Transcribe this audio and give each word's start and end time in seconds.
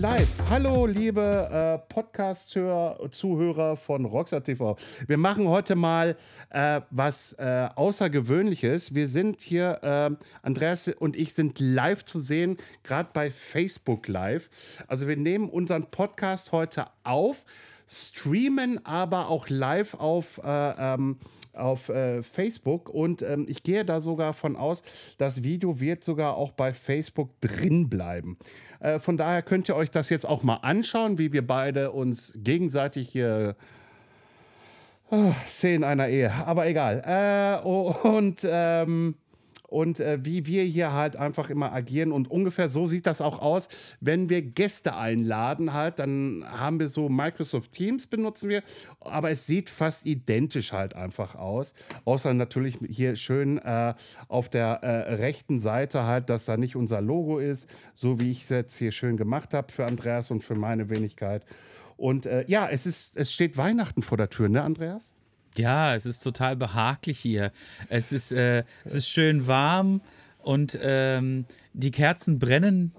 live. 0.00 0.28
Hallo, 0.48 0.86
liebe 0.86 1.80
äh, 1.82 1.92
Podcast-Zuhörer 1.92 3.76
von 3.76 4.04
Rockstar 4.04 4.44
TV. 4.44 4.76
Wir 5.08 5.16
machen 5.16 5.48
heute 5.48 5.74
mal 5.74 6.16
äh, 6.50 6.82
was 6.90 7.32
äh, 7.32 7.68
Außergewöhnliches. 7.74 8.94
Wir 8.94 9.08
sind 9.08 9.40
hier, 9.40 9.80
äh, 9.82 10.10
Andreas 10.42 10.86
und 10.86 11.16
ich 11.16 11.34
sind 11.34 11.58
live 11.58 12.04
zu 12.04 12.20
sehen, 12.20 12.58
gerade 12.84 13.08
bei 13.12 13.32
Facebook 13.32 14.06
Live. 14.06 14.48
Also 14.86 15.08
wir 15.08 15.16
nehmen 15.16 15.48
unseren 15.48 15.90
Podcast 15.90 16.52
heute 16.52 16.86
auf, 17.02 17.44
streamen 17.88 18.84
aber 18.86 19.28
auch 19.28 19.48
live 19.48 19.94
auf 19.94 20.38
äh, 20.44 20.94
ähm, 20.94 21.18
auf 21.58 21.88
äh, 21.88 22.22
Facebook 22.22 22.88
und 22.88 23.22
ähm, 23.22 23.46
ich 23.48 23.62
gehe 23.62 23.84
da 23.84 24.00
sogar 24.00 24.32
von 24.32 24.56
aus, 24.56 24.82
das 25.18 25.42
Video 25.42 25.80
wird 25.80 26.04
sogar 26.04 26.36
auch 26.36 26.52
bei 26.52 26.72
Facebook 26.72 27.40
drin 27.40 27.88
bleiben. 27.88 28.38
Äh, 28.80 28.98
von 28.98 29.16
daher 29.16 29.42
könnt 29.42 29.68
ihr 29.68 29.76
euch 29.76 29.90
das 29.90 30.10
jetzt 30.10 30.26
auch 30.26 30.42
mal 30.42 30.56
anschauen, 30.56 31.18
wie 31.18 31.32
wir 31.32 31.46
beide 31.46 31.92
uns 31.92 32.32
gegenseitig 32.36 33.08
hier 33.10 33.56
äh, 35.10 35.32
sehen 35.46 35.84
einer 35.84 36.08
Ehe. 36.08 36.32
Aber 36.46 36.66
egal. 36.66 37.02
Äh, 37.04 37.66
und 38.08 38.46
ähm, 38.48 39.14
und 39.68 40.00
äh, 40.00 40.18
wie 40.24 40.46
wir 40.46 40.64
hier 40.64 40.92
halt 40.92 41.14
einfach 41.16 41.50
immer 41.50 41.72
agieren. 41.72 42.10
Und 42.10 42.30
ungefähr 42.30 42.68
so 42.68 42.86
sieht 42.86 43.06
das 43.06 43.20
auch 43.20 43.38
aus, 43.38 43.68
wenn 44.00 44.28
wir 44.28 44.42
Gäste 44.42 44.96
einladen 44.96 45.74
halt, 45.74 45.98
dann 45.98 46.44
haben 46.50 46.80
wir 46.80 46.88
so 46.88 47.08
Microsoft 47.08 47.72
Teams 47.72 48.06
benutzen 48.06 48.48
wir, 48.48 48.62
aber 49.00 49.30
es 49.30 49.46
sieht 49.46 49.68
fast 49.68 50.06
identisch 50.06 50.72
halt 50.72 50.94
einfach 50.94 51.34
aus. 51.34 51.74
Außer 52.04 52.32
natürlich 52.34 52.78
hier 52.88 53.14
schön 53.16 53.58
äh, 53.58 53.94
auf 54.28 54.48
der 54.48 54.82
äh, 54.82 55.14
rechten 55.14 55.60
Seite 55.60 56.04
halt, 56.04 56.30
dass 56.30 56.46
da 56.46 56.56
nicht 56.56 56.74
unser 56.74 57.02
Logo 57.02 57.38
ist, 57.38 57.68
so 57.94 58.20
wie 58.20 58.30
ich 58.30 58.42
es 58.42 58.48
jetzt 58.48 58.78
hier 58.78 58.90
schön 58.90 59.18
gemacht 59.18 59.52
habe 59.52 59.70
für 59.70 59.84
Andreas 59.84 60.30
und 60.30 60.42
für 60.42 60.54
meine 60.54 60.88
Wenigkeit. 60.88 61.44
Und 61.98 62.24
äh, 62.26 62.44
ja, 62.46 62.68
es 62.68 62.86
ist, 62.86 63.16
es 63.16 63.32
steht 63.32 63.56
Weihnachten 63.58 64.02
vor 64.02 64.16
der 64.16 64.30
Tür, 64.30 64.48
ne, 64.48 64.62
Andreas? 64.62 65.12
Ja, 65.58 65.94
es 65.94 66.06
ist 66.06 66.22
total 66.22 66.56
behaglich 66.56 67.18
hier. 67.18 67.50
Es 67.88 68.12
ist, 68.12 68.32
äh, 68.32 68.64
es 68.84 68.94
ist 68.94 69.08
schön 69.08 69.46
warm 69.46 70.00
und 70.38 70.78
ähm, 70.80 71.46
die 71.72 71.90
Kerzen 71.90 72.38
brennen 72.38 72.94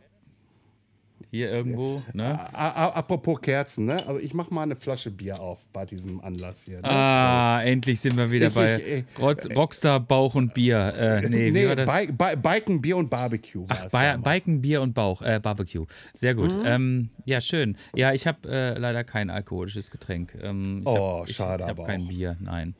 hier 1.31 1.51
irgendwo. 1.51 2.01
Ne? 2.13 2.53
Apropos 2.53 3.39
Kerzen, 3.41 3.85
ne? 3.85 3.97
Also 4.07 4.19
ich 4.19 4.33
mache 4.33 4.53
mal 4.53 4.63
eine 4.63 4.75
Flasche 4.75 5.11
Bier 5.11 5.39
auf 5.39 5.59
bei 5.71 5.85
diesem 5.85 6.21
Anlass 6.21 6.63
hier. 6.63 6.77
Ne? 6.77 6.85
Ah, 6.85 7.57
Prost. 7.57 7.67
endlich 7.67 7.99
sind 7.99 8.17
wir 8.17 8.31
wieder 8.31 8.47
ich, 8.47 8.53
bei 8.53 8.81
ich, 8.81 9.05
ich, 9.19 9.55
Rockstar 9.55 9.99
Bauch 9.99 10.35
und 10.35 10.53
Bier. 10.53 10.93
Äh, 10.97 11.21
nee, 11.29 11.51
nee 11.51 11.75
Bi 11.75 12.11
Bi 12.11 12.35
Biken, 12.35 12.81
Bier 12.81 12.97
und 12.97 13.09
Barbecue. 13.09 13.65
Ach, 13.67 13.89
Bi 13.89 14.17
Biken, 14.17 14.61
Bier 14.61 14.81
und 14.81 14.93
Bauch, 14.93 15.21
äh, 15.21 15.39
Barbecue. 15.39 15.85
Sehr 16.15 16.33
gut. 16.33 16.57
Mhm. 16.57 16.65
Ähm, 16.65 17.09
ja, 17.25 17.41
schön. 17.41 17.77
Ja, 17.95 18.13
ich 18.13 18.25
habe 18.25 18.49
äh, 18.49 18.77
leider 18.77 19.03
kein 19.03 19.29
alkoholisches 19.29 19.91
Getränk. 19.91 20.33
Ähm, 20.41 20.81
oh, 20.85 21.19
hab, 21.19 21.29
schade 21.29 21.63
ich, 21.63 21.67
ich 21.67 21.71
aber 21.71 21.85
kein 21.85 22.01
auch. 22.01 22.07
Bier, 22.07 22.37
nein. 22.39 22.73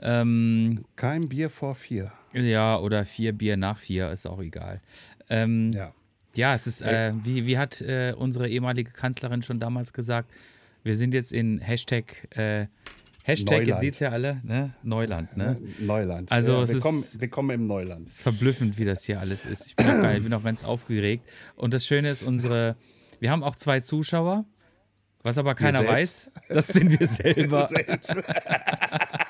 Ähm, 0.00 0.84
kein 0.96 1.28
Bier 1.28 1.50
vor 1.50 1.76
vier. 1.76 2.12
Ja, 2.32 2.78
oder 2.78 3.04
vier 3.04 3.32
Bier 3.32 3.56
nach 3.56 3.78
vier, 3.78 4.10
ist 4.10 4.26
auch 4.26 4.40
egal. 4.40 4.80
Ähm, 5.28 5.70
ja. 5.70 5.92
Ja, 6.34 6.54
es 6.54 6.66
ist, 6.66 6.82
äh, 6.82 7.12
wie, 7.22 7.46
wie 7.46 7.58
hat 7.58 7.80
äh, 7.82 8.14
unsere 8.16 8.48
ehemalige 8.48 8.90
Kanzlerin 8.90 9.42
schon 9.42 9.60
damals 9.60 9.92
gesagt, 9.92 10.30
wir 10.82 10.96
sind 10.96 11.12
jetzt 11.14 11.32
in 11.32 11.58
Hashtag, 11.58 12.04
äh, 12.36 12.66
Hashtag, 13.24 13.58
Neuland. 13.60 13.68
jetzt 13.68 13.80
seht 13.80 14.00
ja 14.00 14.08
alle, 14.10 14.40
ne? 14.42 14.70
Neuland, 14.82 15.36
ne? 15.36 15.56
Neuland. 15.78 16.32
Also 16.32 16.54
ja, 16.54 16.62
es 16.62 16.70
ist, 16.70 17.20
willkommen 17.20 17.50
im 17.50 17.66
Neuland. 17.66 18.08
Es 18.08 18.16
ist 18.16 18.22
verblüffend, 18.22 18.78
wie 18.78 18.84
das 18.84 19.04
hier 19.04 19.20
alles 19.20 19.44
ist. 19.44 19.66
Ich 19.66 19.76
bin 19.76 19.86
auch, 19.86 20.10
ich 20.10 20.22
bin 20.22 20.32
auch 20.32 20.42
ganz 20.42 20.64
aufgeregt. 20.64 21.28
Und 21.54 21.74
das 21.74 21.86
Schöne 21.86 22.10
ist, 22.10 22.22
unsere, 22.22 22.76
wir 23.20 23.30
haben 23.30 23.44
auch 23.44 23.54
zwei 23.56 23.80
Zuschauer, 23.80 24.44
was 25.22 25.38
aber 25.38 25.54
keiner 25.54 25.86
weiß, 25.86 26.32
das 26.48 26.68
sind 26.68 26.98
wir 26.98 27.06
selber. 27.06 27.68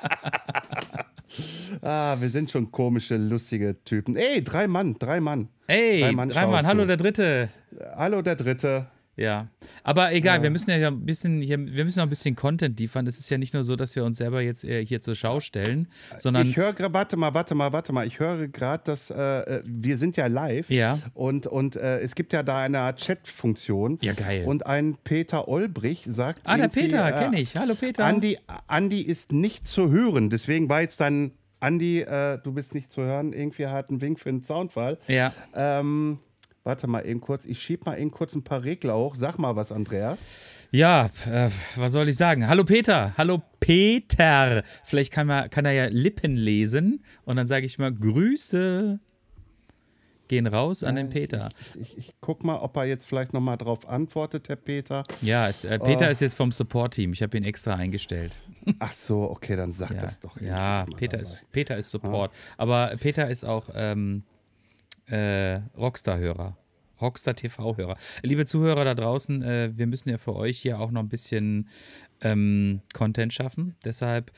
Ah, 1.83 2.17
wir 2.21 2.31
sind 2.31 2.49
schon 2.49 2.71
komische, 2.71 3.17
lustige 3.17 3.83
Typen. 3.83 4.15
Ey, 4.15 4.43
drei 4.45 4.69
Mann, 4.69 4.95
drei 5.01 5.21
Mann. 5.21 5.49
Ey, 5.67 6.01
drei 6.01 6.13
Mann, 6.13 6.29
drei 6.29 6.47
Mann. 6.47 6.65
hallo 6.65 6.87
der 6.87 6.97
Dritte. 6.97 7.49
Hallo 7.97 8.23
der 8.23 8.37
Dritte. 8.37 8.87
Ja, 9.17 9.47
aber 9.83 10.13
egal, 10.15 10.39
ja. 10.39 10.43
wir 10.45 10.51
müssen 10.51 10.71
ja 10.71 10.89
ein 10.89 11.05
bisschen, 11.05 11.43
wir 11.43 11.85
müssen 11.85 11.99
noch 11.99 12.07
ein 12.07 12.09
bisschen 12.09 12.35
Content 12.35 12.79
liefern. 12.81 13.07
Es 13.07 13.19
ist 13.19 13.29
ja 13.29 13.37
nicht 13.37 13.53
nur 13.53 13.63
so, 13.63 13.77
dass 13.77 13.95
wir 13.95 14.05
uns 14.05 14.17
selber 14.17 14.41
jetzt 14.41 14.65
äh, 14.65 14.87
hier 14.87 15.03
zur 15.03 15.15
Schau 15.15 15.41
stellen, 15.41 15.89
sondern. 16.19 16.47
Ich 16.49 16.57
höre 16.57 16.73
gerade, 16.73 16.95
warte 16.95 17.17
mal, 17.17 17.35
warte 17.35 17.55
mal, 17.55 17.73
warte 17.73 17.93
mal. 17.93 18.07
Ich 18.07 18.21
höre 18.21 18.49
gerade, 18.49 18.85
dass 18.85 19.11
äh, 19.11 19.17
äh, 19.17 19.63
wir 19.67 19.99
sind 19.99 20.17
ja 20.17 20.29
live. 20.29 20.71
Ja. 20.71 20.99
Und, 21.13 21.47
und 21.47 21.77
äh, 21.77 21.99
es 22.01 22.15
gibt 22.15 22.33
ja 22.33 22.43
da 22.43 22.61
eine 22.61 22.95
Chat-Funktion. 22.95 23.99
Ja, 24.01 24.15
geil. 24.15 24.45
Und 24.47 24.67
ein 24.67 24.97
Peter 25.05 25.47
Olbrich 25.47 26.05
sagt. 26.07 26.49
Ah, 26.49 26.57
der 26.57 26.69
Peter, 26.69 27.07
äh, 27.07 27.13
kenne 27.13 27.41
ich. 27.41 27.55
Hallo 27.57 27.75
Peter. 27.75 28.05
Andi, 28.07 28.39
Andi 28.67 29.03
ist 29.03 29.33
nicht 29.33 29.69
zu 29.69 29.91
hören. 29.91 30.31
Deswegen 30.31 30.71
war 30.71 30.81
jetzt 30.81 31.01
dein 31.01 31.33
Andi, 31.63 32.01
äh, 32.01 32.39
du 32.43 32.53
bist 32.53 32.75
nicht 32.75 32.91
zu 32.91 33.03
hören. 33.03 33.33
Irgendwie 33.33 33.69
hat 33.69 33.89
einen 33.89 34.01
Wink 34.01 34.19
für 34.19 34.31
einen 34.31 34.43
Soundfall. 34.43 34.99
Ja. 35.07 35.33
Ähm, 35.55 36.19
warte 36.65 36.89
mal 36.89 37.07
eben 37.07 37.21
kurz. 37.21 37.47
Ich 37.47 37.61
schieb 37.63 37.87
mal 37.87 37.99
eben 37.99 38.11
kurz 38.11 38.35
ein 38.35 38.43
paar 38.43 38.65
Regler 38.65 38.97
hoch. 38.97 39.15
Sag 39.15 39.39
mal 39.39 39.55
was, 39.55 39.71
Andreas. 39.71 40.27
Ja, 40.73 41.09
äh, 41.31 41.51
was 41.77 41.93
soll 41.93 42.09
ich 42.09 42.17
sagen? 42.17 42.49
Hallo 42.49 42.65
Peter. 42.65 43.15
Hallo 43.17 43.43
Peter. 43.61 44.65
Vielleicht 44.85 45.13
kann, 45.13 45.29
man, 45.29 45.51
kann 45.51 45.65
er 45.65 45.73
ja 45.73 45.87
Lippen 45.87 46.37
lesen. 46.37 47.05
Und 47.25 47.37
dann 47.37 47.47
sage 47.47 47.65
ich 47.65 47.79
mal 47.79 47.93
Grüße 47.93 48.99
gehen 50.33 50.47
raus 50.47 50.83
an 50.83 50.97
den 50.97 51.11
Peter. 51.11 51.51
Ich, 51.79 51.79
ich, 51.79 51.99
ich, 51.99 52.15
guck 52.23 52.43
mal, 52.43 52.57
ob 52.57 52.75
er 52.79 52.87
jetzt 52.87 53.05
vielleicht 53.05 53.35
nochmal 53.35 53.59
drauf 53.59 53.87
antwortet, 53.87 54.49
Herr 54.49 54.57
Peter. 54.57 55.03
Ja, 55.21 55.47
es, 55.47 55.67
äh, 55.67 55.79
Peter 55.79 56.07
uh, 56.07 56.11
ist 56.11 56.23
jetzt 56.23 56.33
vom 56.33 56.51
Support-Team. 56.51 57.13
Ich 57.13 57.23
habe 57.23 57.37
ihn 57.37 57.45
extra 57.45 57.75
eingestellt. 57.75 58.41
Ach 58.79 58.93
so, 58.93 59.31
okay, 59.31 59.57
dann 59.57 59.73
sag 59.73 59.91
ja. 59.91 60.01
das 60.01 60.21
doch. 60.21 60.41
Ja, 60.41 60.87
Peter 60.97 61.21
ist, 61.21 61.53
Peter 61.53 61.77
ist 61.77 61.91
Support. 61.91 62.33
Ah. 62.33 62.63
Aber 62.63 62.95
Peter 62.99 63.29
ist 63.29 63.45
auch 63.45 63.69
ähm, 63.75 64.23
äh, 65.05 65.57
Rockstar-Hörer. 65.77 66.57
Rockstar 66.99 67.35
TV-Hörer. 67.35 67.99
Liebe 68.23 68.47
Zuhörer 68.47 68.87
da 68.87 68.95
draußen, 68.95 69.43
äh, 69.43 69.73
wir 69.77 69.87
müssen 69.87 70.09
ja 70.09 70.17
für 70.17 70.35
euch 70.35 70.59
hier 70.59 70.81
auch 70.81 70.93
noch 70.93 71.03
ein 71.03 71.11
bisschen 71.11 71.69
ähm, 72.23 72.81
Content 72.95 73.35
schaffen. 73.35 73.75
Deshalb 73.85 74.33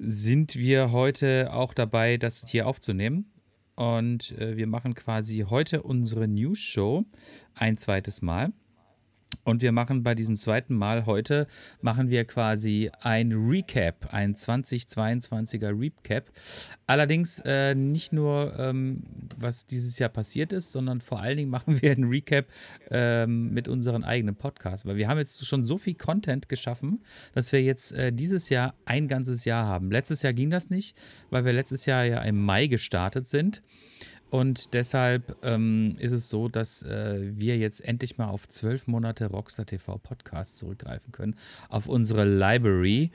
sind 0.00 0.56
wir 0.56 0.90
heute 0.90 1.52
auch 1.52 1.74
dabei, 1.74 2.16
das 2.16 2.42
hier 2.48 2.66
aufzunehmen. 2.66 3.30
Und 3.78 4.32
äh, 4.32 4.56
wir 4.56 4.66
machen 4.66 4.94
quasi 4.94 5.46
heute 5.48 5.84
unsere 5.84 6.26
News-Show 6.26 7.04
ein 7.54 7.76
zweites 7.76 8.22
Mal. 8.22 8.52
Und 9.44 9.62
wir 9.62 9.72
machen 9.72 10.02
bei 10.02 10.14
diesem 10.14 10.36
zweiten 10.36 10.74
Mal 10.74 11.06
heute, 11.06 11.46
machen 11.80 12.10
wir 12.10 12.24
quasi 12.24 12.90
ein 13.00 13.32
Recap, 13.32 14.12
ein 14.12 14.34
2022er 14.34 15.78
Recap. 15.78 16.30
Allerdings 16.86 17.40
äh, 17.44 17.74
nicht 17.74 18.12
nur, 18.12 18.58
ähm, 18.58 19.02
was 19.38 19.66
dieses 19.66 19.98
Jahr 19.98 20.10
passiert 20.10 20.52
ist, 20.52 20.72
sondern 20.72 21.00
vor 21.00 21.20
allen 21.20 21.38
Dingen 21.38 21.50
machen 21.50 21.80
wir 21.82 21.92
ein 21.92 22.04
Recap 22.04 22.46
ähm, 22.90 23.54
mit 23.54 23.68
unseren 23.68 24.04
eigenen 24.04 24.36
Podcasts. 24.36 24.86
Weil 24.86 24.96
wir 24.96 25.08
haben 25.08 25.18
jetzt 25.18 25.46
schon 25.46 25.64
so 25.64 25.78
viel 25.78 25.94
Content 25.94 26.48
geschaffen, 26.48 27.02
dass 27.34 27.50
wir 27.52 27.62
jetzt 27.62 27.92
äh, 27.92 28.12
dieses 28.12 28.50
Jahr 28.50 28.74
ein 28.84 29.08
ganzes 29.08 29.44
Jahr 29.44 29.66
haben. 29.66 29.90
Letztes 29.90 30.22
Jahr 30.22 30.32
ging 30.34 30.50
das 30.50 30.68
nicht, 30.68 30.96
weil 31.30 31.44
wir 31.44 31.52
letztes 31.52 31.86
Jahr 31.86 32.04
ja 32.04 32.20
im 32.22 32.42
Mai 32.42 32.66
gestartet 32.66 33.26
sind. 33.26 33.62
Und 34.30 34.74
deshalb 34.74 35.36
ähm, 35.42 35.96
ist 35.98 36.12
es 36.12 36.28
so, 36.28 36.48
dass 36.48 36.82
äh, 36.82 37.32
wir 37.34 37.56
jetzt 37.56 37.82
endlich 37.82 38.18
mal 38.18 38.28
auf 38.28 38.48
zwölf 38.48 38.86
Monate 38.86 39.26
Rockstar 39.26 39.66
TV 39.66 39.98
Podcast 39.98 40.58
zurückgreifen 40.58 41.12
können, 41.12 41.34
auf 41.68 41.86
unsere 41.86 42.24
Library. 42.24 43.10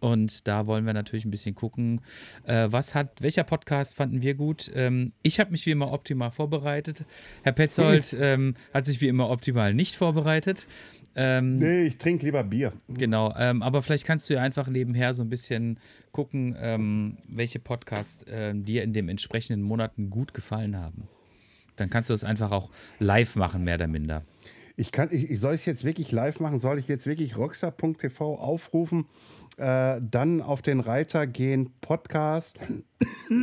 Und 0.00 0.46
da 0.46 0.66
wollen 0.66 0.84
wir 0.84 0.92
natürlich 0.92 1.24
ein 1.24 1.30
bisschen 1.30 1.54
gucken, 1.54 2.00
äh, 2.44 2.68
was 2.70 2.94
hat, 2.94 3.22
welcher 3.22 3.44
Podcast 3.44 3.94
fanden 3.94 4.22
wir 4.22 4.34
gut? 4.34 4.70
Ähm, 4.74 5.12
ich 5.22 5.40
habe 5.40 5.52
mich 5.52 5.64
wie 5.66 5.70
immer 5.70 5.92
optimal 5.92 6.30
vorbereitet. 6.30 7.04
Herr 7.42 7.52
Petzold 7.52 8.14
ähm, 8.18 8.54
hat 8.74 8.86
sich 8.86 9.00
wie 9.00 9.08
immer 9.08 9.30
optimal 9.30 9.72
nicht 9.72 9.96
vorbereitet. 9.96 10.66
Ähm, 11.18 11.58
nee, 11.58 11.84
ich 11.84 11.96
trinke 11.96 12.26
lieber 12.26 12.44
Bier. 12.44 12.74
Genau, 12.88 13.34
ähm, 13.38 13.62
aber 13.62 13.80
vielleicht 13.80 14.06
kannst 14.06 14.28
du 14.28 14.34
ja 14.34 14.42
einfach 14.42 14.68
nebenher 14.68 15.14
so 15.14 15.22
ein 15.22 15.30
bisschen 15.30 15.80
gucken, 16.12 16.54
ähm, 16.60 17.16
welche 17.26 17.58
Podcasts 17.58 18.22
äh, 18.24 18.54
dir 18.54 18.82
in 18.82 18.92
den 18.92 19.08
entsprechenden 19.08 19.62
Monaten 19.62 20.10
gut 20.10 20.34
gefallen 20.34 20.76
haben. 20.76 21.08
Dann 21.76 21.88
kannst 21.88 22.10
du 22.10 22.14
das 22.14 22.22
einfach 22.22 22.50
auch 22.50 22.70
live 22.98 23.34
machen, 23.36 23.64
mehr 23.64 23.76
oder 23.76 23.86
minder. 23.86 24.24
Ich, 24.76 24.92
kann, 24.92 25.08
ich, 25.10 25.30
ich 25.30 25.40
soll 25.40 25.54
es 25.54 25.64
jetzt 25.64 25.84
wirklich 25.84 26.12
live 26.12 26.38
machen? 26.40 26.58
Soll 26.58 26.78
ich 26.78 26.86
jetzt 26.86 27.06
wirklich 27.06 27.38
rockstar.tv 27.38 28.34
aufrufen 28.34 29.06
äh, 29.56 30.00
dann 30.02 30.42
auf 30.42 30.62
den 30.62 30.80
Reiter 30.80 31.26
gehen, 31.26 31.70
Podcast 31.80 32.58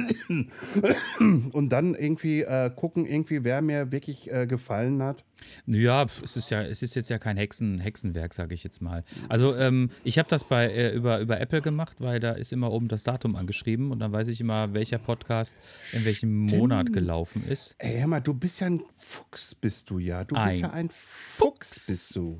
und 1.17 1.69
dann 1.69 1.95
irgendwie 1.95 2.41
äh, 2.41 2.69
gucken, 2.75 3.05
irgendwie, 3.05 3.43
wer 3.43 3.61
mir 3.61 3.91
wirklich 3.91 4.31
äh, 4.31 4.45
gefallen 4.45 5.01
hat. 5.01 5.25
Ja, 5.65 6.05
es 6.23 6.37
ist 6.37 6.49
ja, 6.49 6.61
es 6.63 6.83
ist 6.83 6.95
jetzt 6.95 7.09
ja 7.09 7.17
kein 7.17 7.37
Hexen, 7.37 7.79
Hexenwerk, 7.79 8.33
sage 8.33 8.53
ich 8.53 8.63
jetzt 8.63 8.81
mal. 8.81 9.03
Also 9.27 9.55
ähm, 9.55 9.89
ich 10.03 10.19
habe 10.19 10.29
das 10.29 10.43
bei 10.43 10.67
äh, 10.67 10.91
über, 10.93 11.19
über 11.19 11.39
Apple 11.39 11.61
gemacht, 11.61 11.97
weil 11.99 12.19
da 12.19 12.31
ist 12.33 12.53
immer 12.53 12.71
oben 12.71 12.87
das 12.87 13.03
Datum 13.03 13.35
angeschrieben 13.35 13.91
und 13.91 13.99
dann 13.99 14.11
weiß 14.11 14.27
ich 14.27 14.39
immer, 14.39 14.73
welcher 14.73 14.99
Podcast 14.99 15.55
in 15.91 16.05
welchem 16.05 16.47
Stimmt. 16.47 16.61
Monat 16.61 16.93
gelaufen 16.93 17.43
ist. 17.47 17.75
Ey, 17.79 17.99
hör 17.99 18.07
mal, 18.07 18.21
du 18.21 18.33
bist 18.33 18.61
ja 18.61 18.67
ein 18.67 18.81
Fuchs, 18.95 19.55
bist 19.55 19.89
du 19.89 19.99
ja. 19.99 20.23
Du 20.23 20.35
ein 20.35 20.49
bist 20.49 20.61
ja 20.61 20.69
ein 20.69 20.89
Fuchs, 20.89 21.37
Fuchs. 21.37 21.87
bist 21.87 22.15
du. 22.15 22.39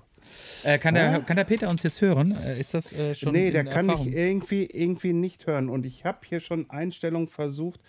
Äh, 0.64 0.78
kann, 0.78 0.96
der, 0.96 1.20
kann 1.20 1.36
der 1.38 1.44
Peter 1.44 1.70
uns 1.70 1.84
jetzt 1.84 2.02
hören? 2.02 2.38
Äh, 2.38 2.60
ist 2.60 2.74
das 2.74 2.94
äh, 2.94 3.14
schon. 3.14 3.34
Nee, 3.34 3.52
der 3.52 3.66
kann 3.66 3.86
mich 3.86 4.08
irgendwie, 4.08 4.66
irgendwie 4.66 5.14
nicht 5.14 5.48
hören. 5.48 5.70
Und 5.70 5.86
ich 5.86 6.06
habe 6.06 6.20
hier 6.28 6.40
schon 6.40 6.70
Einstellungen 6.70 7.28
versucht, 7.28 7.80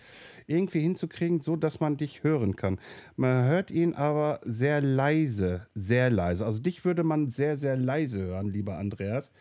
irgendwie 0.47 0.81
hinzukriegen, 0.81 1.41
so 1.41 1.55
dass 1.55 1.79
man 1.79 1.97
dich 1.97 2.23
hören 2.23 2.55
kann. 2.55 2.79
Man 3.15 3.45
hört 3.45 3.71
ihn 3.71 3.93
aber 3.93 4.39
sehr 4.43 4.81
leise, 4.81 5.67
sehr 5.73 6.09
leise. 6.09 6.45
Also 6.45 6.61
dich 6.61 6.85
würde 6.85 7.03
man 7.03 7.29
sehr, 7.29 7.57
sehr 7.57 7.77
leise 7.77 8.21
hören, 8.21 8.51
lieber 8.51 8.77
Andreas. 8.77 9.31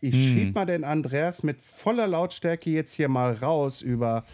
Ich 0.00 0.14
hm. 0.14 0.22
schieb 0.22 0.54
mal 0.54 0.64
den 0.64 0.84
Andreas 0.84 1.42
mit 1.42 1.60
voller 1.60 2.06
Lautstärke 2.06 2.70
jetzt 2.70 2.94
hier 2.94 3.08
mal 3.08 3.34
raus 3.34 3.82
über 3.82 4.24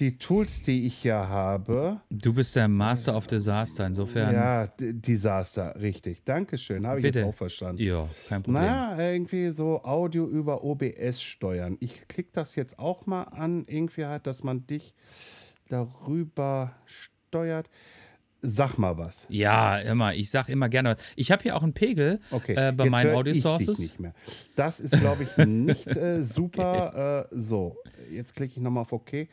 die 0.00 0.16
Tools, 0.18 0.62
die 0.62 0.86
ich 0.86 0.94
hier 0.94 1.28
habe. 1.28 2.00
Du 2.10 2.32
bist 2.32 2.56
der 2.56 2.68
Master 2.68 3.14
of 3.14 3.26
Disaster, 3.26 3.86
insofern. 3.86 4.34
Ja, 4.34 4.66
Disaster, 4.78 5.74
richtig. 5.80 6.24
Dankeschön, 6.24 6.86
habe 6.86 7.00
ich 7.00 7.02
Bitte. 7.02 7.18
jetzt 7.20 7.28
auch 7.28 7.34
verstanden. 7.34 7.82
Ja, 7.82 8.08
kein 8.28 8.42
Problem. 8.42 8.62
Na, 8.62 8.98
irgendwie 8.98 9.50
so 9.50 9.84
Audio 9.84 10.26
über 10.26 10.64
OBS 10.64 11.20
steuern. 11.22 11.76
Ich 11.80 12.08
klicke 12.08 12.30
das 12.32 12.56
jetzt 12.56 12.78
auch 12.78 13.06
mal 13.06 13.24
an, 13.24 13.64
irgendwie 13.66 14.06
halt, 14.06 14.26
dass 14.26 14.42
man 14.42 14.66
dich 14.66 14.94
darüber 15.68 16.74
steuert. 16.86 17.68
Sag 18.42 18.78
mal 18.78 18.96
was. 18.96 19.26
Ja, 19.28 19.78
immer. 19.80 20.14
Ich 20.14 20.30
sag 20.30 20.48
immer 20.48 20.70
gerne. 20.70 20.96
Ich 21.14 21.30
habe 21.30 21.42
hier 21.42 21.54
auch 21.54 21.62
einen 21.62 21.74
Pegel 21.74 22.20
okay. 22.30 22.54
äh, 22.54 22.72
bei 22.72 22.88
meinen 22.88 23.14
Audio 23.14 23.34
Sources. 23.34 23.78
nicht 23.78 24.00
mehr. 24.00 24.14
Das 24.56 24.80
ist, 24.80 24.98
glaube 24.98 25.24
ich, 25.24 25.44
nicht 25.44 25.86
äh, 25.88 26.22
super. 26.24 27.26
Okay. 27.28 27.36
Äh, 27.36 27.38
so, 27.38 27.76
jetzt 28.10 28.34
klicke 28.34 28.54
ich 28.56 28.62
nochmal 28.62 28.84
auf 28.84 28.94
OK. 28.94 29.28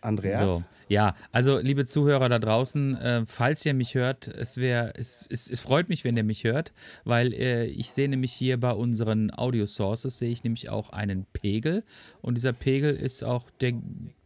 Andreas? 0.00 0.50
So, 0.50 0.64
ja, 0.88 1.14
also 1.32 1.58
liebe 1.58 1.86
Zuhörer 1.86 2.28
da 2.28 2.38
draußen, 2.38 2.96
äh, 2.96 3.22
falls 3.26 3.64
ihr 3.64 3.74
mich 3.74 3.94
hört, 3.94 4.28
es, 4.28 4.56
wär, 4.56 4.92
es, 4.96 5.26
es, 5.30 5.50
es 5.50 5.60
freut 5.60 5.88
mich, 5.88 6.04
wenn 6.04 6.16
ihr 6.16 6.24
mich 6.24 6.44
hört, 6.44 6.72
weil 7.04 7.32
äh, 7.32 7.66
ich 7.66 7.90
sehe 7.90 8.08
nämlich 8.08 8.32
hier 8.32 8.58
bei 8.58 8.72
unseren 8.72 9.30
Audio 9.32 9.66
Sources, 9.66 10.18
sehe 10.18 10.30
ich 10.30 10.44
nämlich 10.44 10.68
auch 10.68 10.90
einen 10.90 11.26
Pegel 11.32 11.84
und 12.22 12.36
dieser 12.36 12.52
Pegel 12.52 12.94
ist 12.94 13.22
auch, 13.22 13.50
der, 13.60 13.74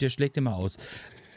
der 0.01 0.09
schlägt 0.09 0.37
immer 0.37 0.57
aus. 0.57 0.79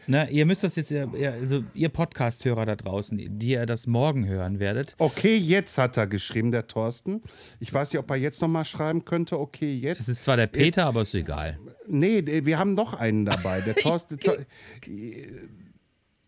Ne, 0.07 0.29
ihr 0.31 0.45
müsst 0.45 0.63
das 0.63 0.77
jetzt, 0.77 0.93
also 0.93 1.63
ihr 1.73 1.89
Podcast-Hörer 1.89 2.65
da 2.65 2.75
draußen, 2.77 3.17
die 3.39 3.51
ihr 3.51 3.65
das 3.65 3.87
morgen 3.87 4.25
hören 4.25 4.59
werdet. 4.59 4.95
Okay, 4.97 5.35
jetzt 5.35 5.77
hat 5.77 5.97
er 5.97 6.07
geschrieben, 6.07 6.51
der 6.51 6.67
Thorsten. 6.67 7.21
Ich 7.59 7.73
weiß 7.73 7.91
nicht, 7.91 7.99
ob 7.99 8.09
er 8.09 8.15
jetzt 8.15 8.41
nochmal 8.41 8.63
schreiben 8.63 9.03
könnte. 9.03 9.37
Okay, 9.37 9.75
jetzt. 9.75 10.01
Es 10.01 10.07
ist 10.07 10.23
zwar 10.23 10.37
der 10.37 10.47
Peter, 10.47 10.85
aber 10.85 11.01
ist 11.01 11.13
egal. 11.13 11.59
Nee, 11.87 12.45
wir 12.45 12.57
haben 12.57 12.73
noch 12.73 12.93
einen 12.93 13.25
dabei. 13.25 13.59
Der 13.59 13.75
Thorsten. 13.83 14.17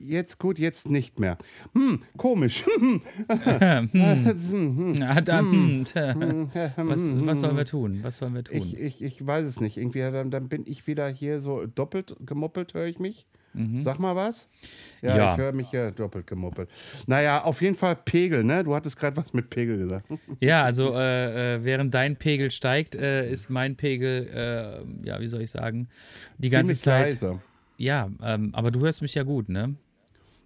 Jetzt 0.01 0.39
gut, 0.39 0.59
jetzt 0.59 0.89
nicht 0.89 1.19
mehr. 1.19 1.37
Hm, 1.73 2.01
komisch. 2.15 2.65
hm. 2.79 3.01
was, 6.77 7.09
was 7.25 7.39
sollen 7.41 7.57
wir 7.57 7.65
tun? 7.65 7.99
Was 8.01 8.17
sollen 8.17 8.33
wir 8.33 8.43
tun? 8.45 8.57
Ich, 8.57 8.77
ich, 8.77 9.01
ich 9.01 9.25
weiß 9.25 9.45
es 9.47 9.59
nicht. 9.59 9.77
Irgendwie, 9.77 9.99
dann, 9.99 10.31
dann 10.31 10.47
bin 10.49 10.63
ich 10.65 10.87
wieder 10.87 11.09
hier 11.09 11.41
so 11.41 11.65
doppelt 11.65 12.15
gemoppelt, 12.25 12.73
höre 12.73 12.87
ich 12.87 12.99
mich. 12.99 13.25
Mhm. 13.53 13.81
Sag 13.81 13.99
mal 13.99 14.15
was. 14.15 14.47
Ja, 15.01 15.17
ja. 15.17 15.31
ich 15.33 15.37
höre 15.39 15.51
mich 15.51 15.71
ja 15.71 15.91
doppelt 15.91 16.27
gemoppelt. 16.27 16.69
Naja, 17.07 17.43
auf 17.43 17.61
jeden 17.61 17.75
Fall 17.75 17.95
Pegel, 17.95 18.43
ne? 18.43 18.63
Du 18.63 18.75
hattest 18.75 18.97
gerade 18.97 19.17
was 19.17 19.33
mit 19.33 19.49
Pegel 19.49 19.77
gesagt. 19.77 20.07
Ja, 20.39 20.63
also 20.63 20.93
äh, 20.93 21.55
äh, 21.55 21.63
während 21.63 21.93
dein 21.93 22.15
Pegel 22.15 22.51
steigt, 22.51 22.95
äh, 22.95 23.29
ist 23.29 23.49
mein 23.49 23.75
Pegel, 23.75 24.27
äh, 25.03 25.07
ja, 25.07 25.19
wie 25.19 25.27
soll 25.27 25.41
ich 25.41 25.51
sagen, 25.51 25.89
die 26.37 26.49
Ziemlich 26.49 26.67
ganze 26.67 26.81
Zeit. 26.81 27.09
Leise. 27.09 27.41
Ja, 27.77 28.09
ähm, 28.21 28.49
aber 28.53 28.71
du 28.71 28.81
hörst 28.81 29.01
mich 29.01 29.15
ja 29.15 29.23
gut, 29.23 29.49
ne? 29.49 29.75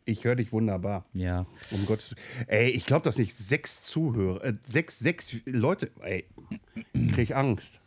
Ich 0.05 0.23
höre 0.23 0.35
dich 0.35 0.51
wunderbar. 0.51 1.05
Ja. 1.13 1.45
Um 1.71 1.85
Gottes 1.85 2.15
Ey, 2.47 2.69
ich 2.69 2.85
glaube, 2.85 3.03
dass 3.03 3.17
nicht 3.17 3.35
sechs 3.35 3.83
Zuhörer, 3.83 4.43
äh, 4.43 4.53
sechs, 4.61 4.99
sechs 4.99 5.35
Leute, 5.45 5.91
ey, 6.01 6.25
krieg 7.13 7.35
Angst. 7.35 7.79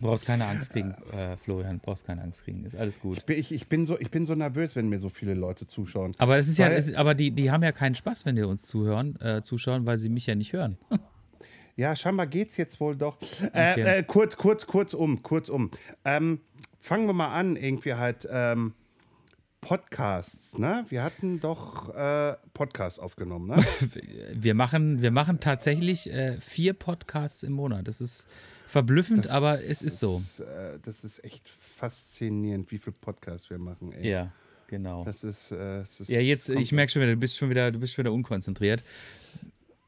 Du 0.00 0.06
brauchst 0.06 0.24
keine 0.24 0.46
Angst 0.46 0.72
kriegen, 0.72 0.94
äh, 1.12 1.36
Florian. 1.36 1.76
Du 1.76 1.82
brauchst 1.82 2.06
keine 2.06 2.22
Angst 2.22 2.44
kriegen. 2.44 2.64
Ist 2.64 2.74
alles 2.74 3.00
gut. 3.00 3.18
Ich 3.18 3.24
bin, 3.26 3.38
ich, 3.38 3.52
ich, 3.52 3.68
bin 3.68 3.84
so, 3.84 3.98
ich 3.98 4.10
bin 4.10 4.24
so 4.24 4.34
nervös, 4.34 4.74
wenn 4.74 4.88
mir 4.88 4.98
so 4.98 5.10
viele 5.10 5.34
Leute 5.34 5.66
zuschauen. 5.66 6.12
Aber 6.16 6.38
es 6.38 6.48
ist 6.48 6.58
weil, 6.58 6.72
ja, 6.72 6.76
es, 6.76 6.94
aber 6.94 7.14
die, 7.14 7.30
die 7.32 7.50
haben 7.50 7.62
ja 7.62 7.72
keinen 7.72 7.94
Spaß, 7.94 8.24
wenn 8.24 8.34
die 8.34 8.42
uns 8.42 8.62
zuhören, 8.62 9.20
äh, 9.20 9.42
zuschauen, 9.42 9.84
weil 9.84 9.98
sie 9.98 10.08
mich 10.08 10.26
ja 10.26 10.34
nicht 10.34 10.54
hören. 10.54 10.78
ja, 11.76 11.94
scheinbar 11.94 12.26
geht's 12.26 12.56
jetzt 12.56 12.80
wohl 12.80 12.96
doch. 12.96 13.18
Äh, 13.52 13.72
okay. 13.72 13.98
Äh, 13.98 14.02
kurz, 14.04 14.38
kurz, 14.38 14.66
kurz 14.66 14.94
um, 14.94 15.22
kurz 15.22 15.50
um. 15.50 15.70
Ähm, 16.06 16.40
fangen 16.78 17.06
wir 17.06 17.12
mal 17.12 17.34
an, 17.34 17.56
irgendwie 17.56 17.94
halt. 17.94 18.26
Ähm, 18.30 18.72
Podcasts, 19.60 20.56
ne? 20.58 20.86
Wir 20.88 21.02
hatten 21.02 21.40
doch 21.40 21.94
äh, 21.94 22.34
Podcasts 22.54 22.98
aufgenommen, 22.98 23.48
ne? 23.48 23.56
wir, 24.32 24.54
machen, 24.54 25.02
wir 25.02 25.10
machen 25.10 25.38
tatsächlich 25.38 26.10
äh, 26.10 26.40
vier 26.40 26.72
Podcasts 26.72 27.42
im 27.42 27.52
Monat. 27.52 27.86
Das 27.86 28.00
ist 28.00 28.26
verblüffend, 28.66 29.26
das 29.26 29.30
aber 29.30 29.54
es 29.54 29.82
ist, 29.82 30.00
so. 30.00 30.20
Äh, 30.42 30.78
das 30.82 31.04
ist 31.04 31.22
echt 31.24 31.48
faszinierend, 31.48 32.70
wie 32.70 32.78
viele 32.78 32.96
Podcasts 33.00 33.50
wir 33.50 33.58
machen. 33.58 33.92
Ey. 33.92 34.10
Ja, 34.10 34.32
genau. 34.66 35.04
Das 35.04 35.24
ist, 35.24 35.52
äh, 35.52 35.80
das 35.80 36.00
ist 36.00 36.08
ja, 36.08 36.20
jetzt, 36.20 36.48
ich 36.48 36.72
merke 36.72 36.92
schon 36.92 37.02
wieder, 37.02 37.12
du 37.12 37.18
bist 37.18 37.36
schon 37.36 37.50
wieder, 37.50 37.70
du 37.70 37.78
bist 37.78 37.94
schon 37.94 38.04
wieder 38.04 38.12
unkonzentriert. 38.12 38.82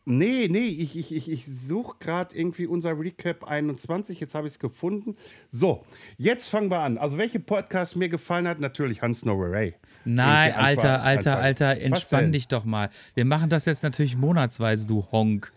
Nee, 0.04 0.48
nee, 0.50 0.66
ich, 0.66 0.96
ich, 0.96 1.14
ich, 1.14 1.30
ich 1.30 1.46
suche 1.46 1.96
gerade 2.00 2.36
irgendwie 2.36 2.66
unser 2.66 2.98
Recap 2.98 3.44
21. 3.44 4.18
Jetzt 4.18 4.34
habe 4.34 4.48
ich 4.48 4.54
es 4.54 4.58
gefunden. 4.58 5.16
So, 5.48 5.84
jetzt 6.18 6.48
fangen 6.48 6.70
wir 6.70 6.80
an. 6.80 6.98
Also, 6.98 7.18
welche 7.18 7.38
Podcast 7.38 7.94
mir 7.94 8.08
gefallen 8.08 8.48
hat? 8.48 8.58
Natürlich 8.58 9.00
Hans 9.00 9.24
No 9.24 9.34
Ray. 9.34 9.74
Nein, 10.04 10.54
Alter, 10.54 11.02
Alter, 11.02 11.38
Alter, 11.38 11.78
entspann 11.78 12.32
dich 12.32 12.48
doch 12.48 12.64
mal. 12.64 12.90
Wir 13.14 13.24
machen 13.24 13.48
das 13.48 13.66
jetzt 13.66 13.84
natürlich 13.84 14.16
monatsweise, 14.16 14.88
du 14.88 15.06
Honk. 15.12 15.52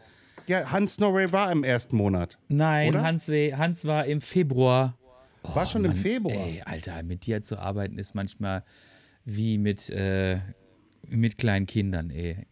Ja, 0.46 0.72
Hans 0.72 1.00
No 1.00 1.10
Ray 1.10 1.32
war 1.32 1.52
im 1.52 1.64
ersten 1.64 1.98
Monat. 1.98 2.38
Nein, 2.48 2.96
Hans, 3.02 3.28
Hans 3.28 3.86
war 3.86 4.06
im 4.06 4.22
Februar. 4.22 4.96
Oh, 5.42 5.56
war 5.56 5.66
schon 5.66 5.82
Mann, 5.82 5.92
im 5.92 5.98
Februar. 5.98 6.46
Ey, 6.46 6.62
Alter, 6.64 7.02
mit 7.02 7.26
dir 7.26 7.42
zu 7.42 7.58
arbeiten 7.58 7.98
ist 7.98 8.14
manchmal 8.14 8.64
wie 9.24 9.58
mit, 9.58 9.90
äh, 9.90 10.40
mit 11.08 11.40
kleinen 11.40 11.66
Kindern, 11.66 12.12
ey. 12.12 12.46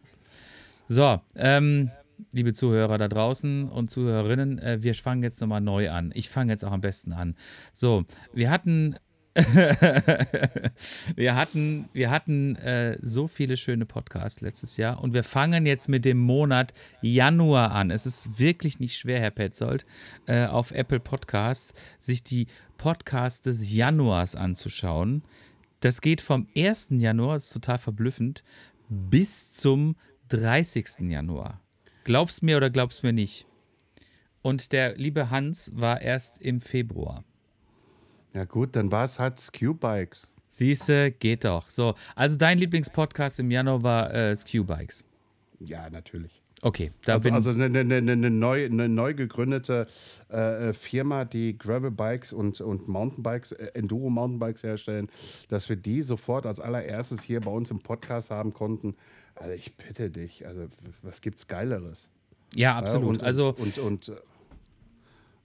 So, 0.86 1.18
ähm, 1.34 1.90
liebe 2.32 2.52
Zuhörer 2.52 2.98
da 2.98 3.08
draußen 3.08 3.70
und 3.70 3.90
Zuhörerinnen, 3.90 4.58
äh, 4.58 4.82
wir 4.82 4.94
fangen 4.94 5.22
jetzt 5.22 5.40
nochmal 5.40 5.62
neu 5.62 5.90
an. 5.90 6.12
Ich 6.14 6.28
fange 6.28 6.52
jetzt 6.52 6.64
auch 6.64 6.72
am 6.72 6.82
besten 6.82 7.12
an. 7.12 7.36
So, 7.72 8.04
wir 8.32 8.50
hatten. 8.50 8.96
wir 11.16 11.34
hatten, 11.34 11.88
wir 11.92 12.08
hatten 12.08 12.54
äh, 12.54 12.98
so 13.02 13.26
viele 13.26 13.56
schöne 13.56 13.84
Podcasts 13.84 14.42
letztes 14.42 14.76
Jahr 14.76 15.02
und 15.02 15.12
wir 15.12 15.24
fangen 15.24 15.66
jetzt 15.66 15.88
mit 15.88 16.04
dem 16.04 16.18
Monat 16.18 16.72
Januar 17.02 17.72
an. 17.72 17.90
Es 17.90 18.06
ist 18.06 18.38
wirklich 18.38 18.78
nicht 18.78 18.96
schwer, 18.96 19.18
Herr 19.18 19.32
Petzold, 19.32 19.86
äh, 20.26 20.46
auf 20.46 20.70
Apple 20.70 21.00
Podcasts 21.00 21.74
sich 21.98 22.22
die 22.22 22.46
Podcasts 22.78 23.40
des 23.40 23.74
Januars 23.74 24.36
anzuschauen. 24.36 25.24
Das 25.80 26.00
geht 26.00 26.20
vom 26.20 26.46
1. 26.56 26.90
Januar, 26.98 27.34
das 27.34 27.46
ist 27.46 27.54
total 27.54 27.78
verblüffend, 27.78 28.44
bis 28.88 29.50
zum 29.50 29.96
30. 30.28 31.10
Januar. 31.10 31.60
Glaubst 32.04 32.42
mir 32.42 32.56
oder 32.56 32.70
glaubst 32.70 33.02
mir 33.02 33.12
nicht? 33.12 33.46
Und 34.42 34.72
der 34.72 34.96
liebe 34.96 35.30
Hans 35.30 35.70
war 35.74 36.02
erst 36.02 36.40
im 36.42 36.60
Februar. 36.60 37.24
Ja 38.34 38.44
gut, 38.44 38.76
dann 38.76 38.92
war 38.92 39.04
es 39.04 39.18
halt 39.18 39.40
Q-Bikes. 39.58 40.30
Siehste, 40.46 41.12
geht 41.12 41.44
doch. 41.44 41.70
So, 41.70 41.94
also 42.14 42.36
dein 42.36 42.58
Lieblingspodcast 42.58 43.40
im 43.40 43.50
Januar 43.50 43.82
war 43.82 44.14
äh, 44.14 44.34
Q-Bikes. 44.50 45.04
Ja, 45.60 45.88
natürlich. 45.88 46.42
Okay, 46.64 46.92
da 47.04 47.14
also, 47.14 47.28
bin 47.28 47.34
also 47.34 47.50
eine, 47.50 47.78
eine, 47.78 47.96
eine, 47.96 48.30
neu, 48.30 48.64
eine 48.64 48.88
neu 48.88 49.12
gegründete 49.12 49.86
äh, 50.28 50.72
Firma, 50.72 51.26
die 51.26 51.58
Gravel-Bikes 51.58 52.32
und, 52.32 52.60
und 52.60 52.88
Mountainbikes, 52.88 53.52
äh, 53.52 53.70
Enduro-Mountainbikes 53.74 54.62
herstellen, 54.62 55.10
dass 55.48 55.68
wir 55.68 55.76
die 55.76 56.00
sofort 56.00 56.46
als 56.46 56.60
allererstes 56.60 57.22
hier 57.22 57.40
bei 57.40 57.50
uns 57.50 57.70
im 57.70 57.80
Podcast 57.80 58.30
haben 58.30 58.54
konnten. 58.54 58.96
Also 59.36 59.52
ich 59.52 59.76
bitte 59.76 60.10
dich, 60.10 60.46
also 60.46 60.66
was 61.02 61.20
gibt's 61.20 61.46
Geileres? 61.46 62.10
Ja, 62.54 62.76
absolut. 62.76 63.04
Ja, 63.04 63.08
und, 63.08 63.22
also 63.22 63.48
und, 63.48 63.78
und, 63.78 63.78
und 63.78 64.08
äh, 64.08 64.20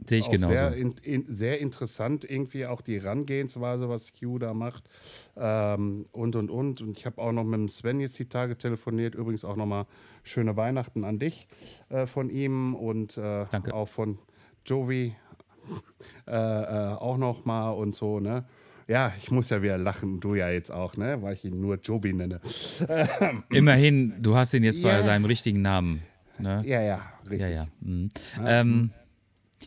Sehe 0.08 0.20
ich 0.20 0.30
genauso. 0.30 0.54
Sehr, 0.54 0.74
in, 0.74 0.96
in, 1.04 1.26
sehr 1.28 1.60
interessant 1.60 2.24
irgendwie 2.24 2.66
auch 2.66 2.82
die 2.82 3.02
Herangehensweise, 3.02 3.90
was 3.90 4.14
Q 4.18 4.40
da 4.40 4.54
macht 4.54 4.86
ähm, 5.36 6.06
und 6.12 6.36
und 6.36 6.50
und. 6.50 6.82
Und 6.82 6.98
ich 6.98 7.06
habe 7.06 7.22
auch 7.22 7.34
noch 7.34 7.44
mit 7.44 7.60
dem 7.60 7.68
Sven 7.68 8.00
jetzt 8.00 8.18
die 8.18 8.30
Tage 8.30 8.58
telefoniert. 8.58 9.14
Übrigens 9.16 9.44
auch 9.44 9.58
nochmal 9.58 9.86
schöne 10.24 10.56
Weihnachten 10.56 11.04
an 11.04 11.20
dich 11.20 11.48
äh, 11.90 12.06
von 12.06 12.30
ihm 12.30 12.76
und 12.76 13.18
äh, 13.18 13.46
auch 13.72 13.90
von 13.90 14.20
Jovi. 14.66 15.16
äh, 16.28 16.32
äh, 16.32 16.94
auch 16.96 17.18
noch 17.18 17.46
mal 17.46 17.72
und 17.72 17.96
so, 17.96 18.20
ne? 18.20 18.46
Ja, 18.90 19.14
ich 19.18 19.30
muss 19.30 19.52
ja 19.52 19.62
wieder 19.62 19.78
lachen, 19.78 20.20
du 20.20 20.34
ja 20.34 20.50
jetzt 20.50 20.72
auch, 20.72 20.98
ne? 20.98 21.22
Weil 21.22 21.36
ich 21.36 21.46
ihn 21.46 21.62
nur 21.62 21.76
Joby 21.76 22.12
nenne. 22.12 22.42
Immerhin, 23.52 24.16
du 24.20 24.36
hast 24.36 24.56
ihn 24.56 24.64
jetzt 24.64 24.82
bei 24.82 25.04
seinem 25.04 25.26
richtigen 25.26 25.62
Namen. 25.62 26.02
Ne? 26.40 26.64
Ja, 26.66 26.82
ja, 26.82 27.00
richtig. 27.30 27.42
Ja, 27.42 27.50
ja. 27.50 27.68
Mhm. 27.82 28.10
Ähm, 28.44 28.90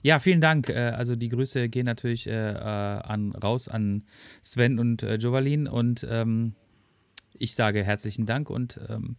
ja, 0.03 0.19
vielen 0.19 0.41
Dank. 0.41 0.69
Äh, 0.71 0.91
Also 0.97 1.15
die 1.15 1.29
Grüße 1.29 1.69
gehen 1.69 1.87
natürlich 1.87 2.27
äh, 2.27 2.33
äh, 2.33 2.57
an, 2.57 3.31
raus 3.33 3.69
an 3.69 4.03
Sven 4.43 4.81
und 4.81 5.05
äh, 5.05 5.15
Jovalin 5.15 5.69
und 5.69 6.05
ähm, 6.11 6.55
ich 7.39 7.55
sage 7.55 7.85
herzlichen 7.85 8.27
Dank 8.27 8.51
und 8.51 8.81
ähm, 8.89 9.17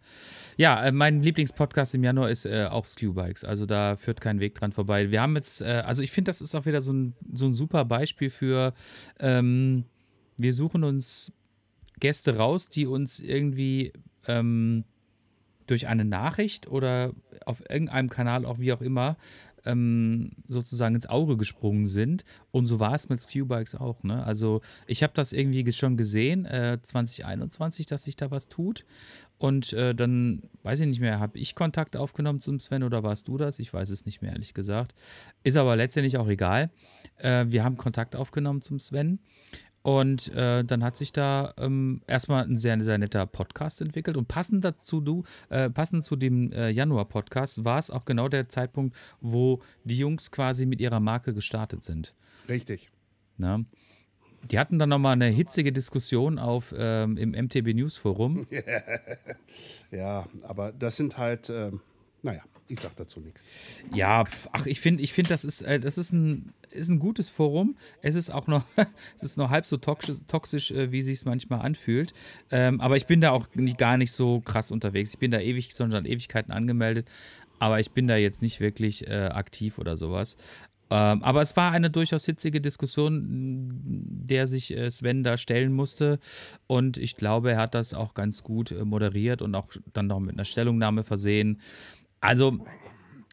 ja, 0.58 0.84
äh, 0.84 0.92
mein 0.92 1.22
Lieblingspodcast 1.22 1.94
im 1.94 2.04
Januar 2.04 2.28
ist 2.28 2.44
äh, 2.44 2.66
auch 2.70 2.86
Skew-Bikes. 2.86 3.44
Also 3.44 3.64
da 3.64 3.96
führt 3.96 4.20
kein 4.20 4.38
Weg 4.40 4.54
dran 4.54 4.72
vorbei. 4.72 5.10
Wir 5.10 5.22
haben 5.22 5.34
jetzt, 5.36 5.62
äh, 5.62 5.82
also 5.84 6.02
ich 6.02 6.10
finde, 6.10 6.28
das 6.30 6.42
ist 6.42 6.54
auch 6.54 6.66
wieder 6.66 6.82
so 6.82 6.92
ein, 6.92 7.14
so 7.32 7.46
ein 7.46 7.54
super 7.54 7.84
Beispiel 7.86 8.28
für, 8.28 8.74
ähm, 9.18 9.84
wir 10.36 10.52
suchen 10.52 10.84
uns 10.84 11.32
Gäste 12.00 12.36
raus, 12.36 12.68
die 12.68 12.86
uns 12.86 13.20
irgendwie 13.20 13.92
ähm, 14.26 14.84
durch 15.66 15.86
eine 15.86 16.04
Nachricht 16.04 16.66
oder 16.68 17.12
auf 17.46 17.60
irgendeinem 17.70 18.10
Kanal, 18.10 18.44
auch 18.44 18.58
wie 18.58 18.72
auch 18.72 18.80
immer, 18.82 19.16
ähm, 19.64 20.32
sozusagen 20.48 20.94
ins 20.94 21.06
Auge 21.06 21.36
gesprungen 21.36 21.86
sind. 21.86 22.24
Und 22.50 22.66
so 22.66 22.78
war 22.80 22.94
es 22.94 23.08
mit 23.08 23.20
Q-Bikes 23.26 23.74
auch. 23.74 24.02
Ne? 24.02 24.22
Also 24.24 24.60
ich 24.86 25.02
habe 25.02 25.12
das 25.14 25.32
irgendwie 25.32 25.70
schon 25.72 25.96
gesehen, 25.96 26.44
äh, 26.44 26.78
2021, 26.82 27.86
dass 27.86 28.04
sich 28.04 28.16
da 28.16 28.30
was 28.30 28.48
tut. 28.48 28.84
Und 29.38 29.72
äh, 29.72 29.94
dann, 29.94 30.42
weiß 30.62 30.80
ich 30.80 30.86
nicht 30.86 31.00
mehr, 31.00 31.18
habe 31.18 31.38
ich 31.38 31.54
Kontakt 31.54 31.96
aufgenommen 31.96 32.40
zum 32.40 32.60
Sven 32.60 32.82
oder 32.82 33.02
warst 33.02 33.28
du 33.28 33.36
das? 33.36 33.58
Ich 33.58 33.72
weiß 33.72 33.90
es 33.90 34.06
nicht 34.06 34.22
mehr, 34.22 34.32
ehrlich 34.32 34.54
gesagt. 34.54 34.94
Ist 35.42 35.56
aber 35.56 35.76
letztendlich 35.76 36.18
auch 36.18 36.28
egal. 36.28 36.70
Äh, 37.16 37.46
wir 37.48 37.64
haben 37.64 37.76
Kontakt 37.76 38.16
aufgenommen 38.16 38.62
zum 38.62 38.78
Sven. 38.78 39.18
Und 39.84 40.32
äh, 40.32 40.64
dann 40.64 40.82
hat 40.82 40.96
sich 40.96 41.12
da 41.12 41.52
ähm, 41.58 42.00
erstmal 42.06 42.44
ein 42.44 42.56
sehr, 42.56 42.82
sehr 42.82 42.96
netter 42.96 43.26
Podcast 43.26 43.82
entwickelt. 43.82 44.16
Und 44.16 44.28
passend 44.28 44.64
dazu, 44.64 45.02
du, 45.02 45.24
äh, 45.50 45.68
passend 45.68 46.04
zu 46.04 46.16
dem 46.16 46.50
äh, 46.52 46.70
Januar-Podcast 46.70 47.66
war 47.66 47.78
es 47.78 47.90
auch 47.90 48.06
genau 48.06 48.28
der 48.28 48.48
Zeitpunkt, 48.48 48.96
wo 49.20 49.60
die 49.84 49.98
Jungs 49.98 50.30
quasi 50.30 50.64
mit 50.64 50.80
ihrer 50.80 51.00
Marke 51.00 51.34
gestartet 51.34 51.84
sind. 51.84 52.14
Richtig. 52.48 52.88
Na? 53.36 53.62
Die 54.50 54.58
hatten 54.58 54.78
dann 54.78 54.88
nochmal 54.88 55.12
eine 55.12 55.26
hitzige 55.26 55.70
Diskussion 55.70 56.38
auf, 56.38 56.74
ähm, 56.74 57.18
im 57.18 57.32
MTB 57.32 57.74
News 57.74 57.98
Forum. 57.98 58.46
Ja, 59.90 60.26
aber 60.42 60.72
das 60.72 60.96
sind 60.96 61.18
halt, 61.18 61.50
ähm, 61.50 61.80
naja, 62.22 62.42
ich 62.66 62.80
sag 62.80 62.96
dazu 62.96 63.20
nichts. 63.20 63.44
Ja, 63.92 64.24
ach, 64.50 64.66
ich 64.66 64.80
finde, 64.80 65.04
ich 65.04 65.12
find, 65.12 65.30
das, 65.30 65.44
ist, 65.44 65.62
äh, 65.62 65.78
das 65.78 65.98
ist, 65.98 66.12
ein, 66.12 66.52
ist 66.74 66.88
ein 66.88 66.98
gutes 66.98 67.28
Forum. 67.28 67.76
Es 68.02 68.14
ist 68.14 68.30
auch 68.30 68.46
noch, 68.46 68.64
es 69.16 69.22
ist 69.22 69.38
noch 69.38 69.50
halb 69.50 69.66
so 69.66 69.76
toxisch, 69.76 70.16
toxisch 70.26 70.70
äh, 70.70 70.92
wie 70.92 71.02
sich 71.02 71.18
es 71.18 71.24
manchmal 71.24 71.60
anfühlt. 71.60 72.12
Ähm, 72.50 72.80
aber 72.80 72.96
ich 72.96 73.06
bin 73.06 73.20
da 73.20 73.30
auch 73.30 73.46
nicht, 73.54 73.78
gar 73.78 73.96
nicht 73.96 74.12
so 74.12 74.40
krass 74.40 74.70
unterwegs. 74.70 75.12
Ich 75.14 75.18
bin 75.18 75.30
da 75.30 75.40
ewig, 75.40 75.74
sondern 75.74 76.04
Ewigkeiten 76.04 76.52
angemeldet. 76.52 77.08
Aber 77.58 77.80
ich 77.80 77.92
bin 77.92 78.06
da 78.06 78.16
jetzt 78.16 78.42
nicht 78.42 78.60
wirklich 78.60 79.06
äh, 79.06 79.28
aktiv 79.32 79.78
oder 79.78 79.96
sowas. 79.96 80.36
Ähm, 80.90 81.22
aber 81.22 81.40
es 81.40 81.56
war 81.56 81.72
eine 81.72 81.90
durchaus 81.90 82.24
hitzige 82.24 82.60
Diskussion, 82.60 83.24
der 84.26 84.46
sich 84.46 84.76
äh, 84.76 84.90
Sven 84.90 85.24
da 85.24 85.38
stellen 85.38 85.72
musste. 85.72 86.18
Und 86.66 86.98
ich 86.98 87.16
glaube, 87.16 87.52
er 87.52 87.58
hat 87.58 87.74
das 87.74 87.94
auch 87.94 88.14
ganz 88.14 88.42
gut 88.42 88.70
äh, 88.70 88.84
moderiert 88.84 89.42
und 89.42 89.54
auch 89.54 89.68
dann 89.92 90.08
noch 90.08 90.20
mit 90.20 90.34
einer 90.34 90.44
Stellungnahme 90.44 91.02
versehen. 91.02 91.60
Also, 92.20 92.58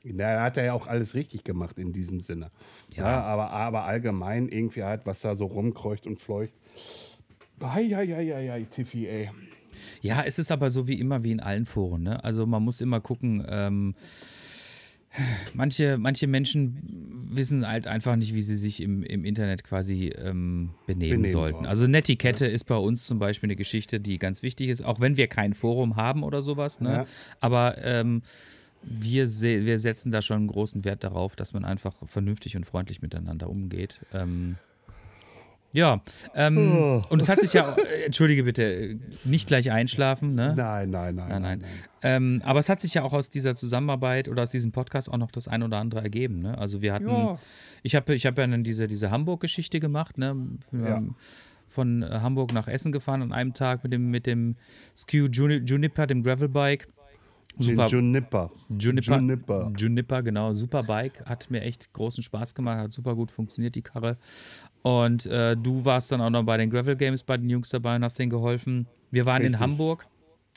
Da 0.03 0.41
hat 0.41 0.57
er 0.57 0.65
ja 0.65 0.73
auch 0.73 0.87
alles 0.87 1.13
richtig 1.13 1.43
gemacht 1.43 1.77
in 1.77 1.93
diesem 1.93 2.19
Sinne. 2.21 2.51
Ja. 2.95 3.03
Ja, 3.03 3.21
aber, 3.23 3.51
aber 3.51 3.83
allgemein 3.83 4.49
irgendwie 4.49 4.83
halt, 4.83 5.05
was 5.05 5.21
da 5.21 5.35
so 5.35 5.45
rumkreucht 5.45 6.07
und 6.07 6.19
fleucht. 6.19 6.53
Eieieiei, 7.59 8.65
Tiffy, 8.69 9.07
ey. 9.07 9.29
Ja, 10.01 10.23
es 10.25 10.39
ist 10.39 10.51
aber 10.51 10.71
so 10.71 10.87
wie 10.87 10.99
immer 10.99 11.23
wie 11.23 11.31
in 11.31 11.39
allen 11.39 11.65
Foren. 11.65 12.03
Ne? 12.03 12.23
Also 12.23 12.45
man 12.45 12.63
muss 12.63 12.81
immer 12.81 12.99
gucken. 12.99 13.45
Ähm, 13.47 13.95
manche, 15.53 15.97
manche 15.97 16.27
Menschen 16.27 17.29
wissen 17.29 17.67
halt 17.67 17.87
einfach 17.87 18.15
nicht, 18.15 18.33
wie 18.33 18.41
sie 18.41 18.57
sich 18.57 18.81
im, 18.81 19.03
im 19.03 19.23
Internet 19.23 19.63
quasi 19.63 20.07
ähm, 20.07 20.71
benehmen, 20.87 21.21
Benehmen 21.21 21.31
sollten. 21.31 21.53
sollen. 21.57 21.65
Also 21.67 21.87
Netiquette 21.87 22.45
ist 22.45 22.65
bei 22.65 22.75
uns 22.75 23.05
zum 23.05 23.19
Beispiel 23.19 23.47
eine 23.47 23.55
Geschichte, 23.55 23.99
die 23.99 24.17
ganz 24.17 24.41
wichtig 24.41 24.69
ist, 24.69 24.83
auch 24.83 24.99
wenn 24.99 25.17
wir 25.17 25.27
kein 25.27 25.53
Forum 25.53 25.95
haben 25.95 26.23
oder 26.23 26.41
sowas. 26.41 26.81
Ne? 26.81 26.91
Ja. 26.91 27.05
Aber 27.39 27.77
ähm, 27.83 28.23
wir, 28.83 29.27
se 29.27 29.65
wir 29.65 29.79
setzen 29.79 30.11
da 30.11 30.21
schon 30.21 30.37
einen 30.37 30.47
großen 30.47 30.83
Wert 30.85 31.03
darauf, 31.03 31.35
dass 31.35 31.53
man 31.53 31.65
einfach 31.65 31.93
vernünftig 32.05 32.55
und 32.57 32.65
freundlich 32.65 33.01
miteinander 33.01 33.49
umgeht. 33.49 34.01
Ähm, 34.13 34.57
ja, 35.73 36.01
ähm, 36.35 36.57
Oh. 36.57 37.01
und 37.09 37.21
es 37.21 37.29
hat 37.29 37.39
sich 37.39 37.53
ja, 37.53 37.73
äh, 37.77 38.03
entschuldige 38.05 38.43
bitte, 38.43 38.99
nicht 39.23 39.47
gleich 39.47 39.71
einschlafen, 39.71 40.35
ne? 40.35 40.53
Nein, 40.57 40.89
nein, 40.89 41.15
nein. 41.15 41.29
Nein, 41.29 41.41
nein. 41.41 41.63
Ähm, 42.01 42.41
aber 42.43 42.59
es 42.59 42.67
hat 42.67 42.81
sich 42.81 42.93
ja 42.95 43.03
auch 43.03 43.13
aus 43.13 43.29
dieser 43.29 43.55
Zusammenarbeit 43.55 44.27
oder 44.27 44.43
aus 44.43 44.51
diesem 44.51 44.73
Podcast 44.73 45.09
auch 45.09 45.17
noch 45.17 45.31
das 45.31 45.47
ein 45.47 45.63
oder 45.63 45.77
andere 45.77 46.01
ergeben. 46.01 46.41
Ne? 46.41 46.57
Also 46.57 46.81
wir 46.81 46.91
hatten, 46.93 47.07
Ja. 47.07 47.39
ich 47.83 47.95
habe 47.95 48.13
ich 48.15 48.25
hab 48.25 48.37
ja 48.37 48.47
dann 48.47 48.65
diese, 48.65 48.87
diese 48.89 49.11
Hamburg-Geschichte 49.11 49.79
gemacht. 49.79 50.17
Ne? 50.17 50.35
Wir 50.71 50.89
Ja. 50.89 51.03
von 51.67 52.03
äh, 52.03 52.07
Hamburg 52.21 52.51
nach 52.51 52.67
Essen 52.67 52.91
gefahren 52.91 53.21
an 53.21 53.31
einem 53.31 53.53
Tag 53.53 53.83
mit 53.83 53.93
dem, 53.93 54.11
mit 54.11 54.25
dem 54.25 54.57
Skew 54.97 55.27
Juni 55.31 55.57
Juniper, 55.65 56.05
dem 56.05 56.21
Gravelbike. 56.23 56.87
Super. 57.57 57.87
Juniper. 57.87 58.51
Juniper, 58.69 59.15
Juniper. 59.17 59.71
Juniper, 59.75 60.23
genau. 60.23 60.53
Super 60.53 60.83
Bike. 60.83 61.23
Hat 61.25 61.49
mir 61.51 61.61
echt 61.61 61.91
großen 61.93 62.23
Spaß 62.23 62.55
gemacht. 62.55 62.77
Hat 62.79 62.91
super 62.91 63.15
gut 63.15 63.31
funktioniert, 63.31 63.75
die 63.75 63.81
Karre. 63.81 64.17
Und 64.81 65.25
äh, 65.25 65.55
du 65.55 65.85
warst 65.85 66.11
dann 66.11 66.21
auch 66.21 66.29
noch 66.29 66.43
bei 66.43 66.57
den 66.57 66.69
Gravel 66.69 66.95
Games 66.95 67.23
bei 67.23 67.37
den 67.37 67.49
Jungs 67.49 67.69
dabei 67.69 67.95
und 67.95 68.03
hast 68.03 68.17
denen 68.17 68.29
geholfen. 68.29 68.87
Wir 69.11 69.25
waren 69.25 69.41
in 69.41 69.53
Richtig. 69.53 69.59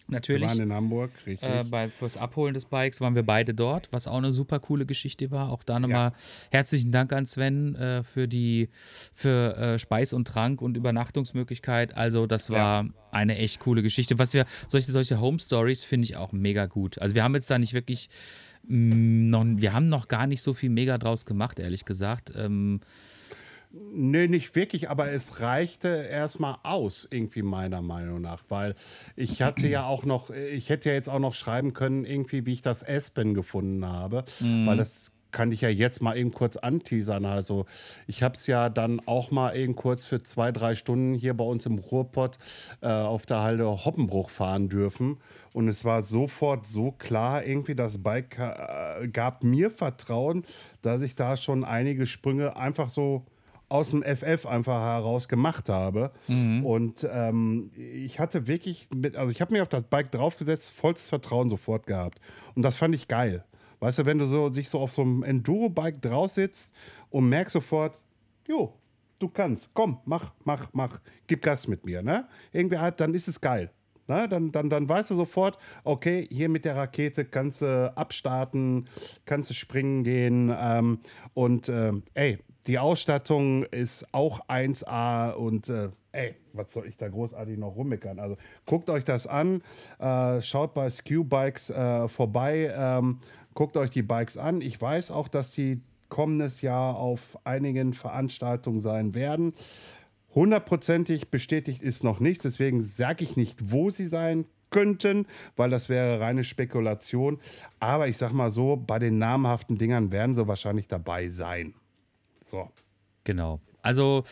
Hamburg. 0.07 0.09
Wir 0.09 0.15
Natürlich. 0.15 0.49
waren 0.49 0.61
in 0.61 0.73
Hamburg, 0.73 1.11
richtig. 1.27 1.49
Äh, 1.49 1.65
bei, 1.65 1.89
fürs 1.89 2.17
Abholen 2.17 2.55
des 2.55 2.67
Bikes 2.67 3.01
waren 3.01 3.15
wir 3.15 3.23
beide 3.23 3.55
dort, 3.55 3.89
was 3.91 4.07
auch 4.07 4.19
eine 4.19 4.33
super 4.33 4.61
coole 4.61 4.87
Geschichte 4.87 5.31
war. 5.31 5.51
Auch 5.51 5.63
da 5.63 5.81
nochmal 5.81 6.13
herzlichen 6.51 6.93
Dank 6.93 7.13
an 7.13 7.27
Sven 7.27 7.75
äh, 7.75 8.03
für 8.05 8.29
die 8.29 8.69
für 9.15 9.57
äh, 9.57 9.79
Speis 9.79 10.13
und 10.13 10.29
Trank 10.29 10.61
und 10.61 10.77
Übernachtungsmöglichkeit. 10.77 11.97
Also 11.97 12.27
das 12.27 12.51
war 12.51 12.87
eine 13.11 13.39
echt 13.39 13.61
coole 13.61 13.83
Geschichte. 13.83 14.19
Was 14.19 14.35
wir 14.35 14.45
solche 14.69 14.93
solche 14.93 15.21
Home 15.21 15.39
Stories 15.39 15.85
finde 15.85 16.05
ich 16.05 16.17
auch 16.17 16.33
mega 16.33 16.67
gut. 16.67 16.99
Also 16.99 17.15
wir 17.15 17.23
haben 17.23 17.35
jetzt 17.35 17.51
da 17.51 17.59
nicht 17.59 17.73
wirklich 17.73 18.09
mh, 18.67 19.31
noch, 19.31 19.45
wir 19.61 19.73
haben 19.73 19.89
noch 19.89 20.09
gar 20.09 20.27
nicht 20.27 20.43
so 20.43 20.53
viel 20.53 20.71
mega 20.71 20.99
draus 20.99 21.25
gemacht, 21.25 21.59
ehrlich 21.59 21.85
gesagt. 21.85 22.33
Ähm, 22.37 22.81
Nee, 23.77 24.29
nicht 24.29 24.55
wirklich, 24.55 24.89
aber 24.89 25.11
es 25.11 25.41
reichte 25.41 25.89
erstmal 25.89 26.59
aus, 26.63 27.09
irgendwie 27.11 27.43
meiner 27.43 27.83
Meinung 27.83 28.21
nach, 28.21 28.45
weil 28.49 28.77
ich 29.17 29.43
hatte 29.43 29.67
ja 29.67 29.85
auch 29.85 30.05
noch, 30.05 30.31
ich 30.31 30.69
hätte 30.69 30.91
ja 30.91 30.95
jetzt 30.95 31.09
auch 31.09 31.19
noch 31.19 31.35
schreiben 31.35 31.73
können, 31.73 32.05
irgendwie, 32.05 32.47
wie 32.47 32.53
ich 32.53 32.63
das 32.63 32.87
Aspen 32.87 33.35
gefunden 33.35 33.85
habe, 33.85 34.25
weil 34.67 34.77
das 34.77 35.11
kann 35.33 35.51
ich 35.51 35.63
ja 35.63 35.69
jetzt 35.69 36.01
mal 36.01 36.17
eben 36.17 36.33
kurz 36.33 36.57
anteasern. 36.57 37.25
Also 37.27 37.67
ich 38.07 38.23
habe 38.23 38.37
es 38.37 38.47
ja 38.47 38.69
dann 38.69 39.01
auch 39.07 39.33
mal 39.33 39.57
eben 39.57 39.75
kurz 39.75 40.07
für 40.07 40.23
zwei, 40.23 40.53
drei 40.53 40.77
Stunden 40.77 41.13
hier 41.13 41.35
bei 41.35 41.45
uns 41.45 41.67
im 41.67 41.79
Ruhrpott 41.79 42.39
äh, 42.81 42.87
auf 42.87 43.27
der 43.27 43.43
Halde 43.43 43.67
Hoppenbruch 43.67 44.31
fahren 44.31 44.69
dürfen. 44.69 45.19
Und 45.53 45.67
es 45.67 45.85
war 45.85 46.05
sofort 46.05 46.67
so 46.67 46.93
klar, 46.93 47.45
irgendwie 47.45 47.75
das 47.75 48.03
Bike 48.03 48.39
äh, 48.39 49.09
gab 49.09 49.43
mir 49.43 49.73
Vertrauen, 49.73 50.45
dass 50.83 51.03
ich 51.03 51.17
da 51.17 51.37
schon 51.37 51.65
einige 51.65 52.07
Sprünge 52.07 52.57
einfach 52.57 52.91
so 52.91 53.27
aus 53.75 53.91
dem 53.91 54.05
FF 54.05 54.47
einfach 54.47 54.81
heraus 54.81 55.27
gemacht 55.27 55.69
habe. 55.69 56.13
Und 56.63 57.09
ähm, 57.11 57.73
ich 57.75 58.21
hatte 58.21 58.47
wirklich, 58.47 58.87
mit, 58.95 59.17
also 59.17 59.33
ich 59.33 59.41
habe 59.41 59.53
mir 59.53 59.63
auf 59.63 59.69
das 59.69 59.83
Bike 59.83 60.13
draufgesetzt, 60.13 60.71
vollstes 60.71 61.09
Vertrauen 61.09 61.51
sofort 61.51 61.89
gehabt. 61.89 62.21
Und 62.55 62.63
das 62.63 62.77
fand 62.77 62.95
ich 62.95 63.09
geil. 63.09 63.45
Weißt 63.81 63.99
du, 63.99 64.07
wenn 64.07 64.19
du 64.19 64.27
so 64.27 64.49
dich 64.49 64.69
so 64.69 64.79
auf 64.79 64.93
so 64.93 65.03
einem 65.03 65.25
Enduro-Bike 65.25 66.01
drauf 66.01 66.31
sitzt 66.31 66.73
und 67.11 67.29
merkst 67.29 67.53
sofort, 67.53 67.99
jo, 68.47 68.73
du 69.19 69.29
kannst, 69.29 69.75
komm, 69.75 69.99
mach, 70.05 70.33
mach, 70.45 70.69
mach, 70.73 71.01
gib 71.27 71.43
Gas 71.43 71.67
mit 71.67 71.85
mir, 71.85 72.01
ne? 72.01 72.29
Irgendwie 72.53 72.79
halt, 72.79 73.01
dann 73.01 73.13
ist 73.13 73.27
es 73.27 73.41
geil. 73.41 73.73
Ne? 74.07 74.29
Dann, 74.29 74.53
dann, 74.53 74.71
dann 74.71 74.89
weißt 74.89 75.11
du 75.11 75.17
sofort, 75.17 75.59
okay, 75.83 76.29
hier 76.31 76.49
mit 76.49 76.65
der 76.65 76.77
Rakete 76.77 77.25
kannst 77.25 77.63
du 77.63 77.93
abstarten, 77.97 78.87
kannst 79.25 79.51
du 79.51 79.55
springen 79.55 80.05
gehen. 80.05 80.55
Ähm, 80.57 81.01
und 81.33 81.69
ähm, 81.69 82.05
ey, 82.15 82.39
die 82.67 82.79
Ausstattung 82.79 83.65
ist 83.65 84.07
auch 84.13 84.49
1A 84.49 85.33
und 85.33 85.69
äh, 85.69 85.91
ey, 86.13 86.35
was 86.53 86.73
soll 86.73 86.87
ich 86.87 86.97
da 86.97 87.09
großartig 87.09 87.59
noch 87.59 87.77
rummeckern? 87.77 88.19
Also 88.19 88.37
guckt 88.65 88.89
euch 88.89 89.05
das 89.05 89.27
an, 89.27 89.63
äh, 89.99 90.41
schaut 90.41 90.75
bei 90.75 90.89
Skew 90.89 91.25
Bikes 91.25 91.71
äh, 91.71 92.09
vorbei, 92.09 92.73
ähm, 92.75 93.19
guckt 93.55 93.77
euch 93.77 93.91
die 93.91 94.03
Bikes 94.03 94.39
an. 94.39 94.61
Ich 94.61 94.81
weiß 94.81 95.11
auch, 95.11 95.29
dass 95.29 95.51
die 95.51 95.81
kommendes 96.09 96.63
Jahr 96.63 96.97
auf 96.97 97.39
einigen 97.45 97.93
Veranstaltungen 97.93 98.81
sein 98.81 99.15
werden. 99.15 99.53
Hundertprozentig 100.35 101.29
bestätigt 101.31 101.83
ist 101.83 102.03
noch 102.03 102.19
nichts, 102.19 102.43
deswegen 102.45 102.81
sage 102.81 103.25
ich 103.25 103.37
nicht, 103.37 103.73
wo 103.73 103.91
sie 103.91 104.07
sein 104.07 104.47
könnten, 104.71 105.27
weil 105.55 105.71
das 105.71 105.89
wäre 105.89 106.19
reine 106.21 106.43
Spekulation. 106.43 107.39
Aber 107.79 108.09
ich 108.09 108.17
sag 108.17 108.33
mal 108.33 108.51
so, 108.51 108.77
bei 108.77 108.99
den 108.99 109.19
namhaften 109.19 109.79
Dingern 109.79 110.11
werden 110.11 110.35
sie 110.35 110.49
wahrscheinlich 110.49 110.89
dabei 110.89 111.29
sein. 111.29 111.75
So. 112.45 112.71
Genau. 113.25 113.61
Also 113.83 114.25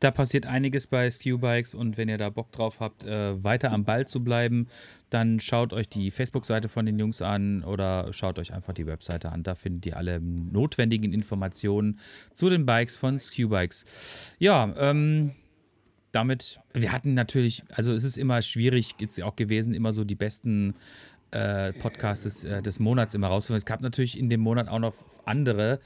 da 0.00 0.10
passiert 0.12 0.46
einiges 0.46 0.86
bei 0.86 1.10
Skew-Bikes 1.10 1.74
und 1.74 1.96
wenn 1.96 2.08
ihr 2.08 2.18
da 2.18 2.30
Bock 2.30 2.52
drauf 2.52 2.78
habt, 2.78 3.04
äh, 3.04 3.42
weiter 3.42 3.72
am 3.72 3.84
Ball 3.84 4.06
zu 4.06 4.22
bleiben, 4.22 4.68
dann 5.10 5.40
schaut 5.40 5.72
euch 5.72 5.88
die 5.88 6.10
Facebook-Seite 6.10 6.68
von 6.68 6.86
den 6.86 6.98
Jungs 6.98 7.20
an 7.20 7.64
oder 7.64 8.12
schaut 8.12 8.38
euch 8.38 8.52
einfach 8.52 8.74
die 8.74 8.86
Webseite 8.86 9.30
an. 9.32 9.42
Da 9.42 9.54
findet 9.54 9.86
ihr 9.86 9.96
alle 9.96 10.20
notwendigen 10.20 11.12
Informationen 11.12 11.98
zu 12.34 12.48
den 12.48 12.64
Bikes 12.64 12.96
von 12.96 13.18
Skew-Bikes. 13.18 14.36
Ja, 14.38 14.72
ähm, 14.78 15.32
damit, 16.12 16.60
wir 16.72 16.92
hatten 16.92 17.14
natürlich, 17.14 17.64
also 17.70 17.92
es 17.92 18.04
ist 18.04 18.18
immer 18.18 18.40
schwierig, 18.42 18.94
jetzt 18.98 19.20
auch 19.22 19.34
gewesen, 19.34 19.74
immer 19.74 19.92
so 19.92 20.04
die 20.04 20.14
besten 20.14 20.74
äh, 21.32 21.72
Podcasts 21.72 22.24
des, 22.24 22.44
äh, 22.44 22.62
des 22.62 22.78
Monats 22.78 23.14
immer 23.14 23.26
rauszufinden. 23.26 23.58
Es 23.58 23.66
gab 23.66 23.80
natürlich 23.80 24.18
in 24.18 24.30
dem 24.30 24.40
Monat 24.40 24.68
auch 24.68 24.78
noch 24.78 24.94
andere 25.24 25.80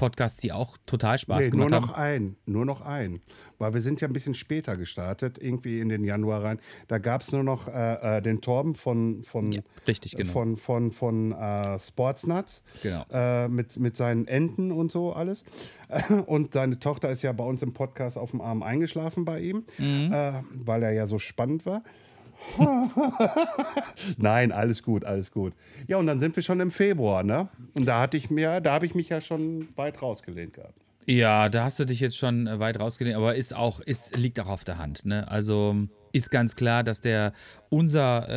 Podcasts, 0.00 0.40
die 0.40 0.50
auch 0.52 0.76
total 0.86 1.18
Spaß 1.18 1.44
Nee, 1.46 1.50
gemacht 1.50 1.70
nur 1.70 1.80
noch 1.80 1.88
haben. 1.92 2.02
ein, 2.02 2.36
nur 2.46 2.64
noch 2.64 2.80
ein. 2.80 3.20
Weil 3.58 3.74
wir 3.74 3.80
sind 3.80 4.00
ja 4.00 4.08
ein 4.08 4.12
bisschen 4.12 4.34
später 4.34 4.76
gestartet, 4.76 5.38
irgendwie 5.40 5.80
in 5.80 5.88
den 5.90 6.02
Januar 6.04 6.42
rein. 6.42 6.58
Da 6.88 6.98
gab 6.98 7.20
es 7.20 7.30
nur 7.32 7.44
noch 7.44 7.68
äh, 7.68 8.18
äh, 8.18 8.22
den 8.22 8.40
Torben 8.40 8.74
von, 8.74 9.22
von, 9.22 9.52
Ja, 9.52 9.60
richtig, 9.86 10.16
genau. 10.16 10.32
von, 10.32 10.56
von, 10.56 10.90
von 10.90 11.32
äh, 11.32 11.78
Sportsnuts 11.78 12.62
Genau. 12.82 13.04
äh, 13.12 13.46
mit, 13.48 13.78
mit 13.78 13.96
seinen 13.96 14.26
Enten 14.26 14.72
und 14.72 14.90
so 14.90 15.12
alles. 15.12 15.44
Und 16.26 16.52
seine 16.54 16.78
Tochter 16.78 17.10
ist 17.10 17.22
ja 17.22 17.32
bei 17.32 17.44
uns 17.44 17.62
im 17.62 17.72
Podcast 17.72 18.16
auf 18.16 18.30
dem 18.30 18.40
Arm 18.40 18.62
eingeschlafen 18.62 19.24
bei 19.24 19.40
ihm, 19.40 19.64
Mhm. 19.78 20.12
äh, 20.12 20.32
weil 20.54 20.82
er 20.82 20.92
ja 20.92 21.06
so 21.06 21.18
spannend 21.18 21.66
war. 21.66 21.82
Nein, 24.18 24.52
alles 24.52 24.82
gut, 24.82 25.04
alles 25.04 25.30
gut. 25.30 25.52
Ja, 25.86 25.96
und 25.98 26.06
dann 26.06 26.20
sind 26.20 26.36
wir 26.36 26.42
schon 26.42 26.60
im 26.60 26.70
Februar, 26.70 27.22
ne? 27.22 27.48
Und 27.74 27.86
da 27.86 28.00
hatte 28.00 28.16
ich 28.16 28.30
mir, 28.30 28.60
da 28.60 28.72
habe 28.72 28.86
ich 28.86 28.94
mich 28.94 29.08
ja 29.08 29.20
schon 29.20 29.68
weit 29.76 30.00
rausgelehnt 30.02 30.54
gehabt. 30.54 30.74
Ja, 31.06 31.48
da 31.48 31.64
hast 31.64 31.78
du 31.80 31.84
dich 31.86 32.00
jetzt 32.00 32.18
schon 32.18 32.46
äh, 32.46 32.58
weit 32.60 32.78
rausgelehnt, 32.78 33.16
aber 33.16 33.34
ist 33.34 33.54
auch, 33.54 33.80
ist, 33.80 34.16
liegt 34.16 34.38
auch 34.38 34.48
auf 34.48 34.64
der 34.64 34.78
Hand. 34.78 35.04
Ne? 35.06 35.26
Also 35.28 35.74
ist 36.12 36.30
ganz 36.30 36.56
klar, 36.56 36.84
dass 36.84 37.00
der 37.00 37.32
unser 37.68 38.28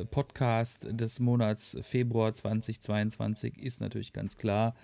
äh, 0.00 0.04
Podcast 0.06 0.86
des 0.90 1.20
Monats 1.20 1.76
Februar 1.82 2.34
2022 2.34 3.58
ist 3.62 3.80
natürlich 3.80 4.12
ganz 4.12 4.36
klar 4.38 4.74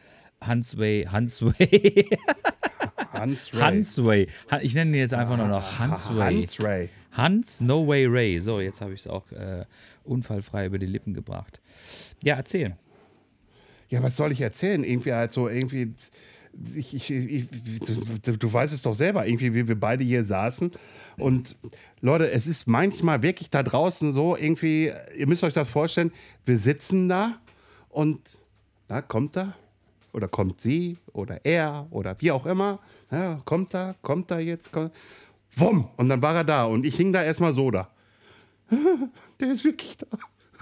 Hansway, 0.41 1.07
Hansway. 1.11 2.09
Hansway. 3.13 4.29
Ha- 4.51 4.61
Ich 4.63 4.75
nenne 4.75 4.91
ihn 4.91 5.01
jetzt 5.01 5.15
einfach 5.15 5.37
nur 5.37 5.47
noch 5.49 5.79
Hansway. 5.79 6.37
Hans 6.43 6.63
Ray. 6.63 6.89
Hans 7.13 7.61
No 7.61 7.87
Way 7.87 8.07
Ray. 8.07 8.39
So, 8.41 8.61
jetzt 8.61 8.81
habe 8.81 8.95
ich 8.95 9.01
es 9.01 9.07
auch 9.07 9.31
äh, 9.33 9.65
unfallfrei 10.05 10.67
über 10.67 10.79
die 10.79 10.87
Lippen 10.87 11.15
gebracht. 11.15 11.61
Ja, 12.23 12.37
erzähl. 12.37 12.77
Ja, 13.89 14.03
was 14.03 14.17
soll 14.17 14.33
ich 14.33 14.41
erzählen? 14.41 14.83
Irgendwie 14.85 15.13
halt 15.13 15.33
so, 15.33 15.49
irgendwie. 15.49 15.93
Ich, 16.75 16.95
ich, 16.95 17.11
ich, 17.11 17.47
du, 18.23 18.37
du 18.37 18.53
weißt 18.53 18.75
es 18.75 18.83
doch 18.83 18.95
selber, 18.95 19.27
irgendwie, 19.27 19.55
wie 19.55 19.69
wir 19.69 19.79
beide 19.79 20.05
hier 20.05 20.23
saßen. 20.23 20.71
Und 21.17 21.57
Leute, 22.03 22.31
es 22.31 22.47
ist 22.47 22.67
manchmal 22.67 23.23
wirklich 23.23 23.49
da 23.49 23.63
draußen 23.63 24.13
so, 24.13 24.37
irgendwie, 24.37 24.93
ihr 25.17 25.27
müsst 25.27 25.45
euch 25.45 25.55
das 25.55 25.71
vorstellen, 25.71 26.13
wir 26.45 26.59
sitzen 26.59 27.09
da 27.09 27.39
und 27.89 28.39
na, 28.89 29.01
kommt 29.01 29.39
er 29.39 29.55
oder 30.13 30.29
kommt 30.29 30.61
sie 30.61 30.99
oder 31.13 31.45
er 31.45 31.87
oder 31.91 32.21
wie 32.21 32.33
auch 32.33 32.45
immer. 32.45 32.81
Ja, 33.11 33.41
kommt 33.47 33.75
er, 33.75 33.95
kommt 34.03 34.31
er 34.31 34.41
jetzt, 34.41 34.73
kommt, 34.73 34.93
wumm, 35.57 35.89
und 35.97 36.09
dann 36.09 36.23
war 36.23 36.35
er 36.35 36.45
da 36.45 36.65
und 36.65 36.85
ich 36.85 36.97
hing 36.97 37.13
da 37.13 37.23
erstmal 37.23 37.53
so 37.53 37.71
da. 37.71 37.91
Der 39.41 39.51
ist 39.51 39.65
wirklich 39.65 39.97
da. 39.97 40.07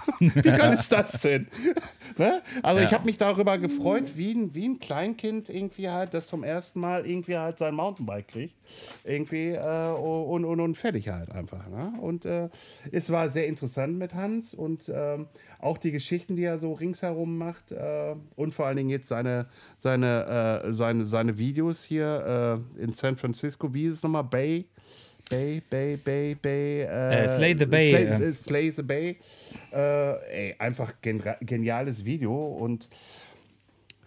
Wie 0.19 0.41
geil 0.41 0.73
ist 0.73 0.91
das 0.91 1.21
denn? 1.21 1.47
ne? 2.17 2.41
Also 2.63 2.79
Ja. 2.79 2.85
ich 2.87 2.93
habe 2.93 3.05
mich 3.05 3.17
darüber 3.17 3.57
gefreut, 3.57 4.15
wie 4.15 4.33
ein, 4.33 4.53
wie 4.53 4.67
ein 4.67 4.79
Kleinkind 4.79 5.49
irgendwie 5.49 5.89
halt, 5.89 6.13
das 6.13 6.27
zum 6.27 6.43
ersten 6.43 6.79
Mal 6.79 7.05
irgendwie 7.05 7.37
halt 7.37 7.57
sein 7.57 7.75
Mountainbike 7.75 8.27
kriegt. 8.27 8.55
Irgendwie 9.03 9.49
äh, 9.49 9.89
und, 9.91 10.45
und, 10.45 10.59
und 10.59 10.75
fertig 10.75 11.09
halt 11.09 11.31
einfach. 11.31 11.67
Ne? 11.67 11.93
Und 11.99 12.25
äh, 12.25 12.49
es 12.91 13.11
war 13.11 13.29
sehr 13.29 13.47
interessant 13.47 13.97
mit 13.97 14.13
Hans 14.13 14.53
und 14.53 14.91
ähm, 14.93 15.27
auch 15.59 15.77
die 15.77 15.91
Geschichten, 15.91 16.35
die 16.35 16.43
er 16.43 16.57
so 16.57 16.73
ringsherum 16.73 17.37
macht 17.37 17.71
äh, 17.71 18.15
und 18.35 18.53
vor 18.53 18.67
allen 18.67 18.77
Dingen 18.77 18.89
jetzt 18.89 19.07
seine, 19.07 19.47
seine, 19.77 20.63
äh, 20.65 20.73
seine, 20.73 21.05
seine 21.05 21.37
Videos 21.37 21.83
hier 21.83 22.63
äh, 22.77 22.81
in 22.81 22.93
San 22.93 23.17
Francisco. 23.17 23.73
Wie 23.73 23.85
ist 23.85 23.93
es 23.93 24.03
nochmal? 24.03 24.23
Bay? 24.23 24.67
Bay, 25.31 25.61
Bay, 25.69 25.97
Bay, 25.97 26.35
Bay. 26.35 26.81
Äh, 26.83 27.23
Äh, 27.23 27.27
Slay 27.29 27.55
the 27.57 27.65
Bay, 27.65 27.89
Slay, 27.89 28.03
äh. 28.05 28.33
Slay 28.33 28.71
the 28.71 28.83
Bay. 28.83 29.17
Äh, 29.73 30.49
ey, 30.49 30.55
einfach 30.59 30.93
geniales 31.01 32.05
Video 32.05 32.33
und 32.47 32.89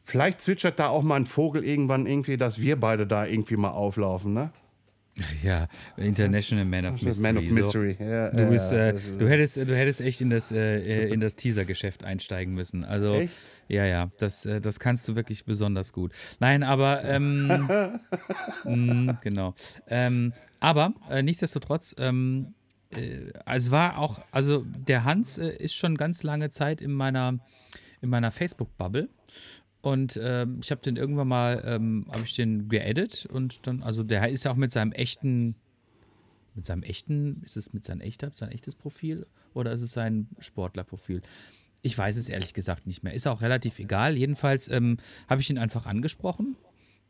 vielleicht 0.05 0.41
zwitschert 0.43 0.79
da 0.79 0.89
auch 0.89 1.03
mal 1.03 1.17
ein 1.17 1.27
Vogel 1.27 1.65
irgendwann 1.65 2.07
irgendwie, 2.07 2.37
dass 2.37 2.61
wir 2.61 2.79
beide 2.79 3.07
da 3.07 3.27
irgendwie 3.27 3.57
mal 3.57 3.71
auflaufen, 3.71 4.35
ne? 4.35 4.51
Ja, 5.45 5.69
International 5.97 6.65
Man 6.65 6.87
of 6.87 7.01
Mystery. 7.01 7.23
Man 7.23 7.39
of 7.39 7.49
so. 7.49 7.55
Mystery. 7.55 7.97
Ja, 8.01 8.31
Du, 8.31 8.43
ja, 8.43 8.49
bist, 8.51 8.73
äh, 8.73 8.93
das 8.93 9.05
ist- 9.05 9.21
du, 9.21 9.29
hättest, 9.29 9.57
du 9.59 9.77
hättest 9.77 10.01
echt 10.01 10.21
in 10.21 10.29
das, 10.31 10.51
äh, 10.51 11.07
in 11.09 11.21
das 11.21 11.37
Teaser-Geschäft 11.37 12.03
einsteigen 12.03 12.53
müssen. 12.53 12.85
Also, 12.85 13.15
Echt? 13.15 13.33
ja, 13.69 13.85
ja, 13.87 14.11
das, 14.19 14.45
äh, 14.45 14.61
das 14.61 14.81
kannst 14.81 15.07
du 15.07 15.15
wirklich 15.15 15.45
besonders 15.45 15.93
gut. 15.93 16.11
Nein, 16.41 16.65
aber, 16.65 17.05
ähm, 17.05 17.47
mh, 18.65 19.19
genau. 19.23 19.55
Ähm, 19.89 20.33
aber 20.65 20.95
äh, 21.11 21.23
nichtsdestotrotz, 21.23 21.95
ähm, 21.99 22.55
äh, 22.89 23.31
es 23.45 23.71
war 23.71 23.99
auch, 23.99 24.25
also 24.31 24.65
der 24.65 25.05
Hans 25.05 25.37
äh, 25.37 25.55
ist 25.57 25.75
schon 25.75 25.95
ganz 25.95 26.23
lange 26.23 26.49
Zeit 26.49 26.81
in 26.81 26.91
meiner, 26.91 27.39
in 28.01 28.09
meiner 28.09 28.31
Facebook-Bubble. 28.31 29.11
Und 29.83 30.19
ähm, 30.23 30.61
ich 30.63 30.71
habe 30.71 30.81
den 30.81 30.97
irgendwann 30.97 31.29
mal, 31.29 31.63
ähm, 31.67 32.07
habe 32.09 32.25
ich 32.25 32.35
den 32.35 32.71
geedit 32.71 33.27
und 33.27 33.67
dann, 33.67 33.83
also 33.83 34.03
der 34.03 34.27
ist 34.31 34.47
ja 34.47 34.53
auch 34.53 34.57
mit 34.57 34.73
seinem 34.73 34.93
echten, 34.93 35.55
mit 36.55 36.65
seinem 36.65 36.83
echten, 36.83 37.43
ist 37.45 37.59
es 37.59 37.75
mit 37.75 37.85
seinem 37.85 38.01
echter, 38.01 38.31
sein 38.33 38.51
echtes 38.51 38.75
Profil 38.75 39.27
oder 39.53 39.73
ist 39.73 39.83
es 39.83 39.93
sein 39.93 40.29
Sportlerprofil? 40.39 41.21
Ich 41.83 41.99
weiß 41.99 42.17
es 42.17 42.31
ehrlich 42.31 42.55
gesagt 42.55 42.87
nicht 42.87 43.03
mehr. 43.03 43.13
Ist 43.13 43.27
auch 43.27 43.43
relativ 43.43 43.79
egal. 43.79 44.17
Jedenfalls 44.17 44.69
ähm, 44.69 44.97
habe 45.29 45.43
ich 45.43 45.51
ihn 45.51 45.59
einfach 45.59 45.85
angesprochen, 45.85 46.57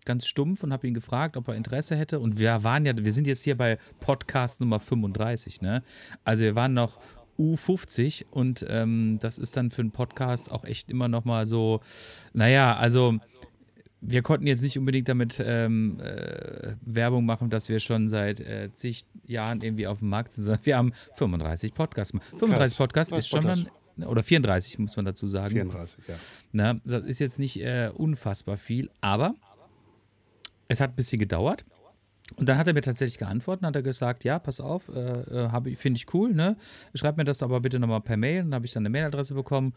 ganz 0.04 0.26
stumpf 0.26 0.62
und 0.62 0.72
habe 0.72 0.86
ihn 0.86 0.94
gefragt, 0.94 1.36
ob 1.36 1.48
er 1.48 1.54
Interesse 1.54 1.96
hätte. 1.96 2.20
Und 2.20 2.38
wir 2.38 2.64
waren 2.64 2.86
ja, 2.86 2.92
wir 2.96 3.12
sind 3.12 3.26
jetzt 3.26 3.42
hier 3.42 3.56
bei 3.56 3.78
Podcast 4.00 4.60
Nummer 4.60 4.80
35, 4.80 5.60
ne? 5.62 5.82
Also 6.24 6.44
wir 6.44 6.54
waren 6.54 6.74
noch 6.74 6.98
U50 7.38 8.26
und 8.30 8.64
ähm, 8.68 9.18
das 9.20 9.38
ist 9.38 9.56
dann 9.56 9.70
für 9.70 9.82
einen 9.82 9.90
Podcast 9.90 10.50
auch 10.50 10.64
echt 10.64 10.90
immer 10.90 11.08
noch 11.08 11.24
mal 11.24 11.46
so, 11.46 11.80
naja, 12.32 12.76
also 12.76 13.18
wir 14.06 14.22
konnten 14.22 14.46
jetzt 14.46 14.62
nicht 14.62 14.78
unbedingt 14.78 15.08
damit 15.08 15.42
ähm, 15.44 15.98
äh, 16.00 16.74
Werbung 16.82 17.24
machen, 17.24 17.50
dass 17.50 17.68
wir 17.68 17.80
schon 17.80 18.08
seit 18.08 18.40
äh, 18.40 18.70
zig 18.74 19.04
Jahren 19.26 19.60
irgendwie 19.62 19.86
auf 19.86 20.00
dem 20.00 20.10
Markt 20.10 20.32
sind, 20.32 20.44
sondern 20.44 20.64
wir 20.66 20.76
haben 20.76 20.92
35 21.14 21.74
Podcasts. 21.74 22.12
gemacht. 22.12 22.28
35 22.30 22.78
Podcasts 22.78 23.12
ist 23.12 23.28
schon 23.28 23.44
dann, 23.44 23.66
oder 24.06 24.22
34 24.22 24.78
muss 24.78 24.96
man 24.96 25.06
dazu 25.06 25.26
sagen. 25.26 25.54
34, 25.54 25.96
ja. 26.06 26.14
Na, 26.52 26.74
das 26.84 27.04
ist 27.04 27.18
jetzt 27.18 27.38
nicht 27.38 27.60
äh, 27.60 27.90
unfassbar 27.94 28.58
viel, 28.58 28.90
aber 29.00 29.34
es 30.68 30.80
hat 30.80 30.92
ein 30.92 30.96
bisschen 30.96 31.18
gedauert. 31.18 31.64
Und 32.36 32.48
dann 32.48 32.56
hat 32.56 32.66
er 32.66 32.72
mir 32.72 32.80
tatsächlich 32.80 33.18
geantwortet 33.18 33.62
und 33.62 33.68
hat 33.68 33.76
er 33.76 33.82
gesagt, 33.82 34.24
ja, 34.24 34.38
pass 34.38 34.58
auf, 34.58 34.88
äh, 34.88 35.00
äh, 35.00 35.74
finde 35.76 35.98
ich 35.98 36.12
cool, 36.14 36.32
ne? 36.32 36.56
Schreib 36.94 37.16
mir 37.18 37.24
das 37.24 37.42
aber 37.42 37.60
bitte 37.60 37.78
nochmal 37.78 38.00
per 38.00 38.16
Mail. 38.16 38.40
Und 38.40 38.50
dann 38.50 38.56
habe 38.56 38.66
ich 38.66 38.72
dann 38.72 38.82
eine 38.82 38.90
Mailadresse 38.90 39.34
bekommen 39.34 39.74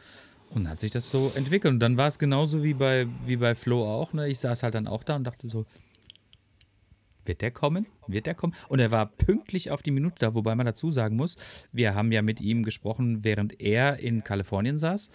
und 0.51 0.63
dann 0.63 0.71
hat 0.71 0.79
sich 0.79 0.91
das 0.91 1.09
so 1.09 1.31
entwickelt. 1.35 1.73
Und 1.73 1.79
dann 1.79 1.97
war 1.97 2.07
es 2.07 2.17
genauso 2.17 2.63
wie 2.63 2.73
bei, 2.73 3.05
wie 3.25 3.35
bei 3.35 3.53
Flo 3.53 3.85
auch, 3.85 4.13
ne? 4.13 4.29
Ich 4.29 4.39
saß 4.39 4.63
halt 4.63 4.75
dann 4.75 4.87
auch 4.87 5.03
da 5.03 5.17
und 5.17 5.25
dachte 5.25 5.49
so, 5.49 5.65
wird 7.25 7.41
der 7.41 7.51
kommen? 7.51 7.85
Wird 8.07 8.25
der 8.25 8.35
kommen? 8.35 8.53
Und 8.69 8.79
er 8.79 8.91
war 8.91 9.07
pünktlich 9.07 9.69
auf 9.69 9.83
die 9.83 9.91
Minute 9.91 10.15
da, 10.19 10.33
wobei 10.33 10.55
man 10.55 10.65
dazu 10.65 10.89
sagen 10.89 11.17
muss, 11.17 11.35
wir 11.73 11.93
haben 11.93 12.13
ja 12.13 12.21
mit 12.21 12.39
ihm 12.39 12.63
gesprochen, 12.63 13.25
während 13.25 13.59
er 13.59 13.99
in 13.99 14.23
Kalifornien 14.23 14.77
saß 14.77 15.11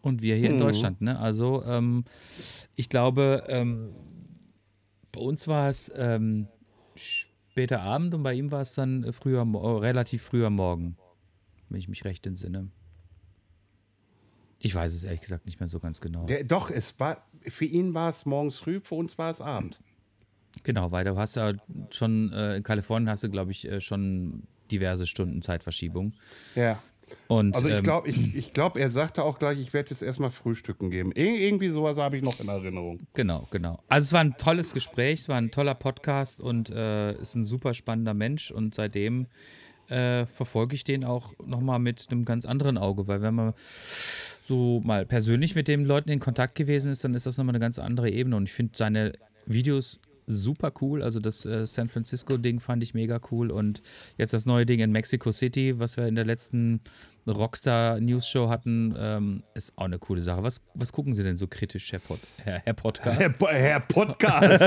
und 0.00 0.22
wir 0.22 0.36
hier 0.36 0.50
in 0.50 0.60
Deutschland. 0.60 1.00
Ne? 1.00 1.18
Also 1.18 1.64
ähm, 1.64 2.04
ich 2.76 2.88
glaube, 2.88 3.44
ähm, 3.48 3.90
bei 5.16 5.22
uns 5.22 5.48
war 5.48 5.70
es 5.70 5.90
ähm, 5.96 6.46
später 6.94 7.80
Abend 7.80 8.14
und 8.14 8.22
bei 8.22 8.34
ihm 8.34 8.50
war 8.52 8.60
es 8.60 8.74
dann 8.74 9.02
äh, 9.02 9.12
früher, 9.12 9.46
mo- 9.46 9.78
relativ 9.78 10.22
früher 10.22 10.50
Morgen, 10.50 10.98
wenn 11.70 11.78
ich 11.78 11.88
mich 11.88 12.04
recht 12.04 12.26
entsinne. 12.26 12.68
Ich 14.58 14.74
weiß 14.74 14.92
es 14.92 15.04
ehrlich 15.04 15.22
gesagt 15.22 15.46
nicht 15.46 15.58
mehr 15.58 15.68
so 15.70 15.80
ganz 15.80 16.02
genau. 16.02 16.26
Der, 16.26 16.44
doch, 16.44 16.70
es 16.70 17.00
war, 17.00 17.26
für 17.46 17.64
ihn 17.64 17.94
war 17.94 18.10
es 18.10 18.26
morgens 18.26 18.58
früh, 18.58 18.80
für 18.82 18.94
uns 18.96 19.16
war 19.16 19.30
es 19.30 19.40
Abend. 19.40 19.80
Genau, 20.64 20.90
weil 20.92 21.04
du 21.04 21.16
hast 21.16 21.36
ja 21.36 21.54
schon, 21.90 22.30
äh, 22.32 22.56
in 22.56 22.62
Kalifornien 22.62 23.08
hast 23.08 23.22
du, 23.22 23.30
glaube 23.30 23.52
ich, 23.52 23.66
äh, 23.66 23.80
schon 23.80 24.42
diverse 24.70 25.06
Stunden 25.06 25.40
Zeitverschiebung. 25.40 26.12
Ja. 26.54 26.78
Und, 27.28 27.56
Also 27.56 27.68
ich 27.68 27.74
ähm, 27.76 27.82
glaube, 27.82 28.08
ich, 28.08 28.36
ich 28.36 28.52
glaub, 28.52 28.76
er 28.76 28.90
sagte 28.90 29.24
auch 29.24 29.38
gleich, 29.38 29.58
ich 29.58 29.72
werde 29.72 29.90
jetzt 29.90 30.02
erstmal 30.02 30.30
Frühstücken 30.30 30.90
geben. 30.90 31.12
Ir 31.12 31.38
irgendwie 31.38 31.70
sowas 31.70 31.98
habe 31.98 32.16
ich 32.16 32.22
noch 32.22 32.38
in 32.40 32.48
Erinnerung. 32.48 33.00
Genau, 33.14 33.48
genau. 33.50 33.82
Also 33.88 34.06
es 34.06 34.12
war 34.12 34.20
ein 34.20 34.36
tolles 34.36 34.72
Gespräch, 34.72 35.20
es 35.20 35.28
war 35.28 35.36
ein 35.36 35.50
toller 35.50 35.74
Podcast 35.74 36.40
und 36.40 36.70
äh, 36.70 37.12
ist 37.20 37.34
ein 37.34 37.44
super 37.44 37.74
spannender 37.74 38.14
Mensch 38.14 38.50
und 38.50 38.74
seitdem 38.74 39.26
äh, 39.88 40.26
verfolge 40.26 40.74
ich 40.74 40.84
den 40.84 41.04
auch 41.04 41.32
nochmal 41.44 41.78
mit 41.78 42.06
einem 42.10 42.24
ganz 42.24 42.44
anderen 42.44 42.78
Auge, 42.78 43.08
weil 43.08 43.22
wenn 43.22 43.34
man 43.34 43.54
so 44.44 44.80
mal 44.84 45.04
persönlich 45.06 45.54
mit 45.54 45.68
den 45.68 45.84
Leuten 45.84 46.10
in 46.10 46.20
Kontakt 46.20 46.54
gewesen 46.54 46.92
ist, 46.92 47.02
dann 47.04 47.14
ist 47.14 47.26
das 47.26 47.38
nochmal 47.38 47.54
eine 47.54 47.60
ganz 47.62 47.78
andere 47.78 48.10
Ebene 48.10 48.36
und 48.36 48.44
ich 48.44 48.52
finde 48.52 48.72
seine 48.76 49.12
Videos 49.46 49.98
super 50.26 50.72
cool. 50.80 51.02
Also 51.02 51.20
das 51.20 51.46
äh, 51.46 51.66
San 51.66 51.88
Francisco-Ding 51.88 52.60
fand 52.60 52.82
ich 52.82 52.94
mega 52.94 53.20
cool. 53.30 53.50
Und 53.50 53.82
jetzt 54.16 54.32
das 54.32 54.46
neue 54.46 54.66
Ding 54.66 54.80
in 54.80 54.92
Mexico 54.92 55.32
City, 55.32 55.78
was 55.78 55.96
wir 55.96 56.06
in 56.06 56.14
der 56.14 56.24
letzten 56.24 56.80
Rockstar 57.26 58.00
News 58.00 58.28
Show 58.28 58.48
hatten, 58.48 58.94
ähm, 58.96 59.42
ist 59.54 59.76
auch 59.76 59.84
eine 59.84 59.98
coole 59.98 60.22
Sache. 60.22 60.42
Was, 60.42 60.60
was 60.74 60.92
gucken 60.92 61.14
Sie 61.14 61.22
denn 61.22 61.36
so 61.36 61.46
kritisch, 61.48 61.90
Herr, 61.92 61.98
Pod, 61.98 62.20
Herr, 62.36 62.62
Herr 62.64 62.74
Podcast? 62.74 63.20
Herr, 63.20 63.48
Herr 63.48 63.80
Podcast. 63.80 64.58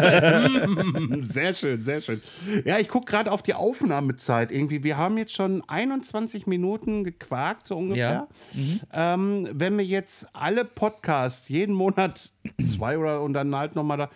sehr 1.22 1.54
schön, 1.54 1.84
sehr 1.84 2.02
schön. 2.02 2.22
Ja, 2.66 2.78
ich 2.78 2.90
gucke 2.90 3.10
gerade 3.10 3.32
auf 3.32 3.44
die 3.44 3.54
Aufnahmezeit. 3.54 4.52
Irgendwie, 4.52 4.84
wir 4.84 4.98
haben 4.98 5.18
jetzt 5.18 5.34
schon 5.34 5.64
21 5.68 6.48
Minuten 6.48 7.04
gequakt, 7.04 7.68
so 7.68 7.78
ungefähr. 7.78 8.10
Ja. 8.12 8.28
Mhm. 8.54 8.80
Ähm, 8.92 9.50
wenn 9.54 9.78
wir 9.78 9.86
jetzt 9.86 10.28
alle 10.34 10.66
Podcasts 10.66 11.48
jeden 11.48 11.76
Monat 11.76 12.34
zwei 12.66 12.98
oder 12.98 13.22
und 13.22 13.34
dann 13.34 13.56
halt 13.56 13.76
nochmal 13.76 13.98
da, 13.98 14.10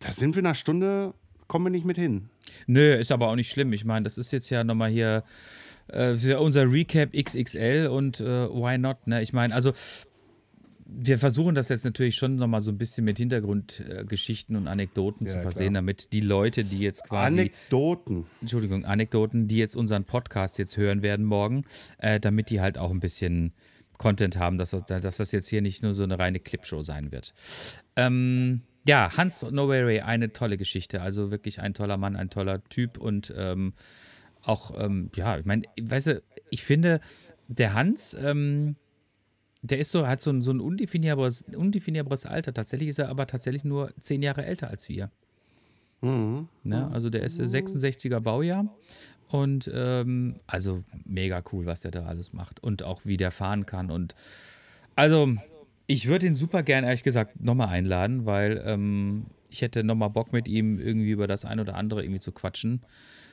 da 0.00 0.12
sind 0.12 0.34
wir 0.34 0.40
in 0.40 0.46
einer 0.46 0.54
Stunde, 0.54 1.14
kommen 1.46 1.66
wir 1.66 1.70
nicht 1.70 1.86
mit 1.86 1.96
hin. 1.96 2.28
Nö, 2.66 2.94
ist 2.94 3.12
aber 3.12 3.28
auch 3.28 3.36
nicht 3.36 3.50
schlimm. 3.50 3.72
Ich 3.72 3.84
meine, 3.84 4.04
das 4.04 4.18
ist 4.18 4.32
jetzt 4.32 4.50
ja 4.50 4.64
nochmal 4.64 4.90
hier 4.90 5.24
äh, 5.88 6.34
unser 6.34 6.70
Recap 6.70 7.12
XXL 7.12 7.88
und 7.88 8.20
äh, 8.20 8.48
why 8.48 8.78
not, 8.78 9.06
ne? 9.06 9.22
Ich 9.22 9.32
meine, 9.32 9.54
also 9.54 9.72
wir 10.88 11.18
versuchen 11.18 11.54
das 11.54 11.68
jetzt 11.68 11.84
natürlich 11.84 12.14
schon 12.14 12.36
nochmal 12.36 12.60
so 12.60 12.70
ein 12.70 12.78
bisschen 12.78 13.04
mit 13.04 13.18
Hintergrundgeschichten 13.18 14.54
und 14.54 14.68
Anekdoten 14.68 15.26
ja, 15.26 15.32
zu 15.32 15.42
versehen, 15.42 15.72
klar. 15.72 15.82
damit 15.82 16.12
die 16.12 16.20
Leute, 16.20 16.64
die 16.64 16.78
jetzt 16.78 17.04
quasi. 17.04 17.40
Anekdoten. 17.40 18.26
Entschuldigung, 18.40 18.84
Anekdoten, 18.84 19.48
die 19.48 19.56
jetzt 19.56 19.74
unseren 19.74 20.04
Podcast 20.04 20.58
jetzt 20.58 20.76
hören 20.76 21.02
werden 21.02 21.26
morgen, 21.26 21.64
äh, 21.98 22.20
damit 22.20 22.50
die 22.50 22.60
halt 22.60 22.78
auch 22.78 22.90
ein 22.90 23.00
bisschen 23.00 23.52
Content 23.98 24.36
haben, 24.36 24.58
dass 24.58 24.70
das, 24.70 24.84
dass 24.84 25.16
das 25.16 25.32
jetzt 25.32 25.48
hier 25.48 25.62
nicht 25.62 25.82
nur 25.82 25.94
so 25.94 26.04
eine 26.04 26.18
reine 26.18 26.38
Clipshow 26.38 26.82
sein 26.82 27.10
wird. 27.10 27.34
Ähm, 27.96 28.62
ja, 28.86 29.16
Hans 29.16 29.42
Nowhere, 29.42 30.04
eine 30.04 30.32
tolle 30.32 30.56
Geschichte. 30.56 31.02
Also 31.02 31.30
wirklich 31.30 31.60
ein 31.60 31.74
toller 31.74 31.96
Mann, 31.96 32.16
ein 32.16 32.30
toller 32.30 32.62
Typ 32.64 32.98
und 32.98 33.32
ähm, 33.36 33.74
auch, 34.42 34.72
ähm, 34.80 35.10
ja, 35.16 35.38
ich 35.38 35.44
meine, 35.44 35.62
weißt 35.80 36.06
du, 36.06 36.22
ich 36.50 36.62
finde, 36.64 37.00
der 37.48 37.74
Hans, 37.74 38.14
ähm, 38.14 38.76
der 39.62 39.78
ist 39.78 39.90
so, 39.90 40.06
hat 40.06 40.20
so 40.20 40.30
ein, 40.30 40.42
so 40.42 40.52
ein 40.52 40.60
undefinierbares, 40.60 41.42
undefinierbares 41.54 42.26
Alter. 42.26 42.54
Tatsächlich 42.54 42.90
ist 42.90 42.98
er 42.98 43.08
aber 43.08 43.26
tatsächlich 43.26 43.64
nur 43.64 43.92
zehn 44.00 44.22
Jahre 44.22 44.44
älter 44.44 44.68
als 44.68 44.88
wir. 44.88 45.10
Mhm. 46.00 46.48
Ne? 46.62 46.88
Also 46.92 47.10
der 47.10 47.22
ist 47.22 47.40
66er 47.40 48.20
Baujahr 48.20 48.66
und 49.28 49.68
ähm, 49.74 50.36
also 50.46 50.84
mega 51.04 51.42
cool, 51.52 51.66
was 51.66 51.80
der 51.80 51.90
da 51.90 52.06
alles 52.06 52.32
macht 52.32 52.62
und 52.62 52.84
auch 52.84 53.00
wie 53.04 53.16
der 53.16 53.32
fahren 53.32 53.66
kann. 53.66 53.90
Und 53.90 54.14
also 54.94 55.34
ich 55.86 56.06
würde 56.06 56.26
ihn 56.26 56.34
super 56.34 56.62
gern, 56.62 56.84
ehrlich 56.84 57.02
gesagt, 57.02 57.42
nochmal 57.42 57.68
einladen, 57.68 58.26
weil 58.26 58.62
ähm, 58.64 59.26
ich 59.50 59.62
hätte 59.62 59.84
nochmal 59.84 60.10
Bock 60.10 60.32
mit 60.32 60.48
ihm 60.48 60.78
irgendwie 60.78 61.10
über 61.10 61.26
das 61.26 61.44
ein 61.44 61.60
oder 61.60 61.76
andere 61.76 62.02
irgendwie 62.02 62.20
zu 62.20 62.32
quatschen. 62.32 62.82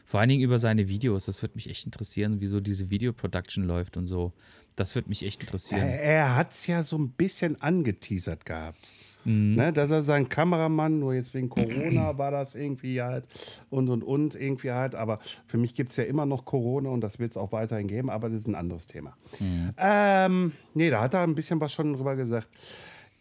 Vor 0.05 0.19
allen 0.19 0.29
Dingen 0.29 0.43
über 0.43 0.59
seine 0.59 0.87
Videos. 0.89 1.25
Das 1.25 1.41
würde 1.41 1.55
mich 1.55 1.69
echt 1.69 1.85
interessieren, 1.85 2.41
wie 2.41 2.47
so 2.47 2.59
diese 2.59 2.89
Videoproduction 2.89 3.63
läuft 3.63 3.97
und 3.97 4.05
so. 4.05 4.33
Das 4.75 4.95
würde 4.95 5.09
mich 5.09 5.23
echt 5.23 5.41
interessieren. 5.41 5.81
Er, 5.81 6.01
er 6.01 6.35
hat 6.35 6.51
es 6.51 6.67
ja 6.67 6.83
so 6.83 6.97
ein 6.97 7.09
bisschen 7.09 7.61
angeteasert 7.61 8.45
gehabt. 8.45 8.91
Mhm. 9.25 9.55
Ne, 9.55 9.73
dass 9.73 9.91
er 9.91 10.01
sein 10.01 10.29
Kameramann, 10.29 10.99
nur 10.99 11.13
jetzt 11.13 11.33
wegen 11.33 11.49
Corona 11.49 12.17
war 12.17 12.31
das 12.31 12.55
irgendwie 12.55 13.01
halt 13.01 13.25
und 13.69 13.89
und 13.89 14.03
und 14.03 14.35
irgendwie 14.35 14.71
halt. 14.71 14.95
Aber 14.95 15.19
für 15.45 15.57
mich 15.57 15.75
gibt 15.75 15.91
es 15.91 15.97
ja 15.97 16.03
immer 16.03 16.25
noch 16.25 16.45
Corona 16.45 16.89
und 16.89 17.01
das 17.01 17.19
wird 17.19 17.31
es 17.31 17.37
auch 17.37 17.51
weiterhin 17.51 17.87
geben, 17.87 18.09
aber 18.09 18.29
das 18.29 18.41
ist 18.41 18.47
ein 18.47 18.55
anderes 18.55 18.87
Thema. 18.87 19.15
Mhm. 19.39 19.73
Ähm, 19.77 20.51
nee, 20.73 20.89
da 20.89 21.01
hat 21.01 21.13
er 21.13 21.21
ein 21.21 21.35
bisschen 21.35 21.59
was 21.59 21.73
schon 21.73 21.93
drüber 21.93 22.15
gesagt. 22.15 22.47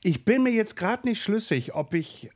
Ich 0.02 0.24
bin 0.24 0.42
mir 0.42 0.52
jetzt 0.52 0.76
gerade 0.76 1.06
nicht 1.08 1.22
schlüssig, 1.22 1.74
ob 1.74 1.94
ich 1.94 2.30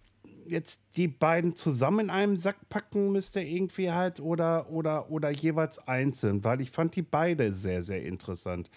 jetzt 0.48 0.82
die 0.96 1.08
beiden 1.08 1.56
zusammen 1.56 2.00
in 2.00 2.10
einem 2.10 2.36
Sack 2.36 2.68
packen 2.68 3.12
müsste, 3.12 3.40
irgendwie 3.40 3.90
halt, 3.90 4.20
oder, 4.20 4.70
oder, 4.70 5.10
oder 5.10 5.30
jeweils 5.30 5.78
einzeln, 5.86 6.44
weil 6.44 6.60
ich 6.60 6.70
fand 6.70 6.94
die 6.96 7.02
beide 7.02 7.54
sehr, 7.54 7.82
sehr 7.82 8.04
interessant. 8.04 8.70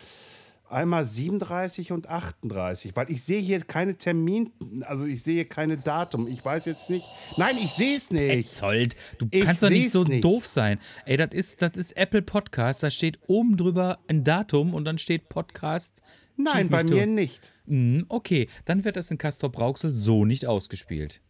Einmal 0.69 1.03
37 1.03 1.91
und 1.91 2.07
38, 2.07 2.95
weil 2.95 3.09
ich 3.09 3.23
sehe 3.23 3.41
hier 3.41 3.61
keine 3.61 3.97
Termin, 3.97 4.51
also 4.81 5.05
ich 5.05 5.23
sehe 5.23 5.45
keine 5.45 5.77
Datum. 5.77 6.27
Ich 6.27 6.45
weiß 6.45 6.65
jetzt 6.65 6.89
nicht. 6.91 7.05
Nein, 7.37 7.55
ich 7.57 7.71
sehe 7.71 7.97
es 7.97 8.11
nicht. 8.11 8.53
Zold, 8.53 8.95
du 9.17 9.27
ich 9.31 9.43
kannst 9.43 9.63
doch 9.63 9.69
nicht 9.69 9.89
so 9.89 10.03
nicht. 10.03 10.23
doof 10.23 10.45
sein. 10.45 10.79
Ey, 11.05 11.17
das 11.17 11.31
ist, 11.31 11.61
das 11.63 11.71
ist 11.75 11.97
Apple 11.97 12.21
Podcast, 12.21 12.83
da 12.83 12.91
steht 12.91 13.19
oben 13.27 13.57
drüber 13.57 13.97
ein 14.07 14.23
Datum 14.23 14.73
und 14.75 14.85
dann 14.85 14.99
steht 14.99 15.27
Podcast. 15.29 16.03
Nein, 16.37 16.69
bei 16.69 16.83
mir 16.83 17.07
nicht. 17.07 17.51
Mhm, 17.65 18.05
okay, 18.07 18.47
dann 18.65 18.83
wird 18.83 18.95
das 18.95 19.09
in 19.11 19.17
Castor 19.17 19.51
Brauxel 19.51 19.91
so 19.91 20.23
nicht 20.23 20.45
ausgespielt. 20.45 21.21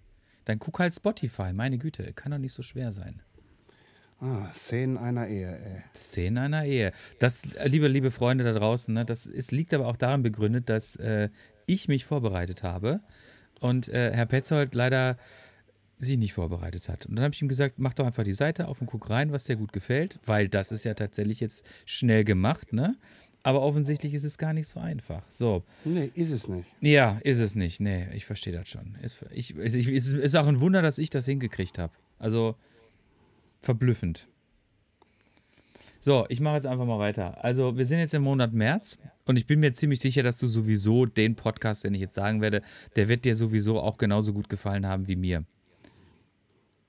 Dann 0.45 0.59
guck 0.59 0.79
halt 0.79 0.93
Spotify, 0.93 1.53
meine 1.53 1.77
Güte, 1.77 2.11
kann 2.13 2.31
doch 2.31 2.37
nicht 2.39 2.53
so 2.53 2.61
schwer 2.61 2.91
sein. 2.91 3.21
Ah, 4.21 4.51
Szenen 4.51 4.97
einer 4.97 5.27
Ehe, 5.27 5.47
ey. 5.47 5.81
Szenen 5.95 6.37
einer 6.37 6.65
Ehe. 6.65 6.91
Das, 7.19 7.55
liebe, 7.65 7.87
liebe 7.87 8.11
Freunde 8.11 8.43
da 8.43 8.51
draußen, 8.53 8.93
ne, 8.93 9.05
das 9.05 9.25
ist, 9.25 9.51
liegt 9.51 9.73
aber 9.73 9.87
auch 9.87 9.95
daran 9.95 10.23
begründet, 10.23 10.67
dass 10.67 10.97
äh, 10.97 11.29
ich 11.67 11.87
mich 11.87 12.05
vorbereitet 12.05 12.63
habe 12.63 12.99
und 13.61 13.87
äh, 13.87 14.11
Herr 14.13 14.25
Petzold 14.25 14.75
leider 14.75 15.17
sich 15.99 16.17
nicht 16.17 16.33
vorbereitet 16.33 16.89
hat. 16.89 17.05
Und 17.05 17.15
dann 17.15 17.23
habe 17.25 17.33
ich 17.33 17.41
ihm 17.41 17.47
gesagt, 17.47 17.75
mach 17.77 17.93
doch 17.93 18.05
einfach 18.05 18.23
die 18.23 18.33
Seite 18.33 18.67
auf 18.67 18.81
und 18.81 18.87
guck 18.87 19.09
rein, 19.09 19.31
was 19.31 19.45
dir 19.45 19.55
gut 19.55 19.73
gefällt, 19.73 20.19
weil 20.25 20.47
das 20.47 20.71
ist 20.71 20.85
ja 20.85 20.93
tatsächlich 20.93 21.39
jetzt 21.39 21.65
schnell 21.85 22.23
gemacht, 22.23 22.73
ne? 22.73 22.95
Aber 23.43 23.61
offensichtlich 23.61 24.13
ist 24.13 24.25
es 24.25 24.37
gar 24.37 24.51
nicht 24.51 24.67
so 24.67 24.81
einfach. 24.81 25.23
So. 25.29 25.63
Nee, 25.85 26.11
ist 26.13 26.31
es 26.31 26.49
nicht. 26.49 26.67
Ja, 26.81 27.19
ist 27.23 27.39
es 27.39 27.55
nicht. 27.55 27.79
Nee, 27.79 28.07
ich 28.13 28.25
verstehe 28.25 28.51
das 28.51 28.67
schon. 28.67 28.97
Ist, 29.01 29.23
ich, 29.31 29.55
es 29.55 30.11
ist 30.11 30.35
auch 30.35 30.47
ein 30.47 30.59
Wunder, 30.59 30.81
dass 30.81 30.97
ich 30.97 31.09
das 31.09 31.23
hingekriegt 31.23 31.77
habe. 31.79 31.93
Also 32.17 32.57
verblüffend. 33.61 34.27
So, 36.01 36.25
ich 36.29 36.39
mache 36.39 36.55
jetzt 36.55 36.65
einfach 36.65 36.85
mal 36.85 36.99
weiter. 36.99 37.43
Also, 37.43 37.77
wir 37.77 37.85
sind 37.85 37.99
jetzt 37.99 38.13
im 38.13 38.23
Monat 38.23 38.53
März 38.53 38.97
und 39.25 39.37
ich 39.37 39.45
bin 39.47 39.59
mir 39.59 39.73
ziemlich 39.73 39.99
sicher, 39.99 40.23
dass 40.23 40.37
du 40.37 40.47
sowieso 40.47 41.05
den 41.05 41.35
Podcast, 41.35 41.83
den 41.83 41.93
ich 41.93 41.99
jetzt 41.99 42.13
sagen 42.13 42.41
werde, 42.41 42.61
der 42.95 43.09
wird 43.09 43.25
dir 43.25 43.35
sowieso 43.35 43.81
auch 43.81 43.97
genauso 43.97 44.31
gut 44.33 44.47
gefallen 44.47 44.87
haben 44.87 45.07
wie 45.09 45.17
mir. 45.17 45.43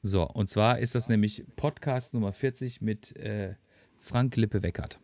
So, 0.02 0.26
und 0.28 0.48
zwar 0.48 0.78
ist 0.78 0.94
das 0.94 1.08
nämlich 1.08 1.44
Podcast 1.56 2.14
Nummer 2.14 2.32
40 2.32 2.80
mit 2.80 3.16
äh, 3.16 3.56
Frank 3.98 4.36
Lippe-Weckert. 4.36 5.00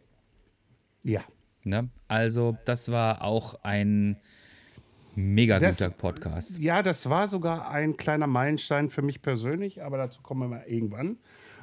Ja. 1.03 1.23
Ne? 1.65 1.91
Also, 2.07 2.57
das 2.65 2.93
war 2.93 3.23
auch 3.23 3.63
ein 3.65 4.17
mega 5.17 5.59
das, 5.59 5.79
guter 5.79 5.91
Podcast. 5.91 6.59
Ja, 6.61 6.83
das 6.83 7.11
war 7.11 7.27
sogar 7.27 7.71
ein 7.71 7.97
kleiner 7.97 8.29
Meilenstein 8.29 8.89
für 8.89 9.03
mich 9.03 9.21
persönlich, 9.21 9.83
aber 9.83 9.99
dazu 9.99 10.23
kommen 10.23 10.43
wir 10.43 10.49
mal 10.49 10.65
irgendwann. 10.67 11.19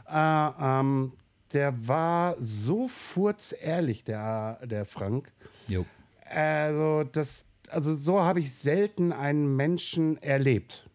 Äh, 0.07 0.49
ähm, 0.59 1.13
der 1.53 1.87
war 1.87 2.35
so 2.39 2.87
furzehrlich, 2.87 4.03
der, 4.03 4.59
der 4.65 4.85
Frank. 4.85 5.31
Jo. 5.67 5.85
Also, 6.29 7.03
das, 7.03 7.49
also 7.69 7.93
so 7.93 8.21
habe 8.21 8.39
ich 8.39 8.53
selten 8.53 9.11
einen 9.11 9.55
Menschen 9.55 10.21
erlebt. 10.21 10.89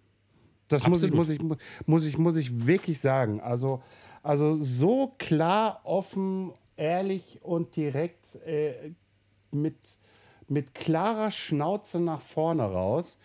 Das 0.68 0.86
muss 0.86 1.02
ich, 1.02 1.12
muss, 1.12 1.28
ich, 1.28 1.40
muss, 1.86 2.04
ich, 2.04 2.18
muss 2.18 2.36
ich 2.36 2.66
wirklich 2.66 3.00
sagen. 3.00 3.40
Also, 3.40 3.82
also 4.22 4.56
so 4.60 5.14
klar, 5.18 5.80
offen 5.84 6.52
ehrlich 6.76 7.40
und 7.42 7.76
direkt 7.76 8.36
äh, 8.46 8.92
mit, 9.50 9.98
mit 10.48 10.74
klarer 10.74 11.30
Schnauze 11.30 12.00
nach 12.00 12.20
vorne 12.20 12.64
raus. 12.64 13.18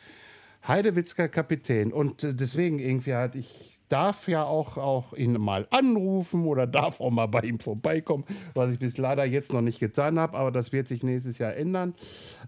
Heidewitzker 0.67 1.27
Kapitän. 1.27 1.91
Und 1.91 2.23
äh, 2.23 2.33
deswegen 2.33 2.79
irgendwie 2.79 3.13
halt, 3.13 3.35
ich 3.35 3.72
darf 3.93 4.27
ja 4.27 4.43
auch, 4.43 4.77
auch 4.77 5.13
ihn 5.13 5.33
mal 5.33 5.67
anrufen 5.69 6.47
oder 6.47 6.65
darf 6.65 6.99
auch 6.99 7.11
mal 7.11 7.27
bei 7.27 7.41
ihm 7.41 7.59
vorbeikommen, 7.59 8.25
was 8.55 8.71
ich 8.71 8.79
bis 8.79 8.97
leider 8.97 9.23
jetzt 9.23 9.53
noch 9.53 9.61
nicht 9.61 9.79
getan 9.79 10.17
habe, 10.17 10.35
aber 10.35 10.51
das 10.51 10.71
wird 10.71 10.87
sich 10.87 11.03
nächstes 11.03 11.37
Jahr 11.37 11.55
ändern. 11.55 11.93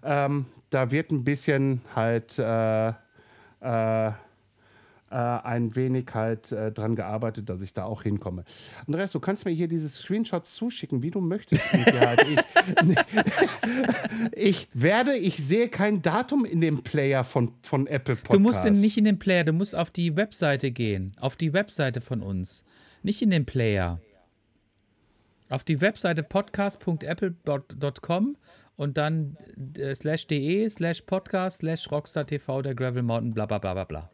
Ähm, 0.02 0.46
da 0.70 0.90
wird 0.90 1.12
ein 1.12 1.22
bisschen 1.22 1.82
halt 1.94 2.36
äh, 2.40 2.88
äh, 2.88 4.12
äh, 5.10 5.14
ein 5.14 5.74
wenig 5.76 6.06
halt 6.14 6.50
äh, 6.52 6.72
dran 6.72 6.96
gearbeitet, 6.96 7.48
dass 7.48 7.62
ich 7.62 7.72
da 7.72 7.84
auch 7.84 8.02
hinkomme. 8.02 8.44
Andreas, 8.86 9.12
du 9.12 9.20
kannst 9.20 9.44
mir 9.44 9.52
hier 9.52 9.68
diese 9.68 9.88
Screenshots 9.88 10.54
zuschicken, 10.54 11.02
wie 11.02 11.10
du 11.10 11.20
möchtest. 11.20 11.62
halt 11.72 12.26
ich, 14.32 14.32
ich, 14.32 14.68
werde, 14.72 15.16
ich 15.16 15.36
sehe 15.36 15.68
kein 15.68 16.00
Datum 16.02 16.44
in 16.44 16.60
dem 16.60 16.82
Player 16.82 17.22
von, 17.24 17.52
von 17.62 17.86
Apple 17.86 18.16
Podcast. 18.16 18.34
Du 18.34 18.40
musst 18.40 18.64
nicht 18.64 18.98
in 18.98 19.04
den 19.04 19.20
Player, 19.20 19.44
du 19.44 19.52
musst 19.52 19.76
auf 19.76 19.90
die 19.90 20.16
Webseite 20.16 20.72
gehen. 20.72 21.14
Auf 21.20 21.36
die 21.36 21.52
Webseite 21.52 22.00
von 22.00 22.22
uns. 22.22 22.64
Nicht 23.02 23.20
in 23.22 23.30
den 23.30 23.46
Player. 23.46 24.00
Auf 25.48 25.62
die 25.62 25.80
Webseite 25.80 26.24
podcast.apple.com 26.24 28.36
und 28.76 28.96
dann 28.96 29.36
äh, 29.78 29.94
slash 29.94 30.26
de 30.26 30.68
slash 30.68 31.02
podcast 31.02 31.58
slash 31.58 31.88
rockstar 31.90 32.26
tv 32.26 32.62
der 32.62 32.74
Gravel 32.74 33.04
Mountain 33.04 33.32
bla 33.32 33.46
bla 33.46 33.58
bla 33.58 33.74
bla 33.74 33.84
bla. 33.84 34.10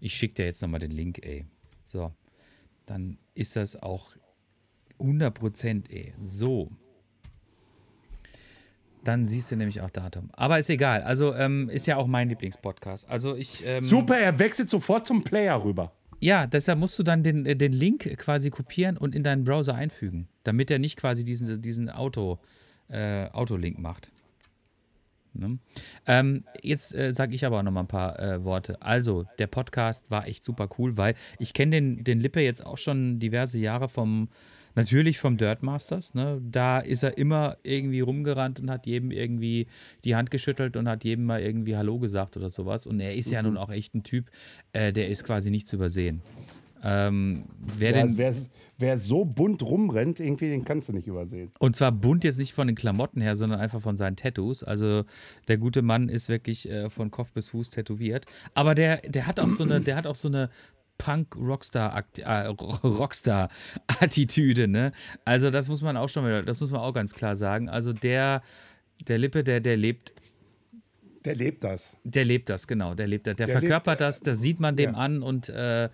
Ich 0.00 0.14
schicke 0.14 0.34
dir 0.34 0.46
jetzt 0.46 0.62
nochmal 0.62 0.80
den 0.80 0.90
Link, 0.90 1.24
ey. 1.24 1.46
So, 1.84 2.12
dann 2.86 3.18
ist 3.34 3.56
das 3.56 3.76
auch 3.76 4.16
100 4.98 5.90
ey. 5.90 6.14
So. 6.20 6.70
Dann 9.04 9.26
siehst 9.26 9.50
du 9.50 9.56
nämlich 9.56 9.80
auch 9.80 9.90
Datum. 9.90 10.28
Aber 10.32 10.58
ist 10.58 10.70
egal. 10.70 11.02
Also 11.02 11.34
ähm, 11.34 11.70
ist 11.70 11.86
ja 11.86 11.96
auch 11.96 12.06
mein 12.06 12.28
Lieblingspodcast. 12.28 13.08
Also 13.08 13.36
ich. 13.36 13.64
Ähm, 13.64 13.82
Super, 13.82 14.18
er 14.18 14.38
wechselt 14.38 14.68
sofort 14.68 15.06
zum 15.06 15.22
Player 15.22 15.62
rüber. 15.62 15.92
Ja, 16.20 16.46
deshalb 16.46 16.78
musst 16.78 16.98
du 16.98 17.04
dann 17.04 17.22
den, 17.22 17.46
äh, 17.46 17.54
den 17.54 17.72
Link 17.72 18.16
quasi 18.18 18.50
kopieren 18.50 18.96
und 18.96 19.14
in 19.14 19.22
deinen 19.22 19.44
Browser 19.44 19.74
einfügen, 19.74 20.28
damit 20.42 20.70
er 20.70 20.78
nicht 20.78 20.96
quasi 20.96 21.24
diesen, 21.24 21.62
diesen 21.62 21.90
Auto, 21.90 22.40
äh, 22.88 23.26
Autolink 23.30 23.78
macht. 23.78 24.10
Ne? 25.34 25.58
Ähm, 26.06 26.44
jetzt 26.62 26.94
äh, 26.94 27.12
sage 27.12 27.34
ich 27.34 27.44
aber 27.44 27.62
noch 27.62 27.72
mal 27.72 27.80
ein 27.80 27.88
paar 27.88 28.18
äh, 28.18 28.44
Worte. 28.44 28.80
Also, 28.82 29.24
der 29.38 29.46
Podcast 29.46 30.10
war 30.10 30.26
echt 30.26 30.44
super 30.44 30.68
cool, 30.78 30.96
weil 30.96 31.14
ich 31.38 31.52
kenne 31.52 31.72
den, 31.72 32.04
den 32.04 32.20
Lippe 32.20 32.40
jetzt 32.40 32.64
auch 32.64 32.78
schon 32.78 33.18
diverse 33.18 33.58
Jahre 33.58 33.88
vom, 33.88 34.28
natürlich 34.74 35.18
vom 35.18 35.36
Dirt 35.36 35.62
Masters. 35.62 36.14
Ne? 36.14 36.40
Da 36.42 36.78
ist 36.78 37.02
er 37.02 37.18
immer 37.18 37.56
irgendwie 37.62 38.00
rumgerannt 38.00 38.60
und 38.60 38.70
hat 38.70 38.86
jedem 38.86 39.10
irgendwie 39.10 39.66
die 40.04 40.16
Hand 40.16 40.30
geschüttelt 40.30 40.76
und 40.76 40.88
hat 40.88 41.04
jedem 41.04 41.24
mal 41.24 41.40
irgendwie 41.40 41.76
Hallo 41.76 41.98
gesagt 41.98 42.36
oder 42.36 42.48
sowas. 42.48 42.86
Und 42.86 43.00
er 43.00 43.14
ist 43.14 43.30
ja 43.30 43.42
nun 43.42 43.56
auch 43.56 43.70
echt 43.70 43.94
ein 43.94 44.02
Typ, 44.02 44.30
äh, 44.72 44.92
der 44.92 45.08
ist 45.08 45.24
quasi 45.24 45.50
nicht 45.50 45.66
zu 45.66 45.76
übersehen. 45.76 46.22
Ähm, 46.82 47.44
wer 47.58 47.90
Ja, 47.90 48.06
denn, 48.06 48.16
also 48.20 48.48
wer, 48.78 48.96
so 48.96 49.24
bunt 49.24 49.62
rumrennt, 49.62 50.20
irgendwie, 50.20 50.48
den 50.48 50.64
kannst 50.64 50.88
du 50.88 50.92
nicht 50.92 51.06
übersehen. 51.06 51.50
Und 51.58 51.76
zwar 51.76 51.92
bunt 51.92 52.24
jetzt 52.24 52.38
nicht 52.38 52.52
von 52.54 52.66
den 52.68 52.76
Klamotten 52.76 53.20
her, 53.20 53.36
sondern 53.36 53.60
einfach 53.60 53.82
von 53.82 53.96
seinen 53.96 54.16
Tattoos. 54.16 54.62
Also 54.62 55.04
der 55.48 55.58
gute 55.58 55.82
Mann 55.82 56.08
ist 56.08 56.28
wirklich 56.28 56.70
äh, 56.70 56.88
von 56.88 57.10
Kopf 57.10 57.32
bis 57.32 57.50
Fuß 57.50 57.70
tätowiert. 57.70 58.24
Aber 58.54 58.74
der, 58.74 58.98
der 58.98 59.26
hat 59.26 59.40
auch 59.40 59.50
so 59.50 59.64
eine, 59.64 59.80
der 59.80 59.96
hat 59.96 60.06
auch 60.06 60.14
so 60.14 60.28
eine 60.28 60.48
Punk-Rockstar-Attitüde, 60.98 62.22
äh, 62.22 62.86
Rockstar 62.86 63.48
ne? 64.66 64.92
Also 65.24 65.50
das 65.50 65.68
muss 65.68 65.82
man 65.82 65.96
auch 65.96 66.08
schon 66.08 66.24
wieder, 66.24 66.42
das 66.42 66.60
muss 66.60 66.70
man 66.70 66.80
auch 66.80 66.92
ganz 66.92 67.14
klar 67.14 67.36
sagen. 67.36 67.68
Also 67.68 67.92
der, 67.92 68.42
der 69.06 69.18
Lippe, 69.18 69.44
der, 69.44 69.60
der 69.60 69.76
lebt 69.76 70.12
Der 71.24 71.34
lebt 71.36 71.62
das. 71.64 71.96
der 72.04 72.24
lebt 72.24 72.48
das, 72.50 72.66
genau. 72.66 72.94
Der 72.94 73.06
lebt 73.06 73.26
das. 73.26 73.36
Der, 73.36 73.46
Der 73.46 73.58
verkörpert 73.60 74.00
lebt, 74.00 74.00
äh, 74.00 74.04
das, 74.06 74.20
das 74.20 74.40
sieht 74.40 74.60
man 74.60 74.76
dem 74.76 74.92
ja. 74.92 74.98
an 74.98 75.22
und 75.22 75.48
äh, 75.48 75.88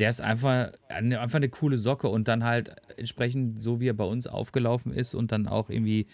der 0.00 0.10
ist 0.10 0.20
einfach, 0.20 0.72
eine- 0.88 1.20
einfach 1.20 1.36
eine 1.36 1.48
coole 1.48 1.78
Socke 1.78 2.08
und 2.08 2.26
dann 2.28 2.42
halt 2.44 2.74
entsprechend 2.96 3.62
so, 3.62 3.80
wie 3.80 3.88
er 3.88 3.94
bei 3.94 4.04
uns 4.04 4.26
aufgelaufen 4.26 4.92
ist 4.92 5.14
und 5.14 5.30
dann 5.32 5.46
auch 5.46 5.70
irgendwie 5.70 6.06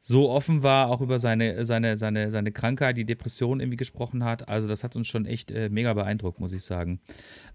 so 0.00 0.30
offen 0.30 0.62
war, 0.62 0.88
auch 0.88 1.00
über 1.00 1.18
seine, 1.18 1.64
seine, 1.64 1.98
seine, 1.98 2.30
seine 2.30 2.52
Krankheit, 2.52 2.96
die 2.96 3.04
Depression 3.04 3.60
irgendwie 3.60 3.76
gesprochen 3.76 4.24
hat. 4.24 4.48
Also 4.48 4.66
das 4.68 4.84
hat 4.84 4.96
uns 4.96 5.08
schon 5.08 5.26
echt 5.26 5.50
äh, 5.50 5.68
mega 5.68 5.92
beeindruckt, 5.92 6.40
muss 6.40 6.52
ich 6.52 6.64
sagen. 6.64 7.00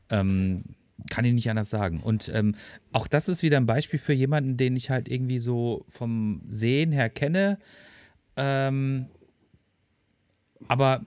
Ähm, 0.09 0.63
kann 1.09 1.25
ich 1.25 1.33
nicht 1.33 1.49
anders 1.49 1.69
sagen. 1.69 2.01
Und 2.01 2.29
ähm, 2.33 2.55
auch 2.91 3.07
das 3.07 3.27
ist 3.27 3.41
wieder 3.43 3.57
ein 3.57 3.65
Beispiel 3.65 3.97
für 3.99 4.13
jemanden, 4.13 4.57
den 4.57 4.75
ich 4.75 4.89
halt 4.89 5.07
irgendwie 5.09 5.39
so 5.39 5.85
vom 5.89 6.41
Sehen 6.49 6.91
her 6.91 7.09
kenne. 7.09 7.57
Ähm, 8.35 9.07
aber 10.67 11.01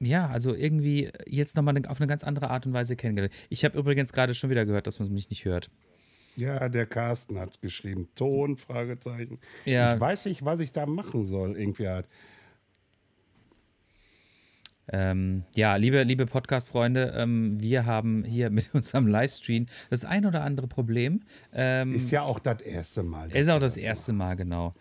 ja, 0.00 0.28
also 0.28 0.54
irgendwie 0.54 1.10
jetzt 1.26 1.56
nochmal 1.56 1.80
auf 1.86 2.00
eine 2.00 2.06
ganz 2.06 2.24
andere 2.24 2.50
Art 2.50 2.66
und 2.66 2.72
Weise 2.72 2.96
kennengelernt. 2.96 3.34
Ich 3.48 3.64
habe 3.64 3.78
übrigens 3.78 4.12
gerade 4.12 4.34
schon 4.34 4.50
wieder 4.50 4.64
gehört, 4.66 4.86
dass 4.86 4.98
man 5.00 5.12
mich 5.12 5.28
nicht 5.30 5.44
hört. 5.44 5.70
Ja, 6.36 6.68
der 6.68 6.86
Carsten 6.86 7.38
hat 7.38 7.60
geschrieben, 7.60 8.08
Ton, 8.14 8.56
Fragezeichen. 8.56 9.40
Ja. 9.64 9.94
Ich 9.94 10.00
weiß 10.00 10.26
nicht, 10.26 10.44
was 10.44 10.60
ich 10.60 10.70
da 10.70 10.86
machen 10.86 11.24
soll, 11.24 11.56
irgendwie 11.56 11.88
halt. 11.88 12.06
Ähm, 14.90 15.42
ja, 15.54 15.76
liebe, 15.76 16.02
liebe 16.02 16.26
Podcast-Freunde, 16.26 17.12
ähm, 17.16 17.60
wir 17.60 17.84
haben 17.84 18.24
hier 18.24 18.50
mit 18.50 18.70
unserem 18.74 19.06
Livestream 19.06 19.66
das 19.90 20.04
ein 20.04 20.24
oder 20.24 20.44
andere 20.44 20.68
Problem. 20.68 21.22
Ähm, 21.52 21.92
Ist 21.92 22.10
ja 22.10 22.22
auch 22.22 22.38
das 22.38 22.62
erste 22.62 23.02
Mal. 23.02 23.30
ist 23.34 23.48
auch 23.50 23.58
das 23.58 23.76
erste 23.76 24.12
Mal, 24.12 24.36
genau. 24.36 24.74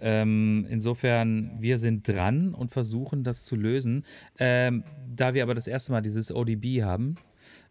Ähm, 0.00 0.66
insofern, 0.68 1.52
wir 1.58 1.78
sind 1.78 2.06
dran 2.06 2.54
und 2.54 2.70
versuchen 2.70 3.24
das 3.24 3.44
zu 3.44 3.56
lösen. 3.56 4.04
Ähm, 4.38 4.84
da 5.14 5.34
wir 5.34 5.42
aber 5.42 5.54
das 5.54 5.68
erste 5.68 5.92
Mal 5.92 6.02
dieses 6.02 6.34
ODB 6.34 6.82
haben, 6.82 7.14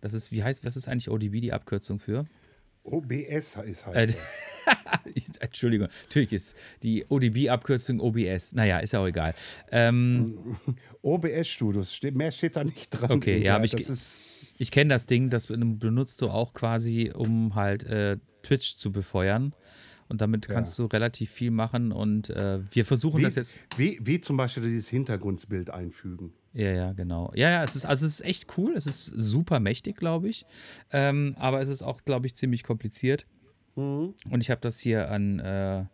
das 0.01 0.13
ist, 0.13 0.31
wie 0.31 0.43
heißt, 0.43 0.65
was 0.65 0.77
ist 0.77 0.87
eigentlich 0.87 1.09
ODB, 1.09 1.39
die 1.41 1.53
Abkürzung 1.53 1.99
für? 1.99 2.25
OBS 2.83 3.57
ist 3.65 3.85
heißt 3.85 3.95
Äh. 3.95 4.07
Entschuldigung, 5.39 5.87
natürlich 6.03 6.33
ist 6.33 6.57
die 6.83 7.05
ODB-Abkürzung 7.07 7.99
OBS. 7.99 8.53
Naja, 8.53 8.79
ist 8.79 8.93
ja 8.93 8.99
auch 8.99 9.07
egal. 9.07 9.33
Ähm, 9.71 10.37
OBS-Studios, 11.01 11.99
mehr 12.13 12.31
steht 12.31 12.55
da 12.55 12.63
nicht 12.63 12.89
dran. 12.89 13.11
Okay, 13.11 13.41
ja, 13.43 13.53
hab 13.53 13.63
ich 13.63 13.75
ich 14.57 14.71
kenne 14.71 14.93
das 14.93 15.05
Ding, 15.05 15.29
das 15.29 15.47
benutzt 15.47 16.21
du 16.21 16.29
auch 16.29 16.53
quasi, 16.53 17.11
um 17.13 17.55
halt 17.55 17.83
äh, 17.83 18.17
Twitch 18.43 18.77
zu 18.77 18.91
befeuern. 18.91 19.53
Und 20.13 20.21
damit 20.21 20.47
kannst 20.47 20.77
du 20.77 20.85
relativ 20.85 21.31
viel 21.31 21.49
machen. 21.49 21.91
Und 21.91 22.29
äh, 22.29 22.59
wir 22.69 22.85
versuchen 22.85 23.17
wie, 23.17 23.23
das 23.23 23.33
jetzt. 23.33 23.63
wie, 23.77 23.97
wie 23.99 24.21
zum 24.21 24.37
Beispiel 24.37 24.61
dieses 24.61 24.87
Hintergrundbild 24.87 25.71
einfügen. 25.71 26.33
Ja, 26.53 26.71
ja, 26.71 26.91
genau. 26.91 27.31
Ja, 27.33 27.49
ja, 27.49 27.63
es 27.63 27.75
ist, 27.75 27.83
also 27.83 28.05
es 28.05 28.19
ist 28.19 28.21
echt 28.23 28.55
cool. 28.55 28.73
Es 28.75 28.85
ist 28.85 29.05
super 29.05 29.59
mächtig, 29.59 29.95
glaube 29.95 30.29
ich. 30.29 30.45
Ähm, 30.91 31.35
aber 31.39 31.61
es 31.61 31.67
ist 31.67 31.81
auch, 31.81 32.05
glaube 32.05 32.27
ich, 32.27 32.35
ziemlich 32.35 32.61
kompliziert. 32.61 33.25
Und 33.73 34.13
ich 34.39 34.51
habe 34.51 34.61
das 34.61 34.79
hier 34.79 35.09
an, 35.09 35.39
äh, 35.39 35.85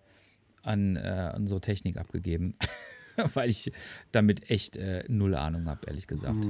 an 0.63 0.97
äh, 0.97 1.31
unsere 1.37 1.61
Technik 1.61 1.95
abgegeben, 1.95 2.55
weil 3.35 3.49
ich 3.49 3.71
damit 4.11 4.51
echt 4.51 4.75
äh, 4.75 5.05
null 5.07 5.33
Ahnung 5.33 5.65
habe, 5.69 5.87
ehrlich 5.87 6.07
gesagt. 6.07 6.45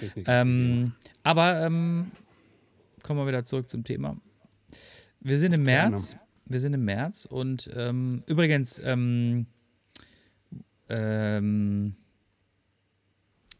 Technik. 0.00 0.26
Ähm, 0.26 0.94
aber 1.22 1.64
ähm, 1.64 2.10
kommen 3.04 3.20
wir 3.20 3.28
wieder 3.28 3.44
zurück 3.44 3.68
zum 3.68 3.84
Thema. 3.84 4.20
Wir 5.20 5.38
sind 5.38 5.52
im 5.52 5.64
Gerne. 5.64 5.96
Wir 6.50 6.58
sind 6.58 6.74
im 6.74 6.84
März 6.84 7.26
und 7.26 7.70
ähm, 7.74 8.24
übrigens, 8.26 8.80
ähm, 8.84 9.46
ähm, 10.88 11.94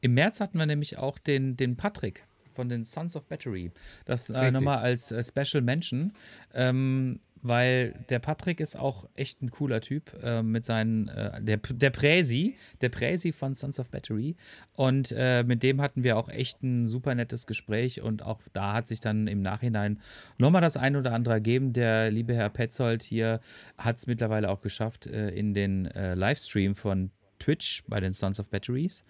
im 0.01 0.15
März 0.15 0.41
hatten 0.41 0.59
wir 0.59 0.67
nämlich 0.67 0.99
auch 0.99 1.19
den, 1.19 1.57
den 1.57 1.77
Patrick 1.77 2.27
von 2.51 2.69
den 2.69 2.85
Sons 2.85 3.15
of 3.15 3.29
Battery. 3.29 3.71
Das 4.07 4.29
äh, 4.29 4.51
nochmal 4.51 4.79
als 4.79 5.13
äh, 5.13 5.23
Special 5.23 5.63
Mention, 5.63 6.13
ähm, 6.53 7.21
weil 7.43 7.95
der 8.09 8.19
Patrick 8.19 8.61
ist 8.61 8.77
auch 8.77 9.09
echt 9.15 9.43
ein 9.43 9.51
cooler 9.51 9.81
Typ 9.81 10.13
äh, 10.23 10.43
mit 10.43 10.65
seinen, 10.65 11.09
äh, 11.09 11.43
der, 11.43 11.57
der 11.59 11.91
Präsi, 11.91 12.57
der 12.81 12.89
Präsi 12.89 13.33
von 13.33 13.55
Sons 13.55 13.81
of 13.81 13.91
Battery. 13.91 14.37
Und 14.73 15.13
äh, 15.17 15.43
mit 15.45 15.63
dem 15.63 15.81
hatten 15.81 16.05
wir 16.05 16.17
auch 16.17 16.29
echt 16.29 16.63
ein 16.63 16.87
super 16.87 17.15
nettes 17.15 17.47
Gespräch 17.47 18.03
und 18.03 18.23
auch 18.23 18.41
da 18.53 18.75
hat 18.75 18.89
sich 18.89 19.01
dann 19.01 19.27
im 19.27 19.43
Nachhinein 19.43 20.01
nochmal 20.39 20.61
das 20.61 20.77
ein 20.77 20.97
oder 20.97 21.13
andere 21.13 21.35
ergeben. 21.35 21.73
Der 21.73 22.11
liebe 22.11 22.35
Herr 22.35 22.51
Petzold 22.51 23.03
hier 23.03 23.41
hat 23.79 23.97
es 23.97 24.07
mittlerweile 24.07 24.51
auch 24.51 24.61
geschafft 24.61 25.07
äh, 25.07 25.31
in 25.31 25.55
den 25.55 25.87
äh, 25.87 26.15
Livestream 26.15 26.75
von 26.75 27.11
Twitch 27.39 27.83
bei 27.89 28.01
den 28.01 28.13
Sons 28.13 28.39
of 28.39 28.51
Batteries. 28.51 29.05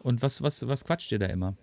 Und 0.00 0.22
was, 0.22 0.42
was, 0.42 0.66
was 0.66 0.84
quatscht 0.84 1.12
ihr 1.12 1.18
da 1.18 1.26
immer? 1.26 1.56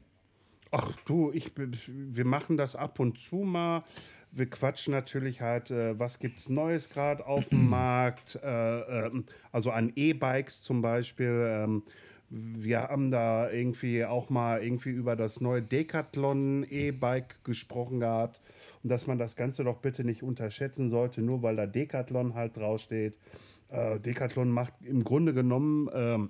Ach 0.72 0.90
du, 1.06 1.32
ich, 1.34 1.52
wir 1.58 2.26
machen 2.26 2.56
das 2.56 2.78
ab 2.78 3.00
und 3.00 3.18
zu 3.18 3.38
mal. 3.38 3.84
Wir 4.32 4.50
quatschen 4.50 4.94
natürlich 4.94 5.42
halt, 5.42 5.70
äh, 5.70 6.00
was 6.00 6.20
gibt's 6.20 6.48
Neues 6.48 6.90
gerade 6.90 7.26
auf 7.26 7.50
dem 7.50 7.70
Markt, 7.70 8.40
äh, 8.42 9.08
ähm, 9.08 9.26
also 9.52 9.72
an 9.72 9.92
E-Bikes 9.94 10.62
zum 10.62 10.82
Beispiel. 10.82 11.46
Ähm, 11.50 11.84
wir 12.30 12.84
haben 12.84 13.12
da 13.12 13.52
irgendwie 13.52 14.06
auch 14.06 14.30
mal 14.30 14.64
irgendwie 14.64 14.92
über 14.92 15.18
das 15.18 15.42
neue 15.42 15.62
Decathlon 15.62 16.66
E-Bike 16.70 17.44
gesprochen 17.44 18.00
gehabt 18.00 18.40
und 18.82 18.90
dass 18.90 19.06
man 19.06 19.18
das 19.18 19.36
Ganze 19.36 19.66
doch 19.66 19.80
bitte 19.80 20.06
nicht 20.06 20.24
unterschätzen 20.24 20.90
sollte, 20.90 21.22
nur 21.22 21.44
weil 21.44 21.58
da 21.58 21.66
Decathlon 21.68 22.34
halt 22.34 22.56
draufsteht. 22.56 23.20
Äh, 23.68 24.00
Decathlon 24.00 24.50
macht 24.50 24.74
im 24.82 25.04
Grunde 25.04 25.34
genommen 25.34 25.90
ähm, 25.94 26.30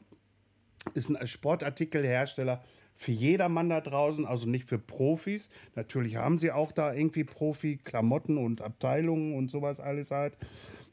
ist 0.95 1.15
ein 1.15 1.27
Sportartikelhersteller 1.27 2.63
für 3.01 3.11
jedermann 3.11 3.67
da 3.67 3.81
draußen, 3.81 4.27
also 4.27 4.47
nicht 4.47 4.69
für 4.69 4.77
Profis. 4.77 5.49
Natürlich 5.75 6.17
haben 6.17 6.37
sie 6.37 6.51
auch 6.51 6.71
da 6.71 6.93
irgendwie 6.93 7.23
Profi-Klamotten 7.23 8.37
und 8.37 8.61
Abteilungen 8.61 9.33
und 9.33 9.49
sowas 9.49 9.79
alles 9.79 10.11
halt. 10.11 10.37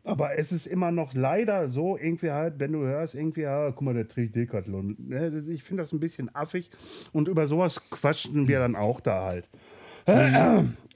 Aber 0.05 0.39
es 0.39 0.51
ist 0.51 0.67
immer 0.67 0.91
noch 0.91 1.13
leider 1.13 1.69
so, 1.69 1.99
irgendwie 1.99 2.31
halt, 2.31 2.55
wenn 2.61 2.73
du 2.73 2.79
hörst, 2.79 3.15
irgendwie, 3.15 3.43
ja, 3.43 3.71
guck 3.73 3.83
mal, 3.83 3.93
der 3.93 4.09
trägt 4.09 4.37
Decathlon. 4.37 4.97
Ne, 5.07 5.45
Ich 5.51 5.63
finde 5.63 5.83
das 5.83 5.93
ein 5.93 6.01
bisschen 6.01 6.35
affig 6.35 6.71
und 7.13 7.29
über 7.29 7.47
sowas 7.47 7.91
quatschen 7.91 8.49
wir 8.49 8.59
dann 8.59 8.75
auch 8.75 9.01
da 9.01 9.25
halt. 9.25 9.51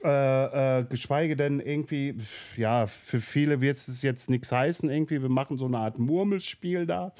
Äh, 0.03 0.79
äh, 0.79 0.83
geschweige 0.83 1.37
denn 1.37 1.61
irgendwie, 1.61 2.17
ja, 2.57 2.87
für 2.87 3.21
viele 3.21 3.61
wird 3.61 3.77
es 3.77 4.01
jetzt 4.01 4.29
nichts 4.29 4.51
heißen. 4.51 4.89
Irgendwie, 4.89 5.21
wir 5.21 5.29
machen 5.29 5.57
so 5.57 5.65
eine 5.65 5.77
Art 5.77 5.97
Murmelspiel 5.97 6.85
da. 6.85 7.13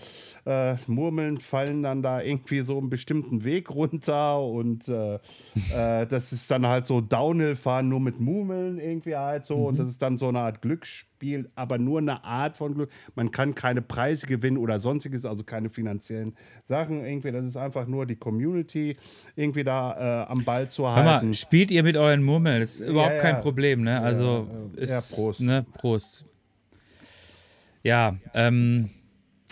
Äh, 0.45 0.75
Murmeln 0.87 1.37
fallen 1.37 1.81
dann 1.81 2.01
da 2.01 2.21
irgendwie 2.21 2.59
so 2.59 2.77
einen 2.77 2.89
bestimmten 2.89 3.45
Weg 3.45 3.69
runter 3.69 4.41
und 4.41 4.89
äh, 4.89 5.15
äh, 5.15 6.05
das 6.07 6.33
ist 6.33 6.51
dann 6.51 6.67
halt 6.67 6.85
so 6.85 6.99
Downhill-Fahren 6.99 7.87
nur 7.87 8.01
mit 8.01 8.19
Murmeln 8.19 8.79
irgendwie 8.79 9.15
halt 9.15 9.45
so 9.45 9.67
und 9.67 9.79
das 9.79 9.87
ist 9.87 10.01
dann 10.01 10.17
so 10.17 10.27
eine 10.27 10.39
Art 10.39 10.61
Glücksspiel, 10.61 11.47
aber 11.55 11.77
nur 11.77 11.99
eine 11.99 12.25
Art 12.25 12.57
von 12.57 12.73
Glück. 12.73 12.89
Man 13.15 13.31
kann 13.31 13.55
keine 13.55 13.81
Preise 13.81 14.27
gewinnen 14.27 14.57
oder 14.57 14.81
sonstiges, 14.81 15.25
also 15.25 15.45
keine 15.45 15.69
finanziellen 15.69 16.35
Sachen 16.65 17.05
irgendwie. 17.05 17.31
Das 17.31 17.45
ist 17.45 17.55
einfach 17.55 17.87
nur 17.87 18.05
die 18.05 18.17
Community 18.17 18.97
irgendwie 19.37 19.63
da 19.63 20.25
am 20.27 20.43
Ball 20.43 20.69
zu 20.69 20.83
Hör 20.83 20.95
halten. 20.95 21.27
mal, 21.27 21.33
spielt 21.33 21.71
ihr 21.71 21.83
mit 21.83 21.95
euren 21.95 22.23
Murmeln? 22.23 22.61
Ist 22.81 22.89
überhaupt 22.89 23.15
ja. 23.15 23.19
kein 23.19 23.41
Problem, 23.41 23.83
ne? 23.83 24.01
Also 24.01 24.47
ist, 24.75 24.89
ja, 24.89 25.15
Prost. 25.15 25.41
Ne, 25.41 25.65
Prost. 25.73 26.25
Ja, 27.83 28.15
ähm, 28.33 28.89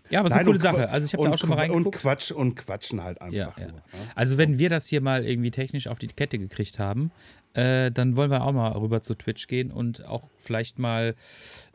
Ja, 0.10 0.20
aber 0.20 0.28
es 0.28 0.34
ist 0.34 0.38
eine 0.40 0.46
coole 0.46 0.60
Sache. 0.60 0.90
Also 0.90 1.06
ich 1.06 1.14
habe 1.14 1.24
da 1.24 1.32
auch 1.32 1.38
schon 1.38 1.50
mal 1.50 1.58
reingeguckt. 1.58 1.86
Und, 1.86 2.02
Quatsch, 2.02 2.32
und 2.32 2.56
quatschen 2.56 3.04
halt 3.04 3.22
einfach. 3.22 3.36
Ja, 3.36 3.54
ja. 3.58 3.68
Nur, 3.68 3.76
ne? 3.76 3.82
Also 4.16 4.38
wenn 4.38 4.58
wir 4.58 4.70
das 4.70 4.88
hier 4.88 5.02
mal 5.02 5.26
irgendwie 5.26 5.52
technisch 5.52 5.88
auf 5.88 6.00
die 6.00 6.08
Kette 6.08 6.40
gekriegt 6.40 6.80
haben, 6.80 7.12
äh, 7.54 7.92
dann 7.92 8.16
wollen 8.16 8.32
wir 8.32 8.44
auch 8.44 8.54
mal 8.54 8.72
rüber 8.72 9.02
zu 9.02 9.16
Twitch 9.16 9.48
gehen 9.48 9.72
und 9.72 10.06
auch 10.06 10.30
vielleicht 10.38 10.80
mal 10.80 11.16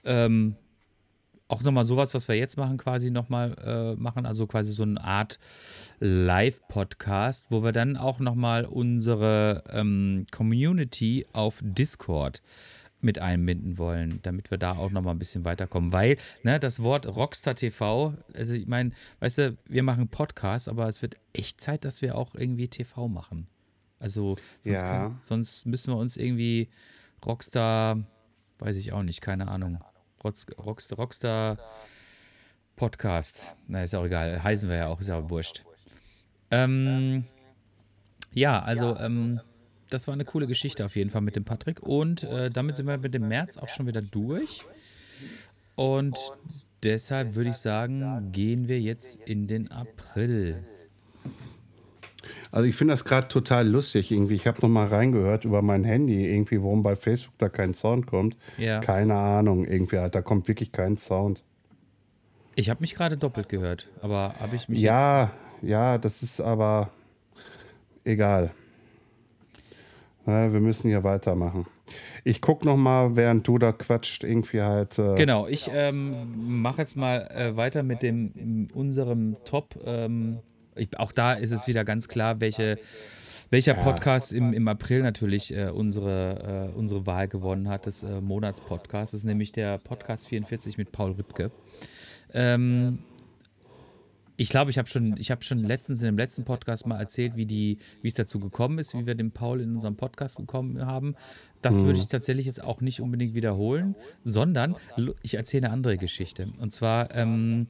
ähm, 0.04 0.56
auch 1.48 1.62
nochmal 1.62 1.84
sowas, 1.84 2.12
was 2.14 2.26
wir 2.28 2.34
jetzt 2.36 2.56
machen, 2.56 2.76
quasi 2.76 3.10
nochmal 3.10 3.54
äh, 3.64 4.00
machen. 4.00 4.26
Also 4.26 4.46
quasi 4.46 4.72
so 4.72 4.82
eine 4.82 5.00
Art 5.02 5.38
Live-Podcast, 6.00 7.50
wo 7.50 7.62
wir 7.62 7.72
dann 7.72 7.96
auch 7.96 8.18
nochmal 8.20 8.64
unsere 8.64 9.64
ähm, 9.70 10.26
Community 10.30 11.26
auf 11.32 11.60
Discord 11.62 12.42
mit 13.00 13.18
einbinden 13.18 13.78
wollen, 13.78 14.20
damit 14.22 14.50
wir 14.50 14.58
da 14.58 14.72
auch 14.72 14.90
nochmal 14.90 15.14
ein 15.14 15.18
bisschen 15.18 15.44
weiterkommen. 15.44 15.92
Weil, 15.92 16.16
ne, 16.42 16.58
das 16.58 16.82
Wort 16.82 17.06
Rockstar 17.06 17.54
TV, 17.54 18.14
also 18.34 18.54
ich 18.54 18.66
meine, 18.66 18.90
weißt 19.20 19.38
du, 19.38 19.56
wir 19.68 19.82
machen 19.82 20.08
Podcast, 20.08 20.68
aber 20.68 20.88
es 20.88 21.02
wird 21.02 21.16
echt 21.32 21.60
Zeit, 21.60 21.84
dass 21.84 22.02
wir 22.02 22.16
auch 22.16 22.34
irgendwie 22.34 22.68
TV 22.68 23.06
machen. 23.08 23.46
Also 23.98 24.36
sonst, 24.62 24.82
Ja. 24.82 24.82
kann, 24.82 25.18
sonst 25.22 25.66
müssen 25.66 25.92
wir 25.92 25.98
uns 25.98 26.16
irgendwie 26.16 26.68
Rockstar, 27.24 27.98
weiß 28.58 28.76
ich 28.76 28.92
auch 28.92 29.02
nicht, 29.02 29.20
keine 29.20 29.48
Ahnung. 29.48 29.78
Rots- 30.26 30.46
Rockstar, 30.58 30.98
Rockstar 30.98 31.58
Podcast. 32.74 33.54
Na, 33.68 33.84
ist 33.84 33.94
auch 33.94 34.04
egal. 34.04 34.42
Heißen 34.42 34.68
wir 34.68 34.76
ja 34.76 34.86
auch, 34.88 35.00
ist 35.00 35.08
ja 35.08 35.30
wurscht. 35.30 35.62
Ähm, 36.50 37.24
ja, 38.32 38.60
also, 38.60 38.96
ähm, 38.96 39.40
das 39.88 40.06
war 40.08 40.14
eine 40.14 40.24
coole 40.24 40.46
Geschichte 40.46 40.84
auf 40.84 40.96
jeden 40.96 41.10
Fall 41.10 41.20
mit 41.20 41.36
dem 41.36 41.44
Patrick. 41.44 41.80
Und 41.80 42.24
äh, 42.24 42.50
damit 42.50 42.74
sind 42.76 42.86
wir 42.86 42.98
mit 42.98 43.14
dem 43.14 43.28
März 43.28 43.56
auch 43.56 43.68
schon 43.68 43.86
wieder 43.86 44.02
durch. 44.02 44.64
Und 45.76 46.18
deshalb 46.82 47.34
würde 47.36 47.50
ich 47.50 47.56
sagen, 47.56 48.32
gehen 48.32 48.66
wir 48.66 48.80
jetzt 48.80 49.20
in 49.26 49.46
den 49.46 49.70
April. 49.70 50.64
Also 52.52 52.68
ich 52.68 52.76
finde 52.76 52.92
das 52.92 53.04
gerade 53.04 53.28
total 53.28 53.68
lustig 53.68 54.10
irgendwie. 54.12 54.34
Ich 54.34 54.46
habe 54.46 54.60
noch 54.60 54.68
mal 54.68 54.86
reingehört 54.86 55.44
über 55.44 55.62
mein 55.62 55.84
Handy 55.84 56.26
irgendwie, 56.26 56.62
warum 56.62 56.82
bei 56.82 56.96
Facebook 56.96 57.36
da 57.38 57.48
kein 57.48 57.74
Sound 57.74 58.06
kommt. 58.06 58.36
Ja. 58.58 58.80
Keine 58.80 59.14
Ahnung, 59.14 59.64
irgendwie, 59.64 59.96
da 60.10 60.22
kommt 60.22 60.48
wirklich 60.48 60.72
kein 60.72 60.96
Sound. 60.96 61.44
Ich 62.54 62.70
habe 62.70 62.80
mich 62.80 62.94
gerade 62.94 63.16
doppelt 63.16 63.48
gehört, 63.48 63.88
aber 64.00 64.34
habe 64.40 64.56
ich 64.56 64.68
mich 64.68 64.78
jetzt. 64.78 64.86
Ja, 64.86 65.30
ja, 65.62 65.98
das 65.98 66.22
ist 66.22 66.40
aber 66.40 66.90
egal. 68.04 68.50
Na, 70.24 70.52
wir 70.52 70.60
müssen 70.60 70.88
hier 70.88 71.04
weitermachen. 71.04 71.66
Ich 72.24 72.40
guck 72.40 72.64
noch 72.64 72.76
mal, 72.76 73.14
während 73.14 73.46
du 73.46 73.58
da 73.58 73.70
quatscht, 73.70 74.24
irgendwie 74.24 74.60
halt. 74.60 74.98
Äh, 74.98 75.14
Genau, 75.14 75.46
ich 75.46 75.70
ähm, 75.72 76.60
mache 76.62 76.82
jetzt 76.82 76.96
mal 76.96 77.28
äh, 77.30 77.56
weiter 77.56 77.82
mit 77.84 78.02
dem 78.02 78.68
unserem 78.74 79.36
Top. 79.44 79.76
Ähm, 79.84 80.38
ich, 80.76 80.98
auch 80.98 81.12
da 81.12 81.32
ist 81.32 81.52
es 81.52 81.66
wieder 81.66 81.84
ganz 81.84 82.08
klar, 82.08 82.40
welche, 82.40 82.78
welcher 83.50 83.74
Podcast 83.74 84.32
im, 84.32 84.52
im 84.52 84.68
April 84.68 85.02
natürlich 85.02 85.54
äh, 85.54 85.68
unsere, 85.68 86.72
äh, 86.74 86.76
unsere 86.76 87.06
Wahl 87.06 87.28
gewonnen 87.28 87.68
hat, 87.68 87.86
des 87.86 88.02
äh, 88.02 88.20
Monatspodcasts. 88.20 89.12
Das 89.12 89.20
ist 89.20 89.24
nämlich 89.24 89.52
der 89.52 89.78
Podcast 89.78 90.28
44 90.28 90.78
mit 90.78 90.92
Paul 90.92 91.12
Ripke. 91.12 91.50
Ähm, 92.32 92.98
ich 94.36 94.50
glaube, 94.50 94.70
ich 94.70 94.78
habe 94.78 94.88
schon, 94.88 95.16
ich 95.18 95.30
habe 95.30 95.42
schon 95.42 95.58
letztens 95.58 96.00
in 96.02 96.06
dem 96.06 96.18
letzten 96.18 96.44
Podcast 96.44 96.86
mal 96.86 96.98
erzählt, 96.98 97.36
wie 97.36 97.46
die, 97.46 97.78
wie 98.02 98.08
es 98.08 98.14
dazu 98.14 98.38
gekommen 98.38 98.78
ist, 98.78 98.94
wie 98.94 99.06
wir 99.06 99.14
den 99.14 99.30
Paul 99.30 99.60
in 99.60 99.74
unserem 99.74 99.96
Podcast 99.96 100.36
bekommen 100.36 100.84
haben. 100.84 101.14
Das 101.62 101.82
würde 101.82 101.98
ich 101.98 102.06
tatsächlich 102.06 102.46
jetzt 102.46 102.62
auch 102.62 102.80
nicht 102.80 103.00
unbedingt 103.00 103.34
wiederholen, 103.34 103.96
sondern 104.24 104.76
ich 105.22 105.34
erzähle 105.34 105.66
eine 105.66 105.72
andere 105.72 105.96
Geschichte. 105.96 106.48
Und 106.58 106.72
zwar, 106.72 107.14
ähm, 107.14 107.66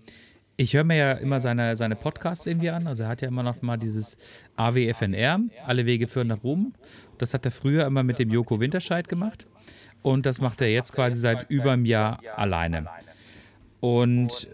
ich 0.57 0.75
höre 0.75 0.85
mir 0.85 0.97
ja 0.97 1.13
immer 1.13 1.41
seine, 1.41 1.77
seine 1.77 1.97
Podcasts 1.97 2.47
irgendwie 2.47 2.71
an. 2.71 2.87
Also 2.87 3.03
er 3.03 3.09
hat 3.11 3.21
ja 3.21 3.29
immer 3.29 3.43
noch 3.43 3.61
mal 3.63 3.77
dieses 3.77 4.17
AWFNR, 4.57 5.41
alle 5.67 5.87
Wege 5.87 6.09
führen 6.09 6.29
nach 6.29 6.43
Ruhm. 6.43 6.75
Das 7.19 7.35
hat 7.35 7.45
er 7.45 7.51
früher 7.51 7.87
immer 7.87 8.03
mit 8.03 8.19
dem 8.19 8.31
Joko 8.31 8.59
Winterscheid 8.59 9.09
gemacht. 9.09 9.47
Und 10.03 10.25
das 10.25 10.41
macht 10.41 10.61
er 10.61 10.73
jetzt 10.73 10.93
quasi 10.93 11.19
seit 11.19 11.51
über 11.51 11.73
einem 11.73 11.85
Jahr 11.85 12.21
alleine. 12.37 12.87
Und 13.81 14.49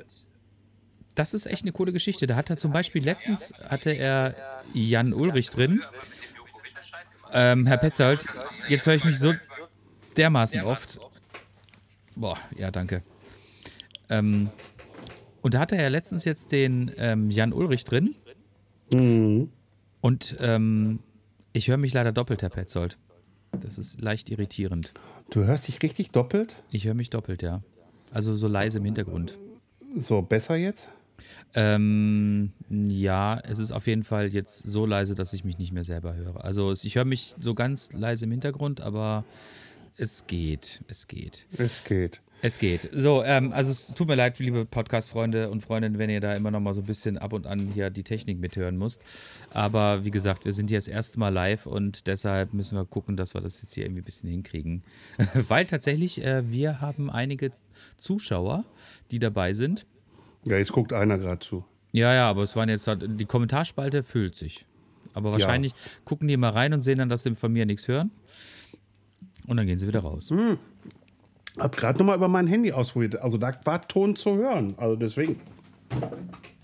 das 1.14 1.34
ist 1.34 1.46
echt 1.46 1.62
eine 1.62 1.72
coole 1.72 1.92
Geschichte. 1.92 2.26
Da 2.26 2.36
hat 2.36 2.50
er 2.50 2.56
zum 2.56 2.72
Beispiel 2.72 3.04
letztens 3.04 3.52
hatte 3.68 3.90
er 3.90 4.34
Jan 4.72 5.12
Ulrich 5.12 5.50
drin. 5.50 5.82
Ähm, 7.32 7.66
Herr 7.66 7.76
Petzold, 7.76 8.26
jetzt 8.68 8.86
höre 8.86 8.94
ich 8.94 9.04
mich 9.04 9.18
so 9.18 9.34
dermaßen 10.16 10.62
oft. 10.64 10.98
Boah, 12.16 12.38
ja, 12.56 12.70
danke. 12.70 13.02
Ähm, 14.10 14.50
und 15.42 15.54
da 15.54 15.60
hatte 15.60 15.76
er 15.76 15.90
letztens 15.90 16.24
jetzt 16.24 16.52
den 16.52 16.90
ähm, 16.96 17.30
Jan 17.30 17.52
Ulrich 17.52 17.84
drin. 17.84 18.14
Und 20.00 20.36
ähm, 20.40 21.00
ich 21.52 21.68
höre 21.68 21.76
mich 21.76 21.92
leider 21.92 22.12
doppelt, 22.12 22.42
Herr 22.42 22.50
Petzold. 22.50 22.96
Das 23.60 23.78
ist 23.78 24.00
leicht 24.00 24.30
irritierend. 24.30 24.92
Du 25.30 25.44
hörst 25.44 25.68
dich 25.68 25.82
richtig 25.82 26.10
doppelt? 26.10 26.62
Ich 26.70 26.86
höre 26.86 26.94
mich 26.94 27.10
doppelt, 27.10 27.42
ja. 27.42 27.62
Also 28.10 28.34
so 28.34 28.48
leise 28.48 28.78
im 28.78 28.84
Hintergrund. 28.84 29.38
So, 29.96 30.22
besser 30.22 30.56
jetzt? 30.56 30.88
Ähm, 31.54 32.52
ja, 32.68 33.38
es 33.40 33.58
ist 33.58 33.72
auf 33.72 33.86
jeden 33.86 34.04
Fall 34.04 34.28
jetzt 34.28 34.66
so 34.66 34.86
leise, 34.86 35.14
dass 35.14 35.32
ich 35.32 35.44
mich 35.44 35.58
nicht 35.58 35.72
mehr 35.72 35.84
selber 35.84 36.14
höre. 36.14 36.44
Also 36.44 36.72
ich 36.72 36.96
höre 36.96 37.04
mich 37.04 37.34
so 37.38 37.54
ganz 37.54 37.92
leise 37.92 38.24
im 38.24 38.30
Hintergrund, 38.30 38.80
aber 38.80 39.24
es 39.96 40.26
geht, 40.26 40.82
es 40.88 41.06
geht. 41.06 41.46
Es 41.56 41.84
geht. 41.84 42.20
Es 42.44 42.58
geht. 42.58 42.90
So, 42.92 43.22
ähm, 43.22 43.52
also 43.52 43.70
es 43.70 43.86
tut 43.94 44.08
mir 44.08 44.16
leid, 44.16 44.36
liebe 44.40 44.64
Podcast-Freunde 44.64 45.48
und 45.48 45.60
Freundinnen, 45.60 45.98
wenn 45.98 46.10
ihr 46.10 46.18
da 46.18 46.34
immer 46.34 46.50
noch 46.50 46.58
mal 46.58 46.74
so 46.74 46.80
ein 46.80 46.86
bisschen 46.86 47.16
ab 47.16 47.32
und 47.32 47.46
an 47.46 47.68
hier 47.72 47.88
die 47.88 48.02
Technik 48.02 48.40
mithören 48.40 48.76
müsst. 48.76 49.00
Aber 49.50 50.04
wie 50.04 50.10
gesagt, 50.10 50.44
wir 50.44 50.52
sind 50.52 50.68
hier 50.68 50.78
das 50.78 50.88
erste 50.88 51.20
Mal 51.20 51.28
live 51.28 51.66
und 51.66 52.08
deshalb 52.08 52.52
müssen 52.52 52.76
wir 52.76 52.84
gucken, 52.84 53.16
dass 53.16 53.34
wir 53.34 53.40
das 53.40 53.62
jetzt 53.62 53.74
hier 53.74 53.84
irgendwie 53.84 54.02
ein 54.02 54.04
bisschen 54.04 54.28
hinkriegen. 54.28 54.82
Weil 55.34 55.66
tatsächlich, 55.66 56.24
äh, 56.24 56.42
wir 56.50 56.80
haben 56.80 57.10
einige 57.10 57.52
Zuschauer, 57.96 58.64
die 59.12 59.20
dabei 59.20 59.52
sind. 59.52 59.86
Ja, 60.44 60.58
jetzt 60.58 60.72
guckt 60.72 60.92
einer 60.92 61.18
gerade 61.18 61.38
zu. 61.38 61.64
Ja, 61.92 62.12
ja, 62.12 62.28
aber 62.28 62.42
es 62.42 62.56
waren 62.56 62.68
jetzt 62.68 62.88
halt, 62.88 63.04
die 63.20 63.24
Kommentarspalte 63.24 64.02
füllt 64.02 64.34
sich. 64.34 64.66
Aber 65.14 65.30
wahrscheinlich 65.30 65.74
gucken 66.04 66.26
die 66.26 66.36
mal 66.36 66.50
rein 66.50 66.72
und 66.72 66.80
sehen 66.80 66.98
dann, 66.98 67.08
dass 67.08 67.22
sie 67.22 67.36
von 67.36 67.52
mir 67.52 67.66
nichts 67.66 67.86
hören. 67.86 68.10
Und 69.46 69.58
dann 69.58 69.66
gehen 69.66 69.78
sie 69.78 69.86
wieder 69.86 70.00
raus. 70.00 70.32
Hab 71.58 71.76
gerade 71.76 71.98
noch 71.98 72.06
mal 72.06 72.16
über 72.16 72.28
mein 72.28 72.46
Handy 72.46 72.72
ausprobiert. 72.72 73.16
Also 73.16 73.38
da 73.38 73.52
war 73.64 73.86
Ton 73.86 74.16
zu 74.16 74.36
hören. 74.36 74.74
Also 74.76 74.96
deswegen. 74.96 75.40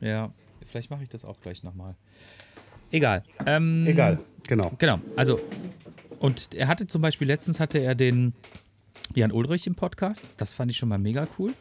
Ja, 0.00 0.32
vielleicht 0.66 0.90
mache 0.90 1.02
ich 1.02 1.08
das 1.08 1.24
auch 1.24 1.40
gleich 1.40 1.62
nochmal. 1.62 1.94
Egal. 2.90 3.22
Ähm, 3.46 3.86
Egal. 3.86 4.18
Genau. 4.46 4.72
Genau, 4.78 4.98
also, 5.14 5.38
und 6.20 6.54
er 6.54 6.68
hatte 6.68 6.86
zum 6.86 7.02
Beispiel, 7.02 7.26
letztens 7.26 7.60
hatte 7.60 7.78
er 7.78 7.94
den 7.94 8.32
Jan 9.14 9.30
Ulrich 9.30 9.66
im 9.66 9.74
Podcast. 9.74 10.26
Das 10.38 10.54
fand 10.54 10.70
ich 10.70 10.78
schon 10.78 10.88
mal 10.88 10.98
mega 10.98 11.26
cool. 11.38 11.52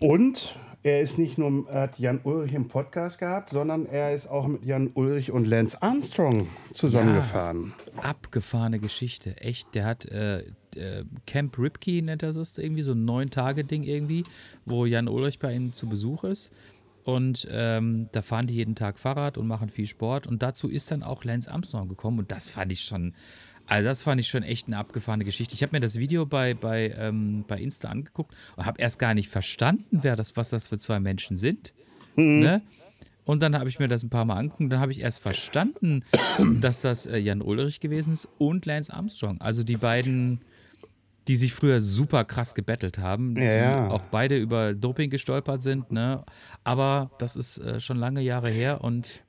Und 0.00 0.56
er 0.82 1.02
ist 1.02 1.18
nicht 1.18 1.36
nur, 1.36 1.68
er 1.68 1.82
hat 1.82 1.98
Jan 1.98 2.20
Ulrich 2.24 2.54
im 2.54 2.68
Podcast 2.68 3.18
gehabt, 3.18 3.50
sondern 3.50 3.84
er 3.84 4.14
ist 4.14 4.28
auch 4.28 4.46
mit 4.46 4.64
Jan 4.64 4.90
Ulrich 4.94 5.30
und 5.30 5.46
Lance 5.46 5.80
Armstrong 5.82 6.48
zusammengefahren. 6.72 7.74
Abgefahrene 7.98 8.78
Geschichte, 8.78 9.36
echt. 9.36 9.74
Der 9.74 9.84
hat 9.84 10.06
äh, 10.06 10.44
äh, 10.76 11.04
Camp 11.26 11.58
Ripkey, 11.58 12.02
nennt 12.02 12.22
er 12.22 12.32
das 12.32 12.58
irgendwie, 12.58 12.82
so 12.82 12.92
ein 12.92 13.04
Neun-Tage-Ding 13.04 13.82
irgendwie, 13.82 14.24
wo 14.64 14.86
Jan 14.86 15.08
Ulrich 15.08 15.38
bei 15.38 15.54
ihm 15.54 15.72
zu 15.72 15.88
Besuch 15.88 16.24
ist. 16.24 16.52
Und 17.04 17.48
ähm, 17.50 18.08
da 18.12 18.22
fahren 18.22 18.46
die 18.46 18.54
jeden 18.54 18.74
Tag 18.74 18.98
Fahrrad 18.98 19.38
und 19.38 19.46
machen 19.46 19.70
viel 19.70 19.86
Sport. 19.86 20.26
Und 20.26 20.42
dazu 20.42 20.68
ist 20.68 20.90
dann 20.90 21.02
auch 21.02 21.24
Lance 21.24 21.50
Armstrong 21.50 21.88
gekommen. 21.88 22.18
Und 22.18 22.30
das 22.30 22.50
fand 22.50 22.70
ich 22.72 22.82
schon, 22.82 23.14
also 23.66 23.88
das 23.88 24.02
fand 24.02 24.20
ich 24.20 24.28
schon 24.28 24.42
echt 24.42 24.66
eine 24.66 24.76
abgefahrene 24.76 25.24
Geschichte. 25.24 25.54
Ich 25.54 25.62
habe 25.62 25.72
mir 25.72 25.80
das 25.80 25.96
Video 25.96 26.26
bei, 26.26 26.54
bei, 26.54 26.94
ähm, 26.98 27.44
bei 27.48 27.58
Insta 27.58 27.88
angeguckt 27.88 28.34
und 28.56 28.66
habe 28.66 28.80
erst 28.80 28.98
gar 28.98 29.14
nicht 29.14 29.28
verstanden, 29.28 30.00
wer 30.02 30.14
das, 30.14 30.36
was 30.36 30.50
das 30.50 30.68
für 30.68 30.78
zwei 30.78 31.00
Menschen 31.00 31.36
sind. 31.36 31.72
Ne? 32.40 32.62
Und 33.24 33.42
dann 33.42 33.56
habe 33.56 33.68
ich 33.68 33.78
mir 33.78 33.86
das 33.88 34.02
ein 34.02 34.10
paar 34.10 34.24
Mal 34.24 34.36
angeguckt. 34.36 34.60
und 34.60 34.70
Dann 34.70 34.80
habe 34.80 34.92
ich 34.92 35.00
erst 35.00 35.20
verstanden, 35.20 36.04
dass 36.60 36.82
das 36.82 37.06
äh, 37.06 37.16
Jan 37.18 37.42
Ulrich 37.42 37.80
gewesen 37.80 38.12
ist 38.12 38.28
und 38.38 38.66
Lance 38.66 38.92
Armstrong. 38.92 39.40
Also 39.40 39.62
die 39.62 39.76
beiden, 39.76 40.40
die 41.30 41.36
sich 41.36 41.52
früher 41.54 41.80
super 41.80 42.24
krass 42.24 42.56
gebettelt 42.56 42.98
haben, 42.98 43.36
die 43.36 43.42
ja. 43.42 43.88
auch 43.88 44.02
beide 44.10 44.36
über 44.36 44.74
Doping 44.74 45.10
gestolpert 45.10 45.62
sind. 45.62 45.92
Ne? 45.92 46.24
Aber 46.64 47.12
das 47.18 47.36
ist 47.36 47.58
äh, 47.58 47.78
schon 47.78 47.98
lange 47.98 48.20
Jahre 48.20 48.48
her 48.48 48.82
und 48.82 49.22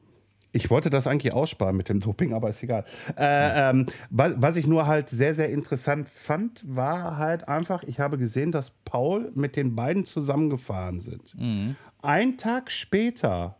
Ich 0.51 0.71
wollte 0.71 0.89
das 0.89 1.05
eigentlich 1.05 1.31
aussparen 1.33 1.77
mit 1.77 1.89
dem 1.89 1.99
Doping, 1.99 2.33
aber 2.33 2.49
ist 2.49 2.63
egal. 2.63 2.85
Äh, 3.15 3.69
ähm, 3.69 3.85
wa- 4.09 4.33
was 4.35 4.57
ich 4.57 4.65
nur 4.65 4.87
halt 4.87 5.09
sehr, 5.09 5.35
sehr 5.35 5.51
interessant 5.51 6.09
fand, 6.09 6.63
war 6.67 7.17
halt 7.17 7.47
einfach, 7.47 7.83
ich 7.83 7.99
habe 7.99 8.17
gesehen, 8.17 8.51
dass 8.51 8.71
Paul 8.83 9.31
mit 9.35 9.55
den 9.55 9.75
beiden 9.75 10.03
zusammengefahren 10.05 10.99
sind. 10.99 11.35
Ein 12.01 12.37
Tag 12.37 12.71
später 12.71 13.57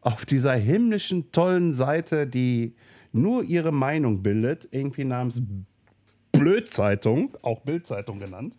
auf 0.00 0.24
dieser 0.24 0.54
himmlischen, 0.54 1.30
tollen 1.32 1.74
Seite, 1.74 2.26
die 2.26 2.74
nur 3.12 3.44
ihre 3.44 3.72
Meinung 3.72 4.22
bildet, 4.22 4.66
irgendwie 4.70 5.04
namens 5.04 5.42
Blödzeitung, 6.32 7.30
auch 7.42 7.60
Bildzeitung 7.60 8.18
genannt, 8.18 8.56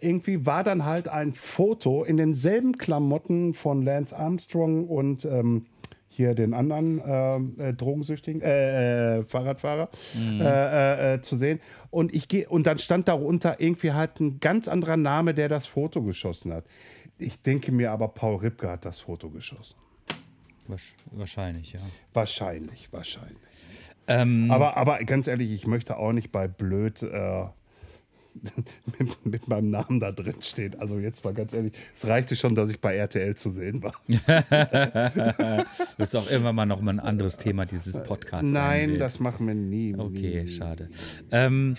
irgendwie 0.00 0.46
war 0.46 0.64
dann 0.64 0.84
halt 0.84 1.08
ein 1.08 1.32
Foto 1.32 2.04
in 2.04 2.16
denselben 2.16 2.78
Klamotten 2.78 3.52
von 3.52 3.82
Lance 3.82 4.16
Armstrong 4.16 4.86
und 4.88 5.24
ähm, 5.24 5.66
hier 6.08 6.34
den 6.34 6.54
anderen 6.54 7.00
äh, 7.00 7.68
äh, 7.68 7.74
Drogensüchtigen, 7.74 8.42
äh, 8.42 9.18
äh, 9.18 9.24
Fahrradfahrer 9.24 9.88
mhm. 10.18 10.40
Äh, 10.40 11.14
äh, 11.14 11.22
zu 11.22 11.36
sehen. 11.36 11.60
Und 11.90 12.14
ich 12.14 12.28
gehe 12.28 12.48
und 12.48 12.66
dann 12.66 12.78
stand 12.78 13.08
darunter 13.08 13.60
irgendwie 13.60 13.92
halt 13.92 14.20
ein 14.20 14.40
ganz 14.40 14.68
anderer 14.68 14.96
Name, 14.96 15.34
der 15.34 15.48
das 15.48 15.66
Foto 15.66 16.02
geschossen 16.02 16.52
hat. 16.52 16.64
Ich 17.16 17.38
denke 17.38 17.70
mir 17.72 17.92
aber, 17.92 18.08
Paul 18.08 18.36
Ripke 18.36 18.68
hat 18.68 18.84
das 18.84 19.00
Foto 19.00 19.30
geschossen. 19.30 19.76
Wahrscheinlich, 21.12 21.72
ja. 21.72 21.80
Wahrscheinlich, 22.12 22.88
wahrscheinlich. 22.92 23.49
Ähm, 24.10 24.50
aber, 24.50 24.76
aber 24.76 24.98
ganz 25.04 25.28
ehrlich, 25.28 25.52
ich 25.52 25.66
möchte 25.66 25.96
auch 25.96 26.12
nicht 26.12 26.32
bei 26.32 26.48
blöd 26.48 27.02
mit, 28.98 29.26
mit, 29.26 29.48
meinem 29.48 29.70
Namen 29.70 30.00
da 30.00 30.12
drin 30.12 30.36
steht. 30.40 30.80
Also 30.80 30.98
jetzt 30.98 31.24
mal 31.24 31.34
ganz 31.34 31.52
ehrlich, 31.52 31.72
es 31.94 32.06
reichte 32.06 32.36
schon, 32.36 32.54
dass 32.54 32.70
ich 32.70 32.80
bei 32.80 32.96
RTL 32.96 33.36
zu 33.36 33.50
sehen 33.50 33.82
war. 33.82 33.94
das 35.98 36.14
ist 36.14 36.16
auch 36.16 36.30
irgendwann 36.30 36.54
mal 36.54 36.66
noch 36.66 36.80
mal 36.80 36.92
ein 36.92 37.00
anderes 37.00 37.38
Thema 37.38 37.66
dieses 37.66 38.00
Podcasts. 38.02 38.48
Nein, 38.48 38.98
das 38.98 39.20
machen 39.20 39.46
wir 39.46 39.54
nie. 39.54 39.94
Okay, 39.96 40.44
nie. 40.44 40.48
schade. 40.48 40.88
Ähm, 41.30 41.74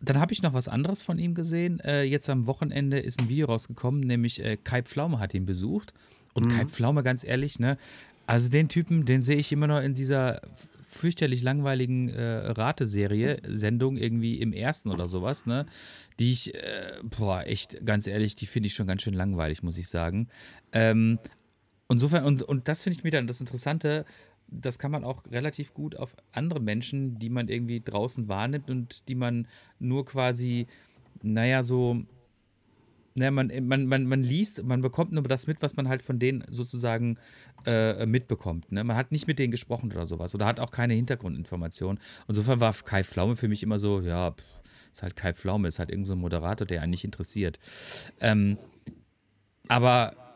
dann 0.00 0.18
habe 0.20 0.32
ich 0.32 0.42
noch 0.42 0.52
was 0.52 0.68
anderes 0.68 1.02
von 1.02 1.18
ihm 1.18 1.34
gesehen. 1.34 1.80
Äh, 1.80 2.02
jetzt 2.04 2.28
am 2.28 2.46
Wochenende 2.46 2.98
ist 2.98 3.20
ein 3.20 3.28
Video 3.28 3.46
rausgekommen, 3.46 4.00
nämlich 4.00 4.44
äh, 4.44 4.56
Kai 4.56 4.82
Pflaume 4.82 5.18
hat 5.18 5.34
ihn 5.34 5.46
besucht. 5.46 5.94
Und 6.34 6.46
mhm. 6.46 6.56
Kai 6.56 6.66
Pflaume, 6.66 7.02
ganz 7.02 7.24
ehrlich, 7.24 7.58
ne? 7.58 7.78
Also 8.26 8.48
den 8.50 8.68
Typen, 8.68 9.06
den 9.06 9.22
sehe 9.22 9.36
ich 9.36 9.50
immer 9.52 9.66
noch 9.66 9.80
in 9.80 9.94
dieser 9.94 10.42
fürchterlich 10.88 11.42
langweiligen 11.42 12.08
äh, 12.08 12.50
Rateserie, 12.50 13.42
Sendung 13.46 13.98
irgendwie 13.98 14.40
im 14.40 14.52
ersten 14.52 14.90
oder 14.90 15.06
sowas, 15.06 15.44
ne? 15.46 15.66
Die 16.18 16.32
ich, 16.32 16.54
äh, 16.54 16.94
boah, 17.04 17.44
echt, 17.46 17.84
ganz 17.84 18.06
ehrlich, 18.06 18.34
die 18.34 18.46
finde 18.46 18.68
ich 18.68 18.74
schon 18.74 18.86
ganz 18.86 19.02
schön 19.02 19.14
langweilig, 19.14 19.62
muss 19.62 19.76
ich 19.76 19.88
sagen. 19.88 20.28
Ähm, 20.72 21.18
insofern, 21.90 22.24
und, 22.24 22.42
und 22.42 22.68
das 22.68 22.82
finde 22.82 22.98
ich 22.98 23.04
mir 23.04 23.10
dann 23.10 23.26
das 23.26 23.40
Interessante, 23.40 24.06
das 24.46 24.78
kann 24.78 24.90
man 24.90 25.04
auch 25.04 25.22
relativ 25.30 25.74
gut 25.74 25.94
auf 25.94 26.16
andere 26.32 26.58
Menschen, 26.58 27.18
die 27.18 27.28
man 27.28 27.48
irgendwie 27.48 27.80
draußen 27.80 28.26
wahrnimmt 28.26 28.70
und 28.70 29.08
die 29.08 29.14
man 29.14 29.46
nur 29.78 30.06
quasi, 30.06 30.66
naja, 31.22 31.62
so 31.62 32.02
ne, 33.18 33.30
man, 33.30 33.52
man, 33.62 33.86
man, 33.86 34.04
man 34.06 34.22
liest, 34.22 34.62
man 34.64 34.80
bekommt 34.80 35.12
nur 35.12 35.22
das 35.24 35.46
mit, 35.46 35.60
was 35.62 35.76
man 35.76 35.88
halt 35.88 36.02
von 36.02 36.18
denen 36.18 36.44
sozusagen 36.50 37.18
äh, 37.66 38.06
mitbekommt. 38.06 38.70
Ne? 38.72 38.84
Man 38.84 38.96
hat 38.96 39.12
nicht 39.12 39.26
mit 39.26 39.38
denen 39.38 39.50
gesprochen 39.50 39.92
oder 39.92 40.06
sowas 40.06 40.34
oder 40.34 40.46
hat 40.46 40.60
auch 40.60 40.70
keine 40.70 40.94
Hintergrundinformationen. 40.94 42.00
Insofern 42.26 42.60
war 42.60 42.72
Kai 42.72 43.04
Pflaume 43.04 43.36
für 43.36 43.48
mich 43.48 43.62
immer 43.62 43.78
so, 43.78 44.00
ja, 44.00 44.32
pff, 44.32 44.60
ist 44.92 45.02
halt 45.02 45.16
Kai 45.16 45.32
Pflaume, 45.32 45.68
ist 45.68 45.78
halt 45.78 45.90
irgendein 45.90 46.08
so 46.08 46.16
Moderator, 46.16 46.66
der 46.66 46.82
einen 46.82 46.90
nicht 46.90 47.04
interessiert. 47.04 47.58
Ähm, 48.20 48.58
aber 49.68 50.27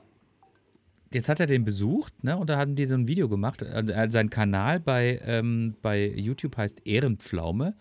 jetzt 1.15 1.29
hat 1.29 1.41
er 1.41 1.47
den 1.47 1.65
besucht, 1.65 2.25
ne? 2.25 2.37
Und 2.37 2.51
da 2.51 2.59
haben 2.59 2.75
die 2.75 2.87
so 2.87 2.95
ein 2.95 3.07
Video 3.07 3.29
gemacht. 3.29 3.63
Also 3.63 3.93
sein 4.11 4.31
Kanal 4.31 4.81
bei, 4.81 5.21
ähm, 5.25 5.77
bei 5.83 6.07
YouTube 6.07 6.57
heißt 6.57 6.87
Ehrenpflaume. 6.87 7.75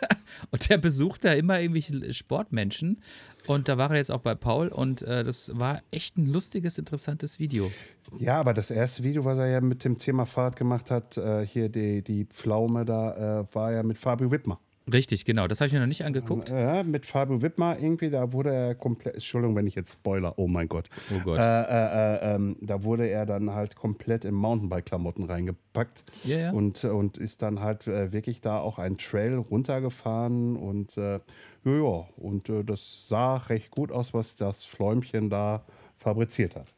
und 0.50 0.68
der 0.68 0.78
besucht 0.78 1.24
da 1.24 1.32
immer 1.32 1.60
irgendwelche 1.60 2.12
Sportmenschen. 2.14 3.00
Und 3.46 3.68
da 3.68 3.78
war 3.78 3.90
er 3.90 3.96
jetzt 3.96 4.10
auch 4.10 4.20
bei 4.20 4.34
Paul 4.34 4.68
und 4.68 5.02
äh, 5.02 5.22
das 5.22 5.52
war 5.54 5.82
echt 5.90 6.18
ein 6.18 6.26
lustiges, 6.26 6.78
interessantes 6.78 7.38
Video. 7.38 7.70
Ja, 8.18 8.40
aber 8.40 8.54
das 8.54 8.70
erste 8.70 9.04
Video, 9.04 9.24
was 9.24 9.38
er 9.38 9.46
ja 9.46 9.60
mit 9.60 9.84
dem 9.84 9.98
Thema 9.98 10.26
Fahrt 10.26 10.56
gemacht 10.56 10.90
hat, 10.90 11.16
äh, 11.16 11.46
hier 11.46 11.68
die, 11.68 12.02
die 12.02 12.24
Pflaume, 12.24 12.84
da 12.84 13.40
äh, 13.40 13.54
war 13.54 13.72
ja 13.72 13.82
mit 13.82 13.98
Fabio 13.98 14.30
Wittmer. 14.30 14.60
Richtig, 14.92 15.24
genau. 15.24 15.48
Das 15.48 15.60
habe 15.60 15.66
ich 15.66 15.72
mir 15.72 15.80
noch 15.80 15.86
nicht 15.86 16.04
angeguckt. 16.04 16.50
Ja, 16.50 16.84
mit 16.84 17.06
Fabio 17.06 17.42
Wittmer 17.42 17.76
irgendwie, 17.80 18.08
da 18.08 18.32
wurde 18.32 18.54
er 18.54 18.74
komplett, 18.76 19.14
Entschuldigung, 19.14 19.56
wenn 19.56 19.66
ich 19.66 19.74
jetzt 19.74 19.94
spoiler, 19.94 20.38
oh 20.38 20.46
mein 20.46 20.68
Gott. 20.68 20.88
Oh 21.12 21.20
Gott. 21.24 21.38
Äh, 21.38 21.42
äh, 21.42 22.14
äh, 22.14 22.34
ähm, 22.34 22.56
da 22.60 22.84
wurde 22.84 23.08
er 23.08 23.26
dann 23.26 23.52
halt 23.52 23.74
komplett 23.74 24.24
in 24.24 24.34
Mountainbike-Klamotten 24.34 25.24
reingepackt 25.24 26.04
ja, 26.24 26.38
ja. 26.38 26.50
Und, 26.52 26.84
und 26.84 27.18
ist 27.18 27.42
dann 27.42 27.60
halt 27.60 27.88
äh, 27.88 28.12
wirklich 28.12 28.40
da 28.40 28.58
auch 28.58 28.78
einen 28.78 28.96
Trail 28.96 29.34
runtergefahren 29.34 30.56
und 30.56 30.96
äh, 30.96 31.20
ja, 31.64 31.72
ja, 31.72 32.06
und 32.16 32.48
äh, 32.48 32.62
das 32.62 33.08
sah 33.08 33.36
recht 33.36 33.72
gut 33.72 33.90
aus, 33.90 34.14
was 34.14 34.36
das 34.36 34.64
Fläumchen 34.64 35.30
da 35.30 35.64
fabriziert 35.96 36.54
hat. 36.54 36.68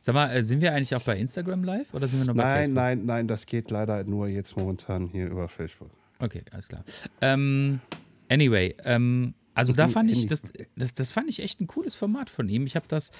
Sag 0.00 0.14
mal, 0.14 0.42
sind 0.42 0.60
wir 0.60 0.72
eigentlich 0.72 0.94
auch 0.94 1.02
bei 1.02 1.18
Instagram 1.18 1.64
live 1.64 1.92
oder 1.92 2.06
sind 2.06 2.20
wir 2.20 2.26
noch 2.26 2.34
bei 2.34 2.42
nein, 2.42 2.54
Facebook? 2.56 2.74
Nein, 2.74 2.98
nein, 2.98 3.06
nein, 3.06 3.28
das 3.28 3.46
geht 3.46 3.72
leider 3.72 4.04
nur 4.04 4.28
jetzt 4.28 4.56
momentan 4.56 5.08
hier 5.08 5.26
über 5.26 5.48
Facebook. 5.48 5.90
Okay, 6.18 6.42
alles 6.52 6.68
klar. 6.68 6.84
Ähm, 7.20 7.80
anyway, 8.28 8.74
ähm, 8.84 9.34
also 9.54 9.72
da 9.72 9.88
fand 9.88 10.10
ich, 10.10 10.26
das, 10.26 10.42
das, 10.76 10.94
das 10.94 11.12
fand 11.12 11.28
ich 11.28 11.42
echt 11.42 11.60
ein 11.60 11.66
cooles 11.66 11.94
Format 11.94 12.28
von 12.30 12.48
ihm. 12.48 12.66
Ich 12.66 12.76
habe 12.76 12.86
das 12.88 13.10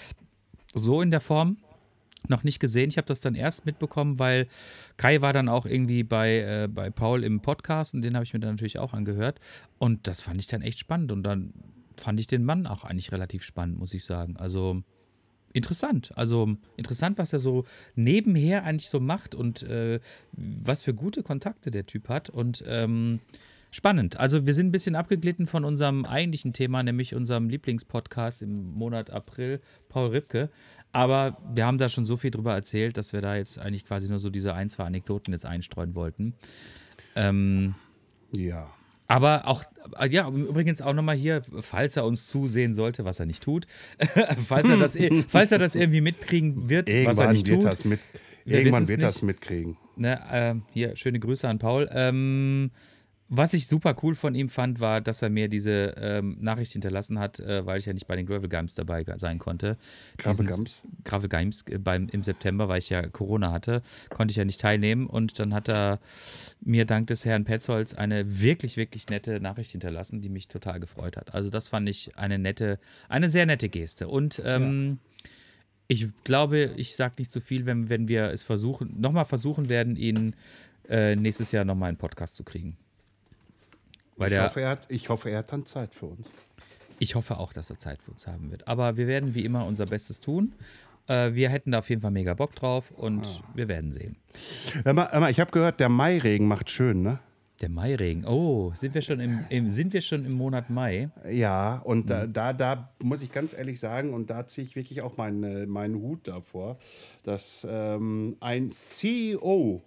so 0.74 1.00
in 1.00 1.10
der 1.10 1.20
Form 1.20 1.56
noch 2.28 2.42
nicht 2.42 2.60
gesehen. 2.60 2.88
Ich 2.88 2.98
habe 2.98 3.06
das 3.06 3.20
dann 3.20 3.34
erst 3.34 3.66
mitbekommen, 3.66 4.18
weil 4.18 4.48
Kai 4.96 5.22
war 5.22 5.32
dann 5.32 5.48
auch 5.48 5.66
irgendwie 5.66 6.02
bei, 6.02 6.40
äh, 6.40 6.68
bei 6.68 6.90
Paul 6.90 7.24
im 7.24 7.40
Podcast 7.40 7.94
und 7.94 8.02
den 8.02 8.14
habe 8.14 8.24
ich 8.24 8.34
mir 8.34 8.40
dann 8.40 8.52
natürlich 8.52 8.78
auch 8.78 8.92
angehört. 8.92 9.40
Und 9.78 10.06
das 10.08 10.20
fand 10.20 10.40
ich 10.40 10.46
dann 10.46 10.62
echt 10.62 10.78
spannend. 10.78 11.12
Und 11.12 11.22
dann 11.22 11.52
fand 11.96 12.20
ich 12.20 12.26
den 12.26 12.44
Mann 12.44 12.66
auch 12.66 12.84
eigentlich 12.84 13.12
relativ 13.12 13.42
spannend, 13.42 13.78
muss 13.78 13.94
ich 13.94 14.04
sagen. 14.04 14.36
Also 14.36 14.82
interessant. 15.56 16.12
Also 16.16 16.56
interessant, 16.76 17.18
was 17.18 17.32
er 17.32 17.38
so 17.38 17.64
nebenher 17.94 18.64
eigentlich 18.64 18.88
so 18.88 19.00
macht 19.00 19.34
und 19.34 19.62
äh, 19.62 20.00
was 20.32 20.82
für 20.82 20.94
gute 20.94 21.22
Kontakte 21.22 21.70
der 21.70 21.86
Typ 21.86 22.08
hat. 22.08 22.30
Und 22.30 22.62
ähm, 22.66 23.20
spannend. 23.70 24.18
Also 24.18 24.46
wir 24.46 24.54
sind 24.54 24.68
ein 24.68 24.72
bisschen 24.72 24.96
abgeglitten 24.96 25.46
von 25.46 25.64
unserem 25.64 26.04
eigentlichen 26.04 26.52
Thema, 26.52 26.82
nämlich 26.82 27.14
unserem 27.14 27.48
Lieblingspodcast 27.48 28.42
im 28.42 28.74
Monat 28.74 29.10
April, 29.10 29.60
Paul 29.88 30.10
Ripke. 30.10 30.50
Aber 30.92 31.36
wir 31.54 31.66
haben 31.66 31.78
da 31.78 31.88
schon 31.88 32.06
so 32.06 32.16
viel 32.16 32.30
drüber 32.30 32.54
erzählt, 32.54 32.96
dass 32.96 33.12
wir 33.12 33.20
da 33.20 33.36
jetzt 33.36 33.58
eigentlich 33.58 33.84
quasi 33.84 34.08
nur 34.08 34.18
so 34.18 34.30
diese 34.30 34.54
ein, 34.54 34.70
zwei 34.70 34.84
Anekdoten 34.84 35.32
jetzt 35.32 35.44
einstreuen 35.44 35.94
wollten. 35.94 36.34
Ähm, 37.14 37.74
ja. 38.32 38.70
Aber 39.08 39.46
auch, 39.46 39.62
ja, 40.10 40.28
übrigens 40.28 40.82
auch 40.82 40.92
nochmal 40.92 41.16
hier, 41.16 41.42
falls 41.60 41.96
er 41.96 42.04
uns 42.04 42.26
zusehen 42.26 42.74
sollte, 42.74 43.04
was 43.04 43.20
er 43.20 43.26
nicht 43.26 43.42
tut, 43.42 43.66
falls, 44.46 44.68
er 44.68 44.76
das, 44.76 44.98
falls 45.28 45.52
er 45.52 45.58
das 45.58 45.74
irgendwie 45.74 46.00
mitkriegen 46.00 46.68
wird, 46.68 46.88
irgendwann 46.88 47.16
was 47.16 47.24
er 47.24 47.32
nicht 47.32 47.48
wird 47.48 47.62
tut. 47.62 47.70
Das 47.70 47.84
mit, 47.84 48.00
irgendwann 48.44 48.88
wird 48.88 49.00
nicht. 49.00 49.08
das 49.08 49.22
mitkriegen. 49.22 49.76
Ne, 49.96 50.20
äh, 50.30 50.54
hier, 50.72 50.96
schöne 50.96 51.20
Grüße 51.20 51.48
an 51.48 51.58
Paul. 51.58 51.88
Ähm, 51.92 52.70
was 53.28 53.54
ich 53.54 53.66
super 53.66 53.96
cool 54.02 54.14
von 54.14 54.34
ihm 54.36 54.48
fand, 54.48 54.78
war, 54.78 55.00
dass 55.00 55.20
er 55.20 55.30
mir 55.30 55.48
diese 55.48 55.94
ähm, 55.96 56.36
Nachricht 56.40 56.72
hinterlassen 56.72 57.18
hat, 57.18 57.40
äh, 57.40 57.66
weil 57.66 57.80
ich 57.80 57.86
ja 57.86 57.92
nicht 57.92 58.06
bei 58.06 58.14
den 58.14 58.24
Gravel 58.24 58.48
Games 58.48 58.74
dabei 58.74 59.04
sein 59.16 59.40
konnte. 59.40 59.76
Gravel 60.16 60.46
Games? 60.46 60.80
Gravel 61.02 61.28
Games 61.28 61.64
beim, 61.80 62.08
im 62.12 62.22
September, 62.22 62.68
weil 62.68 62.78
ich 62.78 62.90
ja 62.90 63.02
Corona 63.08 63.50
hatte, 63.50 63.82
konnte 64.10 64.30
ich 64.30 64.36
ja 64.36 64.44
nicht 64.44 64.60
teilnehmen. 64.60 65.08
Und 65.08 65.40
dann 65.40 65.54
hat 65.54 65.68
er 65.68 65.98
mir 66.60 66.84
dank 66.84 67.08
des 67.08 67.24
Herrn 67.24 67.44
Petzold 67.44 67.98
eine 67.98 68.40
wirklich, 68.40 68.76
wirklich 68.76 69.08
nette 69.08 69.40
Nachricht 69.40 69.72
hinterlassen, 69.72 70.20
die 70.20 70.28
mich 70.28 70.46
total 70.46 70.78
gefreut 70.78 71.16
hat. 71.16 71.34
Also 71.34 71.50
das 71.50 71.66
fand 71.66 71.88
ich 71.88 72.16
eine 72.16 72.38
nette, 72.38 72.78
eine 73.08 73.28
sehr 73.28 73.46
nette 73.46 73.68
Geste. 73.68 74.06
Und 74.06 74.40
ähm, 74.44 75.00
ja. 75.22 75.28
ich 75.88 76.08
glaube, 76.22 76.70
ich 76.76 76.94
sage 76.94 77.16
nicht 77.18 77.32
zu 77.32 77.40
viel, 77.40 77.66
wenn, 77.66 77.88
wenn 77.88 78.06
wir 78.06 78.30
es 78.30 78.44
versuchen, 78.44 79.00
nochmal 79.00 79.24
versuchen 79.24 79.68
werden, 79.68 79.96
ihn 79.96 80.36
äh, 80.88 81.16
nächstes 81.16 81.50
Jahr 81.50 81.64
nochmal 81.64 81.88
einen 81.88 81.98
Podcast 81.98 82.36
zu 82.36 82.44
kriegen. 82.44 82.76
Weil 84.16 84.32
ich, 84.32 84.40
hoffe, 84.40 84.60
er 84.60 84.68
hat, 84.70 84.86
ich 84.90 85.08
hoffe, 85.08 85.30
er 85.30 85.38
hat 85.38 85.52
dann 85.52 85.66
Zeit 85.66 85.94
für 85.94 86.06
uns. 86.06 86.30
Ich 86.98 87.14
hoffe 87.14 87.38
auch, 87.38 87.52
dass 87.52 87.70
er 87.70 87.78
Zeit 87.78 88.02
für 88.02 88.10
uns 88.10 88.26
haben 88.26 88.50
wird. 88.50 88.66
Aber 88.66 88.96
wir 88.96 89.06
werden 89.06 89.34
wie 89.34 89.44
immer 89.44 89.66
unser 89.66 89.86
Bestes 89.86 90.20
tun. 90.20 90.54
Äh, 91.06 91.34
wir 91.34 91.50
hätten 91.50 91.72
da 91.72 91.80
auf 91.80 91.90
jeden 91.90 92.00
Fall 92.02 92.10
mega 92.10 92.34
Bock 92.34 92.54
drauf 92.54 92.90
und 92.90 93.26
ah. 93.26 93.44
wir 93.54 93.68
werden 93.68 93.92
sehen. 93.92 94.16
Hör 94.84 94.94
mal, 94.94 95.12
hör 95.12 95.20
mal, 95.20 95.30
ich 95.30 95.40
habe 95.40 95.50
gehört, 95.50 95.80
der 95.80 95.88
Mairegen 95.88 96.48
macht 96.48 96.70
schön, 96.70 97.02
ne? 97.02 97.18
Der 97.60 97.70
Mairegen. 97.70 98.26
Oh, 98.26 98.72
sind 98.74 98.94
wir 98.94 99.00
schon 99.00 99.18
im, 99.18 99.44
im, 99.48 99.70
sind 99.70 99.94
wir 99.94 100.02
schon 100.02 100.26
im 100.26 100.34
Monat 100.34 100.68
Mai? 100.68 101.08
Ja, 101.30 101.78
und 101.78 102.10
da, 102.10 102.26
da, 102.26 102.52
da, 102.52 102.90
muss 103.02 103.22
ich 103.22 103.32
ganz 103.32 103.54
ehrlich 103.54 103.80
sagen, 103.80 104.12
und 104.12 104.28
da 104.28 104.46
ziehe 104.46 104.66
ich 104.66 104.76
wirklich 104.76 105.00
auch 105.00 105.16
meinen, 105.16 105.66
meinen 105.66 105.94
Hut 105.94 106.28
davor, 106.28 106.76
dass 107.22 107.66
ähm, 107.68 108.36
ein 108.40 108.68
CEO 108.68 109.82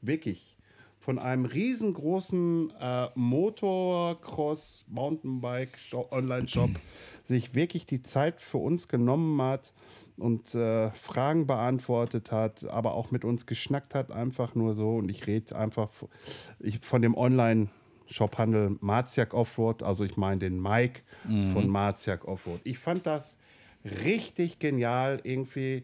wirklich 0.00 0.51
von 1.02 1.18
einem 1.18 1.46
riesengroßen 1.46 2.72
äh, 2.80 3.08
Motocross 3.16 4.84
Mountainbike 4.88 5.76
Online 6.12 6.46
Shop 6.46 6.70
sich 7.24 7.56
wirklich 7.56 7.86
die 7.86 8.02
Zeit 8.02 8.40
für 8.40 8.58
uns 8.58 8.86
genommen 8.86 9.42
hat 9.42 9.72
und 10.16 10.54
äh, 10.54 10.92
Fragen 10.92 11.48
beantwortet 11.48 12.30
hat, 12.30 12.64
aber 12.70 12.94
auch 12.94 13.10
mit 13.10 13.24
uns 13.24 13.46
geschnackt 13.46 13.96
hat, 13.96 14.12
einfach 14.12 14.54
nur 14.54 14.74
so. 14.74 14.98
Und 14.98 15.08
ich 15.08 15.26
rede 15.26 15.56
einfach 15.56 15.90
ich, 16.60 16.78
von 16.82 17.02
dem 17.02 17.16
Online 17.16 17.66
Shophandel 18.06 18.76
Marziak 18.80 19.34
Offroad, 19.34 19.82
also 19.82 20.04
ich 20.04 20.16
meine 20.16 20.38
den 20.38 20.62
Mike 20.62 21.00
mhm. 21.26 21.48
von 21.48 21.68
Marziak 21.68 22.28
Offroad. 22.28 22.60
Ich 22.62 22.78
fand 22.78 23.08
das 23.08 23.38
richtig 24.04 24.60
genial 24.60 25.20
irgendwie 25.24 25.82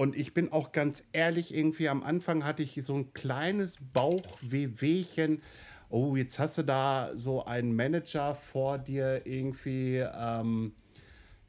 und 0.00 0.16
ich 0.16 0.32
bin 0.32 0.50
auch 0.50 0.72
ganz 0.72 1.04
ehrlich, 1.12 1.52
irgendwie 1.52 1.90
am 1.90 2.02
Anfang 2.02 2.42
hatte 2.42 2.62
ich 2.62 2.80
so 2.82 2.94
ein 2.94 3.12
kleines 3.12 3.76
Bauchwehwehchen, 3.92 5.42
oh, 5.90 6.16
jetzt 6.16 6.38
hast 6.38 6.56
du 6.56 6.62
da 6.62 7.10
so 7.14 7.44
einen 7.44 7.76
Manager 7.76 8.34
vor 8.34 8.78
dir 8.78 9.26
irgendwie, 9.26 9.98
ähm, 9.98 10.72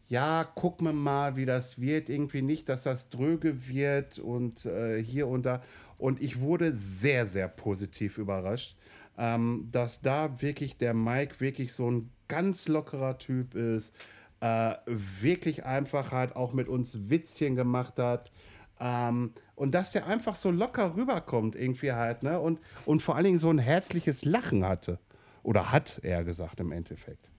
ja, 0.10 0.44
guck 0.44 0.82
mir 0.82 0.92
mal, 0.92 1.38
wie 1.38 1.46
das 1.46 1.80
wird. 1.80 2.10
Irgendwie 2.10 2.42
nicht, 2.42 2.68
dass 2.68 2.84
das 2.84 3.10
dröge 3.10 3.70
wird 3.70 4.20
und 4.20 4.66
äh, 4.66 5.02
hier 5.02 5.30
und 5.30 5.46
da. 5.46 5.62
Und 5.98 6.22
ich 6.22 6.42
wurde 6.42 6.76
sehr, 6.76 7.28
sehr 7.28 7.48
positiv 7.48 8.18
überrascht, 8.18 8.76
ähm, 9.18 9.70
dass 9.72 10.02
da 10.02 10.42
wirklich 10.42 10.76
der 10.76 10.94
Mike 10.94 11.40
wirklich 11.40 11.72
so 11.72 11.90
ein 11.90 12.10
ganz 12.28 12.68
lockerer 12.68 13.18
Typ 13.18 13.56
ist, 13.56 13.96
äh, 14.42 14.76
wirklich 14.86 15.66
einfach 15.66 16.12
halt 16.12 16.36
auch 16.36 16.54
mit 16.54 16.68
uns 16.68 17.10
Witzchen 17.10 17.56
gemacht 17.56 17.98
hat. 17.98 18.32
Ähm, 18.80 19.34
und 19.56 19.74
dass 19.74 19.92
der 19.92 20.08
einfach 20.08 20.36
so 20.36 20.52
locker 20.52 20.96
rüberkommt, 20.96 21.56
irgendwie 21.56 21.92
halt, 21.92 22.24
ne? 22.24 22.40
Und, 22.40 22.60
und 22.86 23.02
vor 23.02 23.16
allen 23.16 23.26
Dingen 23.26 23.40
so 23.40 23.50
ein 23.50 23.60
herzliches 23.60 24.26
Lachen 24.26 24.66
hatte. 24.66 25.00
Oder 25.44 25.72
hat 25.72 26.00
er 26.04 26.24
gesagt 26.24 26.60
im 26.60 26.72
Endeffekt. 26.72 27.32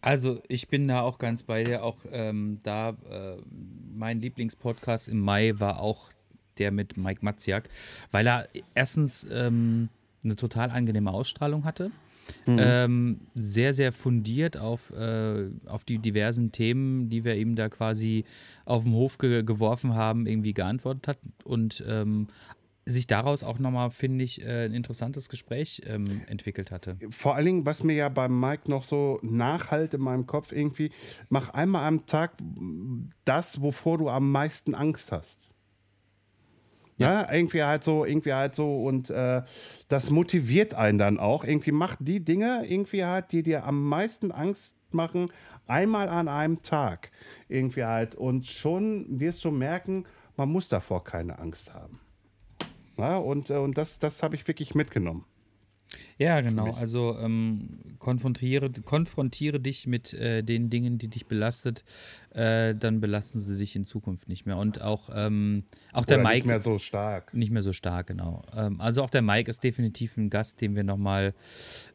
Also 0.00 0.42
ich 0.48 0.68
bin 0.68 0.86
da 0.86 1.00
auch 1.00 1.18
ganz 1.18 1.42
bei 1.42 1.64
dir. 1.64 1.82
Auch 1.82 1.98
ähm, 2.12 2.60
da, 2.62 2.90
äh, 2.90 3.36
mein 3.94 4.20
Lieblingspodcast 4.20 5.08
im 5.08 5.20
Mai 5.20 5.54
war 5.58 5.80
auch 5.80 6.10
der 6.58 6.70
mit 6.70 6.98
Mike 6.98 7.24
Matziak, 7.24 7.68
weil 8.10 8.26
er 8.26 8.48
erstens 8.74 9.26
ähm, 9.30 9.88
eine 10.22 10.36
total 10.36 10.70
angenehme 10.70 11.10
Ausstrahlung 11.10 11.64
hatte. 11.64 11.90
Mhm. 12.46 12.58
Ähm, 12.60 13.20
sehr, 13.34 13.74
sehr 13.74 13.92
fundiert 13.92 14.56
auf, 14.56 14.90
äh, 14.90 15.46
auf 15.66 15.84
die 15.84 15.98
diversen 15.98 16.52
Themen, 16.52 17.08
die 17.08 17.24
wir 17.24 17.36
ihm 17.36 17.56
da 17.56 17.68
quasi 17.68 18.24
auf 18.64 18.84
den 18.84 18.92
Hof 18.92 19.18
ge 19.18 19.42
geworfen 19.42 19.94
haben, 19.94 20.26
irgendwie 20.26 20.54
geantwortet 20.54 21.08
hat 21.08 21.18
und 21.44 21.82
ähm, 21.86 22.28
sich 22.86 23.06
daraus 23.06 23.42
auch 23.42 23.58
nochmal, 23.58 23.90
finde 23.90 24.24
ich, 24.24 24.42
äh, 24.42 24.66
ein 24.66 24.74
interessantes 24.74 25.28
Gespräch 25.28 25.82
ähm, 25.86 26.22
entwickelt 26.26 26.70
hatte. 26.70 26.98
Vor 27.08 27.34
allen 27.34 27.46
Dingen, 27.46 27.66
was 27.66 27.82
mir 27.82 27.94
ja 27.94 28.08
beim 28.08 28.38
Mike 28.38 28.70
noch 28.70 28.84
so 28.84 29.18
nachhalt 29.22 29.94
in 29.94 30.00
meinem 30.00 30.26
Kopf 30.26 30.52
irgendwie, 30.52 30.90
mach 31.28 31.50
einmal 31.50 31.86
am 31.86 32.06
Tag 32.06 32.32
das, 33.24 33.62
wovor 33.62 33.98
du 33.98 34.10
am 34.10 34.30
meisten 34.30 34.74
Angst 34.74 35.12
hast. 35.12 35.40
Ja. 36.96 37.22
ja. 37.22 37.32
irgendwie 37.32 37.62
halt 37.62 37.84
so, 37.84 38.04
irgendwie 38.04 38.32
halt 38.32 38.54
so 38.54 38.84
und 38.84 39.10
äh, 39.10 39.42
das 39.88 40.10
motiviert 40.10 40.74
einen 40.74 40.98
dann 40.98 41.18
auch. 41.18 41.44
Irgendwie 41.44 41.72
macht 41.72 41.98
die 42.00 42.24
Dinge 42.24 42.64
irgendwie 42.66 43.04
halt, 43.04 43.32
die 43.32 43.42
dir 43.42 43.64
am 43.64 43.88
meisten 43.88 44.30
Angst 44.32 44.76
machen, 44.92 45.30
einmal 45.66 46.08
an 46.08 46.28
einem 46.28 46.62
Tag. 46.62 47.10
Irgendwie 47.48 47.84
halt 47.84 48.14
und 48.14 48.46
schon 48.46 49.20
wirst 49.20 49.44
du 49.44 49.50
merken, 49.50 50.04
man 50.36 50.48
muss 50.48 50.68
davor 50.68 51.04
keine 51.04 51.38
Angst 51.38 51.74
haben. 51.74 52.00
Ja, 52.96 53.16
und, 53.16 53.50
äh, 53.50 53.56
und 53.56 53.76
das, 53.76 53.98
das 53.98 54.22
habe 54.22 54.36
ich 54.36 54.46
wirklich 54.46 54.74
mitgenommen. 54.74 55.24
Ja, 56.18 56.40
genau. 56.40 56.72
Also 56.74 57.16
ähm, 57.18 57.96
konfrontiere, 57.98 58.70
konfrontiere 58.70 59.60
dich 59.60 59.86
mit 59.86 60.12
äh, 60.14 60.42
den 60.42 60.70
Dingen, 60.70 60.98
die 60.98 61.08
dich 61.08 61.26
belastet, 61.26 61.84
äh, 62.30 62.74
dann 62.74 63.00
belasten 63.00 63.40
sie 63.40 63.56
dich 63.56 63.74
in 63.74 63.84
Zukunft 63.84 64.28
nicht 64.28 64.46
mehr. 64.46 64.56
Und 64.56 64.80
auch, 64.80 65.10
ähm, 65.14 65.64
auch 65.92 66.04
der 66.04 66.18
Mike. 66.18 66.34
Nicht 66.34 66.46
mehr 66.46 66.60
so 66.60 66.78
stark. 66.78 67.34
Nicht 67.34 67.50
mehr 67.50 67.62
so 67.62 67.72
stark, 67.72 68.06
genau. 68.06 68.42
Ähm, 68.54 68.80
also 68.80 69.02
auch 69.02 69.10
der 69.10 69.22
Mike 69.22 69.50
ist 69.50 69.64
definitiv 69.64 70.16
ein 70.16 70.30
Gast, 70.30 70.60
den 70.60 70.76
wir 70.76 70.84
nochmal, 70.84 71.34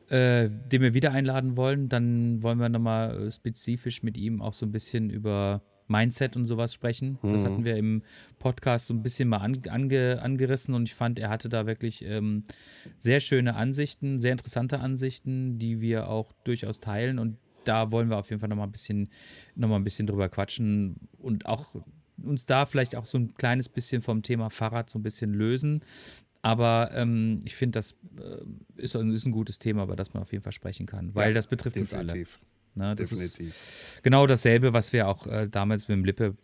äh, 0.09 0.49
den 0.49 0.81
wir 0.81 0.93
wieder 0.93 1.11
einladen 1.11 1.55
wollen. 1.55 1.89
Dann 1.89 2.43
wollen 2.43 2.59
wir 2.59 2.69
nochmal 2.69 3.27
äh, 3.27 3.31
spezifisch 3.31 4.03
mit 4.03 4.17
ihm 4.17 4.41
auch 4.41 4.53
so 4.53 4.65
ein 4.65 4.71
bisschen 4.71 5.09
über 5.09 5.61
Mindset 5.89 6.35
und 6.35 6.45
sowas 6.45 6.73
sprechen. 6.73 7.17
Das 7.21 7.43
hatten 7.43 7.61
mhm. 7.61 7.65
wir 7.65 7.75
im 7.75 8.03
Podcast 8.37 8.87
so 8.87 8.93
ein 8.93 9.03
bisschen 9.03 9.27
mal 9.27 9.37
ange, 9.37 10.21
angerissen 10.21 10.73
und 10.73 10.83
ich 10.83 10.95
fand, 10.95 11.19
er 11.19 11.29
hatte 11.29 11.49
da 11.49 11.65
wirklich 11.65 12.03
ähm, 12.05 12.43
sehr 12.99 13.19
schöne 13.19 13.55
Ansichten, 13.55 14.19
sehr 14.19 14.31
interessante 14.31 14.79
Ansichten, 14.79 15.59
die 15.59 15.81
wir 15.81 16.09
auch 16.09 16.31
durchaus 16.43 16.79
teilen 16.79 17.19
und 17.19 17.37
da 17.65 17.91
wollen 17.91 18.09
wir 18.09 18.17
auf 18.17 18.29
jeden 18.29 18.39
Fall 18.39 18.49
nochmal 18.49 18.67
ein 18.67 18.71
bisschen, 18.71 19.09
noch 19.55 19.67
mal 19.67 19.75
ein 19.75 19.83
bisschen 19.83 20.07
drüber 20.07 20.29
quatschen 20.29 20.95
und 21.17 21.45
auch 21.45 21.75
uns 22.23 22.45
da 22.45 22.65
vielleicht 22.65 22.95
auch 22.95 23.05
so 23.05 23.17
ein 23.17 23.35
kleines 23.35 23.69
bisschen 23.69 24.01
vom 24.01 24.23
Thema 24.23 24.49
Fahrrad 24.49 24.89
so 24.89 24.99
ein 24.99 25.03
bisschen 25.03 25.33
lösen. 25.33 25.83
Aber 26.41 26.91
ähm, 26.93 27.41
ich 27.43 27.55
finde, 27.55 27.79
das 27.79 27.95
äh, 28.17 28.81
ist, 28.81 28.95
ist, 28.95 29.25
ein 29.25 29.31
gutes 29.31 29.59
Thema, 29.59 29.83
über 29.83 29.95
das 29.95 30.13
man 30.13 30.23
auf 30.23 30.31
jeden 30.31 30.43
Fall 30.43 30.53
sprechen 30.53 30.85
kann, 30.85 31.13
weil 31.13 31.29
ja, 31.29 31.33
das 31.33 31.47
betrifft 31.47 31.75
definitiv. 31.75 31.99
uns 31.99 32.09
alle. 32.09 32.25
Ne, 32.75 32.95
das 32.95 33.09
Definitiv. 33.09 33.49
ist 33.49 34.03
genau 34.03 34.27
dasselbe, 34.27 34.73
was 34.73 34.93
wir 34.93 35.07
auch 35.07 35.25
äh, 35.27 35.47
damals 35.49 35.87
mit 35.87 35.97
dem 35.97 36.05
Lippe, 36.05 36.35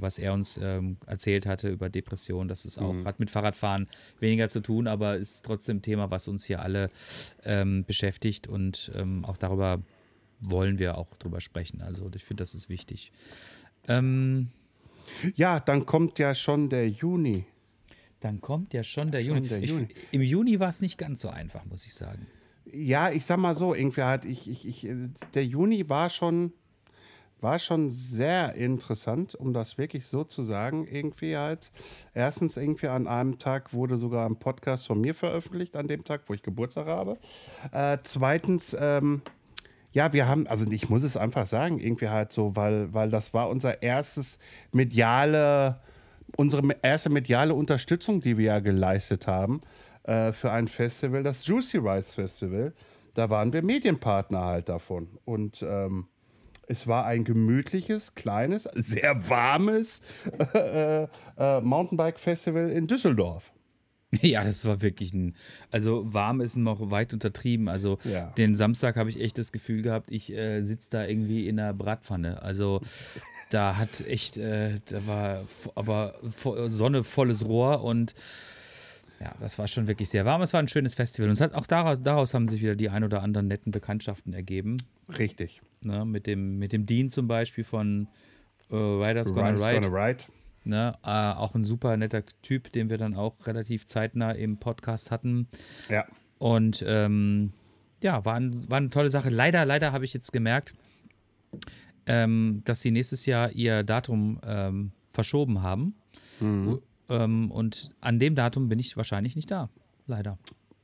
was 0.00 0.18
er 0.18 0.32
uns 0.32 0.58
ähm, 0.60 0.96
erzählt 1.06 1.46
hatte 1.46 1.68
über 1.68 1.88
Depression. 1.88 2.48
Das 2.48 2.64
ist 2.64 2.78
auch, 2.78 2.92
mhm. 2.92 3.06
hat 3.06 3.20
mit 3.20 3.30
Fahrradfahren 3.30 3.88
weniger 4.18 4.48
zu 4.48 4.60
tun, 4.60 4.88
aber 4.88 5.16
ist 5.16 5.44
trotzdem 5.44 5.78
ein 5.78 5.82
Thema, 5.82 6.10
was 6.10 6.26
uns 6.28 6.44
hier 6.44 6.60
alle 6.60 6.88
ähm, 7.44 7.84
beschäftigt 7.84 8.48
und 8.48 8.90
ähm, 8.94 9.24
auch 9.24 9.36
darüber 9.36 9.80
wollen 10.40 10.78
wir 10.78 10.98
auch 10.98 11.14
drüber 11.16 11.40
sprechen. 11.40 11.80
Also 11.80 12.10
ich 12.14 12.24
finde, 12.24 12.42
das 12.42 12.54
ist 12.54 12.68
wichtig. 12.68 13.12
Ähm, 13.86 14.48
ja, 15.36 15.60
dann 15.60 15.86
kommt 15.86 16.18
ja 16.18 16.34
schon 16.34 16.70
der 16.70 16.88
Juni. 16.88 17.44
Dann 18.20 18.40
kommt 18.40 18.74
ja 18.74 18.82
schon 18.82 19.12
der 19.12 19.20
schon 19.20 19.36
Juni. 19.36 19.48
Der 19.48 19.60
Juni. 19.60 19.88
Ich, 19.88 19.96
Im 20.12 20.22
Juni 20.22 20.58
war 20.58 20.68
es 20.68 20.80
nicht 20.80 20.98
ganz 20.98 21.20
so 21.20 21.28
einfach, 21.28 21.64
muss 21.64 21.86
ich 21.86 21.94
sagen 21.94 22.26
ja, 22.70 23.10
ich 23.10 23.24
sag 23.24 23.38
mal 23.38 23.54
so, 23.54 23.74
irgendwie 23.74 24.02
halt, 24.02 24.24
ich, 24.24 24.48
ich, 24.48 24.66
ich, 24.66 24.88
der 25.34 25.44
Juni 25.44 25.88
war 25.88 26.08
schon, 26.08 26.52
war 27.40 27.58
schon 27.58 27.90
sehr 27.90 28.54
interessant, 28.54 29.34
um 29.34 29.52
das 29.52 29.76
wirklich 29.76 30.06
so 30.06 30.22
zu 30.22 30.42
sagen, 30.44 30.86
irgendwie 30.86 31.36
halt. 31.36 31.72
Erstens, 32.14 32.56
irgendwie 32.56 32.86
an 32.86 33.08
einem 33.08 33.38
Tag 33.38 33.72
wurde 33.72 33.98
sogar 33.98 34.26
ein 34.26 34.36
Podcast 34.36 34.86
von 34.86 35.00
mir 35.00 35.14
veröffentlicht, 35.14 35.76
an 35.76 35.88
dem 35.88 36.04
Tag, 36.04 36.22
wo 36.28 36.34
ich 36.34 36.42
Geburtstag 36.42 36.86
habe. 36.86 37.18
Äh, 37.72 37.98
zweitens, 38.02 38.76
ähm, 38.78 39.22
ja, 39.92 40.12
wir 40.12 40.28
haben, 40.28 40.46
also 40.46 40.64
ich 40.70 40.88
muss 40.88 41.02
es 41.02 41.16
einfach 41.16 41.46
sagen, 41.46 41.78
irgendwie 41.78 42.08
halt 42.08 42.32
so, 42.32 42.54
weil, 42.56 42.94
weil 42.94 43.10
das 43.10 43.34
war 43.34 43.48
unser 43.48 43.82
erstes 43.82 44.38
mediale, 44.70 45.80
unsere 46.36 46.62
erste 46.80 47.10
mediale 47.10 47.54
Unterstützung, 47.54 48.20
die 48.20 48.38
wir 48.38 48.46
ja 48.46 48.60
geleistet 48.60 49.26
haben 49.26 49.60
äh, 50.04 50.32
für 50.32 50.50
ein 50.50 50.68
Festival, 50.68 51.22
das 51.22 51.46
Juicy 51.46 51.78
Rides 51.78 52.14
Festival. 52.14 52.72
Da 53.14 53.30
waren 53.30 53.52
wir 53.52 53.62
Medienpartner 53.62 54.44
halt 54.44 54.68
davon. 54.68 55.08
Und 55.24 55.62
ähm, 55.62 56.06
es 56.66 56.86
war 56.86 57.04
ein 57.04 57.24
gemütliches, 57.24 58.14
kleines, 58.14 58.68
sehr 58.74 59.28
warmes 59.28 60.02
äh, 60.54 61.04
äh, 61.36 61.60
Mountainbike-Festival 61.60 62.70
in 62.70 62.86
Düsseldorf. 62.86 63.52
Ja, 64.20 64.44
das 64.44 64.66
war 64.66 64.82
wirklich 64.82 65.14
ein. 65.14 65.34
Also 65.70 66.12
warm 66.12 66.42
ist 66.42 66.56
noch 66.56 66.90
weit 66.90 67.14
untertrieben. 67.14 67.68
Also 67.68 67.98
ja. 68.04 68.26
den 68.36 68.54
Samstag 68.54 68.96
habe 68.96 69.08
ich 69.08 69.18
echt 69.18 69.38
das 69.38 69.52
Gefühl 69.52 69.80
gehabt, 69.80 70.10
ich 70.10 70.30
äh, 70.32 70.62
sitze 70.62 70.90
da 70.90 71.06
irgendwie 71.06 71.48
in 71.48 71.58
einer 71.58 71.72
Bratpfanne. 71.72 72.42
Also 72.42 72.82
da 73.48 73.78
hat 73.78 74.06
echt, 74.06 74.36
äh, 74.36 74.80
da 74.84 75.06
war 75.06 75.44
aber 75.74 76.14
Sonne 76.68 77.04
volles 77.04 77.46
Rohr 77.46 77.82
und 77.82 78.14
ja, 79.22 79.32
das 79.38 79.56
war 79.56 79.68
schon 79.68 79.86
wirklich 79.86 80.08
sehr 80.08 80.24
warm. 80.24 80.42
Es 80.42 80.52
war 80.52 80.58
ein 80.58 80.66
schönes 80.66 80.94
Festival. 80.94 81.28
Und 81.28 81.34
es 81.34 81.40
hat 81.40 81.54
auch 81.54 81.66
daraus, 81.66 82.02
daraus 82.02 82.34
haben 82.34 82.48
sich 82.48 82.60
wieder 82.60 82.74
die 82.74 82.88
ein 82.88 83.04
oder 83.04 83.22
anderen 83.22 83.46
netten 83.46 83.70
Bekanntschaften 83.70 84.32
ergeben. 84.32 84.78
Richtig. 85.16 85.62
Ne, 85.84 86.04
mit, 86.04 86.26
dem, 86.26 86.58
mit 86.58 86.72
dem 86.72 86.86
Dean 86.86 87.08
zum 87.08 87.28
Beispiel 87.28 87.62
von 87.62 88.08
äh, 88.68 88.74
Riders 88.74 89.32
Gonna 89.32 89.50
Ride. 89.50 89.80
Gonna 89.80 90.06
Ride. 90.06 90.24
Ne, 90.64 90.92
äh, 91.04 91.08
auch 91.08 91.54
ein 91.54 91.64
super 91.64 91.96
netter 91.96 92.24
Typ, 92.42 92.72
den 92.72 92.90
wir 92.90 92.98
dann 92.98 93.14
auch 93.14 93.46
relativ 93.46 93.86
zeitnah 93.86 94.32
im 94.32 94.58
Podcast 94.58 95.12
hatten. 95.12 95.46
Ja. 95.88 96.04
Und 96.38 96.84
ähm, 96.84 97.52
ja, 98.00 98.24
war, 98.24 98.34
ein, 98.34 98.68
war 98.68 98.78
eine 98.78 98.90
tolle 98.90 99.10
Sache. 99.10 99.30
Leider, 99.30 99.64
leider 99.64 99.92
habe 99.92 100.04
ich 100.04 100.14
jetzt 100.14 100.32
gemerkt, 100.32 100.74
ähm, 102.06 102.62
dass 102.64 102.82
sie 102.82 102.90
nächstes 102.90 103.26
Jahr 103.26 103.52
ihr 103.52 103.84
Datum 103.84 104.40
ähm, 104.44 104.90
verschoben 105.10 105.62
haben. 105.62 105.94
Mhm. 106.40 106.80
Ähm, 107.12 107.50
und 107.50 107.90
an 108.00 108.18
dem 108.18 108.34
Datum 108.34 108.68
bin 108.68 108.78
ich 108.78 108.96
wahrscheinlich 108.96 109.36
nicht 109.36 109.50
da. 109.50 109.68
Leider. 110.06 110.38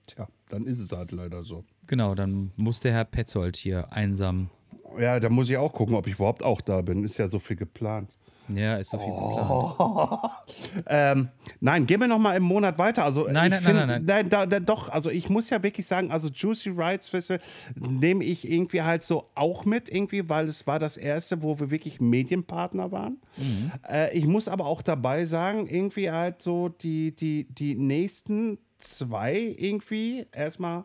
Tja, 0.06 0.28
dann 0.48 0.66
ist 0.66 0.78
es 0.78 0.92
halt 0.92 1.12
leider 1.12 1.42
so. 1.42 1.64
Genau, 1.86 2.14
dann 2.14 2.52
muss 2.56 2.80
der 2.80 2.92
Herr 2.92 3.04
Petzold 3.04 3.56
hier 3.56 3.92
einsam. 3.92 4.50
Ja, 4.98 5.20
da 5.20 5.28
muss 5.28 5.48
ich 5.48 5.56
auch 5.56 5.72
gucken, 5.72 5.94
ob 5.94 6.06
ich 6.06 6.14
überhaupt 6.14 6.42
auch 6.42 6.60
da 6.60 6.82
bin. 6.82 7.04
Ist 7.04 7.18
ja 7.18 7.28
so 7.28 7.38
viel 7.38 7.56
geplant. 7.56 8.10
Ja, 8.54 8.76
ist 8.76 8.90
so 8.90 8.98
viel 8.98 9.08
oh. 9.10 10.18
ähm, 10.86 11.28
nein, 11.60 11.86
gehen 11.86 12.00
wir 12.00 12.06
noch 12.06 12.18
mal 12.18 12.36
im 12.36 12.42
Monat 12.42 12.78
weiter. 12.78 13.04
Also 13.04 13.24
nein, 13.24 13.50
nein, 13.50 13.62
find, 13.62 13.76
nein, 13.76 13.88
nein, 13.88 14.04
nein. 14.04 14.28
Da, 14.28 14.46
da, 14.46 14.60
doch, 14.60 14.88
also 14.88 15.10
ich 15.10 15.28
muss 15.28 15.50
ja 15.50 15.62
wirklich 15.62 15.86
sagen, 15.86 16.10
also 16.10 16.28
Juicy 16.28 16.70
Rides 16.70 17.08
Festival 17.08 17.40
nehme 17.74 18.24
ich 18.24 18.48
irgendwie 18.50 18.82
halt 18.82 19.04
so 19.04 19.30
auch 19.34 19.64
mit, 19.64 19.88
irgendwie, 19.88 20.28
weil 20.28 20.46
es 20.48 20.66
war 20.66 20.78
das 20.78 20.96
erste, 20.96 21.42
wo 21.42 21.58
wir 21.60 21.70
wirklich 21.70 22.00
Medienpartner 22.00 22.90
waren. 22.92 23.18
Mhm. 23.36 23.72
Äh, 23.88 24.16
ich 24.16 24.26
muss 24.26 24.48
aber 24.48 24.66
auch 24.66 24.82
dabei 24.82 25.24
sagen, 25.24 25.66
irgendwie 25.66 26.10
halt 26.10 26.40
so 26.42 26.68
die, 26.68 27.14
die, 27.14 27.46
die 27.50 27.74
nächsten 27.74 28.58
zwei 28.78 29.54
irgendwie 29.58 30.26
erstmal 30.32 30.84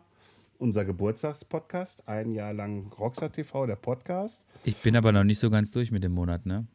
unser 0.58 0.84
Geburtstagspodcast, 0.84 2.08
ein 2.08 2.32
Jahr 2.32 2.52
lang 2.52 2.92
Rockstar 2.98 3.30
TV, 3.30 3.66
der 3.66 3.76
Podcast. 3.76 4.44
Ich 4.64 4.76
bin 4.76 4.96
aber 4.96 5.12
noch 5.12 5.24
nicht 5.24 5.38
so 5.38 5.50
ganz 5.50 5.70
durch 5.72 5.90
mit 5.90 6.04
dem 6.04 6.12
Monat, 6.12 6.46
ne? 6.46 6.66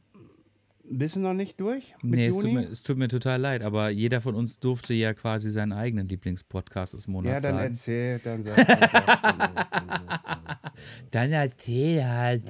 Bist 0.91 1.15
du 1.15 1.19
noch 1.19 1.35
nicht 1.35 1.59
durch? 1.59 1.93
Mit 2.01 2.15
nee, 2.15 2.27
es 2.27 2.39
tut, 2.39 2.51
mir, 2.51 2.67
es 2.67 2.81
tut, 2.81 2.97
mir, 2.97 3.07
total 3.07 3.39
leid, 3.39 3.61
aber 3.61 3.89
jeder 3.89 4.21
von 4.21 4.33
uns 4.33 4.59
durfte 4.59 4.95
ja 4.95 5.13
quasi 5.13 5.51
seinen 5.51 5.71
eigenen 5.71 6.07
Lieblingspodcast 6.07 6.95
des 6.95 7.07
Monats 7.07 7.43
Ja, 7.43 7.51
dann 7.51 7.57
sagen. 7.57 7.69
erzähl, 7.69 8.19
dann 8.19 8.41
sag 8.43 8.67
Dann 11.11 11.31
erzähl 11.31 12.03
halt. 12.03 12.49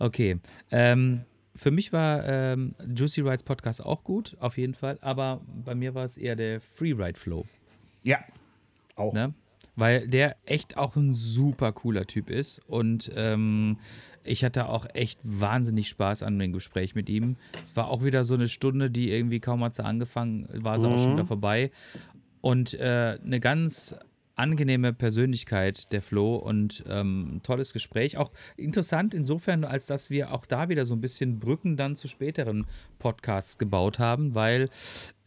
Okay. 0.00 0.38
Ähm, 0.72 1.20
für 1.54 1.70
mich 1.70 1.92
war 1.92 2.24
ähm, 2.26 2.74
Juicy 2.94 3.20
Rides 3.20 3.44
Podcast 3.44 3.84
auch 3.84 4.02
gut, 4.02 4.36
auf 4.40 4.58
jeden 4.58 4.74
Fall, 4.74 4.98
aber 5.02 5.40
bei 5.64 5.76
mir 5.76 5.94
war 5.94 6.04
es 6.04 6.16
eher 6.16 6.34
der 6.34 6.60
Freeride 6.60 7.18
Flow. 7.18 7.44
Ja, 8.02 8.18
auch. 8.96 9.12
Ne? 9.12 9.32
Weil 9.76 10.08
der 10.08 10.36
echt 10.46 10.76
auch 10.76 10.96
ein 10.96 11.12
super 11.12 11.72
cooler 11.72 12.06
Typ 12.06 12.30
ist 12.30 12.60
und 12.66 13.10
ähm, 13.14 13.78
ich 14.24 14.44
hatte 14.44 14.68
auch 14.68 14.86
echt 14.94 15.20
wahnsinnig 15.22 15.88
Spaß 15.88 16.22
an 16.22 16.38
dem 16.38 16.52
Gespräch 16.52 16.94
mit 16.94 17.08
ihm. 17.08 17.36
Es 17.62 17.76
war 17.76 17.88
auch 17.88 18.02
wieder 18.02 18.24
so 18.24 18.34
eine 18.34 18.48
Stunde, 18.48 18.90
die 18.90 19.10
irgendwie 19.10 19.40
kaum 19.40 19.62
hat 19.62 19.74
sie 19.74 19.84
angefangen, 19.84 20.48
war 20.52 20.80
sie 20.80 20.88
mhm. 20.88 20.94
auch 20.94 20.98
schon 20.98 21.12
wieder 21.12 21.26
vorbei. 21.26 21.70
Und 22.40 22.74
äh, 22.74 23.18
eine 23.24 23.40
ganz 23.40 23.94
angenehme 24.36 24.92
Persönlichkeit, 24.92 25.90
der 25.92 26.02
Flo, 26.02 26.36
und 26.36 26.84
ähm, 26.88 27.36
ein 27.36 27.42
tolles 27.42 27.72
Gespräch. 27.72 28.18
Auch 28.18 28.30
interessant 28.56 29.14
insofern, 29.14 29.64
als 29.64 29.86
dass 29.86 30.10
wir 30.10 30.32
auch 30.32 30.44
da 30.44 30.68
wieder 30.68 30.84
so 30.86 30.94
ein 30.94 31.00
bisschen 31.00 31.40
Brücken 31.40 31.76
dann 31.76 31.96
zu 31.96 32.06
späteren 32.06 32.66
Podcasts 32.98 33.58
gebaut 33.58 33.98
haben, 33.98 34.34
weil 34.34 34.68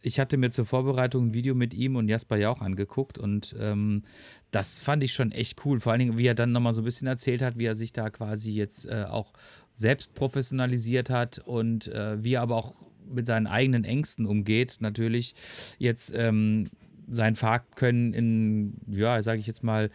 ich 0.02 0.18
hatte 0.18 0.36
mir 0.36 0.50
zur 0.50 0.64
Vorbereitung 0.64 1.26
ein 1.26 1.34
Video 1.34 1.54
mit 1.54 1.74
ihm 1.74 1.96
und 1.96 2.08
Jasper 2.08 2.36
Jauch 2.36 2.60
angeguckt 2.60 3.18
und 3.18 3.54
ähm, 3.58 4.02
das 4.50 4.80
fand 4.80 5.04
ich 5.04 5.12
schon 5.12 5.32
echt 5.32 5.64
cool. 5.64 5.80
Vor 5.80 5.92
allen 5.92 6.00
Dingen, 6.00 6.18
wie 6.18 6.26
er 6.26 6.34
dann 6.34 6.52
nochmal 6.52 6.72
so 6.72 6.82
ein 6.82 6.84
bisschen 6.84 7.06
erzählt 7.06 7.42
hat, 7.42 7.58
wie 7.58 7.66
er 7.66 7.74
sich 7.74 7.92
da 7.92 8.10
quasi 8.10 8.52
jetzt 8.52 8.86
äh, 8.86 9.04
auch 9.08 9.32
selbst 9.74 10.14
professionalisiert 10.14 11.10
hat 11.10 11.38
und 11.38 11.88
äh, 11.88 12.22
wie 12.22 12.34
er 12.34 12.42
aber 12.42 12.56
auch 12.56 12.74
mit 13.08 13.26
seinen 13.26 13.46
eigenen 13.46 13.84
Ängsten 13.84 14.26
umgeht, 14.26 14.76
natürlich 14.80 15.34
jetzt 15.78 16.12
ähm, 16.14 16.68
sein 17.08 17.34
Fahrkönnen 17.34 18.14
in, 18.14 18.74
ja, 18.86 19.20
sage 19.22 19.40
ich 19.40 19.46
jetzt 19.46 19.64
mal, 19.64 19.90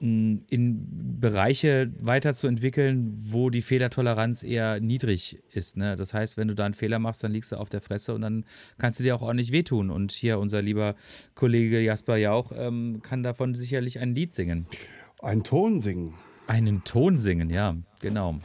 in 0.00 1.20
Bereiche 1.20 1.92
weiterzuentwickeln, 2.00 3.18
wo 3.20 3.50
die 3.50 3.60
Fehlertoleranz 3.60 4.42
eher 4.42 4.80
niedrig 4.80 5.42
ist. 5.52 5.76
Ne? 5.76 5.94
Das 5.96 6.14
heißt, 6.14 6.38
wenn 6.38 6.48
du 6.48 6.54
da 6.54 6.64
einen 6.64 6.74
Fehler 6.74 6.98
machst, 6.98 7.22
dann 7.22 7.32
liegst 7.32 7.52
du 7.52 7.56
auf 7.56 7.68
der 7.68 7.82
Fresse 7.82 8.14
und 8.14 8.22
dann 8.22 8.46
kannst 8.78 8.98
du 8.98 9.02
dir 9.02 9.14
auch 9.14 9.20
ordentlich 9.20 9.52
wehtun. 9.52 9.90
Und 9.90 10.12
hier 10.12 10.38
unser 10.38 10.62
lieber 10.62 10.94
Kollege 11.34 11.80
Jasper 11.80 12.16
Jauch 12.16 12.50
ähm, 12.56 13.00
kann 13.02 13.22
davon 13.22 13.54
sicherlich 13.54 13.98
ein 13.98 14.14
Lied 14.14 14.34
singen. 14.34 14.66
Einen 15.20 15.44
Ton 15.44 15.82
singen. 15.82 16.14
Einen 16.46 16.82
Ton 16.84 17.18
singen, 17.18 17.50
ja, 17.50 17.76
genau. 18.00 18.40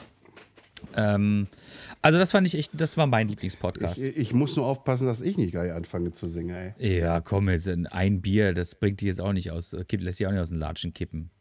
Ähm, 0.96 1.48
also 2.02 2.20
das 2.20 2.32
fand 2.32 2.46
ich 2.48 2.56
echt, 2.56 2.72
das 2.74 2.98
war 2.98 3.08
mein 3.08 3.30
Lieblingspodcast. 3.30 4.04
Ich, 4.04 4.18
ich, 4.18 4.34
muss 4.34 4.56
nur 4.56 4.66
aufpassen, 4.66 5.08
dass 5.08 5.22
ich 5.22 5.38
nicht 5.38 5.52
gleich 5.52 5.72
anfange 5.72 6.12
zu 6.12 6.28
singen, 6.28 6.56
ey. 6.78 7.00
Ja, 7.00 7.22
komm 7.22 7.50
jetzt, 7.50 7.70
ein 7.70 8.22
Bier, 8.22 8.54
das 8.54 8.76
bringt 8.76 9.02
dich 9.02 9.08
jetzt 9.08 9.22
auch 9.22 9.34
nicht 9.34 9.52
aus, 9.52 9.72
lässt 9.72 10.18
sich 10.18 10.28
auch 10.28 10.32
nicht 10.32 10.42
aus 10.42 10.50
den 10.50 10.60
Latschen 10.60 10.94
kippen. 10.94 11.32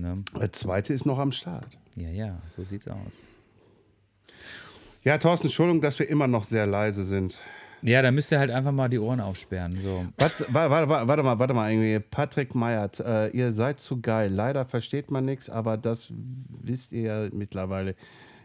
Ne? 0.00 0.24
Der 0.38 0.52
zweite 0.52 0.92
ist 0.92 1.06
noch 1.06 1.18
am 1.18 1.32
Start. 1.32 1.66
Ja, 1.96 2.10
ja, 2.10 2.38
so 2.48 2.64
sieht's 2.64 2.88
aus. 2.88 3.26
Ja, 5.04 5.18
Thorsten, 5.18 5.46
Entschuldigung, 5.48 5.80
dass 5.80 5.98
wir 5.98 6.08
immer 6.08 6.26
noch 6.26 6.44
sehr 6.44 6.66
leise 6.66 7.04
sind. 7.04 7.38
Ja, 7.82 8.02
da 8.02 8.10
müsst 8.10 8.32
ihr 8.32 8.38
halt 8.40 8.50
einfach 8.50 8.72
mal 8.72 8.88
die 8.88 8.98
Ohren 8.98 9.20
aufsperren. 9.20 9.78
So. 9.82 10.06
Warte, 10.16 10.46
warte, 10.52 10.88
warte, 10.88 11.22
mal, 11.22 11.38
warte 11.38 11.54
mal, 11.54 11.70
irgendwie. 11.70 12.00
Patrick 12.00 12.54
Meyert, 12.54 12.98
äh, 13.00 13.28
ihr 13.28 13.52
seid 13.52 13.78
zu 13.78 14.00
geil. 14.00 14.32
Leider 14.32 14.64
versteht 14.64 15.10
man 15.10 15.24
nichts, 15.24 15.48
aber 15.48 15.76
das 15.76 16.08
wisst 16.10 16.92
ihr 16.92 17.02
ja 17.02 17.28
mittlerweile. 17.32 17.94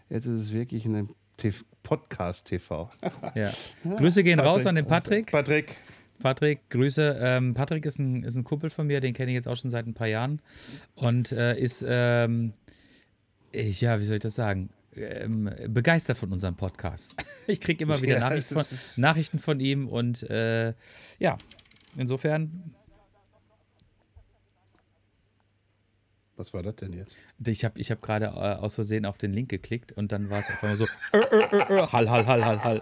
Jetzt 0.09 0.25
ist 0.27 0.39
es 0.39 0.53
wirklich 0.53 0.85
ein 0.85 1.09
Podcast-TV. 1.81 2.89
ja. 3.33 3.49
Grüße 3.97 4.23
gehen 4.23 4.37
Patrick. 4.37 4.53
raus 4.53 4.65
an 4.67 4.75
den 4.75 4.85
Patrick. 4.85 5.31
Patrick. 5.31 5.75
Patrick, 6.23 6.69
Grüße. 6.69 7.19
Ähm, 7.21 7.53
Patrick 7.53 7.85
ist 7.85 7.99
ein, 7.99 8.23
ist 8.23 8.37
ein 8.37 8.45
Kumpel 8.45 8.69
von 8.69 8.87
mir, 8.87 9.01
den 9.01 9.13
kenne 9.13 9.31
ich 9.31 9.35
jetzt 9.35 9.47
auch 9.47 9.57
schon 9.57 9.69
seit 9.69 9.85
ein 9.85 9.93
paar 9.93 10.07
Jahren. 10.07 10.41
Und 10.95 11.33
äh, 11.33 11.59
ist, 11.59 11.85
ähm, 11.85 12.53
ich, 13.51 13.81
ja, 13.81 13.99
wie 13.99 14.05
soll 14.05 14.15
ich 14.15 14.21
das 14.21 14.35
sagen? 14.35 14.69
Ähm, 14.95 15.49
begeistert 15.67 16.17
von 16.17 16.31
unserem 16.31 16.55
Podcast. 16.55 17.15
Ich 17.47 17.59
kriege 17.59 17.83
immer 17.83 18.01
wieder 18.01 18.13
ja, 18.13 18.19
Nachrichten, 18.21 18.55
von, 18.55 18.65
Nachrichten 18.95 19.37
von 19.37 19.59
ihm 19.59 19.89
und 19.89 20.23
äh, 20.29 20.73
ja, 21.19 21.37
insofern 21.97 22.73
Was 26.43 26.53
war 26.53 26.61
das 26.61 26.75
denn 26.75 26.91
jetzt? 26.91 27.15
Ich 27.47 27.63
habe 27.63 27.79
ich 27.79 27.89
hab 27.89 28.01
gerade 28.01 28.25
äh, 28.25 28.55
aus 28.61 28.75
Versehen 28.75 29.05
auf 29.05 29.17
den 29.17 29.31
Link 29.31 29.47
geklickt 29.47 29.93
und 29.93 30.11
dann 30.11 30.29
war 30.29 30.39
es 30.39 30.49
auf 30.49 30.61
einmal 30.61 30.75
so, 30.75 30.83
äh, 31.13 31.19
äh, 31.19 31.79
äh, 31.79 31.87
hall, 31.87 32.09
hall, 32.09 32.27
hall, 32.27 32.43
hall, 32.43 32.61
hall. 32.61 32.79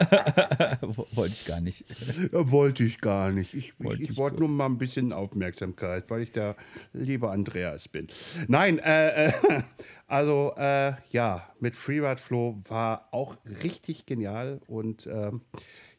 wollte 1.12 1.32
ich 1.32 1.44
gar 1.44 1.60
nicht. 1.60 1.84
Wollte 2.32 2.82
ich 2.82 3.00
gar 3.00 3.30
nicht. 3.30 3.54
Ich, 3.54 3.78
wollte 3.78 4.02
ich, 4.02 4.10
ich 4.10 4.16
wollte 4.16 4.40
nur 4.40 4.48
mal 4.48 4.66
ein 4.66 4.78
bisschen 4.78 5.12
Aufmerksamkeit, 5.12 6.10
weil 6.10 6.22
ich 6.22 6.32
der 6.32 6.56
liebe 6.92 7.30
Andreas 7.30 7.86
bin. 7.86 8.08
Nein, 8.48 8.80
äh, 8.80 9.26
äh 9.26 9.32
also 10.08 10.52
ja, 10.56 11.48
mit 11.60 11.76
Freeride 11.76 12.20
Flow 12.20 12.60
war 12.68 13.10
auch 13.12 13.36
richtig 13.62 14.06
genial 14.06 14.60
und 14.66 15.06
ähm, 15.06 15.42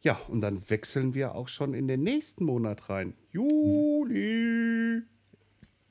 ja, 0.01 0.19
und 0.27 0.41
dann 0.41 0.69
wechseln 0.69 1.13
wir 1.13 1.33
auch 1.33 1.47
schon 1.47 1.73
in 1.73 1.87
den 1.87 2.03
nächsten 2.03 2.43
Monat 2.43 2.89
rein. 2.89 3.13
Juli. 3.31 5.03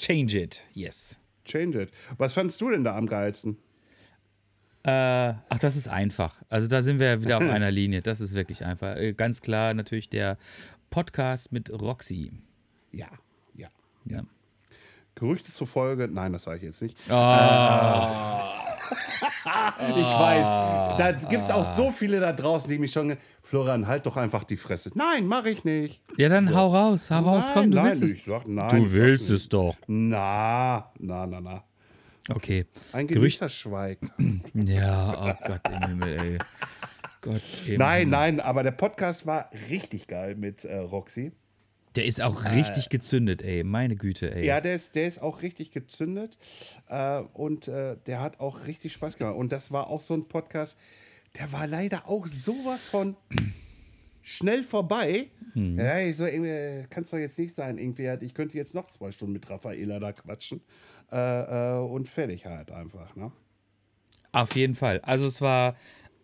Change 0.05 0.39
it, 0.39 0.63
yes. 0.75 1.19
Change 1.47 1.81
it. 1.81 1.91
Was 2.19 2.35
fandest 2.35 2.61
du 2.61 2.71
denn 2.71 2.85
da 2.85 2.95
am 2.95 3.07
geilsten? 3.07 3.57
Äh, 4.83 4.91
ach, 5.49 5.59
das 5.59 5.77
ist 5.77 5.89
einfach. 5.89 6.37
Also 6.51 6.69
da 6.69 6.83
sind 6.83 6.99
wir 6.99 7.23
wieder 7.23 7.39
auf 7.39 7.43
einer 7.51 7.71
Linie. 7.71 8.03
Das 8.03 8.21
ist 8.21 8.35
wirklich 8.35 8.67
einfach. 8.67 8.97
Äh, 8.97 9.15
ganz 9.15 9.41
klar 9.41 9.73
natürlich 9.73 10.11
der 10.11 10.37
Podcast 10.91 11.53
mit 11.53 11.71
Roxy. 11.71 12.33
Ja, 12.93 13.09
ja, 13.55 13.69
ja. 14.05 14.25
Gerüchte 15.15 15.51
zufolge, 15.51 16.07
nein, 16.07 16.35
das 16.35 16.43
sage 16.43 16.59
ich 16.59 16.65
jetzt 16.65 16.83
nicht. 16.83 16.99
Oh. 17.09 17.13
Äh, 17.15 18.74
ich 19.97 20.19
weiß, 20.19 20.99
da 20.99 21.13
gibt 21.29 21.45
es 21.45 21.51
auch 21.51 21.65
so 21.65 21.91
viele 21.91 22.21
da 22.21 22.33
draußen, 22.33 22.71
die 22.71 22.79
mich 22.79 22.93
schon. 22.93 23.17
Florian, 23.43 23.87
halt 23.87 24.07
doch 24.07 24.17
einfach 24.17 24.45
die 24.45 24.57
Fresse. 24.57 24.91
Nein, 24.95 25.27
mache 25.27 25.51
ich 25.51 25.65
nicht. 25.65 26.03
Ja, 26.17 26.29
dann 26.29 26.47
so. 26.47 26.55
hau 26.55 26.75
raus, 26.75 27.11
hau 27.11 27.21
raus, 27.21 27.51
komm, 27.53 27.71
du 27.71 27.77
nein, 27.77 27.87
willst 27.87 28.03
es. 28.03 28.25
Sag, 28.25 28.49
nein, 28.49 28.69
du 28.69 28.93
willst 28.93 29.31
es 29.31 29.49
doch. 29.49 29.77
Na, 29.87 30.91
na, 30.99 31.27
na, 31.27 31.41
na. 31.41 31.65
Okay. 32.31 32.67
Ein 32.93 33.07
Gerüchter 33.07 33.49
schweigt. 33.49 34.05
Ja, 34.55 35.37
oh 35.37 35.47
Gott 35.47 35.61
im 35.71 35.89
Himmel, 35.89 36.21
ey. 36.21 36.39
Gott 37.21 37.43
im 37.67 37.77
nein, 37.77 37.99
Himmel. 37.99 38.11
nein, 38.11 38.41
aber 38.41 38.63
der 38.63 38.71
Podcast 38.71 39.27
war 39.27 39.51
richtig 39.69 40.07
geil 40.07 40.35
mit 40.37 40.65
äh, 40.65 40.77
Roxy. 40.77 41.33
Der 41.97 42.05
ist 42.05 42.21
auch 42.21 42.45
richtig 42.53 42.87
äh, 42.87 42.89
gezündet, 42.91 43.43
ey. 43.43 43.63
Meine 43.63 43.97
Güte, 43.97 44.35
ey. 44.35 44.45
Ja, 44.45 44.61
der 44.61 44.75
ist, 44.75 44.97
der 44.97 45.07
ist 45.07 45.23
auch 45.23 45.43
richtig 45.43 45.71
gezündet. 45.71 46.39
Äh, 46.89 47.21
und 47.33 47.69
äh, 47.69 47.97
der 48.07 48.21
hat 48.21 48.41
auch 48.41 48.67
richtig 48.67 48.93
Spaß 48.93 49.17
gemacht. 49.17 49.37
Und 49.37 49.53
das 49.53 49.71
war 49.71 49.89
auch 49.89 50.01
so 50.01 50.15
ein 50.15 50.27
Podcast, 50.27 50.79
der 51.39 51.53
war 51.53 51.67
leider 51.67 52.09
auch 52.09 52.27
sowas 52.27 52.89
von 52.89 53.17
schnell 54.23 54.65
vorbei. 54.65 55.29
Mhm. 55.55 55.79
Ja, 55.79 56.01
ich 56.01 56.17
so, 56.17 56.25
kann 56.25 57.05
es 57.05 57.11
doch 57.11 57.19
jetzt 57.19 57.39
nicht 57.39 57.55
sein. 57.55 57.79
Irgendwie, 57.79 58.09
ich 58.25 58.35
könnte 58.35 58.57
jetzt 58.57 58.75
noch 58.75 58.91
zwei 58.91 59.13
Stunden 59.13 59.35
mit 59.35 59.49
Raffaela 59.49 60.01
da 60.01 60.13
quatschen. 60.13 60.63
Äh, 61.13 61.77
äh, 61.77 61.79
und 61.79 62.09
fertig 62.09 62.47
halt 62.47 62.73
einfach, 62.73 63.15
ne? 63.15 63.31
Auf 64.33 64.57
jeden 64.57 64.75
Fall. 64.75 65.01
Also 65.03 65.27
es 65.27 65.41
war 65.41 65.77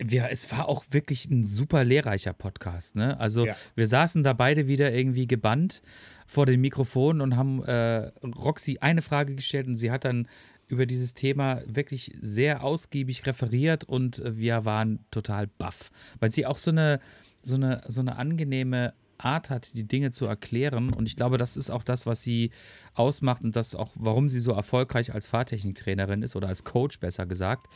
wir, 0.02 0.30
es 0.30 0.50
war 0.50 0.68
auch 0.68 0.84
wirklich 0.90 1.26
ein 1.30 1.44
super 1.44 1.84
lehrreicher 1.84 2.32
Podcast. 2.32 2.96
Ne? 2.96 3.18
Also 3.20 3.46
ja. 3.46 3.54
wir 3.74 3.86
saßen 3.86 4.22
da 4.22 4.32
beide 4.32 4.66
wieder 4.66 4.92
irgendwie 4.92 5.26
gebannt 5.26 5.82
vor 6.26 6.46
dem 6.46 6.60
Mikrofon 6.60 7.20
und 7.20 7.36
haben 7.36 7.62
äh, 7.64 8.10
Roxy 8.24 8.78
eine 8.80 9.02
Frage 9.02 9.34
gestellt 9.34 9.66
und 9.66 9.76
sie 9.76 9.90
hat 9.90 10.04
dann 10.04 10.28
über 10.68 10.86
dieses 10.86 11.14
Thema 11.14 11.62
wirklich 11.66 12.14
sehr 12.22 12.62
ausgiebig 12.62 13.26
referiert 13.26 13.84
und 13.84 14.22
wir 14.24 14.64
waren 14.64 15.04
total 15.10 15.48
baff, 15.48 15.90
weil 16.20 16.30
sie 16.30 16.46
auch 16.46 16.58
so 16.58 16.70
eine, 16.70 17.00
so 17.42 17.56
eine, 17.56 17.82
so 17.88 18.00
eine 18.00 18.16
angenehme 18.16 18.94
Art 19.18 19.50
hat, 19.50 19.74
die 19.74 19.86
Dinge 19.86 20.12
zu 20.12 20.26
erklären. 20.26 20.92
Und 20.92 21.06
ich 21.06 21.16
glaube, 21.16 21.36
das 21.36 21.56
ist 21.56 21.70
auch 21.70 21.82
das, 21.82 22.06
was 22.06 22.22
sie 22.22 22.52
ausmacht 22.94 23.42
und 23.42 23.54
das 23.56 23.74
auch, 23.74 23.92
warum 23.96 24.28
sie 24.28 24.40
so 24.40 24.52
erfolgreich 24.52 25.12
als 25.12 25.26
Fahrtechniktrainerin 25.26 26.22
ist 26.22 26.36
oder 26.36 26.48
als 26.48 26.64
Coach 26.64 27.00
besser 27.00 27.26
gesagt. 27.26 27.66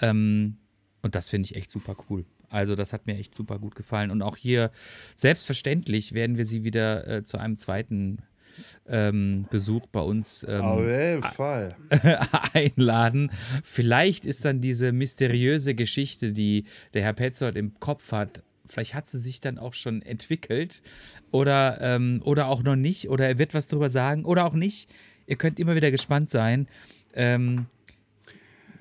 Ähm, 0.00 0.58
und 1.04 1.14
das 1.14 1.28
finde 1.28 1.46
ich 1.50 1.56
echt 1.56 1.70
super 1.70 1.96
cool. 2.08 2.24
Also 2.48 2.74
das 2.74 2.94
hat 2.94 3.06
mir 3.06 3.18
echt 3.18 3.34
super 3.34 3.58
gut 3.58 3.74
gefallen. 3.74 4.10
Und 4.10 4.22
auch 4.22 4.38
hier, 4.38 4.70
selbstverständlich 5.16 6.14
werden 6.14 6.38
wir 6.38 6.46
sie 6.46 6.64
wieder 6.64 7.06
äh, 7.06 7.24
zu 7.24 7.36
einem 7.36 7.58
zweiten 7.58 8.22
ähm, 8.86 9.44
Besuch 9.50 9.86
bei 9.88 10.00
uns 10.00 10.46
ähm, 10.48 10.62
Auf 10.62 10.80
jeden 10.80 11.22
Fall. 11.22 11.76
einladen. 12.54 13.30
Vielleicht 13.62 14.24
ist 14.24 14.46
dann 14.46 14.62
diese 14.62 14.92
mysteriöse 14.92 15.74
Geschichte, 15.74 16.32
die 16.32 16.64
der 16.94 17.02
Herr 17.02 17.12
Petzold 17.12 17.56
im 17.56 17.78
Kopf 17.80 18.10
hat, 18.12 18.42
vielleicht 18.64 18.94
hat 18.94 19.06
sie 19.06 19.18
sich 19.18 19.40
dann 19.40 19.58
auch 19.58 19.74
schon 19.74 20.00
entwickelt 20.00 20.80
oder, 21.32 21.82
ähm, 21.82 22.22
oder 22.24 22.46
auch 22.46 22.62
noch 22.62 22.76
nicht 22.76 23.10
oder 23.10 23.28
er 23.28 23.38
wird 23.38 23.52
was 23.52 23.66
darüber 23.66 23.90
sagen 23.90 24.24
oder 24.24 24.46
auch 24.46 24.54
nicht. 24.54 24.90
Ihr 25.26 25.36
könnt 25.36 25.58
immer 25.58 25.74
wieder 25.74 25.90
gespannt 25.90 26.30
sein. 26.30 26.66
Ähm, 27.12 27.66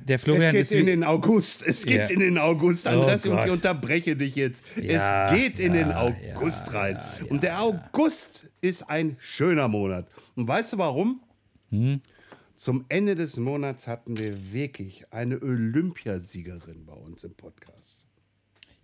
der 0.07 0.19
Florian 0.19 0.43
es 0.47 0.51
geht 0.51 0.61
ist 0.61 0.71
in 0.73 0.85
den 0.85 1.03
August. 1.03 1.63
Es 1.65 1.85
geht 1.85 1.97
Ja. 2.09 2.13
in 2.13 2.19
den 2.19 2.37
August, 2.37 2.85
Oh 2.87 2.89
Andreas, 2.91 3.25
und 3.25 3.35
Gott. 3.35 3.45
ich 3.45 3.51
unterbreche 3.51 4.15
dich 4.15 4.35
jetzt. 4.35 4.63
Ja, 4.77 5.27
es 5.29 5.35
geht 5.39 5.59
in 5.59 5.73
den 5.73 5.89
ja, 5.89 6.01
August 6.01 6.67
ja, 6.67 6.73
rein. 6.79 6.99
und 7.29 7.43
der 7.43 7.61
August 7.61 8.47
ist 8.61 8.83
ein 8.89 9.15
schöner 9.19 9.67
Monat. 9.67 10.07
Und 10.35 10.47
weißt 10.47 10.73
du 10.73 10.77
warum? 10.77 11.21
Hm? 11.69 12.01
Zum 12.55 12.85
Ende 12.89 13.15
des 13.15 13.37
Monats 13.37 13.87
hatten 13.87 14.17
wir 14.17 14.53
wirklich 14.53 15.11
eine 15.11 15.41
Olympiasiegerin 15.41 16.85
bei 16.85 16.93
uns 16.93 17.23
im 17.23 17.33
Podcast. 17.35 18.03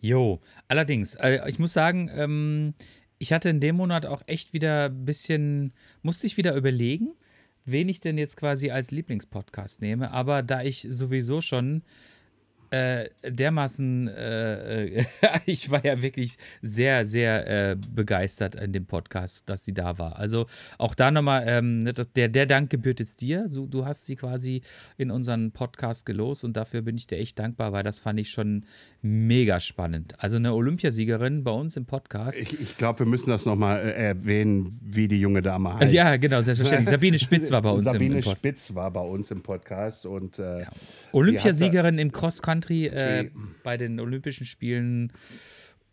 Jo, 0.02 0.40
allerdings, 0.68 1.16
äh, 1.16 1.42
ich 1.50 1.60
muss 1.60 1.74
sagen, 1.74 2.10
ähm, 2.14 2.74
ich 3.18 3.34
hatte 3.34 3.50
in 3.50 3.60
dem 3.60 3.76
Monat 3.76 4.06
auch 4.06 4.22
echt 4.28 4.54
wieder 4.54 4.86
ein 4.86 5.06
bisschen, 5.06 5.74
musste 6.02 6.26
ich 6.26 6.38
wieder 6.38 6.56
überlegen, 6.56 7.10
wen 7.66 7.89
ich 7.89 7.99
denn 7.99 8.18
jetzt 8.18 8.38
quasi 8.38 8.72
als 8.72 8.91
Lieblingspodcast 8.91 9.82
nehme. 9.82 10.12
Aber 10.12 10.43
da 10.43 10.62
ich 10.64 10.88
sowieso 10.89 11.41
schon 11.41 11.84
äh, 12.72 13.10
dermaßen, 13.28 14.08
äh, 14.08 14.86
äh, 15.00 15.06
ich 15.46 15.72
war 15.72 15.84
ja 15.84 16.02
wirklich 16.02 16.38
sehr, 16.62 17.06
sehr 17.06 17.72
äh, 17.72 17.76
begeistert 17.76 18.56
in 18.56 18.72
dem 18.72 18.86
Podcast, 18.86 19.50
dass 19.50 19.66
sie 19.66 19.74
da 19.74 19.98
war. 19.98 20.18
Also 20.18 20.46
auch 20.78 20.94
da 20.94 21.10
nochmal, 21.10 21.46
ähm, 21.48 21.80
ne, 21.80 21.94
der, 21.94 22.28
der 22.28 22.46
Dank 22.46 22.70
gebührt 22.70 23.00
jetzt 23.00 23.22
dir. 23.22 23.48
So, 23.48 23.66
du 23.66 23.86
hast 23.86 24.06
sie 24.06 24.16
quasi 24.16 24.62
in 24.98 25.10
unseren 25.10 25.52
Podcast 25.52 26.06
gelost 26.06 26.44
und 26.44 26.56
dafür 26.56 26.84
bin 26.84 26.96
ich 26.96 27.08
dir 27.08 27.18
echt 27.18 27.40
dankbar, 27.40 27.72
weil 27.72 27.84
das 27.84 27.98
fand 27.98 28.20
ich 28.20 28.30
schon 28.30 28.66
mega 29.02 29.60
spannend. 29.60 30.14
Also 30.20 30.36
eine 30.36 30.54
Olympiasiegerin 30.54 31.44
bei 31.44 31.52
uns 31.52 31.76
im 31.76 31.86
Podcast. 31.86 32.38
Ich, 32.38 32.54
ich 32.60 32.78
glaube, 32.78 33.00
wir 33.00 33.06
müssen 33.08 33.32
das 33.32 33.46
nochmal 33.46 33.80
äh, 33.80 34.10
erwähnen, 34.10 34.80
wie 34.84 35.08
die 35.08 35.20
junge 35.20 35.42
Dame 35.42 35.74
heißt. 35.74 35.82
Also 35.82 35.96
ja, 35.96 36.18
genau, 36.18 36.42
selbstverständlich. 36.42 36.90
Sabine 36.92 37.18
Spitz 37.18 37.50
war 37.52 37.62
bei 37.62 37.72
uns 37.72 37.86
Sabine 37.86 38.06
im, 38.06 38.18
im 38.18 38.24
Podcast. 38.24 38.38
Spitz 38.38 38.76
war 38.76 38.92
bei 38.92 39.02
uns 39.02 39.32
im 39.32 39.42
Podcast 39.42 40.06
und 40.06 40.38
äh, 40.38 40.66
Olympiasiegerin 41.14 41.98
im 41.98 42.12
Cross-Country 42.12 42.59
äh, 42.70 43.20
Okay. 43.20 43.32
bei 43.64 43.78
den 43.78 43.99
Olympischen 43.99 44.45
Spielen. 44.45 45.12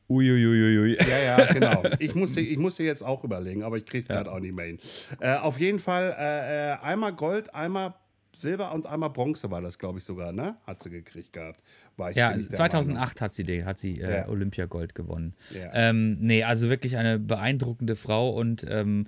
Uiuiuiui. 0.09 0.97
Ja, 1.09 1.19
ja, 1.39 1.53
genau. 1.53 1.83
Ich 1.99 2.15
musste, 2.15 2.41
ich 2.41 2.59
musste 2.59 2.85
jetzt 2.85 3.03
auch 3.03 3.25
überlegen, 3.25 3.65
aber 3.65 3.77
ich 3.77 3.85
kriege 3.87 4.03
es 4.03 4.09
gerade 4.09 4.31
auch 4.31 4.39
nicht 4.39 4.55
mehr 4.55 4.67
hin. 4.67 4.79
Äh, 5.21 5.35
auf 5.37 5.59
jeden 5.59 5.81
Fall 5.81 6.15
äh, 6.17 6.73
äh, 6.75 6.77
einmal 6.81 7.13
Gold, 7.13 7.53
einmal 7.55 7.95
Silber 8.37 8.73
und 8.73 8.87
einmal 8.87 9.11
Bronze 9.11 9.51
war 9.51 9.63
das, 9.63 9.79
glaube 9.79 9.99
ich, 9.99 10.05
sogar, 10.05 10.31
ne? 10.31 10.57
Hat 10.67 10.83
sie 10.83 10.91
gekriegt 10.91 11.33
gehabt. 11.33 11.61
War 11.97 12.11
ich, 12.11 12.17
Ja, 12.19 12.31
bin 12.33 12.43
ich 12.43 12.49
der 12.49 12.57
2008 12.57 13.21
hat 13.23 13.35
sie, 13.35 13.45
die, 13.45 13.65
hat 13.65 13.79
sie 13.79 13.99
äh, 14.01 14.17
Ja. 14.19 14.29
Olympiagold 14.29 14.95
gewonnen. 14.95 15.35
Ja. 15.59 15.71
Ähm, 15.73 16.19
nee, 16.21 16.45
also 16.45 16.69
wirklich 16.69 16.99
eine 16.99 17.19
beeindruckende 17.19 17.97
Frau 17.97 18.31
und 18.31 18.65
ähm, 18.69 19.07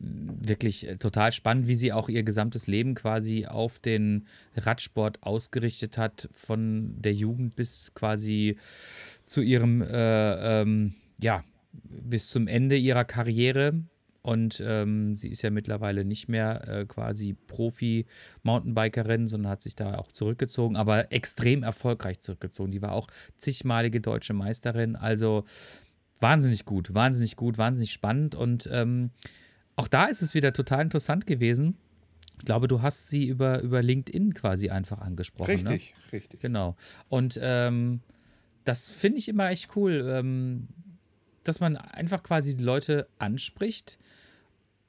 wirklich 0.00 0.88
äh, 0.88 0.96
total 0.96 1.30
spannend, 1.32 1.68
wie 1.68 1.74
sie 1.74 1.92
auch 1.92 2.08
ihr 2.08 2.22
gesamtes 2.22 2.66
Leben 2.66 2.94
quasi 2.94 3.46
auf 3.46 3.78
den 3.78 4.26
Radsport 4.56 5.22
ausgerichtet 5.22 5.98
hat, 5.98 6.28
von 6.32 6.94
der 6.98 7.12
Jugend 7.12 7.54
bis 7.54 7.92
quasi 7.94 8.56
zu 9.26 9.42
ihrem, 9.42 9.82
äh, 9.82 10.62
ähm, 10.62 10.94
ja, 11.20 11.44
bis 11.72 12.30
zum 12.30 12.48
Ende 12.48 12.76
ihrer 12.76 13.04
Karriere. 13.04 13.84
Und 14.22 14.62
ähm, 14.66 15.16
sie 15.16 15.28
ist 15.28 15.40
ja 15.42 15.50
mittlerweile 15.50 16.04
nicht 16.04 16.28
mehr 16.28 16.68
äh, 16.68 16.84
quasi 16.84 17.34
Profi-Mountainbikerin, 17.46 19.28
sondern 19.28 19.52
hat 19.52 19.62
sich 19.62 19.76
da 19.76 19.96
auch 19.96 20.12
zurückgezogen, 20.12 20.76
aber 20.76 21.10
extrem 21.10 21.62
erfolgreich 21.62 22.20
zurückgezogen. 22.20 22.70
Die 22.70 22.82
war 22.82 22.92
auch 22.92 23.06
zigmalige 23.38 24.00
deutsche 24.02 24.34
Meisterin. 24.34 24.94
Also 24.94 25.44
wahnsinnig 26.20 26.66
gut, 26.66 26.92
wahnsinnig 26.92 27.36
gut, 27.36 27.56
wahnsinnig 27.56 27.92
spannend. 27.92 28.34
Und 28.34 28.68
ähm, 28.70 29.10
auch 29.80 29.88
da 29.88 30.04
ist 30.04 30.20
es 30.20 30.34
wieder 30.34 30.52
total 30.52 30.82
interessant 30.82 31.26
gewesen. 31.26 31.78
Ich 32.38 32.44
glaube, 32.44 32.68
du 32.68 32.82
hast 32.82 33.08
sie 33.08 33.26
über, 33.26 33.62
über 33.62 33.82
LinkedIn 33.82 34.34
quasi 34.34 34.68
einfach 34.68 35.00
angesprochen. 35.00 35.62
Ne? 35.62 35.70
Richtig, 35.70 35.94
richtig. 36.12 36.40
Genau. 36.40 36.76
Und 37.08 37.40
ähm, 37.42 38.00
das 38.64 38.90
finde 38.90 39.18
ich 39.18 39.28
immer 39.28 39.48
echt 39.48 39.74
cool, 39.76 40.06
ähm, 40.06 40.68
dass 41.44 41.60
man 41.60 41.78
einfach 41.78 42.22
quasi 42.22 42.58
die 42.58 42.62
Leute 42.62 43.08
anspricht 43.18 43.98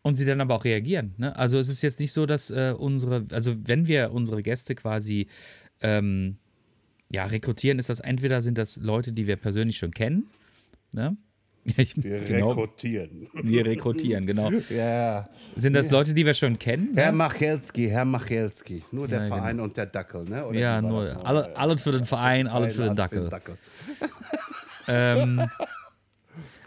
und 0.01 0.15
sie 0.15 0.25
dann 0.25 0.41
aber 0.41 0.55
auch 0.55 0.65
reagieren. 0.65 1.13
Ne? 1.17 1.33
Also 1.37 1.57
es 1.57 1.69
ist 1.69 1.81
jetzt 1.83 2.01
nicht 2.01 2.11
so, 2.11 2.25
dass 2.25 2.49
äh, 2.49 2.75
unsere, 2.77 3.25
also 3.31 3.55
wenn 3.65 3.87
wir 3.87 4.11
unsere 4.11 4.43
Gäste 4.43 4.75
quasi 4.75 5.27
ähm, 5.79 6.35
ja, 7.13 7.25
rekrutieren, 7.27 7.79
ist 7.79 7.89
das 7.89 8.01
entweder 8.01 8.41
sind 8.41 8.57
das 8.57 8.75
Leute, 8.75 9.13
die 9.13 9.25
wir 9.25 9.37
persönlich 9.37 9.77
schon 9.77 9.91
kennen. 9.91 10.27
Ne? 10.91 11.15
Wir 11.63 12.19
genau, 12.21 12.49
rekrutieren. 12.49 13.27
wir 13.33 13.65
rekrutieren, 13.65 14.25
genau. 14.25 14.49
Ja. 14.69 15.29
Sind 15.55 15.73
das 15.73 15.91
Leute, 15.91 16.13
die 16.13 16.25
wir 16.25 16.33
schon 16.33 16.57
kennen? 16.57 16.91
Herr? 16.95 17.11
Machelski, 17.11 17.87
Herr 17.87 18.05
Machelski. 18.05 18.83
Nur 18.91 19.07
der 19.07 19.19
Ja, 19.19 19.23
genau. 19.25 19.35
Verein 19.35 19.59
und 19.59 19.77
der 19.77 19.85
Dackel, 19.85 20.23
ne? 20.23 20.45
Oder 20.45 20.59
Ja, 20.59 20.81
nur 20.81 21.25
alle, 21.25 21.55
alles 21.55 21.83
für 21.83 21.91
den 21.91 22.05
Verein, 22.05 22.47
alles 22.47 22.75
für 22.75 22.85
den 22.85 22.95
Dackel. 22.95 23.29
Dackel. 23.29 23.57
Ähm, 24.87 25.41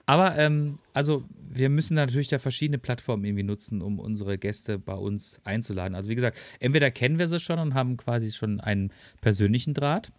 aber 0.07 0.36
ähm, 0.38 0.78
also 0.92 1.24
wir 1.51 1.68
müssen 1.68 1.95
natürlich 1.95 2.28
da 2.28 2.38
verschiedene 2.38 2.78
Plattformen 2.78 3.24
irgendwie 3.24 3.45
nutzen, 3.45 3.80
um 3.80 3.99
unsere 3.99 4.38
Gäste 4.38 4.78
bei 4.78 4.95
uns 4.95 5.40
einzuladen. 5.45 5.95
Also 5.95 6.11
wie 6.11 6.14
gesagt, 6.14 6.36
entweder 6.61 6.90
kennen 6.90 7.18
wir 7.18 7.28
sie 7.28 7.40
schon 7.40 7.59
und 7.59 7.74
haben 7.74 7.97
quasi 7.97 8.32
schon 8.32 8.61
einen 8.61 8.92
persönlichen 9.20 9.74
Draht. 9.74 10.11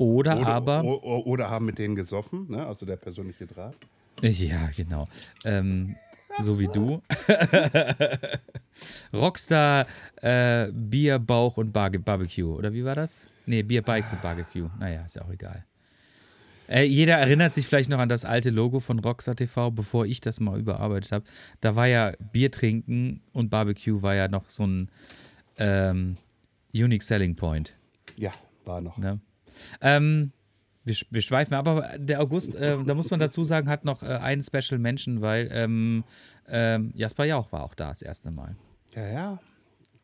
Oder, 0.00 0.40
Oder, 0.40 0.46
aber. 0.48 0.82
o- 0.84 1.00
o- 1.02 1.22
oder 1.26 1.50
haben 1.50 1.66
mit 1.66 1.78
denen 1.78 1.94
gesoffen, 1.94 2.46
ne? 2.50 2.66
Also 2.66 2.86
der 2.86 2.96
persönliche 2.96 3.46
Draht. 3.46 3.74
Ja, 4.22 4.70
genau. 4.74 5.06
Ähm, 5.44 5.96
so 6.40 6.58
wie 6.58 6.68
du. 6.68 7.02
Rockstar 9.12 9.86
äh, 10.22 10.68
Bier, 10.72 11.18
Bauch 11.18 11.56
und 11.56 11.72
Bar 11.72 11.90
Barbecue. 11.90 12.44
Oder 12.54 12.72
wie 12.72 12.84
war 12.84 12.94
das? 12.94 13.26
Nee, 13.46 13.62
Bier, 13.62 13.82
Bikes 13.82 14.12
und 14.12 14.22
Barbecue. 14.22 14.68
Naja, 14.78 15.02
ist 15.04 15.16
ja 15.16 15.22
auch 15.22 15.30
egal. 15.30 15.64
Äh, 16.68 16.84
jeder 16.84 17.16
erinnert 17.18 17.52
sich 17.52 17.66
vielleicht 17.66 17.90
noch 17.90 17.98
an 17.98 18.08
das 18.08 18.24
alte 18.24 18.50
Logo 18.50 18.80
von 18.80 19.00
Rockstar 19.00 19.34
TV, 19.34 19.70
bevor 19.70 20.06
ich 20.06 20.20
das 20.20 20.38
mal 20.40 20.58
überarbeitet 20.58 21.12
habe. 21.12 21.24
Da 21.60 21.74
war 21.76 21.86
ja 21.88 22.12
Bier 22.32 22.50
trinken 22.50 23.20
und 23.32 23.50
Barbecue 23.50 24.00
war 24.02 24.14
ja 24.14 24.28
noch 24.28 24.48
so 24.48 24.66
ein 24.66 24.88
ähm, 25.58 26.16
Unique 26.72 27.02
Selling 27.02 27.34
Point. 27.34 27.74
Ja, 28.16 28.30
war 28.64 28.80
noch. 28.80 28.96
Ne? 28.98 29.20
Ähm, 29.80 30.32
wir, 30.84 30.94
wir 31.10 31.22
schweifen, 31.22 31.54
ab, 31.54 31.68
aber 31.68 31.98
der 31.98 32.20
August, 32.20 32.54
äh, 32.54 32.78
da 32.84 32.94
muss 32.94 33.10
man 33.10 33.20
dazu 33.20 33.44
sagen, 33.44 33.68
hat 33.68 33.84
noch 33.84 34.02
äh, 34.02 34.06
einen 34.06 34.42
Special 34.42 34.78
Mention, 34.78 35.20
weil 35.20 35.48
ähm, 35.52 36.04
ähm, 36.48 36.92
Jasper 36.94 37.24
Jauch 37.24 37.52
war 37.52 37.62
auch 37.64 37.74
da 37.74 37.90
das 37.90 38.02
erste 38.02 38.30
Mal. 38.30 38.56
Ja, 38.94 39.06
ja. 39.08 39.38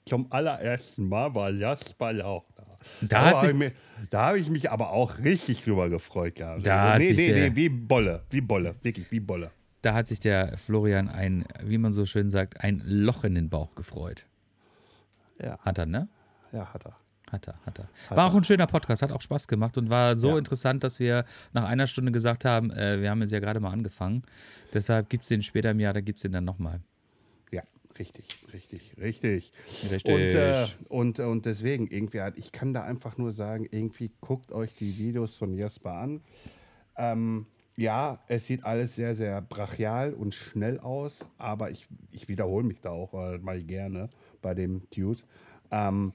Zum 0.05 0.31
allerersten 0.31 1.09
Mal 1.09 1.35
war 1.35 1.51
Jasper 1.51 2.13
Lauch 2.13 2.45
da. 2.55 2.63
Da 3.03 3.19
Aber 3.19 3.27
hat 3.29 3.35
hab 3.37 3.47
sich- 3.47 3.61
ich 3.63 3.73
da 4.11 4.27
habe 4.29 4.39
ich 4.39 4.49
mich 4.51 4.71
aber 4.71 4.91
auch 4.91 5.19
richtig 5.19 5.65
drüber 5.65 5.89
gefreut 5.89 6.37
gehabt. 6.37 6.65
Da 6.65 6.93
hat 6.93 6.99
nee, 6.99 7.09
sich 7.09 7.17
nee, 7.17 7.33
der- 7.33 7.51
nee, 7.51 7.57
wie 7.57 7.69
Bolle, 7.69 8.23
wie 8.31 8.41
Bolle, 8.43 8.77
wirklich 8.83 9.11
wie 9.11 9.19
Bolle. 9.19 9.51
Da 9.83 9.95
hat 9.95 10.07
sich 10.07 10.21
der 10.21 10.57
Florian 10.59 11.09
ein, 11.09 11.45
wie 11.65 11.79
man 11.79 11.93
so 11.93 12.07
schön 12.07 12.29
sagt, 12.31 12.63
ein 12.63 12.83
Loch 12.85 13.25
in 13.25 13.35
den 13.35 13.49
Bauch 13.49 13.75
gefreut. 13.75 14.27
Ja, 15.43 15.59
Hat 15.61 15.79
er, 15.79 15.87
ne? 15.87 16.09
ja, 16.53 16.73
hat 16.73 16.85
er. 16.87 16.97
Hat 17.33 17.49
er, 17.49 17.55
hat 17.67 17.79
er. 17.81 17.89
War 18.17 18.27
auch 18.27 18.35
ein 18.37 18.45
schöner 18.45 18.67
Podcast, 18.69 19.03
hat 19.03 19.11
auch 19.11 19.21
Spaß 19.21 19.49
gemacht 19.49 19.77
und 19.79 19.91
war 19.91 20.17
so 20.17 20.31
Ja. 20.31 20.39
interessant, 20.39 20.85
dass 20.85 21.01
wir 21.01 21.25
nach 21.53 21.65
einer 21.65 21.87
Stunde 21.89 22.13
gesagt 22.13 22.45
haben, 22.45 22.71
äh, 22.71 23.01
wir 23.01 23.11
haben 23.11 23.21
jetzt 23.21 23.33
ja 23.33 23.41
gerade 23.41 23.59
mal 23.59 23.73
angefangen. 23.73 24.23
Deshalb 24.73 25.09
gibt 25.11 25.25
es 25.25 25.29
den 25.29 25.43
später 25.43 25.73
im 25.73 25.81
Jahr, 25.81 25.93
da 25.93 26.01
gibt 26.01 26.19
es 26.19 26.23
den 26.23 26.33
dann 26.33 26.45
nochmal. 26.45 26.81
Ja, 27.51 27.63
richtig, 27.99 28.27
richtig, 28.53 28.93
richtig. 29.01 29.51
Richtig. 29.91 30.15
Und, 30.15 30.35
äh, 30.35 30.67
und, 30.89 31.19
und 31.19 31.47
deswegen, 31.47 31.89
irgendwie, 31.89 32.21
ich 32.37 32.53
kann 32.53 32.73
da 32.73 32.85
einfach 32.85 33.19
nur 33.19 33.33
sagen, 33.33 33.67
irgendwie 33.71 34.13
guckt 34.21 34.53
euch 34.53 34.73
die 34.75 34.97
Videos 34.99 35.35
von 35.37 35.53
Jasper 35.53 35.95
an. 35.95 36.21
Ähm, 36.97 37.47
ja, 37.77 38.21
es 38.29 38.47
sieht 38.47 38.65
alles 38.65 38.95
sehr, 38.95 39.15
sehr 39.15 39.43
brachial 39.43 40.15
und 40.15 40.33
schnell 40.35 40.79
aus, 40.81 41.27
aber 41.39 41.71
ich, 41.71 41.87
ich 42.13 42.29
wiederhole 42.29 42.65
mich 42.65 42.81
da 42.81 42.91
auch 42.91 43.13
äh, 43.15 43.39
mal 43.39 43.63
gerne 43.63 44.09
bei 44.41 44.55
dem 44.55 44.83
Dude. 44.95 45.19
Ähm, 45.71 46.13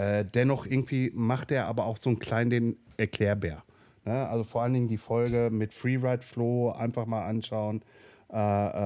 äh, 0.00 0.24
dennoch 0.24 0.66
irgendwie 0.66 1.10
macht 1.14 1.50
er 1.52 1.66
aber 1.66 1.84
auch 1.84 1.98
so 1.98 2.10
einen 2.10 2.18
kleinen 2.18 2.50
den 2.50 2.76
Erklärbär. 2.96 3.62
Ne? 4.04 4.28
Also 4.28 4.44
vor 4.44 4.62
allen 4.62 4.72
Dingen 4.72 4.88
die 4.88 4.96
Folge 4.96 5.50
mit 5.52 5.74
Freeride 5.74 6.22
Flow 6.22 6.70
einfach 6.72 7.06
mal 7.06 7.26
anschauen. 7.26 7.82
Äh, 8.32 8.36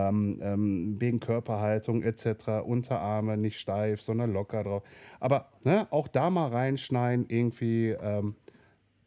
ähm, 0.08 0.40
ähm, 0.40 0.96
wegen 0.98 1.20
Körperhaltung 1.20 2.02
etc. 2.02 2.64
Unterarme 2.64 3.36
nicht 3.36 3.60
steif, 3.60 4.00
sondern 4.00 4.32
locker 4.32 4.64
drauf. 4.64 4.82
Aber 5.20 5.50
ne, 5.64 5.86
auch 5.90 6.08
da 6.08 6.30
mal 6.30 6.48
reinschneiden, 6.48 7.26
irgendwie 7.28 7.90
ähm, 7.90 8.36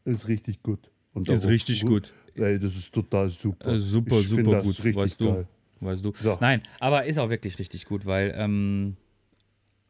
ist 0.06 0.28
richtig 0.28 0.62
gut. 0.62 0.92
Und 1.16 1.28
Ist 1.28 1.48
richtig 1.48 1.84
gut. 1.84 2.14
Ey, 2.36 2.60
das 2.60 2.76
ist 2.76 2.94
total 2.94 3.30
super. 3.32 3.72
Äh, 3.72 3.80
super, 3.80 4.20
Ich 4.20 4.30
super 4.30 4.52
das 4.52 4.64
gut, 4.64 4.78
richtig 4.78 4.96
weißt 4.96 5.20
du. 5.22 5.34
geil. 5.34 5.48
Weißt 5.80 6.06
du. 6.06 6.12
So. 6.14 6.38
Nein, 6.40 6.62
aber 6.80 7.06
ist 7.06 7.18
auch 7.18 7.32
wirklich 7.32 7.58
richtig 7.58 7.86
gut, 7.86 8.06
weil 8.06 8.32
ähm, 8.38 8.96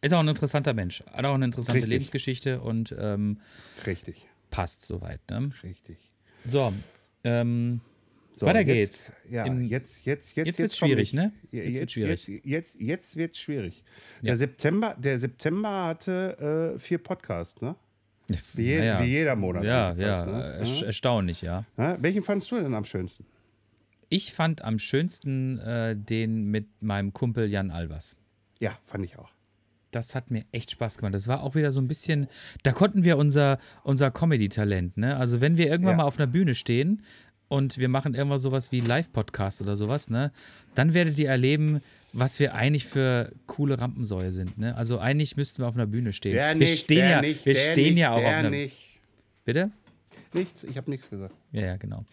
ist 0.01 0.13
auch 0.13 0.19
ein 0.19 0.27
interessanter 0.27 0.73
Mensch. 0.73 1.03
Hat 1.11 1.25
auch 1.25 1.33
eine 1.35 1.45
interessante 1.45 1.75
Richtig. 1.77 1.91
Lebensgeschichte 1.91 2.61
und 2.61 2.95
ähm, 2.97 3.39
Richtig, 3.85 4.25
passt 4.49 4.85
soweit. 4.85 5.19
Ne? 5.29 5.51
richtig. 5.63 5.97
So, 6.45 6.71
ähm, 7.23 7.81
So, 8.33 8.45
Weiter 8.45 8.59
jetzt, 8.61 8.67
geht's. 8.67 9.11
Ja, 9.29 9.45
Im- 9.45 9.63
jetzt, 9.63 10.05
jetzt, 10.05 10.35
jetzt, 10.35 10.47
Jetzt 10.47 10.59
wird's 10.59 10.79
komm 10.79 10.89
schwierig, 10.89 11.13
ne? 11.13 11.31
Ja, 11.51 11.63
Jetzt 11.63 11.67
Jetzt, 11.67 11.79
wird's 11.79 11.95
jetzt, 11.95 12.23
schwierig. 12.25 12.45
jetzt, 12.45 12.79
jetzt, 12.79 13.15
wird's 13.17 13.39
schwierig. 13.39 13.83
Ja. 14.21 14.27
Der 14.27 14.37
September, 14.37 14.95
der 14.99 15.19
September 15.19 15.85
hatte 15.85 16.75
äh, 16.75 16.79
vier 16.79 16.99
Podcasts, 16.99 17.59
ne? 17.61 17.75
Wie, 18.53 18.63
je, 18.65 18.79
Naja. 18.79 18.99
wie 19.01 19.05
jeder 19.07 19.35
Monat. 19.35 19.63
Ja, 19.63 19.93
ja, 19.93 20.25
ne? 20.25 20.59
ersch- 20.61 20.85
erstaunlich, 20.85 21.41
ja. 21.41 21.65
Ja? 21.77 21.97
Welchen 22.01 22.23
fandst 22.23 22.51
du 22.51 22.57
denn 22.59 22.73
am 22.73 22.83
schönsten? 22.85 23.25
Ich 24.09 24.33
fand 24.33 24.61
am 24.63 24.79
schönsten 24.79 25.59
äh, 25.59 25.95
den 25.95 26.45
mit 26.51 26.67
meinem 26.81 27.11
Kumpel 27.13 27.51
Jan 27.51 27.71
Albers. 27.71 28.15
Ja, 28.59 28.77
fand 28.85 29.03
ich 29.05 29.17
auch. 29.17 29.29
Das 29.91 30.15
hat 30.15 30.31
mir 30.31 30.43
echt 30.51 30.71
Spaß 30.71 30.97
gemacht. 30.97 31.15
Das 31.15 31.27
war 31.27 31.41
auch 31.43 31.55
wieder 31.55 31.71
so 31.71 31.79
ein 31.79 31.87
bisschen, 31.87 32.27
da 32.63 32.71
konnten 32.71 33.03
wir 33.03 33.17
unser, 33.17 33.57
unser 33.83 34.11
Comedy-Talent, 34.11 34.97
ne? 34.97 35.15
Also 35.17 35.39
wenn 35.41 35.57
wir 35.57 35.67
irgendwann 35.67 35.93
Ja. 35.93 35.97
mal 35.97 36.03
auf 36.03 36.17
einer 36.19 36.27
Bühne 36.27 36.55
stehen 36.55 37.03
und 37.47 37.77
wir 37.77 37.87
machen 37.87 38.13
irgendwas 38.13 38.41
sowas 38.41 38.71
wie 38.71 38.81
Live-Podcast 38.81 39.61
oder 39.61 39.75
sowas, 39.77 40.09
ne? 40.09 40.31
Dann 40.75 40.93
werdet 40.93 41.17
ihr 41.19 41.29
erleben, 41.29 41.81
was 42.13 42.39
wir 42.39 42.53
eigentlich 42.55 42.85
für 42.85 43.31
coole 43.45 43.79
Rampensäue 43.79 44.31
sind, 44.33 44.57
ne? 44.57 44.75
Also 44.75 44.99
eigentlich 44.99 45.37
müssten 45.37 45.61
wir 45.63 45.67
auf 45.67 45.75
einer 45.75 45.87
Bühne 45.87 46.11
stehen. 46.11 46.33
Der 46.33 46.49
wir 46.49 46.55
nicht, 46.55 46.79
stehen 46.79 47.09
ja, 47.09 47.21
nicht, 47.21 47.45
wir 47.45 47.55
stehen 47.55 47.93
nicht, 47.93 47.99
ja 48.01 48.11
auch 48.11 48.17
auf 48.17 48.25
einer 48.25 48.49
nicht. 48.49 48.75
Bitte? 49.45 49.71
Nichts, 50.33 50.63
ich 50.63 50.77
habe 50.77 50.89
nichts 50.91 51.09
gesagt. 51.09 51.33
Ja, 51.51 51.61
ja, 51.61 51.75
genau. 51.77 52.05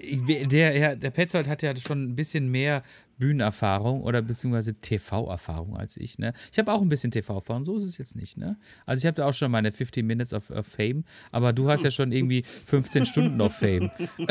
Ich- 0.00 0.48
der, 0.48 0.76
ja, 0.76 0.94
der 0.94 1.10
Petzold 1.10 1.48
hat 1.48 1.62
ja 1.62 1.74
schon 1.76 2.02
ein 2.02 2.16
bisschen 2.16 2.48
mehr 2.50 2.82
Bühnenerfahrung 3.18 4.02
oder 4.02 4.22
beziehungsweise 4.22 4.74
TV-Erfahrung 4.74 5.76
als 5.76 5.96
ich. 5.96 6.18
Ne? 6.18 6.32
Ich 6.52 6.58
habe 6.58 6.72
auch 6.72 6.80
ein 6.80 6.88
bisschen 6.88 7.10
TV-Erfahrung, 7.10 7.64
so 7.64 7.76
ist 7.76 7.84
es 7.84 7.98
jetzt 7.98 8.16
nicht. 8.16 8.38
Ne? 8.38 8.56
Also 8.86 9.02
ich 9.02 9.06
habe 9.06 9.14
da 9.16 9.26
auch 9.26 9.34
schon 9.34 9.50
meine 9.50 9.72
15 9.72 10.06
Minutes 10.06 10.32
of, 10.32 10.50
of 10.50 10.66
Fame, 10.66 11.04
aber 11.30 11.52
du 11.52 11.68
hast 11.70 11.84
ja 11.84 11.90
schon 11.90 12.12
irgendwie 12.12 12.42
15 12.66 13.04
Stunden 13.06 13.40
of 13.40 13.54
Fame. 13.54 13.90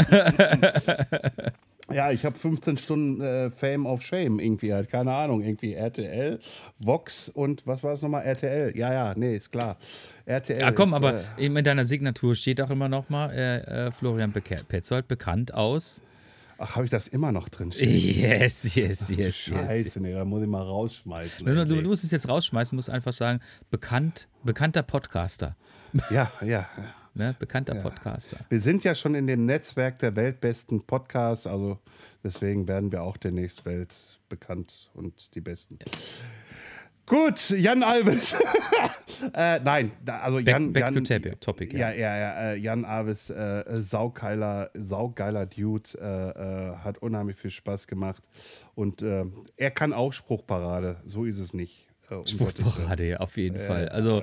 Ja, 1.91 2.11
ich 2.11 2.23
habe 2.25 2.37
15 2.37 2.77
Stunden 2.77 3.21
äh, 3.21 3.49
Fame 3.49 3.85
of 3.85 4.01
Shame 4.01 4.39
irgendwie 4.39 4.73
halt, 4.73 4.89
keine 4.89 5.13
Ahnung, 5.13 5.41
irgendwie 5.41 5.73
RTL, 5.73 6.39
Vox 6.79 7.29
und 7.29 7.65
was 7.65 7.83
war 7.83 7.93
es 7.93 8.01
nochmal? 8.01 8.23
RTL. 8.25 8.77
Ja, 8.77 8.93
ja, 8.93 9.13
nee, 9.15 9.35
ist 9.35 9.51
klar. 9.51 9.77
RTL. 10.25 10.59
Ja, 10.59 10.71
komm, 10.71 10.89
ist, 10.89 10.95
aber 10.95 11.15
Äh, 11.15 11.45
eben 11.45 11.57
in 11.57 11.63
deiner 11.63 11.85
Signatur 11.85 12.35
steht 12.35 12.61
auch 12.61 12.69
immer 12.69 12.89
noch 12.89 13.09
mal 13.09 13.31
äh, 13.31 13.87
äh, 13.87 13.91
Florian 13.91 14.31
Becker- 14.31 14.63
Petzold, 14.67 15.07
bekannt 15.07 15.53
aus. 15.53 16.01
ach, 16.59 16.75
habe 16.75 16.85
ich 16.85 16.91
das 16.91 17.07
immer 17.07 17.31
noch 17.31 17.49
drin 17.49 17.71
stehen? 17.71 17.89
Yes, 17.89 18.75
yes, 18.75 19.09
yes, 19.09 19.17
yes. 19.17 19.35
Scheiße, 19.35 19.99
nee, 20.01 20.13
da 20.13 20.25
muss 20.25 20.43
ich 20.43 20.47
mal 20.49 20.61
rausschmeißen. 20.61 21.45
Du, 21.45 21.65
du, 21.65 21.75
musst 21.87 22.03
es 22.03 22.11
jetzt 22.11 22.27
rausschmeißen, 22.29 22.75
musst 22.75 22.89
einfach 22.89 23.13
sagen, 23.13 23.39
bekannt, 23.71 24.27
bekannter 24.43 24.83
Podcaster. 24.83 25.55
Ja, 26.11 26.31
ja. 26.45 26.69
Ne? 27.13 27.35
Bekannter 27.39 27.75
Podcaster. 27.75 28.37
Wir 28.49 28.61
sind 28.61 28.83
ja 28.83 28.95
schon 28.95 29.15
in 29.15 29.27
dem 29.27 29.45
Netzwerk 29.45 29.99
der 29.99 30.15
weltbesten 30.15 30.81
Podcasts, 30.83 31.47
also 31.47 31.79
deswegen 32.23 32.67
werden 32.67 32.91
wir 32.91 33.01
auch 33.03 33.17
demnächst 33.17 33.65
weltbekannt 33.65 34.89
und 34.93 35.35
die 35.35 35.41
Besten. 35.41 35.79
Gut, 37.05 37.49
Jan 37.49 37.81
Alves. 37.81 38.33
äh, 39.33 39.59
nein, 39.61 39.91
also 40.05 40.37
Jan. 40.37 40.71
back 40.71 40.83
Jan, 40.83 40.93
to 40.93 40.99
topic- 41.01 41.39
topic, 41.41 41.73
ja. 41.73 41.89
ja. 41.89 41.95
Ja, 41.95 42.17
ja, 42.17 42.51
äh, 42.51 42.55
Jan 42.57 42.85
Alves, 42.85 43.31
äh, 43.31 43.63
saugeiler, 43.81 44.69
saugeiler 44.75 45.47
Dude, 45.47 45.89
äh, 45.99 46.03
äh, 46.69 46.75
hat 46.77 46.99
unheimlich 46.99 47.37
viel 47.37 47.49
Spaß 47.49 47.87
gemacht. 47.87 48.21
Und 48.75 49.01
äh, 49.01 49.25
er 49.57 49.71
kann 49.71 49.91
auch 49.91 50.13
Spruchparade, 50.13 50.97
so 51.07 51.25
ist 51.25 51.39
es 51.39 51.55
nicht. 51.55 51.88
Äh, 52.09 52.15
um. 52.15 52.27
Spruchparade, 52.27 53.19
auf 53.19 53.37
jeden 53.37 53.57
Fall. 53.57 53.89
Also 53.89 54.21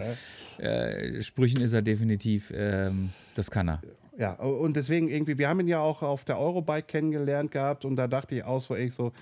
äh, 0.59 1.23
Sprüchen 1.23 1.61
ist 1.61 1.73
er 1.73 1.83
definitiv, 1.83 2.53
ähm, 2.55 3.11
das 3.35 3.51
kann 3.51 3.69
er. 3.69 3.83
Ja, 4.19 4.33
und 4.33 4.77
deswegen 4.77 5.09
irgendwie, 5.09 5.37
wir 5.37 5.49
haben 5.49 5.61
ihn 5.61 5.69
ja 5.69 5.81
auch 5.81 6.03
auf 6.03 6.25
der 6.25 6.39
Eurobike 6.39 6.87
kennengelernt 6.87 7.51
gehabt 7.51 7.85
und 7.85 7.97
da 7.97 8.07
dachte 8.07 8.37
ich 8.37 8.45
aus, 8.45 8.71
wo 8.71 8.75
ich 8.75 8.95
so, 8.95 9.13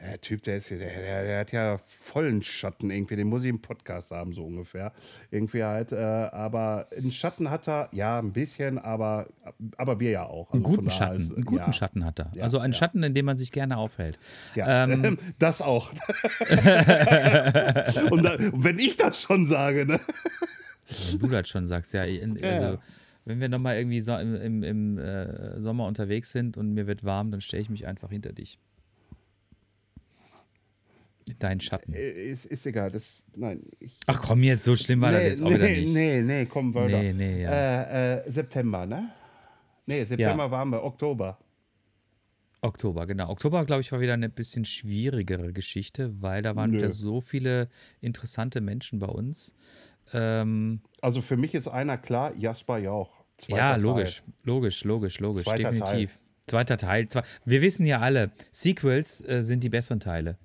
der 0.00 0.20
Typ, 0.20 0.42
der 0.42 0.56
ist, 0.56 0.70
der, 0.70 0.78
der, 0.78 1.24
der 1.24 1.38
hat 1.40 1.52
ja 1.52 1.78
vollen 1.86 2.42
Schatten 2.42 2.90
irgendwie, 2.90 3.16
den 3.16 3.28
muss 3.28 3.44
ich 3.44 3.50
im 3.50 3.62
Podcast 3.62 4.10
haben, 4.10 4.32
so 4.32 4.44
ungefähr. 4.44 4.92
Irgendwie 5.30 5.62
halt, 5.64 5.92
äh, 5.92 5.96
aber 5.96 6.88
einen 6.96 7.12
Schatten 7.12 7.50
hat 7.50 7.68
er, 7.68 7.88
ja, 7.92 8.18
ein 8.18 8.32
bisschen, 8.32 8.78
aber, 8.78 9.28
aber 9.78 10.00
wir 10.00 10.10
ja 10.10 10.24
auch. 10.26 10.52
Einen 10.52 10.64
Also 10.64 10.74
von 10.76 10.84
guten 10.84 10.90
Schatten, 10.90 11.16
ist- 11.16 11.32
einen 11.34 11.44
guten 11.44 11.58
ja, 11.66 11.72
Schatten 11.72 12.04
hat 12.04 12.18
er. 12.18 12.32
Ja, 12.34 12.42
also 12.42 12.58
einen 12.58 12.72
ja. 12.72 12.78
Schatten, 12.78 13.02
in 13.02 13.14
dem 13.14 13.24
man 13.24 13.36
sich 13.36 13.52
gerne 13.52 13.76
aufhält. 13.78 14.18
Ja, 14.54 14.84
Ähm, 14.84 15.18
das 15.38 15.62
auch. 15.62 15.90
und, 18.10 18.24
da, 18.24 18.36
wenn 18.52 18.78
ich 18.78 18.96
das 18.96 19.22
schon 19.22 19.46
sage, 19.46 19.86
ne? 19.86 20.00
Wenn 21.10 21.18
du 21.18 21.28
das 21.28 21.48
schon 21.48 21.66
sagst, 21.66 21.94
ja. 21.94 22.02
Also, 22.02 22.78
wenn 23.24 23.40
wir 23.40 23.48
nochmal 23.48 23.76
irgendwie 23.78 24.00
so 24.02 24.14
im, 24.16 24.34
im, 24.36 24.62
im 24.62 24.98
äh, 24.98 25.58
Sommer 25.60 25.86
unterwegs 25.86 26.30
sind 26.32 26.58
und 26.58 26.74
mir 26.74 26.86
wird 26.86 27.04
warm, 27.04 27.30
dann 27.30 27.40
stelle 27.40 27.62
ich 27.62 27.70
mich 27.70 27.86
einfach 27.86 28.10
hinter 28.10 28.32
dich. 28.32 28.58
In 31.26 31.38
deinen 31.38 31.60
Schatten. 31.60 31.94
Äh, 31.94 32.10
Ist, 32.30 32.44
ist 32.46 32.66
egal, 32.66 32.90
das, 32.90 33.24
nein, 33.34 33.62
Ach 34.06 34.20
komm, 34.20 34.42
jetzt 34.42 34.64
so 34.64 34.76
schlimm 34.76 35.00
war 35.00 35.12
das 35.12 35.22
jetzt 35.22 35.42
auch 35.42 35.50
wieder 35.50 35.64
nee, 35.64 35.80
nicht. 35.80 35.94
Nee, 35.94 36.22
nee, 36.22 36.46
komm, 36.46 36.74
Wörter. 36.74 37.02
Nee, 37.02 37.12
nee, 37.12 37.42
ja. 37.42 37.50
äh, 37.50 38.18
äh, 38.18 38.30
September, 38.30 38.84
ne? 38.84 39.10
Nee, 39.86 40.04
September 40.04 40.50
waren 40.50 40.70
wir, 40.70 40.82
Oktober. 40.82 41.38
Oktober, 42.60 43.06
genau. 43.06 43.28
Oktober, 43.28 43.64
glaube 43.66 43.82
ich, 43.82 43.92
war 43.92 44.00
wieder 44.00 44.14
eine 44.14 44.30
bisschen 44.30 44.64
schwierigere 44.64 45.52
Geschichte, 45.52 46.14
weil 46.22 46.42
da 46.42 46.56
waren 46.56 46.70
Nö. 46.70 46.78
wieder 46.78 46.90
so 46.90 47.20
viele 47.20 47.68
interessante 48.00 48.60
Menschen 48.62 48.98
bei 48.98 49.06
uns. 49.06 49.54
Ähm, 50.12 50.80
Also 51.02 51.20
für 51.20 51.36
mich 51.36 51.54
ist 51.54 51.68
einer 51.68 51.98
klar, 51.98 52.34
Jasper 52.36 52.78
Jauch. 52.78 53.24
Zweiter 53.36 53.58
ja, 53.58 53.72
Teil. 53.72 53.82
logisch, 53.82 54.22
logisch, 54.44 54.84
logisch, 54.84 55.20
logisch, 55.20 55.44
Zweiter 55.44 55.72
definitiv. 55.72 56.18
Zweiter 56.46 56.76
Teil. 56.76 57.08
Zwei, 57.08 57.22
wir 57.44 57.62
wissen 57.62 57.84
ja 57.84 58.00
alle, 58.00 58.30
Sequels 58.52 59.20
äh, 59.26 59.42
sind 59.42 59.64
die 59.64 59.70
besseren 59.70 60.00
Teile. 60.00 60.38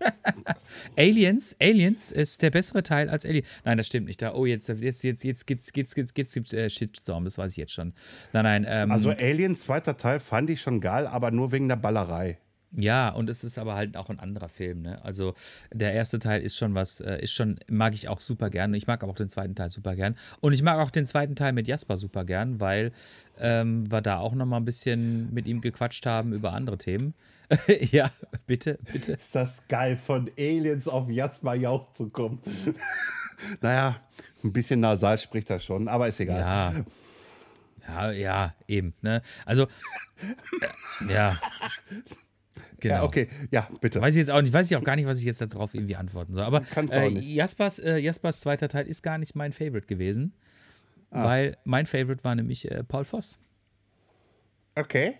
Aliens, 0.96 1.56
Aliens 1.60 2.12
ist 2.12 2.42
der 2.42 2.50
bessere 2.50 2.82
Teil 2.82 3.08
als 3.08 3.24
Alien. 3.24 3.44
Nein, 3.64 3.78
das 3.78 3.86
stimmt 3.86 4.06
nicht. 4.06 4.20
Da, 4.22 4.34
oh, 4.34 4.46
jetzt, 4.46 4.68
jetzt, 4.68 5.02
jetzt, 5.04 5.24
jetzt 5.24 5.46
gibt's, 5.46 5.72
gibt's, 5.72 5.94
gibt's, 5.94 6.14
gibt's, 6.14 6.34
gibt's 6.34 6.52
äh, 6.52 6.68
Shitstorm, 6.70 7.24
das 7.24 7.38
weiß 7.38 7.52
ich 7.52 7.58
jetzt 7.58 7.72
schon. 7.72 7.92
Nein, 8.32 8.44
nein, 8.44 8.66
ähm, 8.68 8.90
Also 8.90 9.10
Alien, 9.10 9.56
zweiter 9.56 9.96
Teil, 9.96 10.20
fand 10.20 10.50
ich 10.50 10.60
schon 10.60 10.80
geil, 10.80 11.06
aber 11.06 11.30
nur 11.30 11.52
wegen 11.52 11.68
der 11.68 11.76
Ballerei. 11.76 12.38
Ja, 12.76 13.10
und 13.10 13.30
es 13.30 13.44
ist 13.44 13.56
aber 13.58 13.76
halt 13.76 13.96
auch 13.96 14.10
ein 14.10 14.18
anderer 14.18 14.48
Film, 14.48 14.82
ne? 14.82 15.04
Also 15.04 15.34
der 15.72 15.92
erste 15.92 16.18
Teil 16.18 16.42
ist 16.42 16.56
schon 16.56 16.74
was, 16.74 17.00
äh, 17.00 17.20
ist 17.22 17.32
schon, 17.32 17.60
mag 17.68 17.94
ich 17.94 18.08
auch 18.08 18.20
super 18.20 18.50
gern. 18.50 18.74
Ich 18.74 18.88
mag 18.88 19.02
aber 19.02 19.12
auch 19.12 19.16
den 19.16 19.28
zweiten 19.28 19.54
Teil 19.54 19.70
super 19.70 19.94
gern. 19.94 20.16
Und 20.40 20.54
ich 20.54 20.62
mag 20.62 20.78
auch 20.80 20.90
den 20.90 21.06
zweiten 21.06 21.36
Teil 21.36 21.52
mit 21.52 21.68
Jasper 21.68 21.96
super 21.96 22.24
gern, 22.24 22.58
weil 22.58 22.90
ähm, 23.38 23.90
wir 23.90 24.00
da 24.00 24.18
auch 24.18 24.34
nochmal 24.34 24.60
ein 24.60 24.64
bisschen 24.64 25.32
mit 25.32 25.46
ihm 25.46 25.60
gequatscht 25.60 26.04
haben 26.06 26.32
über 26.32 26.52
andere 26.52 26.76
Themen. 26.76 27.14
ja, 27.92 28.10
bitte, 28.46 28.78
bitte. 28.92 29.12
Ist 29.12 29.34
das 29.34 29.66
geil, 29.68 29.96
von 29.96 30.30
Aliens 30.38 30.88
auf 30.88 31.08
Jasper 31.10 31.54
Jauch 31.54 31.92
zu 31.92 32.08
kommen. 32.10 32.40
naja, 33.60 34.00
ein 34.42 34.52
bisschen 34.52 34.80
nasal 34.80 35.18
spricht 35.18 35.50
er 35.50 35.58
schon, 35.58 35.88
aber 35.88 36.08
ist 36.08 36.20
egal. 36.20 36.40
Ja. 36.40 36.74
Ja, 37.86 38.10
ja, 38.12 38.54
eben, 38.66 38.94
ne? 39.02 39.20
Also, 39.44 39.64
äh, 39.64 41.12
ja. 41.12 41.36
Genau. 42.80 42.94
Ja, 42.94 43.02
okay, 43.02 43.28
ja, 43.50 43.68
bitte. 43.80 44.00
Weiß 44.00 44.14
ich 44.14 44.20
jetzt 44.20 44.30
auch 44.30 44.40
nicht, 44.40 44.52
weiß 44.52 44.70
ich 44.70 44.76
auch 44.76 44.82
gar 44.82 44.96
nicht, 44.96 45.06
was 45.06 45.18
ich 45.18 45.24
jetzt 45.24 45.40
darauf 45.40 45.74
irgendwie 45.74 45.96
antworten 45.96 46.34
soll. 46.34 46.44
Aber 46.44 46.62
äh. 46.76 47.08
Jaspers, 47.18 47.78
äh, 47.78 47.98
Jaspers 47.98 48.40
zweiter 48.40 48.68
Teil 48.68 48.86
ist 48.86 49.02
gar 49.02 49.18
nicht 49.18 49.34
mein 49.34 49.52
Favorite 49.52 49.86
gewesen, 49.86 50.34
Ah. 51.10 51.24
weil 51.24 51.56
mein 51.64 51.86
Favorite 51.86 52.24
war 52.24 52.34
nämlich 52.34 52.70
äh, 52.70 52.82
Paul 52.84 53.04
Voss. 53.04 53.38
Okay. 54.74 55.14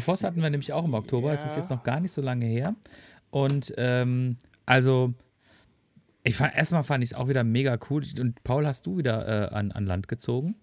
Voss 0.00 0.24
hatten 0.24 0.42
wir 0.42 0.50
nämlich 0.50 0.72
auch 0.72 0.84
im 0.84 0.94
Oktober, 0.94 1.32
das 1.32 1.44
ist 1.44 1.52
Ja. 1.56 1.60
jetzt 1.60 1.70
noch 1.70 1.82
gar 1.82 2.00
nicht 2.00 2.12
so 2.12 2.20
lange 2.22 2.46
her. 2.46 2.74
Und 3.30 3.72
ähm, 3.76 4.36
also, 4.66 5.12
ich 6.22 6.36
fand, 6.36 6.54
erstmal 6.56 6.84
fand 6.84 7.04
ich 7.04 7.10
es 7.10 7.14
auch 7.14 7.28
wieder 7.28 7.44
mega 7.44 7.78
cool. 7.90 8.02
Und 8.18 8.42
Paul, 8.44 8.66
hast 8.66 8.86
du 8.86 8.96
wieder 8.98 9.50
äh, 9.50 9.54
an, 9.54 9.72
an 9.72 9.86
Land 9.86 10.08
gezogen? 10.08 10.54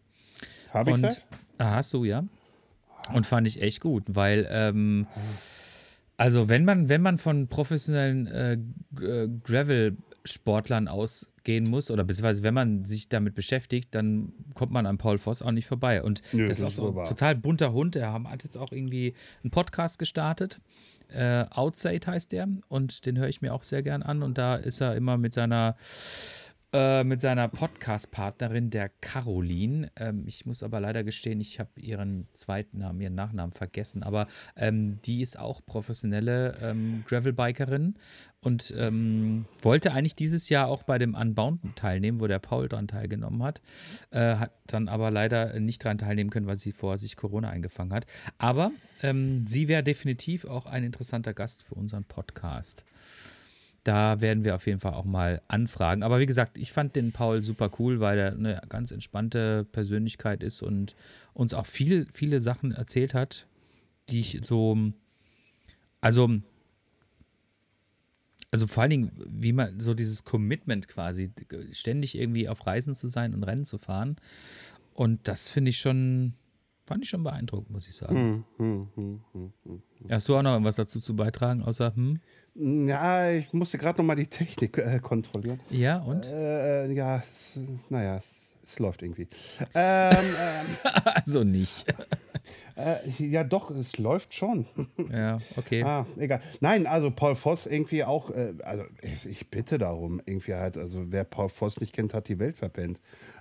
Habe 0.73 0.91
ich 0.91 1.01
das? 1.01 1.27
ah, 1.57 1.75
hast 1.75 1.93
du, 1.93 2.03
ja. 2.05 2.23
Und 3.13 3.25
fand 3.25 3.47
ich 3.47 3.61
echt 3.61 3.81
gut, 3.81 4.03
weil 4.07 4.47
ähm, 4.51 5.07
also 6.17 6.49
wenn 6.49 6.65
man, 6.65 6.87
wenn 6.87 7.01
man 7.01 7.17
von 7.17 7.47
professionellen 7.47 8.27
äh, 8.27 8.57
G- 8.95 9.27
Gravel-Sportlern 10.21 10.87
ausgehen 10.87 11.69
muss, 11.69 11.91
oder 11.91 12.03
beziehungsweise 12.03 12.43
wenn 12.43 12.53
man 12.53 12.85
sich 12.85 13.09
damit 13.09 13.35
beschäftigt, 13.35 13.93
dann 13.93 14.33
kommt 14.53 14.71
man 14.71 14.85
an 14.85 14.97
Paul 14.97 15.17
Voss 15.17 15.41
auch 15.41 15.51
nicht 15.51 15.67
vorbei. 15.67 16.03
Und 16.03 16.21
Nö, 16.31 16.47
das 16.47 16.59
ist 16.59 16.63
auch 16.63 16.71
so 16.71 16.99
ein 16.99 17.05
total 17.05 17.35
bunter 17.35 17.73
Hund. 17.73 17.95
Er 17.95 18.13
hat 18.13 18.43
jetzt 18.43 18.57
auch 18.57 18.71
irgendwie 18.71 19.13
einen 19.43 19.51
Podcast 19.51 19.99
gestartet. 19.99 20.59
Äh, 21.09 21.45
Outside 21.49 22.07
heißt 22.07 22.31
der 22.31 22.47
und 22.69 23.05
den 23.05 23.17
höre 23.17 23.27
ich 23.27 23.41
mir 23.41 23.53
auch 23.53 23.63
sehr 23.63 23.83
gern 23.83 24.03
an. 24.03 24.23
Und 24.23 24.37
da 24.37 24.55
ist 24.55 24.81
er 24.81 24.95
immer 24.95 25.17
mit 25.17 25.33
seiner 25.33 25.75
äh, 26.73 27.03
mit 27.03 27.19
seiner 27.19 27.49
Podcast-Partnerin, 27.49 28.69
der 28.69 28.87
Caroline. 28.87 29.91
Ähm, 29.97 30.23
ich 30.25 30.45
muss 30.45 30.63
aber 30.63 30.79
leider 30.79 31.03
gestehen, 31.03 31.41
ich 31.41 31.59
habe 31.59 31.69
ihren 31.75 32.27
zweiten 32.33 32.77
Namen, 32.77 33.01
ihren 33.01 33.15
Nachnamen 33.15 33.51
vergessen. 33.51 34.03
Aber 34.03 34.27
ähm, 34.55 35.01
die 35.01 35.21
ist 35.21 35.37
auch 35.37 35.59
professionelle 35.65 36.55
ähm, 36.61 37.03
Gravelbikerin 37.07 37.95
und 38.39 38.73
ähm, 38.77 39.45
wollte 39.61 39.91
eigentlich 39.91 40.15
dieses 40.15 40.47
Jahr 40.49 40.67
auch 40.67 40.83
bei 40.83 40.97
dem 40.97 41.13
Unbound 41.13 41.59
teilnehmen, 41.75 42.19
wo 42.19 42.27
der 42.27 42.39
Paul 42.39 42.69
dran 42.69 42.87
teilgenommen 42.87 43.43
hat. 43.43 43.61
Äh, 44.11 44.35
hat 44.35 44.51
dann 44.67 44.87
aber 44.87 45.11
leider 45.11 45.59
nicht 45.59 45.83
dran 45.83 45.97
teilnehmen 45.97 46.29
können, 46.29 46.47
weil 46.47 46.57
sie 46.57 46.71
vorher 46.71 46.97
sich 46.97 47.17
Corona 47.17 47.49
eingefangen 47.49 47.93
hat. 47.93 48.05
Aber 48.37 48.71
ähm, 49.03 49.45
sie 49.45 49.67
wäre 49.67 49.83
definitiv 49.83 50.45
auch 50.45 50.65
ein 50.65 50.83
interessanter 50.83 51.33
Gast 51.33 51.63
für 51.63 51.75
unseren 51.75 52.05
Podcast. 52.05 52.85
Da 53.83 54.21
werden 54.21 54.45
wir 54.45 54.53
auf 54.53 54.67
jeden 54.67 54.79
Fall 54.79 54.93
auch 54.93 55.05
mal 55.05 55.41
anfragen. 55.47 56.03
Aber 56.03 56.19
wie 56.19 56.27
gesagt, 56.27 56.57
ich 56.57 56.71
fand 56.71 56.95
den 56.95 57.11
Paul 57.11 57.41
super 57.41 57.71
cool, 57.79 57.99
weil 57.99 58.19
er 58.19 58.33
eine 58.33 58.61
ganz 58.69 58.91
entspannte 58.91 59.65
Persönlichkeit 59.71 60.43
ist 60.43 60.61
und 60.61 60.95
uns 61.33 61.53
auch 61.53 61.65
viel, 61.65 62.07
viele 62.11 62.41
Sachen 62.41 62.71
erzählt 62.73 63.15
hat, 63.15 63.47
die 64.09 64.19
ich 64.19 64.41
so, 64.43 64.77
also, 65.99 66.29
also 68.51 68.67
vor 68.67 68.83
allen 68.83 68.89
Dingen, 68.91 69.11
wie 69.27 69.53
man 69.53 69.79
so 69.79 69.95
dieses 69.95 70.25
Commitment 70.25 70.87
quasi, 70.87 71.31
ständig 71.71 72.15
irgendwie 72.15 72.49
auf 72.49 72.67
Reisen 72.67 72.93
zu 72.93 73.07
sein 73.07 73.33
und 73.33 73.43
Rennen 73.43 73.65
zu 73.65 73.79
fahren. 73.79 74.17
Und 74.93 75.27
das 75.27 75.49
finde 75.49 75.69
ich 75.69 75.79
schon, 75.79 76.33
fand 76.91 77.03
ich 77.03 77.09
schon 77.09 77.23
beeindruckend, 77.23 77.71
muss 77.71 77.87
ich 77.87 77.95
sagen. 77.95 78.45
Hm, 78.57 78.87
hm, 78.95 79.21
hm, 79.33 79.81
Hast 80.09 80.27
du 80.27 80.35
auch 80.35 80.41
noch 80.41 80.51
irgendwas 80.51 80.75
dazu 80.75 80.99
zu 80.99 81.15
beitragen, 81.15 81.63
außer 81.63 81.95
hm? 81.95 82.19
Ja, 82.55 83.31
ich 83.31 83.53
musste 83.53 83.77
gerade 83.77 83.99
noch 83.99 84.05
mal 84.05 84.15
die 84.15 84.27
Technik 84.27 84.77
äh, 84.77 84.99
kontrollieren. 84.99 85.59
Ja, 85.69 85.99
und? 85.99 86.25
Äh, 86.27 86.91
ja, 86.91 87.17
es, 87.17 87.59
naja, 87.89 88.17
es, 88.17 88.50
es 88.63 88.79
läuft 88.79 89.01
irgendwie. 89.01 89.27
Ähm, 89.73 90.15
ähm, 90.15 90.91
also 91.03 91.43
nicht. 91.43 91.85
Äh, 92.75 93.09
ja, 93.19 93.43
doch, 93.43 93.69
es 93.71 93.97
läuft 93.97 94.33
schon. 94.33 94.65
ja, 95.11 95.39
okay. 95.55 95.83
Ah, 95.83 96.05
egal. 96.17 96.41
Nein, 96.59 96.87
also 96.87 97.11
Paul 97.11 97.35
Voss 97.35 97.65
irgendwie 97.65 98.03
auch, 98.03 98.31
äh, 98.31 98.53
also 98.63 98.83
ich, 99.01 99.27
ich, 99.27 99.49
bitte 99.49 99.77
darum, 99.77 100.21
irgendwie 100.25 100.53
halt, 100.53 100.77
also 100.77 101.11
wer 101.11 101.23
Paul 101.23 101.49
Voss 101.49 101.79
nicht 101.79 101.93
kennt, 101.93 102.13
hat 102.13 102.27
die 102.27 102.39
Welt 102.39 102.55
verpennt. 102.55 102.99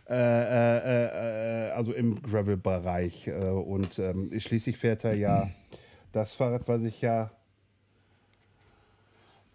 Äh, 0.09 0.14
äh, 0.14 1.68
äh 1.68 1.71
also 1.71 1.93
im 1.93 2.21
Gravel-Bereich. 2.21 3.29
Äh, 3.29 3.33
und 3.33 3.99
ähm, 3.99 4.31
schließlich 4.39 4.77
fährt 4.77 5.05
er 5.05 5.14
ja 5.14 5.51
das 6.12 6.35
Fahrrad, 6.35 6.66
was 6.68 6.83
ich 6.83 7.01
ja 7.01 7.31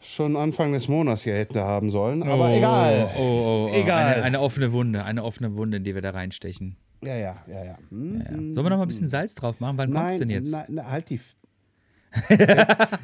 schon 0.06 0.36
Anfang 0.36 0.74
des 0.74 0.88
Monats 0.88 1.24
hier 1.24 1.36
hätte 1.36 1.64
haben 1.64 1.91
sollen. 1.91 2.24
Aber 2.24 2.49
oh, 2.49 2.56
egal. 2.56 3.12
Oh, 3.16 3.20
oh, 3.20 3.70
oh, 3.72 3.74
egal. 3.74 4.16
Eine, 4.16 4.24
eine, 4.24 4.39
offene 4.39 4.72
Wunde, 4.72 5.03
eine 5.03 5.24
offene 5.24 5.56
Wunde, 5.56 5.78
in 5.78 5.84
die 5.84 5.95
wir 5.95 6.01
da 6.01 6.12
reinstechen. 6.12 6.78
Ja, 7.01 7.16
ja, 7.16 7.36
ja, 7.47 7.64
ja. 7.64 7.78
Hm, 7.89 8.22
ja, 8.22 8.32
ja. 8.32 8.53
Sollen 8.53 8.66
wir 8.66 8.70
noch 8.70 8.78
mal 8.78 8.84
ein 8.84 8.88
bisschen 8.88 9.08
Salz 9.08 9.36
drauf 9.36 9.60
machen? 9.60 9.78
Wann 9.78 9.91
kommt 9.91 10.12
es 10.12 10.20
denn 10.20 10.30
jetzt? 10.30 10.51
Nein, 10.51 10.66
nein, 10.70 10.89
halt 10.89 11.10
die. 11.10 11.20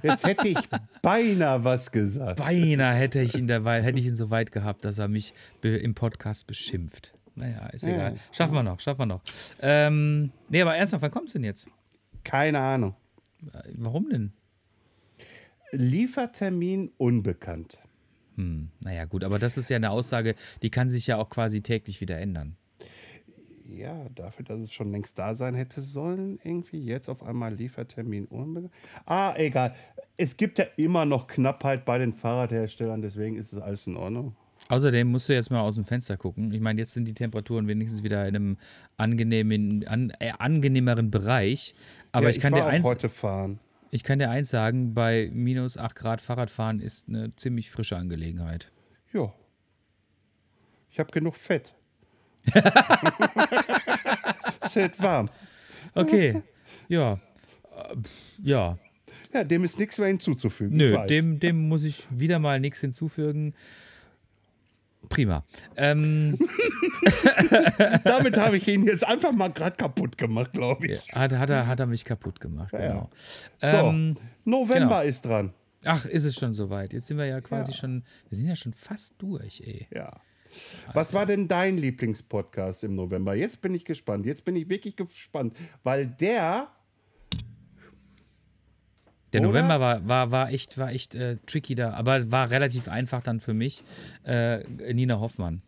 jetzt, 0.04 0.26
hätte 0.26 0.48
ich 0.48 0.58
beinahe 1.02 1.64
was 1.66 1.92
gesagt. 1.92 2.38
Beinahe 2.38 2.94
hätte 2.94 3.20
ich 3.20 3.36
ihn 3.36 3.48
dabei, 3.48 3.82
hätte 3.82 4.00
ich 4.00 4.06
ihn 4.06 4.16
so 4.16 4.30
weit 4.30 4.54
gehabt, 4.54 4.86
dass 4.86 5.00
er 5.00 5.10
mich 5.10 5.34
im 5.62 5.94
Podcast 5.94 6.48
beschimpft. 6.48 7.14
Naja, 7.36 7.68
ist 7.68 7.84
ja. 7.84 7.94
egal. 7.94 8.16
Schaffen 8.32 8.54
wir 8.54 8.64
noch, 8.64 8.80
schaffen 8.80 9.00
wir 9.00 9.06
noch. 9.06 9.22
Ähm, 9.62 10.32
nee, 10.50 10.62
aber 10.62 10.76
ernsthaft, 10.76 11.02
wann 11.02 11.12
kommt 11.12 11.28
es 11.28 11.34
denn 11.34 11.44
jetzt? 11.44 11.68
Keine 12.24 12.60
Ahnung. 12.60 12.96
Warum 13.76 14.10
denn? 14.10 14.34
Liefertermin 15.72 16.92
unbekannt. 16.98 17.80
Hm, 18.36 18.70
naja, 18.84 19.06
gut, 19.06 19.24
aber 19.24 19.40
das 19.40 19.58
ist 19.58 19.70
ja 19.70 19.78
eine 19.78 19.92
Aussage, 19.92 20.36
die 20.62 20.70
kann 20.70 20.90
sich 20.90 21.08
ja 21.08 21.18
auch 21.18 21.30
quasi 21.30 21.62
täglich 21.62 22.02
wieder 22.02 22.18
ändern. 22.18 22.56
Ja, 23.68 24.08
dafür, 24.16 24.44
dass 24.44 24.60
es 24.60 24.74
schon 24.74 24.92
längst 24.92 25.18
da 25.18 25.34
sein 25.34 25.56
hätte 25.56 25.82
sollen, 25.82 26.40
irgendwie 26.44 26.84
jetzt 26.84 27.08
auf 27.08 27.24
einmal 27.24 27.54
Liefertermin 27.54 28.26
unbekannt. 28.26 28.74
Ah, 29.06 29.34
egal. 29.38 29.74
Es 30.18 30.36
gibt 30.36 30.60
ja 30.60 30.66
immer 30.76 31.06
noch 31.06 31.28
Knappheit 31.28 31.86
bei 31.86 31.98
den 31.98 32.14
Fahrradherstellern, 32.14 33.02
deswegen 33.02 33.38
ist 33.38 33.54
es 33.54 33.62
alles 33.62 33.88
in 33.88 33.96
Ordnung. 33.96 34.36
Außerdem 34.68 35.08
musst 35.08 35.28
du 35.28 35.34
jetzt 35.34 35.52
mal 35.52 35.62
aus 35.62 35.76
dem 35.76 35.86
Fenster 35.86 36.18
gucken. 36.18 36.52
Ich 36.52 36.62
meine, 36.62 36.80
jetzt 36.80 36.94
sind 36.94 37.08
die 37.08 37.14
Temperaturen 37.14 37.68
wenigstens 37.68 38.04
wieder 38.04 38.28
in 38.28 38.36
einem 38.36 38.58
angenehmen, 38.98 39.88
an, 39.88 40.14
äh, 40.20 40.32
angenehmeren 40.38 41.10
Bereich. 41.12 41.74
Aber 42.12 42.26
ja, 42.26 42.30
ich, 42.30 42.38
ich 42.38 42.42
kann 42.42 42.54
dir 42.54 42.66
eins. 42.66 42.86
heute 42.86 43.10
fahren. 43.10 43.60
Ich 43.94 44.04
kann 44.04 44.20
dir 44.20 44.30
eins 44.30 44.50
sagen, 44.50 44.94
bei 44.94 45.30
minus 45.34 45.78
8 45.78 45.96
Grad 45.96 46.22
Fahrradfahren 46.22 46.80
ist 46.80 47.10
eine 47.10 47.36
ziemlich 47.36 47.70
frische 47.70 47.98
Angelegenheit. 47.98 48.72
Ja. 49.12 49.34
Ich 50.90 50.98
habe 50.98 51.12
genug 51.12 51.36
Fett. 51.36 51.76
halt 54.76 55.00
warm. 55.02 55.30
Okay. 55.94 56.42
Ja. 56.88 57.20
Äh, 57.76 57.96
ja. 58.42 58.80
Ja, 59.34 59.44
dem 59.44 59.66
ist 59.66 59.78
nichts 59.78 60.00
mehr 60.00 60.08
hinzuzufügen. 60.08 60.78
Nö, 60.78 60.98
dem, 61.08 61.40
dem 61.40 61.68
muss 61.68 61.84
ich 61.84 62.08
wieder 62.12 62.40
mal 62.40 62.62
nichts 62.62 62.80
hinzufügen. 62.80 63.54
Prima. 65.10 65.44
Ähm. 65.76 66.38
Damit 68.04 68.38
habe 68.38 68.58
ich 68.58 68.68
ihn 68.68 68.86
jetzt 68.86 69.06
einfach 69.06 69.32
mal 69.32 69.50
gerade 69.50 69.76
kaputt 69.76 70.18
gemacht, 70.18 70.54
glaube 70.54 70.88
ich. 70.88 71.14
Hat, 71.14 71.34
hat, 71.34 71.50
er, 71.50 71.68
hat 71.68 71.80
er 71.80 71.86
mich 71.86 72.06
kaputt 72.06 72.40
gemacht, 72.40 72.72
genau. 72.72 73.10
Ja. 73.62 73.90
Ähm, 73.90 74.16
so, 74.16 74.22
November 74.50 75.00
genau. 75.00 75.02
ist 75.02 75.26
dran. 75.26 75.54
Ach, 75.86 76.06
ist 76.06 76.26
es 76.26 76.36
schon 76.36 76.54
soweit. 76.54 76.94
Jetzt 76.94 77.08
sind 77.08 77.18
wir 77.18 77.26
ja 77.26 77.42
quasi 77.42 77.72
ja. 77.72 77.78
schon, 77.78 78.04
wir 78.30 78.38
sind 78.38 78.48
ja 78.48 78.56
schon 78.56 78.74
fast 78.74 79.16
durch, 79.22 79.62
ey. 79.66 79.88
Ja. 79.94 80.22
Was 80.94 81.14
war 81.14 81.26
denn 81.26 81.48
dein 81.48 81.78
Lieblingspodcast 81.78 82.84
im 82.84 82.96
November? 82.96 83.36
Jetzt 83.36 83.62
bin 83.62 83.74
ich 83.74 83.86
gespannt. 83.86 84.26
Jetzt 84.26 84.44
bin 84.46 84.56
ich 84.56 84.70
wirklich 84.70 84.96
gespannt, 84.96 85.56
weil 85.84 86.08
der 86.08 86.68
der 89.34 89.42
November 89.42 89.80
war, 89.80 90.08
war, 90.08 90.32
war 90.32 90.52
echt, 90.52 90.78
war 90.78 90.92
echt 90.92 91.16
äh, 91.16 91.38
tricky 91.46 91.76
da, 91.76 91.92
aber 91.94 92.32
war 92.32 92.50
relativ 92.50 92.88
einfach 92.88 93.22
dann 93.22 93.40
für 93.40 93.54
mich. 93.54 93.84
Äh, 94.26 94.64
Nina 94.94 95.20
Hoffmann. 95.20 95.62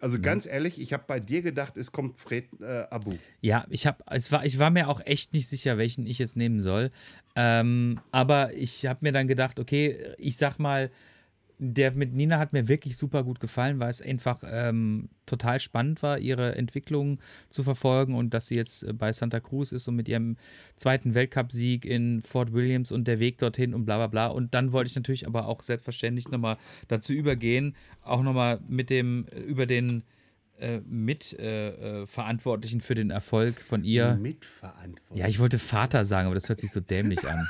Also 0.00 0.18
ganz 0.18 0.46
ehrlich, 0.46 0.80
ich 0.80 0.94
habe 0.94 1.04
bei 1.06 1.20
dir 1.20 1.42
gedacht, 1.42 1.76
es 1.76 1.92
kommt 1.92 2.16
Fred 2.16 2.46
äh, 2.60 2.84
Abu. 2.90 3.12
Ja, 3.42 3.66
ich 3.68 3.86
habe, 3.86 4.02
es 4.06 4.32
war, 4.32 4.44
ich 4.46 4.58
war 4.58 4.70
mir 4.70 4.88
auch 4.88 5.00
echt 5.04 5.34
nicht 5.34 5.46
sicher, 5.46 5.76
welchen 5.76 6.06
ich 6.06 6.18
jetzt 6.18 6.36
nehmen 6.36 6.62
soll. 6.62 6.90
Ähm, 7.36 8.00
aber 8.10 8.54
ich 8.54 8.86
habe 8.86 9.00
mir 9.02 9.12
dann 9.12 9.28
gedacht, 9.28 9.60
okay, 9.60 10.14
ich 10.16 10.38
sag 10.38 10.58
mal, 10.58 10.90
der 11.62 11.92
mit 11.92 12.14
Nina 12.14 12.38
hat 12.38 12.54
mir 12.54 12.68
wirklich 12.68 12.96
super 12.96 13.22
gut 13.22 13.38
gefallen, 13.38 13.80
weil 13.80 13.90
es 13.90 14.00
einfach 14.00 14.42
ähm, 14.46 15.10
total 15.26 15.60
spannend 15.60 16.02
war, 16.02 16.18
ihre 16.18 16.56
Entwicklung 16.56 17.20
zu 17.50 17.62
verfolgen 17.62 18.14
und 18.14 18.32
dass 18.32 18.46
sie 18.46 18.54
jetzt 18.56 18.82
äh, 18.82 18.94
bei 18.94 19.12
Santa 19.12 19.40
Cruz 19.40 19.70
ist 19.70 19.86
und 19.86 19.94
mit 19.94 20.08
ihrem 20.08 20.38
zweiten 20.76 21.14
Weltcupsieg 21.14 21.84
in 21.84 22.22
Fort 22.22 22.54
Williams 22.54 22.90
und 22.90 23.06
der 23.06 23.18
Weg 23.20 23.36
dorthin 23.38 23.74
und 23.74 23.84
bla 23.84 23.98
bla 23.98 24.06
bla. 24.06 24.26
Und 24.28 24.54
dann 24.54 24.72
wollte 24.72 24.88
ich 24.88 24.96
natürlich 24.96 25.26
aber 25.26 25.46
auch 25.46 25.62
selbstverständlich 25.62 26.28
nochmal 26.30 26.56
dazu 26.88 27.12
übergehen, 27.12 27.76
auch 28.02 28.22
nochmal 28.22 28.60
mit 28.66 28.88
dem, 28.88 29.26
äh, 29.34 29.40
über 29.40 29.66
den 29.66 30.02
äh, 30.58 30.80
Mitverantwortlichen 30.86 32.80
äh, 32.80 32.82
für 32.82 32.94
den 32.94 33.10
Erfolg 33.10 33.60
von 33.60 33.84
ihr. 33.84 34.14
Mitverantwortlich. 34.14 35.18
Ja, 35.18 35.28
ich 35.28 35.38
wollte 35.40 35.58
Vater 35.58 36.06
sagen, 36.06 36.24
aber 36.24 36.34
das 36.34 36.48
hört 36.48 36.58
sich 36.58 36.70
so 36.70 36.80
dämlich 36.80 37.28
an. 37.28 37.46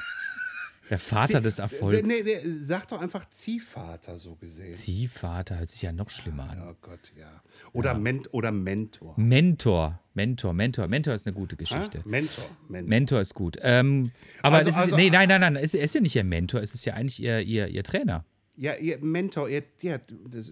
Der 0.90 0.98
Vater 0.98 1.38
Zieh, 1.38 1.44
des 1.44 1.58
Erfolgs. 1.60 2.08
Nee, 2.08 2.22
nee, 2.24 2.36
sag 2.44 2.88
doch 2.88 3.00
einfach 3.00 3.28
Ziehvater 3.30 4.18
so 4.18 4.34
gesehen. 4.34 4.74
Ziehvater 4.74 5.58
hört 5.58 5.68
sich 5.68 5.82
ja 5.82 5.92
noch 5.92 6.10
schlimmer 6.10 6.50
an. 6.50 6.62
Oh 6.68 6.74
Gott, 6.80 7.12
ja. 7.16 7.42
Oder, 7.72 7.92
ja. 7.92 7.98
Men 7.98 8.26
oder 8.32 8.50
Mentor. 8.50 9.14
Mentor. 9.16 10.00
Mentor, 10.14 10.52
Mentor. 10.52 10.88
Mentor 10.88 11.14
ist 11.14 11.28
eine 11.28 11.34
gute 11.34 11.56
Geschichte. 11.56 12.00
Ah, 12.04 12.08
Mentor, 12.08 12.44
Mentor. 12.68 12.88
Mentor 12.88 13.20
ist 13.20 13.34
gut. 13.34 13.56
Ähm, 13.62 14.10
aber 14.42 14.56
also, 14.56 14.70
ist, 14.70 14.76
also, 14.76 14.96
nee, 14.96 15.10
nein, 15.10 15.28
nein, 15.28 15.40
nein. 15.40 15.56
Es 15.56 15.74
ist 15.74 15.94
ja 15.94 16.00
nicht 16.00 16.16
ihr 16.16 16.24
Mentor, 16.24 16.60
es 16.60 16.74
ist 16.74 16.84
ja 16.84 16.94
eigentlich 16.94 17.22
ihr, 17.22 17.40
ihr, 17.40 17.68
ihr 17.68 17.84
Trainer. 17.84 18.24
Ja, 18.56 18.74
ihr 18.74 18.98
Mentor, 18.98 19.48
ihr, 19.48 19.62
ja, 19.82 19.98
das, 20.28 20.50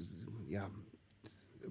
ja. 0.49 0.71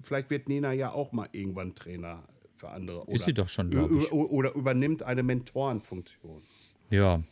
Vielleicht 0.02 0.28
wird 0.28 0.48
Nina 0.48 0.72
ja 0.72 0.92
auch 0.92 1.12
mal 1.12 1.28
irgendwann 1.32 1.74
Trainer 1.74 2.28
für 2.54 2.68
andere. 2.68 3.04
Oder, 3.04 3.14
ist 3.14 3.24
sie 3.24 3.32
doch 3.32 3.48
schon, 3.48 3.70
glaube 3.70 3.98
ich. 3.98 4.12
Oder 4.12 4.54
übernimmt 4.54 5.02
eine 5.02 5.22
Mentorenfunktion. 5.22 6.42
Ja, 6.90 7.22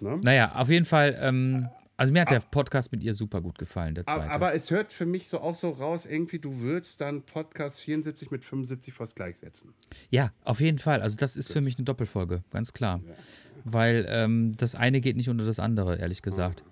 Ne? 0.00 0.20
Naja, 0.22 0.54
auf 0.54 0.68
jeden 0.68 0.84
Fall, 0.84 1.16
ähm, 1.20 1.68
also 1.96 2.12
mir 2.12 2.20
hat 2.22 2.30
der 2.30 2.40
Podcast 2.40 2.92
mit 2.92 3.02
ihr 3.02 3.14
super 3.14 3.40
gut 3.40 3.58
gefallen, 3.58 3.94
der 3.94 4.06
zweite. 4.06 4.30
Aber 4.30 4.54
es 4.54 4.70
hört 4.70 4.92
für 4.92 5.06
mich 5.06 5.28
so 5.28 5.40
auch 5.40 5.56
so 5.56 5.70
raus, 5.70 6.06
irgendwie, 6.06 6.38
du 6.38 6.60
würdest 6.60 7.00
dann 7.00 7.22
Podcast 7.22 7.80
74 7.80 8.30
mit 8.30 8.44
75 8.44 8.94
fast 8.94 9.16
gleichsetzen. 9.16 9.74
Ja, 10.10 10.32
auf 10.44 10.60
jeden 10.60 10.78
Fall. 10.78 11.02
Also 11.02 11.16
das 11.16 11.36
ist 11.36 11.52
für 11.52 11.60
mich 11.60 11.76
eine 11.76 11.84
Doppelfolge, 11.84 12.44
ganz 12.50 12.72
klar. 12.72 13.00
Ja. 13.04 13.14
Weil 13.64 14.06
ähm, 14.08 14.56
das 14.56 14.74
eine 14.74 15.00
geht 15.00 15.16
nicht 15.16 15.28
unter 15.28 15.44
das 15.44 15.58
andere, 15.58 15.98
ehrlich 15.98 16.22
gesagt. 16.22 16.62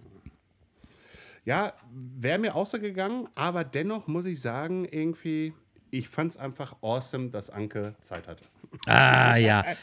Ja, 1.44 1.74
wäre 1.92 2.38
mir 2.38 2.54
auch 2.54 2.66
so 2.66 2.78
gegangen, 2.78 3.28
aber 3.34 3.64
dennoch 3.64 4.06
muss 4.08 4.26
ich 4.26 4.40
sagen, 4.40 4.84
irgendwie, 4.84 5.52
ich 5.90 6.08
fand 6.08 6.32
es 6.32 6.36
einfach 6.36 6.76
awesome, 6.82 7.30
dass 7.30 7.50
Anke 7.50 7.94
Zeit 8.00 8.28
hatte. 8.28 8.44
Ah, 8.86 9.36
ja. 9.36 9.64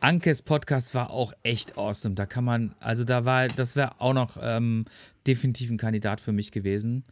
Ankes 0.00 0.42
Podcast 0.42 0.94
war 0.94 1.10
auch 1.10 1.32
echt 1.42 1.78
awesome. 1.78 2.14
Da 2.14 2.26
kann 2.26 2.44
man, 2.44 2.74
also 2.80 3.04
da 3.04 3.24
war, 3.24 3.48
das 3.48 3.76
wäre 3.76 4.00
auch 4.00 4.14
noch 4.14 4.36
ähm, 4.40 4.84
definitiv 5.26 5.70
ein 5.70 5.78
Kandidat 5.78 6.20
für 6.20 6.32
mich 6.32 6.52
gewesen. 6.52 7.04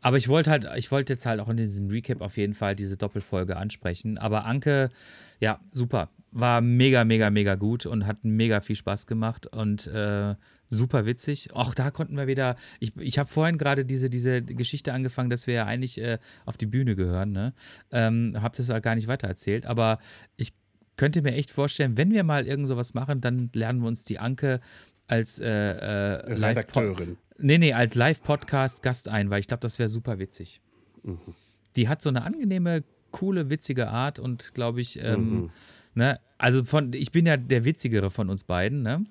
Aber 0.00 0.18
ich 0.18 0.28
wollte 0.28 0.50
halt, 0.50 0.68
ich 0.76 0.90
wollte 0.90 1.14
jetzt 1.14 1.24
halt 1.24 1.40
auch 1.40 1.48
in 1.48 1.56
diesem 1.56 1.88
Recap 1.88 2.20
auf 2.20 2.36
jeden 2.36 2.52
Fall 2.52 2.76
diese 2.76 2.98
Doppelfolge 2.98 3.56
ansprechen. 3.56 4.18
Aber 4.18 4.44
Anke, 4.44 4.90
ja, 5.40 5.60
super. 5.70 6.10
War 6.30 6.60
mega, 6.60 7.04
mega, 7.04 7.30
mega 7.30 7.54
gut 7.54 7.86
und 7.86 8.06
hat 8.06 8.18
mega 8.22 8.60
viel 8.60 8.76
Spaß 8.76 9.06
gemacht 9.06 9.46
und 9.46 9.86
äh, 9.86 10.34
super 10.68 11.06
witzig. 11.06 11.54
Auch 11.54 11.74
da 11.74 11.90
konnten 11.90 12.16
wir 12.18 12.26
wieder. 12.26 12.56
Ich, 12.80 12.94
ich 12.98 13.18
habe 13.18 13.30
vorhin 13.30 13.56
gerade 13.56 13.86
diese, 13.86 14.10
diese 14.10 14.42
Geschichte 14.42 14.92
angefangen, 14.92 15.30
dass 15.30 15.46
wir 15.46 15.54
ja 15.54 15.64
eigentlich 15.64 15.98
äh, 15.98 16.18
auf 16.44 16.58
die 16.58 16.66
Bühne 16.66 16.96
gehören. 16.96 17.32
Ne? 17.32 17.54
Ähm, 17.90 18.36
habe 18.42 18.56
das 18.56 18.68
gar 18.82 18.96
nicht 18.96 19.06
weiter 19.06 19.28
erzählt. 19.28 19.64
Aber 19.64 19.98
ich 20.36 20.52
könnte 20.96 21.22
mir 21.22 21.32
echt 21.34 21.50
vorstellen, 21.50 21.96
wenn 21.96 22.12
wir 22.12 22.22
mal 22.24 22.46
irgend 22.46 22.68
sowas 22.68 22.94
machen, 22.94 23.20
dann 23.20 23.50
lernen 23.52 23.80
wir 23.80 23.88
uns 23.88 24.04
die 24.04 24.18
Anke 24.18 24.60
als 25.06 25.38
äh, 25.38 25.46
äh, 25.46 26.32
Redakteurin. 26.32 27.16
Nee, 27.38 27.58
nee, 27.58 27.72
als 27.72 27.94
Live-Podcast 27.94 28.82
Gast 28.82 29.08
ein, 29.08 29.28
weil 29.30 29.40
ich 29.40 29.46
glaube, 29.48 29.60
das 29.60 29.78
wäre 29.78 29.88
super 29.88 30.18
witzig. 30.18 30.60
Mhm. 31.02 31.18
Die 31.76 31.88
hat 31.88 32.00
so 32.00 32.08
eine 32.08 32.22
angenehme, 32.22 32.84
coole, 33.10 33.50
witzige 33.50 33.88
Art 33.88 34.18
und 34.18 34.54
glaube 34.54 34.80
ich, 34.80 35.02
ähm, 35.02 35.34
Mhm. 35.34 35.50
ne, 35.94 36.20
also 36.38 36.62
von, 36.64 36.92
ich 36.92 37.10
bin 37.12 37.26
ja 37.26 37.36
der 37.36 37.64
witzigere 37.64 38.10
von 38.10 38.30
uns 38.30 38.44
beiden, 38.44 38.82
ne? 38.82 39.02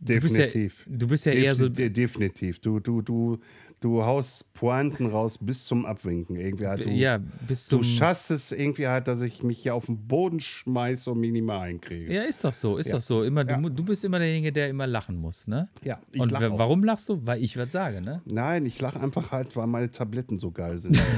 Du 0.00 0.20
bist 0.20 0.36
ja, 0.36 0.44
Definitiv. 0.44 0.84
du 0.86 1.08
bist 1.08 1.24
ja 1.26 1.32
eher 1.32 1.54
so, 1.56 1.68
De- 1.70 1.88
Definitiv. 1.88 2.60
Du, 2.60 2.80
du, 2.80 3.00
du, 3.00 3.38
du 3.80 4.04
haust 4.04 4.52
Pointen 4.54 5.06
raus 5.06 5.38
bis 5.38 5.66
zum 5.66 5.84
Abwinken. 5.86 6.36
Irgendwie 6.36 6.66
halt, 6.66 6.84
du, 6.84 6.90
ja, 6.90 7.18
bis 7.46 7.66
zum, 7.66 7.78
du 7.80 7.84
schaffst 7.84 8.30
es 8.30 8.50
irgendwie 8.52 8.88
halt, 8.88 9.06
dass 9.08 9.20
ich 9.20 9.42
mich 9.42 9.58
hier 9.58 9.74
auf 9.74 9.86
den 9.86 10.06
Boden 10.08 10.40
schmeiße 10.40 11.10
und 11.10 11.20
minimal 11.20 11.68
hinkriege. 11.68 12.12
ja, 12.12 12.22
ist 12.22 12.42
doch 12.44 12.52
so, 12.54 12.78
ist 12.78 12.88
Ja. 12.88 12.96
doch 12.96 13.02
so. 13.02 13.22
Immer, 13.22 13.48
Ja. 13.48 13.56
du, 13.58 13.68
du 13.68 13.84
bist 13.84 14.04
immer 14.04 14.18
derjenige, 14.18 14.52
der 14.52 14.68
immer 14.68 14.86
lachen 14.86 15.16
muss, 15.16 15.46
ne? 15.46 15.68
Ja, 15.84 16.00
ich 16.12 16.20
und 16.20 16.32
lach 16.32 16.40
warum 16.52 16.84
lachst 16.84 17.08
du? 17.08 17.20
Weil 17.26 17.42
ich 17.42 17.56
was 17.56 17.70
sage, 17.72 18.00
ne? 18.00 18.22
Nein, 18.24 18.66
ich 18.66 18.80
lache 18.80 18.98
einfach 19.00 19.30
halt, 19.32 19.54
weil 19.56 19.66
meine 19.66 19.90
Tabletten 19.90 20.38
so 20.38 20.50
geil 20.50 20.78
sind. 20.78 20.98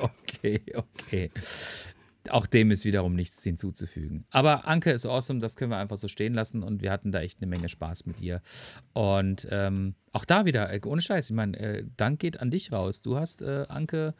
Okay, 0.00 0.62
okay. 0.74 1.30
Auch 2.30 2.46
dem 2.46 2.70
ist 2.70 2.84
wiederum 2.84 3.14
nichts 3.14 3.42
hinzuzufügen. 3.42 4.24
Aber 4.30 4.66
Anke 4.66 4.90
ist 4.90 5.06
awesome, 5.06 5.40
das 5.40 5.56
können 5.56 5.70
wir 5.70 5.78
einfach 5.78 5.96
so 5.96 6.08
stehen 6.08 6.34
lassen 6.34 6.62
und 6.62 6.82
wir 6.82 6.92
hatten 6.92 7.12
da 7.12 7.20
echt 7.20 7.38
eine 7.40 7.48
Menge 7.48 7.68
Spaß 7.68 8.06
mit 8.06 8.20
ihr. 8.20 8.40
Und 8.92 9.46
ähm, 9.50 9.94
auch 10.12 10.24
da 10.24 10.44
wieder, 10.44 10.72
äh, 10.72 10.80
ohne 10.84 11.02
Scheiß, 11.02 11.30
ich 11.30 11.36
meine, 11.36 11.58
äh, 11.58 11.84
Dank 11.96 12.20
geht 12.20 12.40
an 12.40 12.50
dich 12.50 12.72
raus. 12.72 13.02
Du 13.02 13.16
hast 13.16 13.42
äh, 13.42 13.66
Anke 13.68 14.14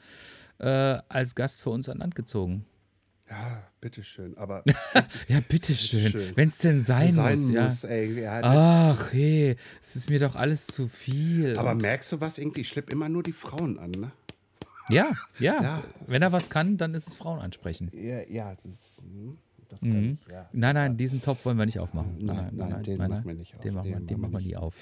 äh, 0.59 0.99
als 1.09 1.35
Gast 1.35 1.63
für 1.63 1.71
uns 1.71 1.89
an 1.89 1.99
Land 1.99 2.15
gezogen. 2.15 2.67
ja, 3.29 3.63
bitteschön. 3.81 4.37
Aber 4.37 4.65
Ja, 5.29 5.41
bitteschön. 5.41 6.05
Bitteschön. 6.13 6.37
Wenn 6.37 6.49
es 6.49 6.59
denn 6.59 6.81
sein, 6.81 7.15
sein 7.15 7.39
muss, 7.39 7.51
ja. 7.51 7.65
muss, 7.65 7.85
ey. 7.85 8.03
irgendwie 8.05 8.29
halt. 8.29 8.45
Ach, 8.45 9.13
hey, 9.13 9.57
es 9.81 9.97
ist 9.97 10.11
mir 10.11 10.19
doch 10.19 10.35
alles 10.35 10.67
zu 10.67 10.89
viel. 10.89 11.57
Aber 11.59 11.75
merkst 11.75 12.13
du 12.13 12.21
was? 12.21 12.39
Irgendwie, 12.39 12.63
ich 12.63 12.69
schleppe 12.69 12.93
immer 12.93 13.09
nur 13.09 13.23
die 13.23 13.33
Frauen 13.33 13.79
an, 13.79 13.91
ne? 13.93 14.13
Ja, 14.93 15.13
ja, 15.39 15.63
Ja. 15.63 15.85
Wenn 16.07 16.23
er 16.23 16.33
was 16.33 16.51
kann, 16.51 16.77
dann 16.77 16.95
ist 16.95 17.09
es 17.09 17.17
Frauen 17.17 17.41
ansprechen. 17.41 17.91
Ja, 17.95 18.21
ja 18.29 18.55
das 18.55 18.65
ist. 18.67 19.05
hm, 19.05 19.39
Das 19.69 19.81
kann 19.81 20.19
ich, 20.27 20.33
ja. 20.33 20.49
Nein, 20.53 20.75
nein, 20.75 20.97
diesen 20.97 21.21
Topf 21.23 21.45
wollen 21.45 21.57
wir 21.57 21.65
nicht 21.67 21.79
aufmachen. 21.79 22.17
Nein, 22.19 22.51
nein, 22.55 22.83
den 22.83 22.99
machen 22.99 23.23
wir 23.25 23.35
nicht 23.35 23.55
auf. 23.55 23.61
Den 23.61 23.75
machen 23.75 23.89
wir, 23.91 24.01
Den 24.01 24.21
machen 24.21 24.33
wir 24.33 24.41
nie 24.41 24.57
auf. 24.57 24.75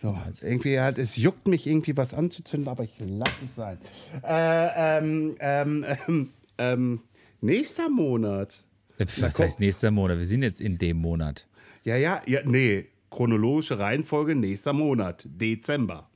So, 0.00 0.16
irgendwie 0.42 0.78
halt, 0.78 0.98
es 0.98 1.16
juckt 1.16 1.48
mich 1.48 1.66
irgendwie 1.66 1.96
was 1.96 2.14
anzuzünden, 2.14 2.68
aber 2.68 2.84
ich 2.84 2.94
lasse 3.00 3.44
es 3.44 3.54
sein. 3.56 3.78
Äh, 4.22 4.98
ähm, 4.98 5.36
ähm, 5.40 5.84
ähm, 6.06 6.30
ähm, 6.58 7.00
nächster 7.40 7.88
Monat. 7.88 8.62
Was 8.98 9.34
komm. 9.34 9.44
heißt 9.44 9.60
nächster 9.60 9.90
Monat? 9.90 10.18
Wir 10.18 10.26
sind 10.26 10.42
jetzt 10.42 10.60
in 10.60 10.78
dem 10.78 10.96
Monat. 10.98 11.46
Ja, 11.84 11.96
ja, 11.96 12.22
ja, 12.26 12.40
nee. 12.44 12.86
Chronologische 13.10 13.78
Reihenfolge, 13.78 14.34
nächster 14.34 14.72
Monat, 14.72 15.26
Dezember. 15.30 16.08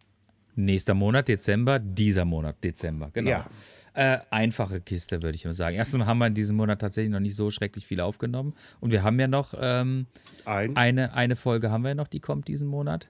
Nächster 0.56 0.94
Monat, 0.94 1.28
Dezember, 1.28 1.78
dieser 1.78 2.24
Monat, 2.24 2.62
Dezember. 2.62 3.10
Genau. 3.12 3.30
Ja. 3.30 3.46
Äh, 3.92 4.18
einfache 4.30 4.80
Kiste, 4.80 5.22
würde 5.22 5.36
ich 5.36 5.44
mal 5.44 5.54
sagen. 5.54 5.76
Erstmal 5.76 6.06
haben 6.06 6.18
wir 6.18 6.28
in 6.28 6.34
diesem 6.34 6.56
Monat 6.56 6.80
tatsächlich 6.80 7.10
noch 7.10 7.20
nicht 7.20 7.34
so 7.34 7.50
schrecklich 7.50 7.86
viel 7.86 8.00
aufgenommen. 8.00 8.54
Und 8.78 8.92
wir 8.92 9.02
haben 9.02 9.18
ja 9.18 9.26
noch 9.26 9.52
ähm, 9.60 10.06
Ein. 10.44 10.76
eine, 10.76 11.14
eine 11.14 11.36
Folge 11.36 11.70
haben 11.70 11.82
wir 11.82 11.94
noch, 11.94 12.08
die 12.08 12.20
kommt 12.20 12.46
diesen 12.46 12.68
Monat. 12.68 13.08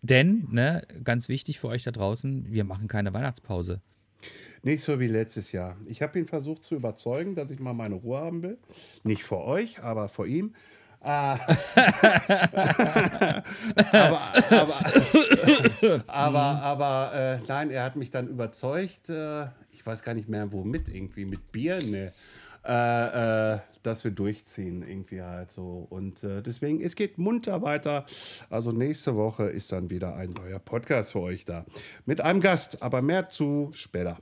Denn, 0.00 0.48
ne, 0.50 0.82
ganz 1.04 1.28
wichtig 1.28 1.60
für 1.60 1.68
euch 1.68 1.84
da 1.84 1.90
draußen, 1.90 2.50
wir 2.50 2.64
machen 2.64 2.88
keine 2.88 3.12
Weihnachtspause. 3.12 3.80
Nicht 4.62 4.82
so 4.84 5.00
wie 5.00 5.08
letztes 5.08 5.52
Jahr. 5.52 5.76
Ich 5.86 6.02
habe 6.02 6.18
ihn 6.18 6.26
versucht 6.26 6.64
zu 6.64 6.76
überzeugen, 6.76 7.34
dass 7.34 7.50
ich 7.50 7.60
mal 7.60 7.72
meine 7.72 7.96
Ruhe 7.96 8.18
haben 8.18 8.42
will. 8.42 8.58
Nicht 9.02 9.24
vor 9.24 9.44
euch, 9.44 9.80
aber 9.80 10.08
vor 10.08 10.26
ihm. 10.26 10.54
Äh, 11.04 11.06
aber 13.92 14.20
aber, 16.08 16.08
aber, 16.08 16.62
aber 16.62 17.12
äh, 17.14 17.38
nein, 17.48 17.70
er 17.70 17.84
hat 17.84 17.96
mich 17.96 18.10
dann 18.10 18.28
überzeugt. 18.28 19.10
Äh, 19.10 19.46
ich 19.72 19.84
weiß 19.84 20.02
gar 20.02 20.14
nicht 20.14 20.28
mehr, 20.28 20.52
womit 20.52 20.88
irgendwie. 20.88 21.24
Mit 21.24 21.50
Bier? 21.50 21.80
Nee. 21.82 22.10
Äh, 22.64 23.58
dass 23.82 24.04
wir 24.04 24.12
durchziehen, 24.12 24.86
irgendwie 24.86 25.20
halt 25.22 25.50
so. 25.50 25.88
Und 25.90 26.22
äh, 26.22 26.40
deswegen, 26.42 26.80
es 26.80 26.94
geht 26.94 27.18
munter 27.18 27.62
weiter. 27.62 28.06
Also 28.48 28.70
nächste 28.70 29.16
Woche 29.16 29.46
ist 29.46 29.72
dann 29.72 29.90
wieder 29.90 30.14
ein 30.14 30.30
neuer 30.30 30.60
Podcast 30.60 31.10
für 31.10 31.20
euch 31.20 31.44
da. 31.44 31.66
Mit 32.06 32.20
einem 32.20 32.40
Gast, 32.40 32.80
aber 32.80 33.02
mehr 33.02 33.28
zu 33.28 33.70
später. 33.72 34.18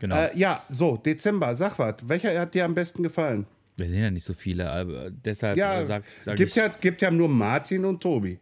Genau. 0.00 0.16
Ja, 0.34 0.62
so, 0.70 0.96
Dezember, 0.96 1.54
sag 1.54 1.78
was. 1.78 1.96
Welcher 2.04 2.38
hat 2.40 2.54
dir 2.54 2.64
am 2.64 2.74
besten 2.74 3.02
gefallen? 3.02 3.46
Wir 3.76 3.88
sind 3.88 4.00
ja 4.00 4.10
nicht 4.10 4.24
so 4.24 4.34
viele, 4.34 4.70
aber 4.70 5.10
deshalb 5.10 5.56
Ja, 5.56 5.80
äh, 5.80 5.84
sag, 5.84 6.04
sag 6.20 6.36
gibt, 6.36 6.50
ich. 6.50 6.56
ja, 6.56 6.68
gibt 6.68 7.02
ja 7.02 7.10
nur 7.10 7.28
Martin 7.28 7.84
und 7.84 8.00
Tobi. 8.00 8.38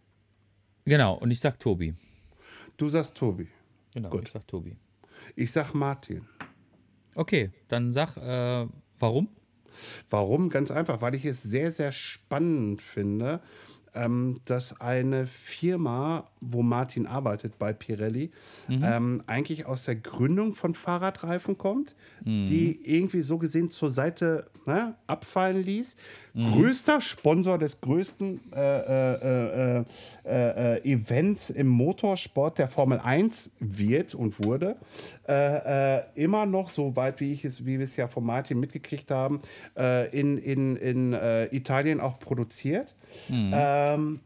Genau, 0.85 1.15
und 1.15 1.31
ich 1.31 1.41
sag 1.41 1.59
Tobi. 1.59 1.95
Du 2.77 2.89
sagst 2.89 3.17
Tobi. 3.17 3.49
Genau, 3.95 4.11
Gut. 4.11 4.25
ich 4.27 4.33
sag 4.33 4.47
Tobi. 4.47 4.77
Ich 5.37 5.51
sag 5.53 5.73
Martin. 5.75 6.27
Okay, 7.15 7.51
dann 7.69 7.93
sag, 7.93 8.17
äh, 8.17 8.67
warum? 8.99 9.29
Warum? 10.11 10.51
Ganz 10.51 10.71
einfach, 10.71 11.01
weil 11.01 11.15
ich 11.15 11.25
es 11.25 11.43
sehr, 11.43 11.71
sehr 11.71 11.93
spannend 11.93 12.83
finde, 12.83 13.41
ähm, 13.95 14.41
dass 14.47 14.81
eine 14.81 15.27
Firma, 15.27 16.29
wo 16.41 16.63
Martin 16.63 17.07
arbeitet 17.07 17.59
bei 17.59 17.73
Pirelli, 17.73 18.31
ähm, 18.69 19.23
eigentlich 19.27 19.67
aus 19.67 19.85
der 19.85 19.97
Gründung 19.97 20.55
von 20.55 20.75
Fahrradreifen 20.75 21.59
kommt, 21.59 21.95
die 22.25 22.81
irgendwie 22.85 23.23
so 23.23 23.39
gesehen 23.39 23.71
zur 23.71 23.91
Seite 23.91 24.47
ne, 24.67 24.95
abfallen 25.07 25.63
ließ. 25.63 25.97
Größter 26.35 27.01
Sponsor 27.01 27.59
des 27.59 27.81
größten 27.81 28.41
äh, 28.53 28.61
äh, 28.61 29.79
äh, 29.79 29.85
äh, 30.25 30.77
äh, 30.77 30.93
Events 30.93 31.51
im 31.51 31.69
Motorsport 31.69 32.59
der 32.59 32.69
Formel 32.69 32.99
1 32.99 33.51
wird 33.61 34.15
und 34.15 34.45
wurde. 34.45 34.77
Äh, 35.29 36.01
immer 36.15 36.47
noch 36.47 36.69
so 36.69 36.97
weit, 36.97 37.21
wie, 37.21 37.33
ich 37.33 37.45
es, 37.45 37.65
wie 37.67 37.79
wir 37.79 37.85
es 37.85 37.97
ja 37.97 38.09
von 38.09 38.25
Martin 38.25 38.59
mitgekriegt 38.61 39.11
haben, 39.11 39.41
in, 40.13 40.39
in, 40.39 40.77
in 40.77 41.13
Italien 41.51 42.01
auch 42.01 42.19
produziert. 42.19 42.95
Ähm, 43.83 44.21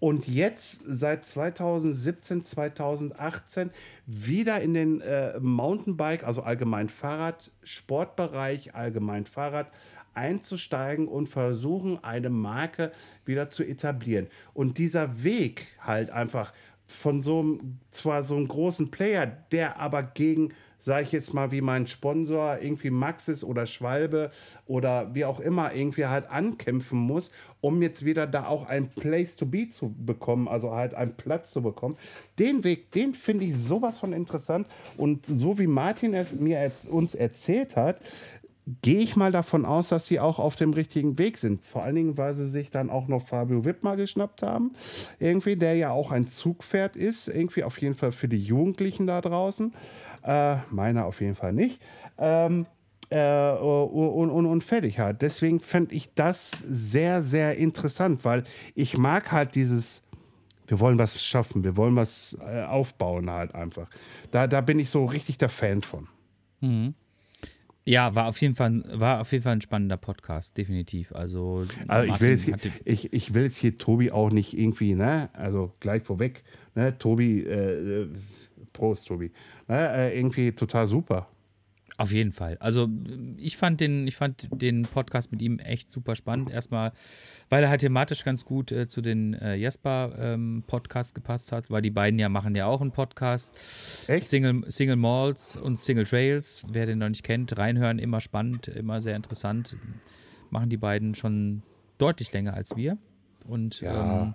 und 0.00 0.26
jetzt 0.26 0.82
seit 0.84 1.24
2017, 1.24 2.44
2018 2.44 3.70
wieder 4.06 4.60
in 4.60 4.74
den 4.74 5.00
äh, 5.00 5.38
Mountainbike, 5.38 6.24
also 6.24 6.42
allgemein 6.42 6.88
Fahrrad, 6.88 7.52
Sportbereich, 7.62 8.74
allgemein 8.74 9.26
Fahrrad 9.26 9.70
einzusteigen 10.14 11.06
und 11.06 11.28
versuchen, 11.28 12.02
eine 12.02 12.30
Marke 12.30 12.90
wieder 13.24 13.48
zu 13.48 13.62
etablieren. 13.62 14.26
Und 14.54 14.78
dieser 14.78 15.22
Weg 15.22 15.68
halt 15.80 16.10
einfach 16.10 16.52
von 16.88 17.22
so 17.22 17.38
einem, 17.38 17.78
zwar 17.92 18.24
so 18.24 18.36
einem 18.36 18.48
großen 18.48 18.90
Player, 18.90 19.26
der 19.26 19.78
aber 19.78 20.02
gegen, 20.02 20.52
sage 20.82 21.04
ich 21.04 21.12
jetzt 21.12 21.32
mal, 21.32 21.52
wie 21.52 21.60
mein 21.60 21.86
Sponsor, 21.86 22.58
irgendwie 22.60 22.90
Maxis 22.90 23.44
oder 23.44 23.66
Schwalbe 23.66 24.30
oder 24.66 25.14
wie 25.14 25.24
auch 25.24 25.38
immer, 25.38 25.72
irgendwie 25.72 26.06
halt 26.06 26.28
ankämpfen 26.28 26.98
muss, 26.98 27.30
um 27.60 27.80
jetzt 27.82 28.04
wieder 28.04 28.26
da 28.26 28.46
auch 28.46 28.66
ein 28.66 28.90
Place 28.90 29.36
to 29.36 29.46
be 29.46 29.68
zu 29.68 29.94
bekommen, 29.96 30.48
also 30.48 30.72
halt 30.72 30.94
einen 30.94 31.14
Platz 31.14 31.52
zu 31.52 31.62
bekommen. 31.62 31.96
Den 32.40 32.64
Weg, 32.64 32.90
den 32.90 33.14
finde 33.14 33.44
ich 33.44 33.56
sowas 33.56 34.00
von 34.00 34.12
interessant. 34.12 34.66
Und 34.96 35.24
so 35.24 35.60
wie 35.60 35.68
Martin 35.68 36.14
es 36.14 36.34
mir 36.34 36.72
uns 36.90 37.14
erzählt 37.14 37.76
hat, 37.76 38.00
gehe 38.82 38.98
ich 38.98 39.16
mal 39.16 39.32
davon 39.32 39.64
aus, 39.64 39.88
dass 39.88 40.06
sie 40.06 40.20
auch 40.20 40.38
auf 40.38 40.56
dem 40.56 40.72
richtigen 40.72 41.18
Weg 41.18 41.38
sind. 41.38 41.64
Vor 41.64 41.82
allen 41.82 41.94
Dingen, 41.94 42.18
weil 42.18 42.34
sie 42.34 42.48
sich 42.48 42.70
dann 42.70 42.90
auch 42.90 43.08
noch 43.08 43.26
Fabio 43.26 43.64
Wittmer 43.64 43.96
geschnappt 43.96 44.42
haben. 44.42 44.72
Irgendwie, 45.18 45.56
der 45.56 45.74
ja 45.74 45.90
auch 45.90 46.12
ein 46.12 46.28
Zugpferd 46.28 46.96
ist. 46.96 47.28
Irgendwie 47.28 47.64
auf 47.64 47.80
jeden 47.80 47.94
Fall 47.94 48.12
für 48.12 48.28
die 48.28 48.38
Jugendlichen 48.38 49.06
da 49.06 49.20
draußen. 49.20 49.72
Äh, 50.24 50.56
meiner 50.70 51.06
auf 51.06 51.20
jeden 51.20 51.34
Fall 51.34 51.52
nicht. 51.52 51.80
Ähm, 52.18 52.66
äh, 53.10 53.52
und, 53.52 54.30
und, 54.30 54.46
und 54.46 54.64
fertig 54.64 54.98
halt. 54.98 55.22
Deswegen 55.22 55.60
fände 55.60 55.94
ich 55.94 56.14
das 56.14 56.50
sehr, 56.68 57.22
sehr 57.22 57.56
interessant, 57.56 58.24
weil 58.24 58.44
ich 58.74 58.96
mag 58.96 59.32
halt 59.32 59.54
dieses, 59.54 60.02
wir 60.66 60.80
wollen 60.80 60.98
was 60.98 61.22
schaffen, 61.22 61.64
wir 61.64 61.76
wollen 61.76 61.96
was 61.96 62.38
äh, 62.40 62.62
aufbauen 62.62 63.30
halt 63.30 63.54
einfach. 63.54 63.88
Da, 64.30 64.46
da 64.46 64.60
bin 64.60 64.78
ich 64.78 64.88
so 64.88 65.04
richtig 65.04 65.36
der 65.36 65.50
Fan 65.50 65.82
von. 65.82 66.08
Ja, 67.84 68.14
war 68.14 68.26
auf 68.26 68.40
jeden 68.40 68.54
Fall, 68.54 68.84
war 68.92 69.20
auf 69.20 69.32
jeden 69.32 69.42
Fall 69.42 69.54
ein 69.54 69.60
spannender 69.60 69.96
Podcast, 69.96 70.56
definitiv. 70.56 71.12
Also, 71.12 71.66
Also 71.88 72.14
ich 72.14 72.20
will, 72.20 72.30
jetzt 72.30 72.44
hier, 72.44 72.56
ich, 72.84 73.12
ich 73.12 73.34
will 73.34 73.42
jetzt 73.44 73.56
hier 73.56 73.76
Tobi 73.76 74.12
auch 74.12 74.30
nicht 74.30 74.56
irgendwie, 74.56 74.94
ne, 74.94 75.30
also 75.32 75.72
gleich 75.80 76.04
vorweg, 76.04 76.44
ne, 76.76 76.96
Tobi, 76.96 77.40
äh, 77.40 78.02
äh, 78.02 78.08
Prost, 78.72 79.08
Tobi, 79.08 79.32
ne, 79.66 79.92
äh, 79.94 80.16
irgendwie 80.16 80.52
total 80.52 80.86
super. 80.86 81.28
Auf 82.02 82.10
jeden 82.10 82.32
Fall. 82.32 82.56
Also 82.58 82.88
ich 83.36 83.56
fand 83.56 83.80
den, 83.80 84.08
ich 84.08 84.16
fand 84.16 84.48
den 84.50 84.82
Podcast 84.82 85.30
mit 85.30 85.40
ihm 85.40 85.60
echt 85.60 85.92
super 85.92 86.16
spannend. 86.16 86.50
Erstmal, 86.50 86.90
weil 87.48 87.62
er 87.62 87.70
halt 87.70 87.80
thematisch 87.82 88.24
ganz 88.24 88.44
gut 88.44 88.72
äh, 88.72 88.88
zu 88.88 89.02
den 89.02 89.34
äh, 89.34 89.54
Jesper-Podcasts 89.54 91.14
gepasst 91.14 91.52
hat, 91.52 91.70
weil 91.70 91.80
die 91.80 91.90
beiden 91.92 92.18
ja 92.18 92.28
machen 92.28 92.56
ja 92.56 92.66
auch 92.66 92.80
einen 92.80 92.90
Podcast. 92.90 93.54
Echt? 94.08 94.26
Single, 94.26 94.64
Single 94.68 94.96
Malls 94.96 95.56
und 95.56 95.78
Single 95.78 96.02
Trails. 96.04 96.64
Wer 96.68 96.86
den 96.86 96.98
noch 96.98 97.08
nicht 97.08 97.22
kennt, 97.22 97.56
reinhören, 97.56 98.00
immer 98.00 98.20
spannend, 98.20 98.66
immer 98.66 99.00
sehr 99.00 99.14
interessant. 99.14 99.76
Machen 100.50 100.70
die 100.70 100.76
beiden 100.78 101.14
schon 101.14 101.62
deutlich 101.98 102.32
länger 102.32 102.54
als 102.54 102.74
wir. 102.74 102.98
Und 103.46 103.80
Ja. 103.80 104.22
ähm, 104.22 104.34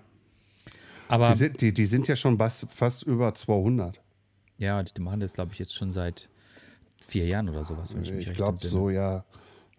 Aber 1.09 1.31
Die 1.33 1.37
sind, 1.37 1.59
die, 1.59 1.73
die 1.73 1.85
sind 1.85 2.07
ja 2.07 2.15
schon 2.15 2.37
fast, 2.37 2.71
fast 2.71 3.03
über 3.03 3.33
200. 3.33 4.01
ja, 4.57 4.81
die 4.83 5.01
machen 5.01 5.19
das, 5.19 5.33
glaube 5.33 5.51
ich, 5.51 5.59
jetzt 5.59 5.75
schon 5.75 5.91
seit 5.91 6.29
vier 7.05 7.27
Jahren 7.27 7.49
oder 7.49 7.63
sowas, 7.63 7.95
wenn 7.95 8.03
ich 8.03 8.11
mich 8.11 8.21
Ich 8.21 8.27
recht 8.29 8.37
glaube 8.37 8.57
so, 8.57 8.89
ja. 8.89 9.23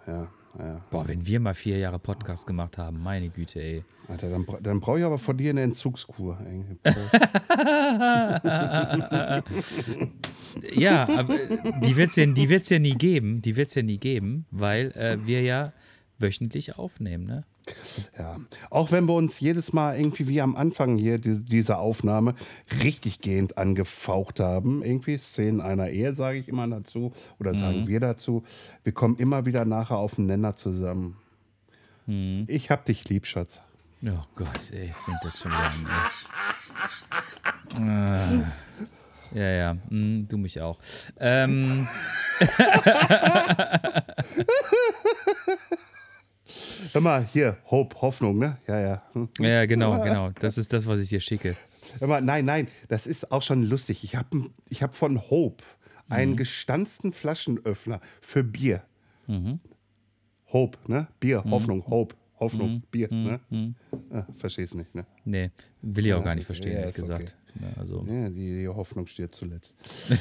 Ja, 0.07 0.29
ja. 0.59 0.81
Boah, 0.91 1.07
wenn 1.07 1.27
wir 1.27 1.41
mal 1.41 1.55
vier 1.55 1.79
Jahre 1.79 1.99
Podcast 1.99 2.47
gemacht 2.47 2.79
haben, 2.79 3.03
meine 3.03 3.29
Güte, 3.29 3.61
ey. 3.61 3.85
Alter, 4.09 4.31
dann, 4.31 4.47
dann 4.63 4.81
brauche 4.81 4.99
ich 4.99 5.05
aber 5.05 5.19
von 5.19 5.37
dir 5.37 5.51
eine 5.51 5.63
Entzugskur. 5.63 6.39
Ja, 10.75 11.09
aber 11.09 11.35
äh, 11.39 11.59
die 11.85 11.97
wird 11.97 12.11
es 12.11 12.17
ja, 12.17 12.27
die 12.27 12.49
wird's 12.49 12.71
ja 12.71 12.79
nie 12.79 12.95
geben. 12.95 13.43
Die 13.43 13.57
wird 13.57 13.69
es 13.69 13.75
ja 13.75 13.83
nie 13.83 13.99
geben, 13.99 14.47
weil 14.51 14.93
äh, 14.93 15.19
wir 15.25 15.43
ja 15.43 15.73
wöchentlich 16.19 16.77
aufnehmen, 16.77 17.27
ne? 17.27 17.45
Ja. 18.19 18.37
Auch 18.71 18.91
wenn 18.91 19.07
wir 19.07 19.15
uns 19.15 19.41
jedes 19.41 19.73
Mal 19.73 19.99
irgendwie 19.99 20.29
wie 20.29 20.41
am 20.41 20.57
Anfang 20.57 20.99
hier 20.99 21.19
die, 21.19 21.43
dieser 21.43 21.79
Aufnahme 21.79 22.35
richtig 22.83 23.21
gehend 23.21 23.59
angefaucht 23.59 24.41
haben. 24.41 24.83
Irgendwie 24.85 25.19
Szenen 25.19 25.61
einer 25.61 25.91
Ehe, 25.91 26.15
sage 26.15 26.39
ich 26.39 26.49
immer 26.49 26.67
dazu. 26.67 27.13
Oder 27.39 27.55
sagen 27.55 27.87
wir 27.87 28.01
dazu. 28.01 28.43
Wir 28.83 28.93
kommen 28.93 29.17
immer 29.17 29.47
wieder 29.47 29.65
nachher 29.65 29.97
auf 29.99 30.17
den 30.17 30.27
Nenner 30.27 30.55
zusammen. 30.57 31.17
Ich 32.47 32.71
hab 32.71 32.87
dich 32.87 33.09
lieb, 33.09 33.27
Schatz. 33.27 33.61
Oh 34.03 34.25
Gott, 34.35 34.71
ey, 34.73 34.87
jetzt 34.87 35.03
fängt 35.03 35.19
das 35.23 35.41
schon 35.41 35.51
wieder 35.51 35.61
an. 35.61 35.87
Ey. 37.75 37.83
Ah. 37.83 38.53
Ja, 39.35 39.51
ja, 39.51 39.75
mm, 39.91 40.27
du 40.27 40.39
mich 40.39 40.59
auch. 40.61 40.79
Ähm, 41.19 41.87
Hör 46.93 47.01
mal, 47.01 47.27
hier, 47.33 47.57
Hope, 47.67 48.01
Hoffnung, 48.01 48.39
ne? 48.39 48.59
Ja, 48.67 48.81
ja. 48.81 49.03
Hm. 49.13 49.29
ja, 49.41 49.67
genau, 49.67 50.03
genau. 50.03 50.31
Das 50.39 50.59
ist 50.59 50.73
das, 50.73 50.87
was 50.87 51.01
ich 51.01 51.09
dir 51.09 51.21
schicke. 51.21 51.55
Hör 51.99 52.09
mal, 52.09 52.21
nein, 52.23 52.45
nein, 52.45 52.69
das 52.89 53.07
ist 53.07 53.31
auch 53.33 53.43
schon 53.43 53.63
lustig. 53.65 54.05
Ich 54.05 54.17
habe 54.17 54.51
ich 54.69 54.83
hab 54.83 54.95
von 54.95 55.31
Hope 55.31 55.65
einen 56.09 56.37
gestanzten 56.37 57.13
Flaschenöffner 57.13 58.01
für 58.21 58.43
Bier. 58.45 58.83
Hope, 60.53 60.79
ne? 60.91 61.09
Bier, 61.21 61.45
Hoffnung, 61.45 61.87
Hope, 61.87 62.15
Hoffnung, 62.41 62.83
Bier, 62.91 63.09
ne? 63.11 63.41
Ah, 64.11 64.25
verstehst 64.37 64.75
nicht, 64.75 64.95
ne? 64.95 65.05
Nee, 65.25 65.51
will 65.83 66.07
ich 66.07 66.15
auch 66.15 66.25
gar 66.25 66.35
nicht 66.35 66.47
verstehen, 66.47 66.73
ja, 66.73 66.79
ehrlich 66.81 66.97
ist 66.97 67.11
okay. 67.11 67.25
gesagt. 67.25 67.37
Ja, 67.61 67.81
also, 67.81 68.07
Ja, 68.09 68.29
die, 68.31 68.61
die 68.61 68.69
Hoffnung 68.69 69.07
steht 69.07 69.35
zuletzt. 69.35 69.77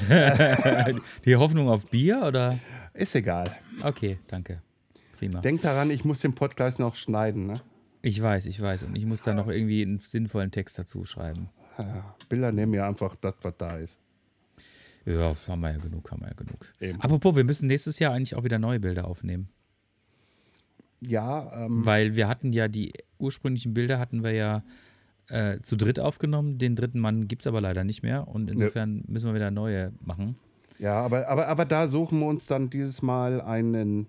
die 1.24 1.36
Hoffnung 1.36 1.68
auf 1.68 1.86
Bier 1.86 2.22
oder? 2.26 2.58
Ist 2.94 3.14
egal. 3.14 3.56
Okay, 3.82 4.18
danke. 4.26 4.60
Prima. 5.18 5.40
Denk 5.40 5.62
daran, 5.62 5.90
ich 5.90 6.04
muss 6.04 6.20
den 6.20 6.34
Podcast 6.34 6.78
noch 6.78 6.94
schneiden, 6.94 7.46
ne? 7.46 7.54
Ich 8.02 8.22
weiß, 8.22 8.46
ich 8.46 8.60
weiß. 8.60 8.84
Und 8.84 8.96
ich 8.96 9.04
muss 9.04 9.22
da 9.22 9.34
noch 9.34 9.48
irgendwie 9.48 9.82
einen 9.82 9.98
sinnvollen 9.98 10.52
Text 10.52 10.78
dazu 10.78 11.04
schreiben. 11.04 11.48
Ja, 11.76 12.14
Bilder 12.28 12.52
nehmen 12.52 12.74
ja 12.74 12.86
einfach 12.86 13.16
das, 13.16 13.34
was 13.42 13.54
da 13.58 13.78
ist. 13.78 13.98
Ja, 15.04 15.34
haben 15.48 15.60
wir 15.60 15.72
ja 15.72 15.78
genug, 15.78 16.10
haben 16.10 16.20
wir 16.22 16.28
ja 16.28 16.34
genug. 16.34 16.66
Eben. 16.80 17.00
Apropos, 17.00 17.34
wir 17.34 17.44
müssen 17.44 17.66
nächstes 17.66 17.98
Jahr 17.98 18.12
eigentlich 18.12 18.36
auch 18.36 18.44
wieder 18.44 18.58
neue 18.58 18.78
Bilder 18.78 19.06
aufnehmen. 19.06 19.48
Ja, 21.00 21.64
ähm, 21.64 21.84
Weil 21.84 22.14
wir 22.14 22.28
hatten 22.28 22.52
ja 22.52 22.68
die 22.68 22.92
ursprünglichen 23.18 23.74
Bilder 23.74 23.98
hatten 23.98 24.22
wir 24.22 24.32
ja 24.32 24.62
äh, 25.28 25.60
zu 25.62 25.76
dritt 25.76 25.98
aufgenommen. 25.98 26.58
Den 26.58 26.76
dritten 26.76 27.00
Mann 27.00 27.26
gibt 27.26 27.42
es 27.42 27.46
aber 27.46 27.60
leider 27.60 27.84
nicht 27.84 28.02
mehr. 28.02 28.28
Und 28.28 28.50
insofern 28.50 29.02
müssen 29.08 29.26
wir 29.26 29.34
wieder 29.34 29.50
neue 29.50 29.92
machen. 30.04 30.36
ja 30.78 31.00
aber, 31.00 31.28
aber, 31.28 31.48
aber 31.48 31.64
da 31.64 31.88
suchen 31.88 32.20
wir 32.20 32.26
uns 32.26 32.46
dann 32.46 32.70
dieses 32.70 33.02
Mal 33.02 33.40
einen 33.40 34.06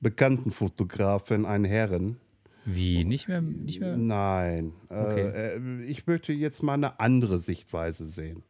bekannten 0.00 0.50
Fotografen, 0.50 1.46
einen 1.46 1.64
Herren. 1.64 2.18
Wie? 2.64 3.04
Nicht 3.04 3.28
mehr? 3.28 3.40
Nicht 3.40 3.80
mehr? 3.80 3.96
Nein, 3.96 4.72
Okay. 4.88 5.26
äh, 5.26 5.56
äh, 5.56 5.82
ich 5.84 6.06
möchte 6.06 6.32
jetzt 6.32 6.62
mal 6.62 6.74
eine 6.74 7.00
andere 7.00 7.38
Sichtweise 7.38 8.04
sehen. 8.04 8.42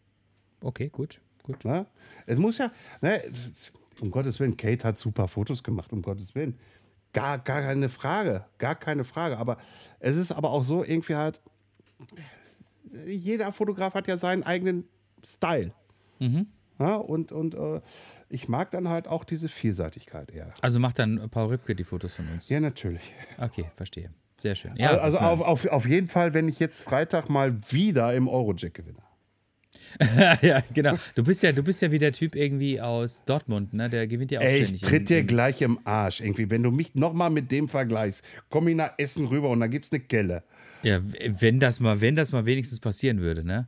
Okay, 0.60 0.88
gut. 0.88 1.20
gut. 1.44 1.64
Ne? 1.64 1.86
Es 2.26 2.38
muss 2.38 2.58
ja, 2.58 2.72
ne, 3.00 3.22
um 4.00 4.10
Gottes 4.10 4.40
Willen, 4.40 4.56
Kate 4.56 4.82
hat 4.88 4.98
super 4.98 5.28
Fotos 5.28 5.62
gemacht, 5.62 5.92
um 5.92 6.02
Gottes 6.02 6.34
Willen. 6.34 6.58
Gar, 7.12 7.38
gar 7.38 7.62
keine 7.62 7.88
Frage, 7.88 8.44
gar 8.58 8.74
keine 8.74 9.04
Frage. 9.04 9.38
Aber 9.38 9.56
es 10.00 10.16
ist 10.16 10.32
aber 10.32 10.50
auch 10.50 10.64
so, 10.64 10.84
irgendwie 10.84 11.14
halt, 11.14 11.40
jeder 13.06 13.52
Fotograf 13.52 13.94
hat 13.94 14.08
ja 14.08 14.18
seinen 14.18 14.42
eigenen 14.42 14.84
Style. 15.24 15.72
Ja, 16.78 16.94
und 16.96 17.32
und 17.32 17.55
äh, 17.55 17.80
ich 18.28 18.48
mag 18.48 18.70
dann 18.70 18.88
halt 18.88 19.09
auch 19.09 19.24
diese 19.24 19.48
Vielseitigkeit 19.48 20.30
eher. 20.30 20.52
Also 20.60 20.78
macht 20.78 20.98
dann 20.98 21.28
Paul 21.30 21.48
Ripke 21.48 21.74
die 21.74 21.84
Fotos 21.84 22.14
von 22.14 22.28
uns. 22.28 22.48
Ja, 22.48 22.60
natürlich. 22.60 23.12
Okay, 23.38 23.64
verstehe. 23.76 24.10
Sehr 24.40 24.55
schön. 24.55 24.80
also 24.80 25.16
ich 25.16 25.20
meine- 25.22 25.26
auf, 25.32 25.40
auf, 25.40 25.66
auf 25.66 25.86
jeden 25.88 26.06
Fall, 26.09 26.34
wenn 26.34 26.48
ich 26.48 26.60
jetzt 26.60 26.82
Freitag 26.82 27.28
mal 27.28 27.56
wieder 27.72 28.14
im 28.14 28.28
Eurojack 28.28 28.74
gewinne. 28.74 28.98
ja, 30.42 30.62
genau. 30.74 30.94
Du 31.14 31.24
bist 31.24 31.42
ja, 31.42 31.50
du 31.52 31.62
bist 31.62 31.80
ja 31.82 31.90
wie 31.90 31.98
der 31.98 32.12
Typ 32.12 32.36
irgendwie 32.36 32.80
aus 32.80 33.24
Dortmund, 33.24 33.72
ne? 33.72 33.88
Der 33.88 34.06
gewinnt 34.06 34.30
ja 34.30 34.40
auch 34.40 34.44
Ey, 34.44 34.62
ständig. 34.62 34.82
ich 34.82 34.88
tritt 34.88 35.09
dir 35.09 35.24
gleich 35.24 35.62
im 35.62 35.78
Arsch 35.84 36.20
irgendwie. 36.20 36.50
Wenn 36.50 36.62
du 36.62 36.70
mich 36.70 36.94
nochmal 36.94 37.30
mit 37.30 37.50
dem 37.50 37.68
vergleichst, 37.68 38.22
komm 38.50 38.68
ich 38.68 38.76
nach 38.76 38.92
Essen 38.98 39.26
rüber 39.26 39.48
und 39.48 39.60
dann 39.60 39.70
gibt's 39.70 39.90
eine 39.90 40.00
Kelle. 40.00 40.44
Ja, 40.82 41.00
wenn 41.26 41.59
das 41.59 41.80
mal, 41.80 42.00
wenn 42.00 42.16
das 42.16 42.32
mal 42.32 42.44
wenigstens 42.46 42.80
passieren 42.80 43.20
würde, 43.20 43.44
ne? 43.44 43.66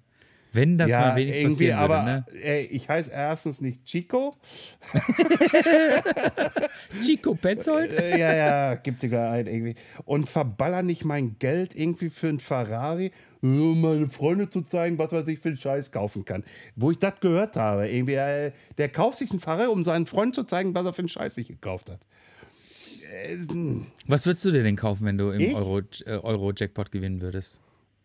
Wenn 0.52 0.78
das 0.78 0.90
mal 0.90 1.16
wenigstens 1.16 1.60
irgendwie, 1.60 1.72
passieren 1.72 1.78
aber 1.78 2.04
würde, 2.04 2.24
ne? 2.32 2.42
ey, 2.42 2.64
ich 2.66 2.88
heiße 2.88 3.10
erstens 3.10 3.60
nicht 3.60 3.84
Chico. 3.84 4.34
Chico 7.02 7.34
Petzold? 7.34 7.92
Äh, 7.92 8.18
ja, 8.18 8.34
ja, 8.34 8.74
gib 8.74 8.98
dir 8.98 9.10
gar 9.10 9.30
ein 9.30 9.46
irgendwie. 9.46 9.76
Und 10.04 10.28
verballer 10.28 10.82
nicht 10.82 11.04
mein 11.04 11.36
Geld 11.38 11.76
irgendwie 11.76 12.10
für 12.10 12.28
einen 12.28 12.40
Ferrari, 12.40 13.12
um 13.42 13.80
meine 13.80 14.08
Freunde 14.08 14.50
zu 14.50 14.62
zeigen, 14.62 14.98
was 14.98 15.12
man 15.12 15.24
sich 15.24 15.38
für 15.38 15.50
einen 15.50 15.58
Scheiß 15.58 15.92
kaufen 15.92 16.24
kann. 16.24 16.42
Wo 16.74 16.90
ich 16.90 16.98
das 16.98 17.20
gehört 17.20 17.56
habe, 17.56 17.88
irgendwie, 17.88 18.14
äh, 18.14 18.50
der 18.76 18.88
kauft 18.88 19.18
sich 19.18 19.30
einen 19.30 19.40
Ferrari, 19.40 19.68
um 19.68 19.84
seinen 19.84 20.06
Freunden 20.06 20.34
zu 20.34 20.44
zeigen, 20.44 20.74
was 20.74 20.84
er 20.84 20.92
für 20.92 21.02
einen 21.02 21.08
Scheiß 21.08 21.36
sich 21.36 21.46
gekauft 21.46 21.90
hat. 21.90 22.00
Was 24.06 24.26
würdest 24.26 24.44
du 24.44 24.50
dir 24.50 24.62
denn 24.62 24.76
kaufen, 24.76 25.04
wenn 25.04 25.18
du 25.18 25.30
im 25.30 25.40
Ich? 25.40 25.54
Euro, 25.54 25.78
äh, 25.78 26.10
Euro-Jackpot 26.10 26.90
gewinnen 26.90 27.20
würdest? 27.20 27.60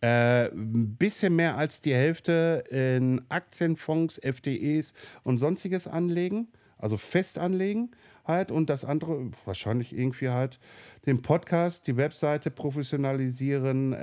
Äh, 0.06 0.52
ein 0.52 0.96
bisschen 1.00 1.36
mehr 1.36 1.58
als 1.58 1.82
die 1.82 1.96
Hälfte 1.96 2.64
in 2.70 3.22
Aktienfonds, 3.30 4.20
FDEs 4.20 4.94
und 5.24 5.40
sonstiges 5.40 5.88
anlegen, 5.88 6.48
also 6.78 6.96
fest 6.96 7.40
anlegen 7.40 7.90
halt. 8.24 8.52
Und 8.52 8.70
das 8.70 8.86
andere 8.86 9.32
wahrscheinlich 9.46 9.98
irgendwie 9.98 10.30
halt 10.30 10.60
den 11.08 11.24
Podcast, 11.24 11.88
die 11.88 11.98
Webseite 11.98 12.52
professionalisieren, 12.52 13.94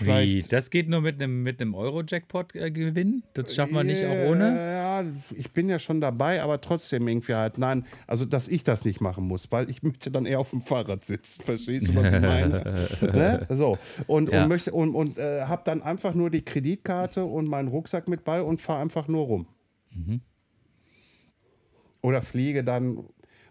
ähm, 0.00 0.06
Wie? 0.06 0.06
vielleicht 0.06 0.52
Das 0.52 0.70
geht 0.70 0.88
nur 0.88 1.00
mit 1.00 1.22
einem 1.22 1.42
mit 1.42 1.60
einem 1.60 1.74
Euro-Jackpot 1.74 2.54
äh, 2.54 2.70
gewinnen? 2.70 3.22
Das 3.34 3.54
schaffen 3.54 3.74
wir 3.74 3.84
nicht 3.84 4.04
auch 4.04 4.26
ohne? 4.30 4.56
Ja, 4.56 5.04
ich 5.34 5.50
bin 5.52 5.68
ja 5.68 5.78
schon 5.78 6.00
dabei, 6.00 6.42
aber 6.42 6.60
trotzdem 6.60 7.08
irgendwie 7.08 7.34
halt, 7.34 7.58
nein, 7.58 7.84
also 8.06 8.24
dass 8.24 8.48
ich 8.48 8.64
das 8.64 8.84
nicht 8.84 9.00
machen 9.00 9.24
muss, 9.24 9.50
weil 9.52 9.70
ich 9.70 9.82
möchte 9.82 10.10
dann 10.10 10.26
eher 10.26 10.40
auf 10.40 10.50
dem 10.50 10.60
Fahrrad 10.60 11.04
sitzen, 11.04 11.42
verstehst 11.42 11.88
du, 11.88 11.96
was 11.96 12.12
ich 12.12 12.20
meine? 12.20 12.74
ne? 13.12 13.46
So, 13.50 13.78
und, 14.06 14.30
Ja. 14.30 14.42
und, 14.42 14.48
möchte, 14.48 14.72
und, 14.72 14.94
und 14.94 15.18
äh, 15.18 15.42
habe 15.42 15.62
dann 15.64 15.82
einfach 15.82 16.14
nur 16.14 16.30
die 16.30 16.42
Kreditkarte 16.42 17.24
und 17.24 17.48
meinen 17.48 17.68
Rucksack 17.68 18.08
mit 18.08 18.24
bei 18.24 18.42
und 18.42 18.60
fahre 18.60 18.82
einfach 18.82 19.08
nur 19.08 19.24
rum. 19.26 19.46
Mhm. 19.94 20.20
Oder 22.02 22.22
fliege 22.22 22.62
dann, 22.62 23.04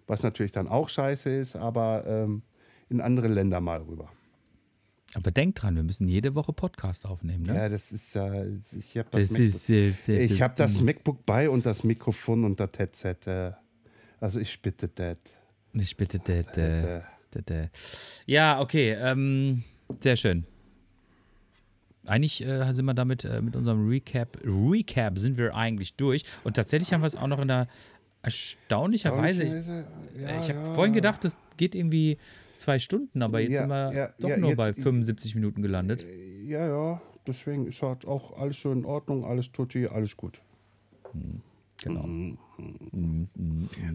was 0.07 0.23
natürlich 0.23 0.51
dann 0.51 0.67
auch 0.67 0.89
scheiße 0.89 1.29
ist, 1.29 1.55
aber 1.55 2.03
ähm, 2.07 2.43
in 2.89 3.01
andere 3.01 3.27
Länder 3.27 3.59
mal 3.59 3.81
rüber. 3.81 4.09
Aber 5.15 5.31
denk 5.31 5.55
dran, 5.55 5.75
wir 5.75 5.83
müssen 5.83 6.07
jede 6.07 6.35
Woche 6.35 6.53
Podcast 6.53 7.05
aufnehmen, 7.05 7.43
ne? 7.43 7.55
Ja, 7.55 7.69
das 7.69 7.91
ist 7.91 8.15
ja, 8.15 8.43
ich 8.77 8.97
habe 8.97 9.09
das, 9.11 9.29
das 9.29 9.39
ist. 9.39 9.69
Äh, 9.69 9.93
Ich 10.07 10.41
habe 10.41 10.53
das 10.57 10.81
MacBook 10.81 11.25
bei 11.25 11.49
und 11.49 11.65
das 11.65 11.83
Mikrofon 11.83 12.43
und 12.43 12.59
das 12.59 12.71
Headset. 12.77 13.15
Äh, 13.25 13.51
also 14.19 14.39
ich 14.39 14.61
bitte 14.61 14.87
das. 14.87 15.17
Ich 15.73 15.95
bitte, 15.97 16.19
das, 16.19 16.57
äh, 16.57 16.97
äh, 16.97 17.63
äh. 17.63 17.67
Ja, 18.25 18.59
okay. 18.59 18.91
Ähm, 18.93 19.63
sehr 20.01 20.15
schön. 20.15 20.45
Eigentlich 22.05 22.45
äh, 22.45 22.71
sind 22.73 22.85
wir 22.85 22.93
damit 22.93 23.23
äh, 23.25 23.41
mit 23.41 23.55
unserem 23.55 23.87
Recap, 23.87 24.37
Recap 24.43 25.17
sind 25.17 25.37
wir 25.37 25.55
eigentlich 25.55 25.95
durch. 25.95 26.23
Und 26.43 26.55
tatsächlich 26.55 26.93
haben 26.93 27.01
wir 27.01 27.07
es 27.07 27.15
auch 27.15 27.27
noch 27.27 27.39
in 27.39 27.49
einer 27.49 27.67
erstaunlicherweise. 28.21 29.43
Ich, 29.43 29.51
Ja, 30.21 30.39
ich 30.39 30.49
habe 30.49 30.59
ja. 30.59 30.73
vorhin 30.73 30.93
gedacht, 30.93 31.23
das 31.23 31.37
geht 31.57 31.75
irgendwie 31.75 32.17
zwei 32.57 32.79
Stunden, 32.79 33.21
aber 33.21 33.39
jetzt 33.39 33.53
Ja, 33.53 33.57
sind 33.59 33.69
wir 33.69 33.93
ja, 33.93 34.13
doch 34.19 34.29
ja, 34.29 34.37
nur 34.37 34.49
jetzt- 34.49 34.57
bei 34.57 34.73
75 34.73 35.35
Minuten 35.35 35.61
gelandet. 35.61 36.05
Ja, 36.45 36.67
ja, 36.67 37.01
deswegen 37.27 37.67
ist 37.67 37.81
halt 37.81 38.05
auch 38.05 38.37
alles 38.37 38.57
schön 38.57 38.79
in 38.79 38.85
Ordnung, 38.85 39.25
alles 39.25 39.51
tutti, 39.51 39.87
alles 39.87 40.15
gut. 40.17 40.41
Genau. 41.83 42.03
Mhm. 42.03 42.37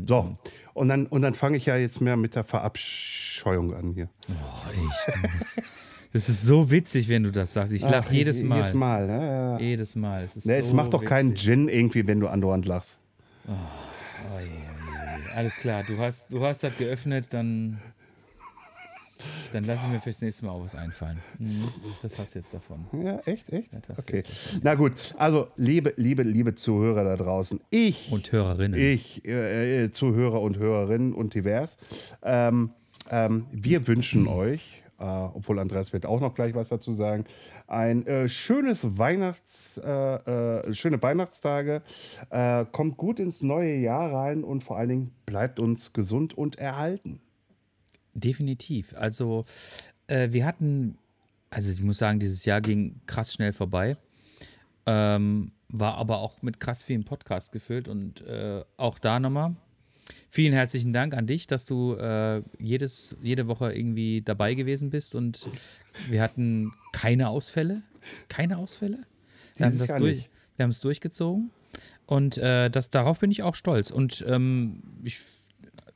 So, 0.06 0.36
und 0.74 0.88
dann, 0.88 1.06
und 1.06 1.22
dann 1.22 1.34
fange 1.34 1.56
ich 1.56 1.66
ja 1.66 1.76
jetzt 1.76 2.00
mehr 2.00 2.16
mit 2.16 2.34
der 2.36 2.44
Verabscheuung 2.44 3.74
an 3.74 3.92
hier. 3.92 4.08
Oh, 4.28 4.70
echt. 4.70 5.68
Das, 6.12 6.28
ist 6.28 6.42
so 6.42 6.72
witzig, 6.72 7.08
wenn 7.08 7.22
du 7.22 7.30
das 7.30 7.52
sagst. 7.52 7.72
Ich 7.72 7.82
lache 7.82 8.06
Ach, 8.08 8.12
jedes 8.12 8.42
Mal. 8.42 8.56
Jedes 8.56 8.74
Mal, 8.74 9.08
ja, 9.08 9.22
ja. 9.24 9.58
Jedes 9.60 9.94
Mal. 9.94 10.24
Es, 10.24 10.34
ist 10.34 10.44
Ne, 10.44 10.56
es 10.56 10.66
so 10.66 10.74
macht 10.74 10.92
doch 10.92 11.04
keinen 11.04 11.30
witzig. 11.30 11.44
Gin 11.44 11.68
irgendwie, 11.68 12.04
wenn 12.08 12.18
du 12.18 12.26
andauernd 12.26 12.66
lachst. 12.66 12.98
Oh, 13.46 13.52
je, 14.40 14.44
je, 14.46 14.50
je. 14.50 15.32
Alles 15.36 15.58
klar, 15.58 15.84
du 15.86 15.96
hast, 15.98 16.32
du 16.32 16.44
hast 16.44 16.64
das 16.64 16.76
geöffnet, 16.78 17.32
dann. 17.32 17.78
Dann 19.52 19.64
lasse 19.64 19.86
ich 19.86 19.92
mir 19.92 20.00
fürs 20.00 20.20
nächste 20.20 20.46
Mal 20.46 20.52
auch 20.52 20.64
was 20.64 20.74
einfallen. 20.74 21.18
Mhm. 21.38 21.68
Das 22.02 22.18
hast 22.18 22.34
du 22.34 22.38
jetzt 22.38 22.54
davon. 22.54 22.86
Ja, 23.02 23.18
echt, 23.26 23.50
echt? 23.50 23.70
Okay. 23.98 24.22
Na 24.62 24.74
gut, 24.74 24.92
also 25.18 25.48
liebe, 25.56 25.92
liebe, 25.96 26.22
liebe 26.22 26.54
Zuhörer 26.54 27.04
da 27.04 27.16
draußen, 27.16 27.60
ich, 27.70 28.10
Und 28.12 28.30
Hörerinnen. 28.32 28.78
ich, 28.80 29.24
äh, 29.24 29.84
äh, 29.84 29.90
Zuhörer 29.90 30.40
und 30.40 30.58
Hörerinnen 30.58 31.12
und 31.14 31.34
divers, 31.34 31.76
ähm, 32.22 32.70
ähm, 33.10 33.46
wir 33.50 33.86
wünschen 33.88 34.28
euch, 34.28 34.82
äh, 34.98 35.04
obwohl 35.04 35.58
Andreas 35.58 35.92
wird 35.92 36.06
auch 36.06 36.20
noch 36.20 36.34
gleich 36.34 36.54
was 36.54 36.68
dazu 36.68 36.92
sagen, 36.92 37.24
ein 37.66 38.06
äh, 38.06 38.28
schönes 38.28 38.98
Weihnachts, 38.98 39.78
äh, 39.78 39.88
äh, 39.90 40.74
schöne 40.74 41.02
Weihnachtstage, 41.02 41.82
äh, 42.30 42.64
kommt 42.70 42.96
gut 42.96 43.18
ins 43.18 43.42
neue 43.42 43.74
Jahr 43.76 44.12
rein 44.12 44.44
und 44.44 44.62
vor 44.62 44.76
allen 44.76 44.88
Dingen 44.88 45.10
bleibt 45.26 45.58
uns 45.58 45.92
gesund 45.92 46.36
und 46.36 46.58
erhalten. 46.58 47.20
Definitiv. 48.14 48.94
Also, 48.96 49.44
äh, 50.06 50.28
wir 50.32 50.44
hatten, 50.44 50.98
also 51.50 51.70
ich 51.70 51.82
muss 51.82 51.98
sagen, 51.98 52.18
dieses 52.18 52.44
Jahr 52.44 52.60
ging 52.60 53.00
krass 53.06 53.32
schnell 53.32 53.52
vorbei. 53.52 53.96
Ähm, 54.86 55.52
war 55.68 55.96
aber 55.96 56.18
auch 56.18 56.42
mit 56.42 56.58
krass 56.58 56.82
vielen 56.82 57.04
Podcasts 57.04 57.50
gefüllt 57.52 57.86
und 57.86 58.22
äh, 58.22 58.64
auch 58.76 58.98
da 58.98 59.20
nochmal. 59.20 59.54
Vielen 60.28 60.52
herzlichen 60.52 60.92
Dank 60.92 61.14
an 61.14 61.26
dich, 61.28 61.46
dass 61.46 61.64
du 61.66 61.94
äh, 61.94 62.42
jedes, 62.58 63.16
jede 63.22 63.46
Woche 63.46 63.72
irgendwie 63.72 64.22
dabei 64.22 64.54
gewesen 64.54 64.90
bist 64.90 65.14
und 65.14 65.48
wir 66.08 66.22
hatten 66.22 66.72
keine 66.92 67.28
Ausfälle. 67.28 67.82
Keine 68.28 68.58
Ausfälle. 68.58 68.98
Wir 69.56 69.66
haben, 69.66 69.78
das 69.78 69.94
durch, 69.96 70.28
wir 70.56 70.64
haben 70.64 70.70
es 70.70 70.80
durchgezogen 70.80 71.50
und 72.06 72.38
äh, 72.38 72.70
das, 72.70 72.90
darauf 72.90 73.20
bin 73.20 73.30
ich 73.30 73.42
auch 73.42 73.54
stolz. 73.54 73.90
Und 73.90 74.24
ähm, 74.26 74.82
ich 75.04 75.22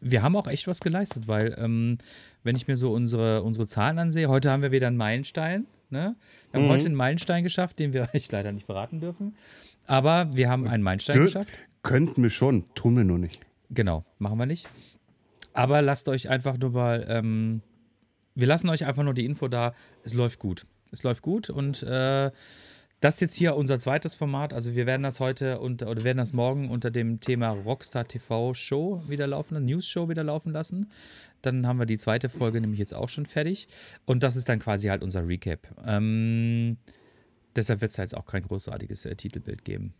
wir 0.04 0.22
haben 0.22 0.36
auch 0.36 0.46
echt 0.46 0.66
was 0.68 0.80
geleistet, 0.80 1.26
weil 1.26 1.54
ähm, 1.58 1.98
wenn 2.42 2.56
ich 2.56 2.68
mir 2.68 2.76
so 2.76 2.92
unsere, 2.92 3.42
unsere 3.42 3.66
Zahlen 3.66 3.98
ansehe, 3.98 4.28
heute 4.28 4.50
haben 4.50 4.62
wir 4.62 4.70
wieder 4.70 4.86
einen 4.86 4.96
Meilenstein. 4.96 5.66
Ne? 5.90 6.14
Wir 6.52 6.60
haben 6.60 6.68
heute 6.68 6.86
einen 6.86 6.94
Meilenstein 6.94 7.42
geschafft, 7.42 7.78
den 7.78 7.92
wir 7.92 8.08
euch 8.14 8.30
leider 8.30 8.52
nicht 8.52 8.66
verraten 8.66 9.00
dürfen. 9.00 9.34
Aber 9.86 10.28
wir 10.34 10.48
haben 10.50 10.68
einen 10.68 10.82
Meilenstein 10.82 11.16
Dö- 11.16 11.22
geschafft. 11.24 11.50
Könnten 11.82 12.22
wir 12.22 12.30
schon, 12.30 12.64
tun 12.74 12.96
wir 12.96 13.04
nur 13.04 13.18
nicht. 13.18 13.40
Genau, 13.70 14.04
machen 14.18 14.38
wir 14.38 14.46
nicht. 14.46 14.68
Aber 15.52 15.82
lasst 15.82 16.08
euch 16.08 16.28
einfach 16.28 16.58
nur 16.58 16.70
mal, 16.70 17.04
ähm, 17.08 17.62
wir 18.34 18.46
lassen 18.46 18.68
euch 18.68 18.84
einfach 18.86 19.04
nur 19.04 19.14
die 19.14 19.24
Info 19.24 19.48
da, 19.48 19.74
es 20.02 20.14
läuft 20.14 20.38
gut. 20.38 20.66
Es 20.90 21.02
läuft 21.02 21.22
gut 21.22 21.50
und 21.50 21.82
äh, 21.82 22.30
das 23.04 23.16
ist 23.16 23.20
jetzt 23.20 23.34
hier 23.34 23.54
unser 23.54 23.78
zweites 23.78 24.14
Format. 24.14 24.54
Also 24.54 24.74
wir 24.74 24.86
werden 24.86 25.02
das 25.02 25.20
heute 25.20 25.60
unter, 25.60 25.90
oder 25.90 26.04
werden 26.04 26.16
das 26.16 26.32
morgen 26.32 26.70
unter 26.70 26.90
dem 26.90 27.20
Thema 27.20 27.50
Rockstar 27.50 28.08
TV 28.08 28.54
Show 28.54 29.02
wieder 29.06 29.26
laufen, 29.26 29.62
News 29.62 29.86
Show 29.86 30.08
wieder 30.08 30.24
laufen 30.24 30.52
lassen. 30.52 30.90
Dann 31.42 31.66
haben 31.66 31.78
wir 31.78 31.84
die 31.84 31.98
zweite 31.98 32.30
Folge 32.30 32.62
nämlich 32.62 32.80
jetzt 32.80 32.94
auch 32.94 33.10
schon 33.10 33.26
fertig. 33.26 33.68
Und 34.06 34.22
das 34.22 34.36
ist 34.36 34.48
dann 34.48 34.58
quasi 34.58 34.88
halt 34.88 35.02
unser 35.02 35.28
Recap. 35.28 35.68
Ähm, 35.84 36.78
deshalb 37.54 37.82
wird 37.82 37.90
es 37.90 37.98
jetzt 37.98 38.16
auch 38.16 38.24
kein 38.24 38.42
großartiges 38.42 39.04
äh, 39.04 39.14
Titelbild 39.14 39.66
geben. 39.66 39.92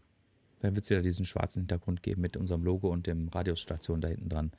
Dann 0.60 0.74
wird 0.74 0.84
es 0.84 0.90
wieder 0.90 1.02
diesen 1.02 1.26
schwarzen 1.26 1.60
Hintergrund 1.60 2.02
geben 2.02 2.22
mit 2.22 2.38
unserem 2.38 2.64
Logo 2.64 2.88
und 2.88 3.06
dem 3.06 3.28
Radiostation 3.28 4.00
da 4.00 4.08
hinten 4.08 4.30
dran. 4.30 4.50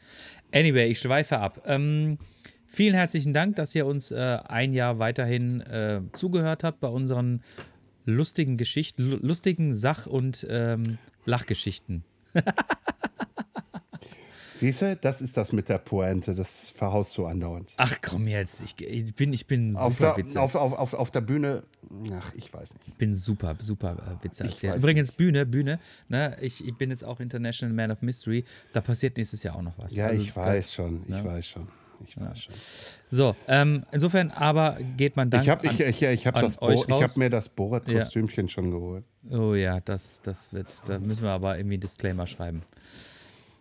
Anyway, 0.54 0.86
ich 0.92 1.00
schweife 1.00 1.40
ab. 1.40 1.64
Ähm, 1.66 2.20
vielen 2.68 2.94
herzlichen 2.94 3.34
Dank, 3.34 3.56
dass 3.56 3.74
ihr 3.74 3.88
uns 3.88 4.12
äh, 4.12 4.38
ein 4.48 4.72
Jahr 4.72 5.00
weiterhin 5.00 5.62
äh, 5.62 6.02
zugehört 6.14 6.64
habt 6.64 6.80
bei 6.80 6.90
unseren 6.90 7.42
lustigen 8.06 8.57
Geschichten, 8.57 9.03
lu- 9.03 9.19
lustigen 9.22 9.73
Sach- 9.73 10.07
und 10.07 10.45
ähm, 10.49 10.98
Lachgeschichten. 11.26 12.03
Siehst 14.57 14.82
du, 14.82 14.95
das 14.95 15.19
ist 15.22 15.36
das 15.36 15.52
mit 15.52 15.68
der 15.68 15.80
Pointe, 15.80 16.34
das 16.34 16.69
verhaust 16.69 17.18
du 17.18 17.26
andauernd. 17.26 17.73
Ach 17.76 17.98
komm 18.02 18.26
jetzt, 18.30 18.61
ich, 18.64 18.80
ich 18.80 19.14
bin, 19.14 19.34
ich 19.34 19.48
bin 19.48 19.76
Auf 19.76 19.98
super 19.98 20.14
der, 20.15 20.41
auf, 20.41 20.56
auf, 20.56 20.72
auf, 20.72 20.94
auf 20.94 21.11
der 21.11 21.19
Bühne, 21.19 21.64
ach, 22.14 22.32
ich 22.36 22.53
weiß 22.53 22.73
nicht. 22.73 22.88
Ich 22.88 22.94
bin 22.94 23.14
super, 23.14 23.57
super 23.60 24.18
äh, 24.22 24.23
Witze 24.23 24.45
weiß 24.45 24.77
Übrigens, 24.77 25.11
Bühne, 25.11 25.45
Bühne, 25.45 25.77
ne? 26.07 26.38
Ich, 26.40 26.65
ich 26.65 26.73
bin 26.77 26.90
jetzt 26.90 27.03
auch 27.03 27.19
International 27.19 27.76
Man 27.76 27.91
of 27.91 28.02
Mystery. 28.02 28.45
Da 28.72 28.80
passiert 28.80 29.18
nächstes 29.18 29.44
Jahr 29.44 29.57
auch 29.57 29.61
noch 29.61 29.77
was. 29.77 29.94
Ja, 29.94 30.07
Also 30.07 30.22
ich 30.22 30.32
da- 30.32 30.45
weiß 30.45 30.73
schon, 30.73 31.03
ich 31.06 31.22
weiß 31.23 31.49
schon. 31.49 31.68
Ich 32.04 32.20
weiß 32.20 32.44
schon. 32.44 32.54
So, 33.10 33.36
ähm, 33.48 33.86
insofern 33.92 34.32
aber 34.32 34.78
geht 34.98 35.16
man 35.16 35.30
dann. 35.30 35.42
Ich 35.42 35.50
habe 35.50 35.68
ich, 35.68 35.80
ich, 35.80 36.02
ich 36.02 36.28
hab 36.28 36.36
hab 36.36 37.18
mir 37.18 37.30
das 37.30 37.50
Borat-Kostümchen 37.50 38.50
schon 38.50 38.72
geholt. 38.72 39.04
Oh 39.30 39.54
ja, 39.54 39.80
das, 39.80 40.22
das 40.22 40.54
wird, 40.54 40.68
da 40.88 41.00
müssen 41.00 41.24
wir 41.24 41.32
aber 41.32 41.58
irgendwie 41.58 41.76
einen 41.76 41.82
Disclaimer 41.82 42.28
schreiben. 42.28 42.64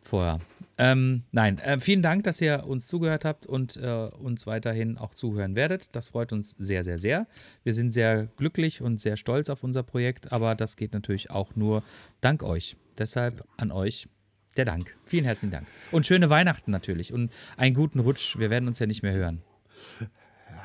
Vorher. 0.02 0.38
Ähm, 0.76 1.22
nein, 1.32 1.58
äh, 1.58 1.80
vielen 1.80 2.02
Dank, 2.02 2.24
dass 2.24 2.40
ihr 2.40 2.64
uns 2.66 2.86
zugehört 2.86 3.24
habt 3.24 3.46
und 3.46 3.76
äh, 3.76 4.10
uns 4.18 4.46
weiterhin 4.46 4.98
auch 4.98 5.14
zuhören 5.14 5.54
werdet. 5.54 5.94
Das 5.96 6.08
freut 6.08 6.32
uns 6.32 6.50
sehr, 6.58 6.84
sehr, 6.84 6.98
sehr. 6.98 7.26
Wir 7.62 7.72
sind 7.72 7.92
sehr 7.92 8.26
glücklich 8.36 8.82
und 8.82 9.00
sehr 9.00 9.16
stolz 9.16 9.48
auf 9.48 9.64
unser 9.64 9.82
Projekt, 9.82 10.30
aber 10.32 10.54
das 10.54 10.76
geht 10.76 10.92
natürlich 10.92 11.30
auch 11.30 11.56
nur 11.56 11.82
dank 12.20 12.42
euch. 12.42 12.76
Deshalb 12.98 13.44
an 13.56 13.72
euch 13.72 14.08
der 14.54 14.64
Dank. 14.64 14.94
Vielen 15.04 15.24
herzlichen 15.24 15.52
Dank. 15.52 15.66
Und 15.90 16.06
schöne 16.06 16.30
Weihnachten 16.30 16.70
natürlich 16.70 17.12
und 17.12 17.32
einen 17.56 17.74
guten 17.74 18.00
Rutsch. 18.00 18.38
Wir 18.38 18.50
werden 18.50 18.68
uns 18.68 18.78
ja 18.78 18.86
nicht 18.86 19.02
mehr 19.02 19.12
hören. 19.12 19.42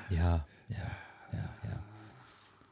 Ja, 0.09 0.45
ja, 0.69 0.77
ja, 1.33 1.49
ja. 1.63 1.83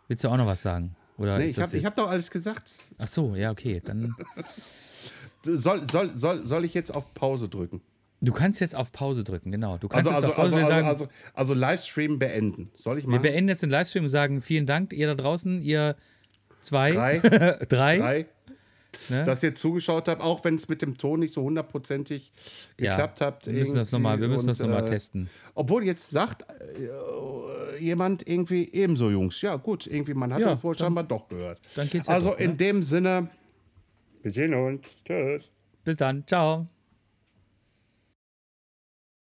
Willst 0.07 0.23
du 0.23 0.29
auch 0.29 0.37
noch 0.37 0.47
was 0.47 0.61
sagen? 0.61 0.95
Oder 1.17 1.37
Nee, 1.37 1.45
ich 1.45 1.59
habe 1.59 1.85
hab 1.85 1.95
doch 1.95 2.09
alles 2.09 2.29
gesagt. 2.31 2.73
Ach 2.97 3.07
so, 3.07 3.35
ja, 3.35 3.51
okay. 3.51 3.81
Dann 3.83 4.15
Soll, 5.43 5.89
soll, 5.89 6.15
soll, 6.15 6.45
soll 6.45 6.65
ich 6.65 6.73
jetzt 6.73 6.93
auf 6.93 7.13
Pause 7.13 7.47
drücken? 7.47 7.81
du 8.19 8.33
kannst 8.33 8.59
jetzt 8.61 8.75
auf 8.75 8.91
Pause 8.91 9.23
drücken, 9.23 9.51
genau. 9.51 9.77
Du 9.77 9.87
kannst 9.87 10.09
Also, 10.09 10.09
jetzt 10.09 10.17
also, 10.17 10.31
auf 10.31 10.35
Pause 10.35 10.55
also, 10.55 10.65
also, 10.65 10.75
sagen, 10.75 10.87
also, 10.87 11.07
also 11.33 11.53
Livestream 11.53 12.19
beenden. 12.19 12.71
Soll 12.73 12.97
ich 12.97 13.05
wir 13.05 13.11
machen? 13.11 13.21
beenden 13.21 13.49
jetzt 13.49 13.61
den 13.61 13.69
Livestream 13.69 14.05
und 14.05 14.09
sagen 14.09 14.41
vielen 14.41 14.65
Dank, 14.65 14.91
ihr 14.91 15.07
da 15.07 15.15
draußen, 15.15 15.61
ihr 15.61 15.95
zwei, 16.59 16.91
Drei, 16.91 17.19
drei, 17.69 17.97
drei, 17.97 18.25
ne? 19.09 19.23
dass 19.23 19.43
ihr 19.43 19.53
zugeschaut 19.55 20.07
habt, 20.07 20.21
auch 20.21 20.43
wenn 20.43 20.55
es 20.55 20.67
mit 20.69 20.81
dem 20.81 20.97
Ton 20.97 21.19
nicht 21.19 21.33
so 21.33 21.43
hundertprozentig 21.43 22.31
Ja, 22.79 22.91
geklappt 22.91 23.21
hat. 23.21 23.45
wir 23.47 23.53
müssen 23.53 23.75
das 23.75 23.91
noch 23.91 23.99
mal, 23.99 24.19
wir 24.19 24.27
müssen 24.27 24.47
das 24.47 24.59
nochmal 24.59 24.83
äh, 24.83 24.89
testen. 24.89 25.29
Obwohl 25.55 25.83
jetzt 25.83 26.09
sagt 26.09 26.43
äh, 26.49 27.79
jemand 27.83 28.27
irgendwie 28.27 28.69
ebenso, 28.71 29.09
Jungs. 29.09 29.41
Ja, 29.41 29.55
gut, 29.55 29.87
irgendwie, 29.87 30.13
man 30.13 30.33
hat 30.33 30.41
Ja, 30.41 30.47
das 30.49 30.63
wohl 30.63 30.75
dann- 30.75 30.85
scheinbar 30.87 31.03
doch 31.03 31.27
gehört. 31.27 31.59
dann 31.75 31.89
geht's 31.89 32.07
ja 32.07 32.13
Also 32.13 32.31
doch, 32.31 32.39
in 32.39 32.51
ne? 32.51 32.57
dem 32.57 32.83
Sinne, 32.83 33.29
wir 34.23 34.31
sehen 34.31 34.53
uns. 34.53 34.85
Tschüss. 35.05 35.49
Bis 35.83 35.97
dann, 35.97 36.25
ciao. 36.27 36.65